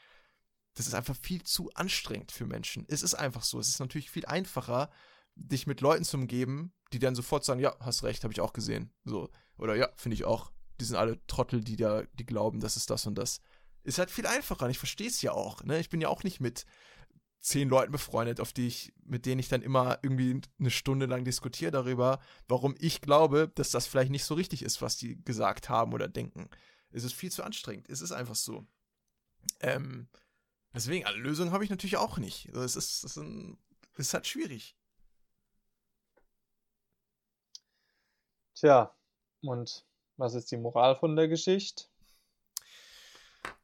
das 0.75 0.87
ist 0.87 0.95
einfach 0.95 1.17
viel 1.17 1.43
zu 1.43 1.73
anstrengend 1.75 2.31
für 2.31 2.47
Menschen. 2.47 2.85
Es 2.89 3.03
ist 3.03 3.15
einfach 3.15 3.43
so. 3.43 3.59
Es 3.59 3.69
ist 3.69 3.81
natürlich 3.81 4.11
viel 4.11 4.27
einfacher, 4.27 4.91
dich 5.35 5.67
mit 5.67 5.81
Leuten 5.81 6.05
zu 6.05 6.17
umgeben, 6.17 6.73
die 6.93 7.01
dann 7.01 7.17
sofort 7.17 7.45
sagen, 7.45 7.61
ja, 7.61 7.75
hast 7.81 8.05
recht, 8.05 8.23
habe 8.23 8.33
ich 8.33 8.41
auch 8.41 8.53
gesehen. 8.53 8.93
So. 9.05 9.31
Oder 9.57 9.75
ja, 9.75 9.89
finde 9.97 10.15
ich 10.15 10.25
auch. 10.25 10.53
Die 10.81 10.85
sind 10.85 10.97
alle 10.97 11.25
Trottel, 11.27 11.63
die 11.63 11.77
da, 11.77 12.03
die 12.13 12.27
glauben, 12.27 12.61
das 12.61 12.77
ist 12.77 12.91
das 12.91 13.07
und 13.07 13.17
das. 13.17 13.41
Ist 13.85 13.99
halt 13.99 14.11
viel 14.11 14.27
einfacher. 14.27 14.65
Und 14.65 14.71
ich 14.71 14.79
verstehe 14.79 15.09
es 15.09 15.23
ja 15.23 15.33
auch. 15.33 15.63
Ne? 15.63 15.79
Ich 15.79 15.91
bin 15.91 16.01
ja 16.01 16.09
auch 16.09 16.25
nicht 16.25 16.41
mit 16.41 16.67
zehn 17.41 17.69
Leuten 17.69 17.93
befreundet, 17.93 18.41
auf 18.41 18.55
die 18.55 18.67
ich, 18.67 18.95
mit 19.05 19.27
denen 19.27 19.39
ich 19.39 19.49
dann 19.49 19.61
immer 19.61 19.99
irgendwie 20.03 20.41
eine 20.59 20.71
Stunde 20.71 21.05
lang 21.05 21.25
diskutiere 21.25 21.71
darüber, 21.71 22.19
warum 22.49 22.75
ich 22.79 23.03
glaube, 23.03 23.53
dass 23.55 23.71
das 23.71 23.87
vielleicht 23.87 24.11
nicht 24.11 24.25
so 24.25 24.35
richtig 24.35 24.63
ist, 24.63 24.81
was 24.81 24.97
die 24.97 25.23
gesagt 25.23 25.69
haben 25.69 25.93
oder 25.93 26.09
denken. 26.09 26.49
Es 26.91 27.05
ist 27.05 27.13
viel 27.13 27.31
zu 27.31 27.43
anstrengend. 27.43 27.91
Es 27.91 28.01
ist 28.01 28.13
einfach 28.13 28.35
so. 28.35 28.67
Ähm, 29.61 30.09
deswegen, 30.73 31.05
eine 31.05 31.19
Lösung 31.19 31.53
habe 31.53 31.65
ich 31.65 31.71
natürlich 31.71 31.99
auch 31.99 32.17
nicht. 32.17 32.49
Also 32.49 32.63
es 32.63 32.77
ist, 32.77 33.05
es 33.05 33.17
ist, 33.17 33.17
ein, 33.19 33.59
es 33.93 34.07
ist 34.07 34.15
halt 34.15 34.27
schwierig. 34.27 34.75
Tja, 38.55 38.97
und 39.43 39.85
was 40.17 40.35
ist 40.35 40.51
die 40.51 40.57
Moral 40.57 40.97
von 40.97 41.15
der 41.15 41.29
Geschichte? 41.29 41.85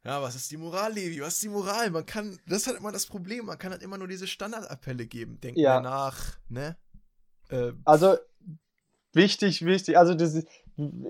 Ja, 0.04 0.22
was 0.22 0.34
ist 0.34 0.50
die 0.50 0.56
Moral, 0.56 0.92
Levi? 0.92 1.20
Was 1.20 1.34
ist 1.34 1.42
die 1.42 1.48
Moral? 1.48 1.90
Man 1.90 2.06
kann, 2.06 2.38
das 2.46 2.62
ist 2.62 2.66
halt 2.68 2.78
immer 2.78 2.92
das 2.92 3.06
Problem, 3.06 3.46
man 3.46 3.58
kann 3.58 3.72
halt 3.72 3.82
immer 3.82 3.98
nur 3.98 4.08
diese 4.08 4.26
Standardappelle 4.26 5.06
geben. 5.06 5.38
Denkt 5.40 5.58
ja. 5.58 5.80
nach, 5.80 6.38
ne? 6.48 6.76
Äh, 7.50 7.72
also, 7.84 8.16
wichtig, 9.12 9.64
wichtig, 9.64 9.98
also 9.98 10.14
das 10.14 10.34
ist, 10.34 10.48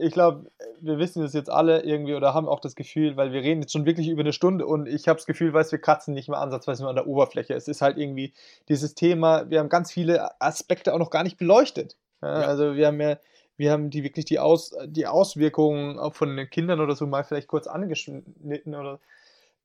ich 0.01 0.13
glaube, 0.13 0.51
wir 0.81 0.99
wissen 0.99 1.23
das 1.23 1.33
jetzt 1.33 1.51
alle 1.51 1.83
irgendwie 1.83 2.15
oder 2.15 2.35
haben 2.35 2.49
auch 2.49 2.61
das 2.61 2.75
Gefühl, 2.75 3.17
weil 3.17 3.33
wir 3.33 3.43
reden 3.43 3.61
jetzt 3.61 3.73
schon 3.73 3.87
wirklich 3.87 4.09
über 4.09 4.23
eine 4.23 4.33
Stunde 4.33 4.67
und 4.67 4.87
ich 4.87 5.07
habe 5.07 5.19
das 5.19 5.27
Gefühl, 5.27 5.53
weißt 5.53 5.71
wir 5.71 5.81
kratzen 5.81 6.15
nicht 6.15 6.29
mehr 6.29 6.41
ansatzweise 6.41 6.83
nur 6.83 6.91
an 6.91 6.97
der 6.97 7.07
Oberfläche. 7.07 7.55
Es 7.55 7.69
ist 7.69 7.83
halt 7.83 7.97
irgendwie 7.97 8.33
dieses 8.69 8.95
Thema, 8.95 9.49
wir 9.51 9.61
haben 9.61 9.69
ganz 9.69 9.93
viele 9.93 10.41
Aspekte 10.41 10.93
auch 10.93 10.99
noch 10.99 11.11
gar 11.11 11.23
nicht 11.23 11.37
beleuchtet. 11.37 11.97
Ja, 12.23 12.41
ja. 12.41 12.47
Also 12.47 12.75
wir 12.75 12.89
haben 12.89 13.01
ja 13.01 13.19
wir 13.61 13.73
haben 13.73 13.91
die 13.91 14.03
wirklich 14.03 14.25
die, 14.25 14.39
Aus, 14.39 14.75
die 14.87 15.07
Auswirkungen 15.07 15.99
auch 15.99 16.15
von 16.15 16.35
den 16.35 16.49
Kindern 16.49 16.81
oder 16.81 16.97
so 16.97 17.07
mal 17.07 17.25
vielleicht 17.25 17.47
kurz 17.47 17.67
angeschnitten 17.67 18.75
oder 18.75 19.01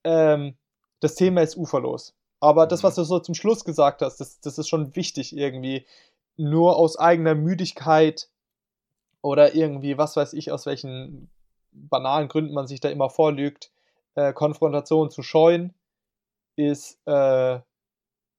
ähm, 0.04 0.56
das 1.00 1.16
Thema 1.16 1.41
ist 1.41 1.56
uferlos. 1.56 2.14
Aber 2.41 2.68
das, 2.68 2.84
was 2.84 2.98
mhm. 2.98 3.02
du 3.02 3.06
so 3.06 3.20
zum 3.20 3.36
Schluss 3.36 3.64
gesagt 3.64 4.02
hast, 4.02 4.18
das, 4.18 4.41
das 4.41 4.58
ist 4.58 4.68
schon 4.68 4.98
wichtig 4.98 5.36
irgendwie. 5.36 5.86
Nur 6.36 6.76
aus 6.76 7.00
eigener 7.00 7.36
Müdigkeit 7.36 8.28
oder 9.22 9.56
irgendwie, 9.56 9.98
was 9.98 10.18
weiß 10.18 10.34
ich, 10.34 10.52
aus 10.52 10.66
welchen 10.66 11.30
banalen 11.72 12.28
Gründen 12.28 12.54
man 12.54 12.68
sich 12.68 12.82
da 12.82 12.89
immer 12.89 13.10
vorlügt, 13.10 13.72
äh, 14.16 14.34
Konfrontation 14.34 15.10
zu 15.10 15.24
scheuen, 15.24 15.74
ist, 16.58 17.00
äh, 17.06 17.60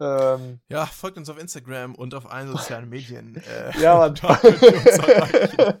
Ähm, 0.00 0.60
ja, 0.68 0.86
folgt 0.86 1.18
uns 1.18 1.30
auf 1.30 1.38
Instagram 1.38 1.94
und 1.94 2.14
auf 2.14 2.30
allen 2.30 2.48
sozialen 2.48 2.88
Medien. 2.88 3.40
Äh, 3.54 3.78
ja, 3.80 3.96
Mann. 3.98 4.14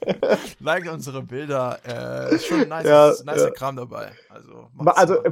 like 0.60 0.90
unsere 0.92 1.22
Bilder. 1.22 1.78
Äh, 1.84 2.34
ist 2.34 2.46
schon 2.46 2.68
nice, 2.68 2.86
ja, 2.86 3.12
nice 3.24 3.42
ja. 3.42 3.50
Kram 3.50 3.76
dabei. 3.76 4.12
Also, 4.28 4.68
also 4.84 5.22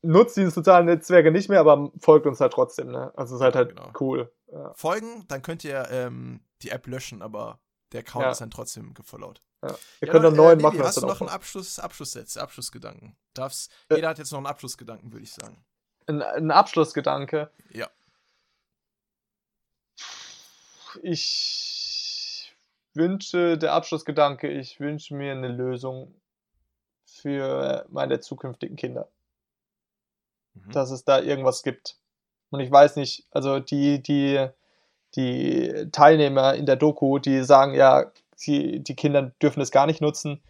nutzt 0.00 0.36
diese 0.36 0.50
sozialen 0.50 0.86
Netzwerke 0.86 1.30
nicht 1.30 1.48
mehr, 1.48 1.60
aber 1.60 1.90
folgt 1.98 2.26
uns 2.26 2.40
halt 2.40 2.52
trotzdem. 2.52 2.90
Ne? 2.90 3.12
Also 3.14 3.36
seid 3.36 3.54
halt 3.54 3.76
genau. 3.76 3.92
cool. 4.00 4.32
Ja. 4.50 4.72
Folgen, 4.74 5.24
dann 5.28 5.42
könnt 5.42 5.64
ihr 5.64 5.86
ähm, 5.90 6.40
die 6.62 6.70
App 6.70 6.86
löschen, 6.86 7.20
aber 7.20 7.60
der 7.92 8.00
Account 8.00 8.26
ist 8.32 8.40
dann 8.40 8.50
trotzdem 8.50 8.94
gefollowt. 8.94 9.42
Ja. 9.62 9.74
Ihr 10.00 10.08
könnt 10.08 10.24
einen 10.24 10.36
neuen 10.36 10.60
äh, 10.60 10.62
machen. 10.62 10.82
Hast 10.82 10.96
du 10.96 11.06
noch 11.06 11.20
einen 11.20 11.30
Abschluss, 11.30 11.78
Abschlusssätze, 11.78 12.40
Abschlussgedanken? 12.42 13.16
Darf's, 13.34 13.68
äh. 13.90 13.96
jeder 13.96 14.08
hat 14.08 14.18
jetzt 14.18 14.32
noch 14.32 14.38
einen 14.38 14.46
Abschlussgedanken, 14.46 15.12
würde 15.12 15.24
ich 15.24 15.32
sagen. 15.32 15.64
Ein, 16.06 16.22
ein 16.22 16.50
Abschlussgedanke? 16.50 17.50
Ja 17.70 17.88
ich 21.02 22.54
wünsche, 22.94 23.58
der 23.58 23.72
Abschlussgedanke, 23.72 24.48
ich 24.48 24.80
wünsche 24.80 25.14
mir 25.14 25.32
eine 25.32 25.48
Lösung 25.48 26.14
für 27.04 27.86
meine 27.90 28.20
zukünftigen 28.20 28.76
Kinder. 28.76 29.08
Mhm. 30.54 30.72
Dass 30.72 30.90
es 30.90 31.04
da 31.04 31.20
irgendwas 31.20 31.62
gibt. 31.62 31.96
Und 32.50 32.60
ich 32.60 32.70
weiß 32.70 32.96
nicht, 32.96 33.26
also 33.30 33.60
die, 33.60 34.02
die, 34.02 34.46
die 35.14 35.88
Teilnehmer 35.90 36.54
in 36.54 36.66
der 36.66 36.76
Doku, 36.76 37.18
die 37.18 37.42
sagen 37.42 37.74
ja, 37.74 38.10
sie, 38.34 38.80
die 38.80 38.96
Kinder 38.96 39.32
dürfen 39.42 39.60
es 39.60 39.70
gar 39.70 39.86
nicht 39.86 40.00
nutzen. 40.00 40.42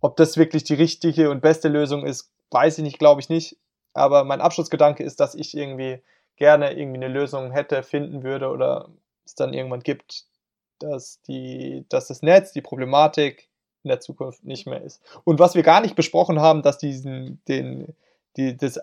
Ob 0.00 0.16
das 0.16 0.36
wirklich 0.36 0.64
die 0.64 0.74
richtige 0.74 1.30
und 1.30 1.42
beste 1.42 1.68
Lösung 1.68 2.06
ist, 2.06 2.32
weiß 2.50 2.78
ich 2.78 2.84
nicht, 2.84 2.98
glaube 2.98 3.20
ich 3.20 3.28
nicht. 3.28 3.58
Aber 3.92 4.24
mein 4.24 4.40
Abschlussgedanke 4.40 5.02
ist, 5.02 5.20
dass 5.20 5.34
ich 5.34 5.56
irgendwie 5.56 6.02
gerne 6.36 6.72
irgendwie 6.72 7.04
eine 7.04 7.12
Lösung 7.12 7.50
hätte, 7.50 7.82
finden 7.82 8.22
würde 8.22 8.48
oder 8.48 8.88
es 9.30 9.34
dann 9.34 9.54
irgendwann 9.54 9.80
gibt, 9.80 10.24
dass, 10.78 11.20
die, 11.22 11.84
dass 11.88 12.08
das 12.08 12.22
Netz, 12.22 12.52
die 12.52 12.62
Problematik 12.62 13.48
in 13.82 13.88
der 13.88 14.00
Zukunft 14.00 14.44
nicht 14.44 14.66
mehr 14.66 14.82
ist. 14.82 15.02
Und 15.24 15.38
was 15.38 15.54
wir 15.54 15.62
gar 15.62 15.80
nicht 15.80 15.96
besprochen 15.96 16.40
haben, 16.40 16.62
dass 16.62 16.78
diesen, 16.78 17.42
den, 17.46 17.94
die, 18.36 18.56
das 18.56 18.78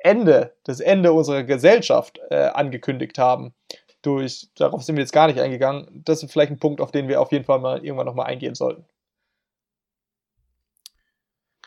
Ende, 0.00 0.54
das 0.64 0.80
Ende 0.80 1.12
unserer 1.12 1.44
Gesellschaft 1.44 2.20
äh, 2.30 2.48
angekündigt 2.48 3.18
haben. 3.18 3.54
Durch, 4.02 4.50
darauf 4.54 4.82
sind 4.82 4.96
wir 4.96 5.02
jetzt 5.02 5.14
gar 5.14 5.28
nicht 5.28 5.40
eingegangen. 5.40 6.02
Das 6.04 6.22
ist 6.22 6.30
vielleicht 6.30 6.52
ein 6.52 6.58
Punkt, 6.58 6.82
auf 6.82 6.90
den 6.90 7.08
wir 7.08 7.22
auf 7.22 7.32
jeden 7.32 7.46
Fall 7.46 7.58
mal 7.58 7.82
irgendwann 7.82 8.06
nochmal 8.06 8.26
eingehen 8.26 8.54
sollten. 8.54 8.84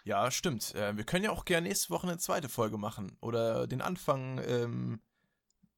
Ja, 0.04 0.30
stimmt. 0.30 0.76
Äh, 0.76 0.96
wir 0.96 1.04
können 1.04 1.26
ja 1.26 1.32
auch 1.32 1.46
gerne 1.46 1.68
nächste 1.68 1.90
Woche 1.90 2.08
eine 2.08 2.18
zweite 2.18 2.48
Folge 2.48 2.78
machen. 2.78 3.18
Oder 3.22 3.66
den 3.66 3.82
Anfang 3.82 4.40
ähm, 4.48 5.02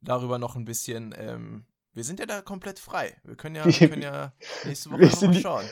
darüber 0.01 0.37
noch 0.37 0.55
ein 0.55 0.65
bisschen. 0.65 1.15
Ähm, 1.17 1.65
wir 1.93 2.03
sind 2.03 2.19
ja 2.19 2.25
da 2.25 2.41
komplett 2.41 2.79
frei. 2.79 3.15
Wir 3.23 3.35
können 3.35 3.55
ja, 3.55 3.65
wir 3.79 3.89
können 3.89 4.01
ja 4.01 4.33
nächste 4.65 4.91
Woche 4.91 5.25
mal 5.27 5.33
schauen. 5.33 5.65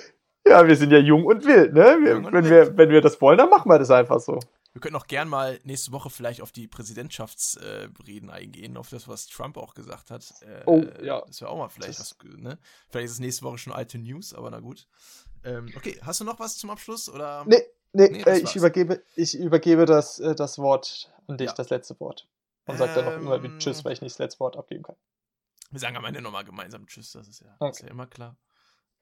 Ja, 0.47 0.65
wir 0.65 0.75
sind 0.75 0.91
ja 0.91 0.99
jung 0.99 1.25
und 1.25 1.45
wild, 1.45 1.73
ne? 1.73 1.97
Wir, 2.01 2.17
und 2.17 2.31
wenn, 2.31 2.45
wild. 2.45 2.49
Wir, 2.49 2.77
wenn 2.77 2.89
wir 2.89 3.01
das 3.01 3.19
wollen, 3.19 3.37
dann 3.37 3.49
machen 3.49 3.69
wir 3.69 3.79
das 3.79 3.91
einfach 3.91 4.19
so. 4.19 4.39
Wir 4.77 4.81
können 4.81 4.95
auch 4.95 5.07
gern 5.07 5.27
mal 5.27 5.59
nächste 5.63 5.91
Woche 5.91 6.11
vielleicht 6.11 6.39
auf 6.39 6.51
die 6.51 6.67
Präsidentschaftsreden 6.67 8.29
äh, 8.29 8.31
eingehen, 8.31 8.77
auf 8.77 8.89
das, 8.91 9.07
was 9.07 9.25
Trump 9.25 9.57
auch 9.57 9.73
gesagt 9.73 10.11
hat. 10.11 10.23
Äh, 10.41 10.61
oh, 10.67 10.83
ja. 11.01 11.23
Das 11.25 11.41
wäre 11.41 11.49
auch 11.49 11.57
mal 11.57 11.69
vielleicht 11.69 11.99
das 11.99 12.15
was, 12.19 12.37
ne? 12.37 12.59
Vielleicht 12.89 13.05
ist 13.05 13.11
es 13.13 13.19
nächste 13.19 13.43
Woche 13.43 13.57
schon 13.57 13.73
alte 13.73 13.97
News, 13.97 14.35
aber 14.35 14.51
na 14.51 14.59
gut. 14.59 14.87
Ähm, 15.43 15.73
okay, 15.75 15.99
hast 16.03 16.19
du 16.21 16.25
noch 16.25 16.39
was 16.39 16.57
zum 16.57 16.69
Abschluss? 16.69 17.09
Oder? 17.09 17.43
Nee, 17.47 17.63
nee, 17.93 18.09
nee 18.09 18.21
äh, 18.21 18.37
ich, 18.37 18.55
übergebe, 18.55 19.01
ich 19.15 19.35
übergebe 19.37 19.85
das, 19.85 20.19
äh, 20.19 20.35
das 20.35 20.59
Wort 20.59 21.11
an 21.27 21.37
dich, 21.37 21.47
ja. 21.47 21.53
das 21.53 21.71
letzte 21.71 21.99
Wort. 21.99 22.27
Und 22.67 22.73
ähm, 22.73 22.77
sag 22.77 22.93
dann 22.93 23.05
noch 23.05 23.13
immer 23.13 23.41
wieder 23.41 23.57
Tschüss, 23.57 23.83
weil 23.83 23.93
ich 23.93 24.01
nicht 24.01 24.13
das 24.13 24.19
letzte 24.19 24.39
Wort 24.41 24.57
abgeben 24.57 24.83
kann. 24.83 24.95
Wir 25.69 25.79
sagen 25.79 25.97
am 25.97 26.05
Ende 26.05 26.21
nochmal 26.21 26.45
gemeinsam 26.45 26.87
Tschüss, 26.87 27.11
das 27.11 27.27
ist 27.27 27.41
ja, 27.41 27.55
okay. 27.59 27.71
ist 27.71 27.81
ja 27.81 27.89
immer 27.89 28.07
klar. 28.07 28.37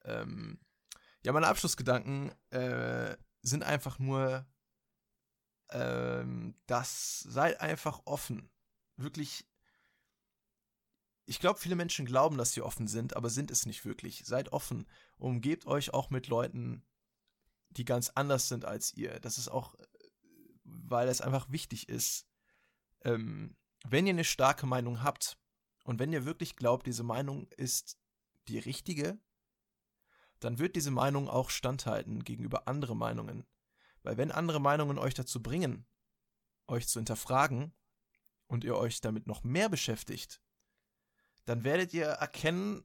Ähm, 0.04 0.60
ja, 1.24 1.32
meine 1.32 1.48
Abschlussgedanken 1.48 2.32
äh, 2.52 3.16
sind 3.42 3.64
einfach 3.64 4.00
nur 4.00 4.48
ähm, 5.70 6.56
das 6.68 7.20
seid 7.22 7.60
einfach 7.62 8.02
offen. 8.06 8.50
Wirklich. 8.98 9.46
Ich 11.26 11.40
glaube, 11.40 11.60
viele 11.60 11.76
Menschen 11.76 12.06
glauben, 12.06 12.38
dass 12.38 12.54
sie 12.54 12.62
offen 12.62 12.88
sind, 12.88 13.16
aber 13.16 13.30
sind 13.30 13.50
es 13.50 13.66
nicht 13.66 13.84
wirklich. 13.84 14.24
Seid 14.26 14.54
offen. 14.54 14.88
Umgebt 15.18 15.66
euch 15.66 15.94
auch 15.94 16.10
mit 16.12 16.28
Leuten, 16.28 16.86
die 17.70 17.86
ganz 17.86 18.12
anders 18.12 18.48
sind 18.48 18.64
als 18.64 18.94
ihr. 18.94 19.20
Das 19.20 19.38
ist 19.38 19.48
auch, 19.48 19.76
weil 20.64 21.08
es 21.10 21.22
einfach 21.22 21.50
wichtig 21.50 21.90
ist. 21.90 22.28
Ähm, 23.02 23.58
wenn 23.88 24.06
ihr 24.06 24.14
eine 24.14 24.24
starke 24.24 24.66
Meinung 24.66 25.04
habt 25.04 25.38
und 25.86 26.00
wenn 26.00 26.12
ihr 26.12 26.26
wirklich 26.26 26.56
glaubt, 26.56 26.88
diese 26.88 27.04
Meinung 27.04 27.48
ist 27.58 28.00
die 28.48 28.58
richtige, 28.58 29.20
dann 30.40 30.58
wird 30.58 30.76
diese 30.76 30.92
Meinung 30.92 31.30
auch 31.30 31.52
standhalten 31.52 32.24
gegenüber 32.24 32.68
anderen 32.68 32.98
Meinungen. 32.98 33.46
Weil 34.02 34.18
wenn 34.18 34.32
andere 34.32 34.60
Meinungen 34.60 34.98
euch 34.98 35.14
dazu 35.14 35.42
bringen, 35.42 35.86
euch 36.68 36.88
zu 36.88 37.00
hinterfragen 37.00 37.72
und 38.48 38.64
ihr 38.64 38.76
euch 38.76 39.00
damit 39.00 39.28
noch 39.28 39.44
mehr 39.44 39.70
beschäftigt, 39.70 40.42
dann 41.46 41.64
werdet 41.64 41.94
ihr 41.94 42.08
erkennen 42.08 42.84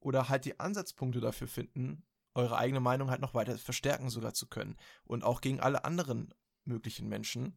oder 0.00 0.28
halt 0.28 0.44
die 0.44 0.58
Ansatzpunkte 0.58 1.20
dafür 1.20 1.46
finden, 1.46 2.04
eure 2.34 2.58
eigene 2.58 2.80
Meinung 2.80 3.08
halt 3.08 3.20
noch 3.20 3.34
weiter 3.34 3.56
verstärken 3.56 4.10
sogar 4.10 4.34
zu 4.34 4.48
können. 4.48 4.76
Und 5.04 5.22
auch 5.22 5.40
gegen 5.40 5.60
alle 5.60 5.84
anderen 5.84 6.34
möglichen 6.64 7.08
Menschen. 7.08 7.56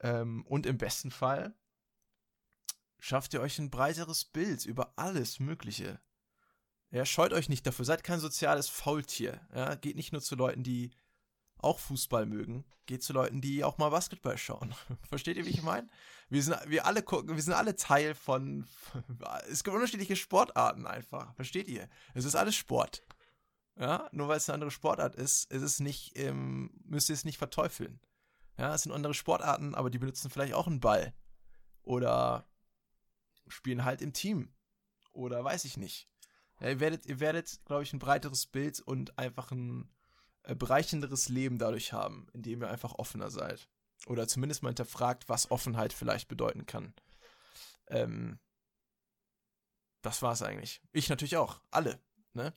Ähm, 0.00 0.44
und 0.46 0.66
im 0.66 0.76
besten 0.76 1.10
Fall 1.10 1.54
schafft 2.98 3.34
ihr 3.34 3.40
euch 3.40 3.58
ein 3.58 3.70
breiteres 3.70 4.24
Bild 4.24 4.64
über 4.64 4.92
alles 4.96 5.40
Mögliche. 5.40 6.00
Ja, 6.90 7.04
scheut 7.04 7.32
euch 7.32 7.48
nicht 7.48 7.66
dafür, 7.66 7.84
seid 7.84 8.04
kein 8.04 8.20
soziales 8.20 8.68
Faultier. 8.68 9.40
Ja, 9.54 9.74
geht 9.74 9.96
nicht 9.96 10.12
nur 10.12 10.22
zu 10.22 10.36
Leuten, 10.36 10.62
die 10.62 10.90
auch 11.58 11.78
Fußball 11.78 12.26
mögen, 12.26 12.64
geht 12.86 13.02
zu 13.02 13.12
Leuten, 13.12 13.40
die 13.40 13.64
auch 13.64 13.78
mal 13.78 13.90
Basketball 13.90 14.38
schauen. 14.38 14.74
Versteht 15.08 15.36
ihr, 15.36 15.46
wie 15.46 15.50
ich 15.50 15.62
meine? 15.62 15.88
Wir 16.28 16.42
sind, 16.42 16.56
wir 16.66 16.86
alle 16.86 17.02
gucken, 17.02 17.34
wir 17.34 17.42
sind 17.42 17.54
alle 17.54 17.76
Teil 17.76 18.14
von. 18.14 18.66
Es 19.48 19.64
gibt 19.64 19.74
unterschiedliche 19.74 20.16
Sportarten 20.16 20.86
einfach. 20.86 21.34
Versteht 21.34 21.68
ihr? 21.68 21.88
Es 22.14 22.24
ist 22.24 22.36
alles 22.36 22.54
Sport. 22.54 23.02
Ja, 23.78 24.08
nur 24.12 24.28
weil 24.28 24.38
es 24.38 24.48
eine 24.48 24.54
andere 24.54 24.70
Sportart 24.70 25.14
ist, 25.16 25.50
ist 25.52 25.62
es 25.62 25.80
nicht, 25.80 26.18
ähm, 26.18 26.70
müsst 26.84 27.10
ihr 27.10 27.14
es 27.14 27.24
nicht 27.24 27.38
verteufeln. 27.38 28.00
Ja, 28.58 28.74
es 28.74 28.82
sind 28.82 28.92
andere 28.92 29.12
Sportarten, 29.12 29.74
aber 29.74 29.90
die 29.90 29.98
benutzen 29.98 30.30
vielleicht 30.30 30.54
auch 30.54 30.66
einen 30.66 30.80
Ball. 30.80 31.12
Oder 31.82 32.48
spielen 33.48 33.84
halt 33.84 34.02
im 34.02 34.12
Team. 34.12 34.52
Oder 35.12 35.42
weiß 35.42 35.64
ich 35.64 35.76
nicht. 35.76 36.08
Ja, 36.60 36.68
ihr 36.68 36.80
werdet, 36.80 37.06
ihr 37.06 37.20
werdet, 37.20 37.60
glaube 37.64 37.82
ich, 37.82 37.92
ein 37.92 37.98
breiteres 37.98 38.46
Bild 38.46 38.80
und 38.80 39.18
einfach 39.18 39.50
ein 39.50 39.90
äh, 40.42 40.54
bereichenderes 40.54 41.28
Leben 41.28 41.58
dadurch 41.58 41.92
haben, 41.92 42.28
indem 42.32 42.62
ihr 42.62 42.70
einfach 42.70 42.94
offener 42.94 43.30
seid. 43.30 43.68
Oder 44.06 44.28
zumindest 44.28 44.62
mal 44.62 44.70
hinterfragt, 44.70 45.28
was 45.28 45.50
Offenheit 45.50 45.92
vielleicht 45.92 46.28
bedeuten 46.28 46.66
kann. 46.66 46.94
Ähm, 47.88 48.38
das 50.02 50.22
war's 50.22 50.42
eigentlich. 50.42 50.80
Ich 50.92 51.08
natürlich 51.08 51.36
auch. 51.36 51.60
Alle. 51.70 52.00
Ne? 52.32 52.54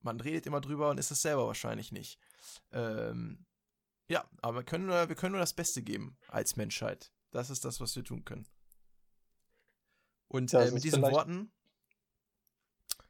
Man 0.00 0.20
redet 0.20 0.46
immer 0.46 0.60
drüber 0.60 0.90
und 0.90 0.98
ist 0.98 1.10
es 1.10 1.22
selber 1.22 1.46
wahrscheinlich 1.46 1.92
nicht. 1.92 2.18
Ähm, 2.72 3.46
ja, 4.08 4.28
aber 4.40 4.58
wir 4.58 4.64
können, 4.64 4.88
wir 4.88 5.14
können 5.14 5.32
nur 5.32 5.40
das 5.40 5.54
Beste 5.54 5.82
geben 5.82 6.16
als 6.28 6.56
Menschheit. 6.56 7.12
Das 7.30 7.50
ist 7.50 7.64
das, 7.64 7.80
was 7.80 7.94
wir 7.94 8.04
tun 8.04 8.24
können. 8.24 8.48
Und 10.28 10.52
äh, 10.54 10.70
mit 10.70 10.84
diesen 10.84 11.02
Worten 11.02 11.50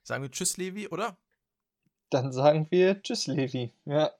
Sagen 0.08 0.22
wir 0.22 0.30
Tschüss, 0.30 0.56
Levi, 0.56 0.88
oder? 0.88 1.18
Dann 2.08 2.32
sagen 2.32 2.66
wir 2.70 3.02
Tschüss, 3.02 3.26
Levi. 3.26 3.74
Ja. 3.84 4.10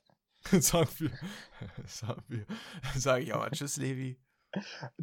sagen 0.60 0.90
wir, 0.98 1.10
sagen 1.86 2.22
wir, 2.28 2.44
sage 2.94 3.22
ich 3.22 3.32
auch 3.32 3.38
mal 3.38 3.50
Tschüss, 3.52 3.78
Levi. 3.78 4.20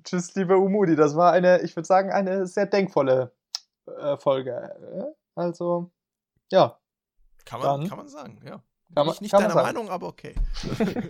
Tschüss, 0.03 0.35
liebe 0.35 0.55
Umudi. 0.55 0.95
Das 0.95 1.15
war 1.15 1.31
eine, 1.31 1.63
ich 1.63 1.75
würde 1.75 1.87
sagen, 1.87 2.11
eine 2.11 2.45
sehr 2.45 2.67
denkvolle 2.67 3.35
äh, 3.87 4.15
Folge. 4.17 5.15
Also, 5.33 5.89
ja. 6.51 6.79
Kann 7.45 7.61
man, 7.61 7.79
Dann, 7.79 7.89
kann 7.89 7.97
man 7.97 8.07
sagen, 8.07 8.39
ja. 8.45 8.61
Kann 8.93 9.07
man, 9.07 9.15
nicht 9.19 9.33
deiner 9.33 9.55
Meinung, 9.55 9.89
aber 9.89 10.07
okay. 10.07 10.35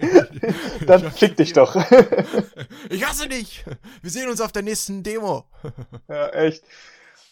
Dann 0.88 1.12
fick 1.12 1.36
dich 1.38 1.54
doch. 1.54 1.76
ich 2.90 3.06
hasse 3.06 3.28
dich. 3.28 3.64
Wir 4.02 4.10
sehen 4.10 4.30
uns 4.30 4.42
auf 4.42 4.52
der 4.52 4.64
nächsten 4.64 5.04
Demo. 5.04 5.46
ja, 6.08 6.30
echt. 6.30 6.64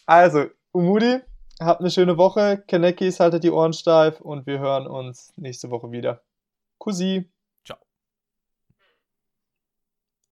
Also, 0.06 0.46
Umudi, 0.72 1.22
Habt 1.60 1.82
eine 1.82 1.92
schöne 1.92 2.18
Woche. 2.18 2.64
Kanekis, 2.68 3.20
haltet 3.20 3.44
die 3.44 3.52
Ohren 3.52 3.74
steif 3.74 4.20
und 4.22 4.48
wir 4.48 4.60
hören 4.60 4.88
uns 4.88 5.32
nächste 5.38 5.70
Woche 5.70 5.92
wieder. 5.92 6.24
Kussi. 6.78 7.32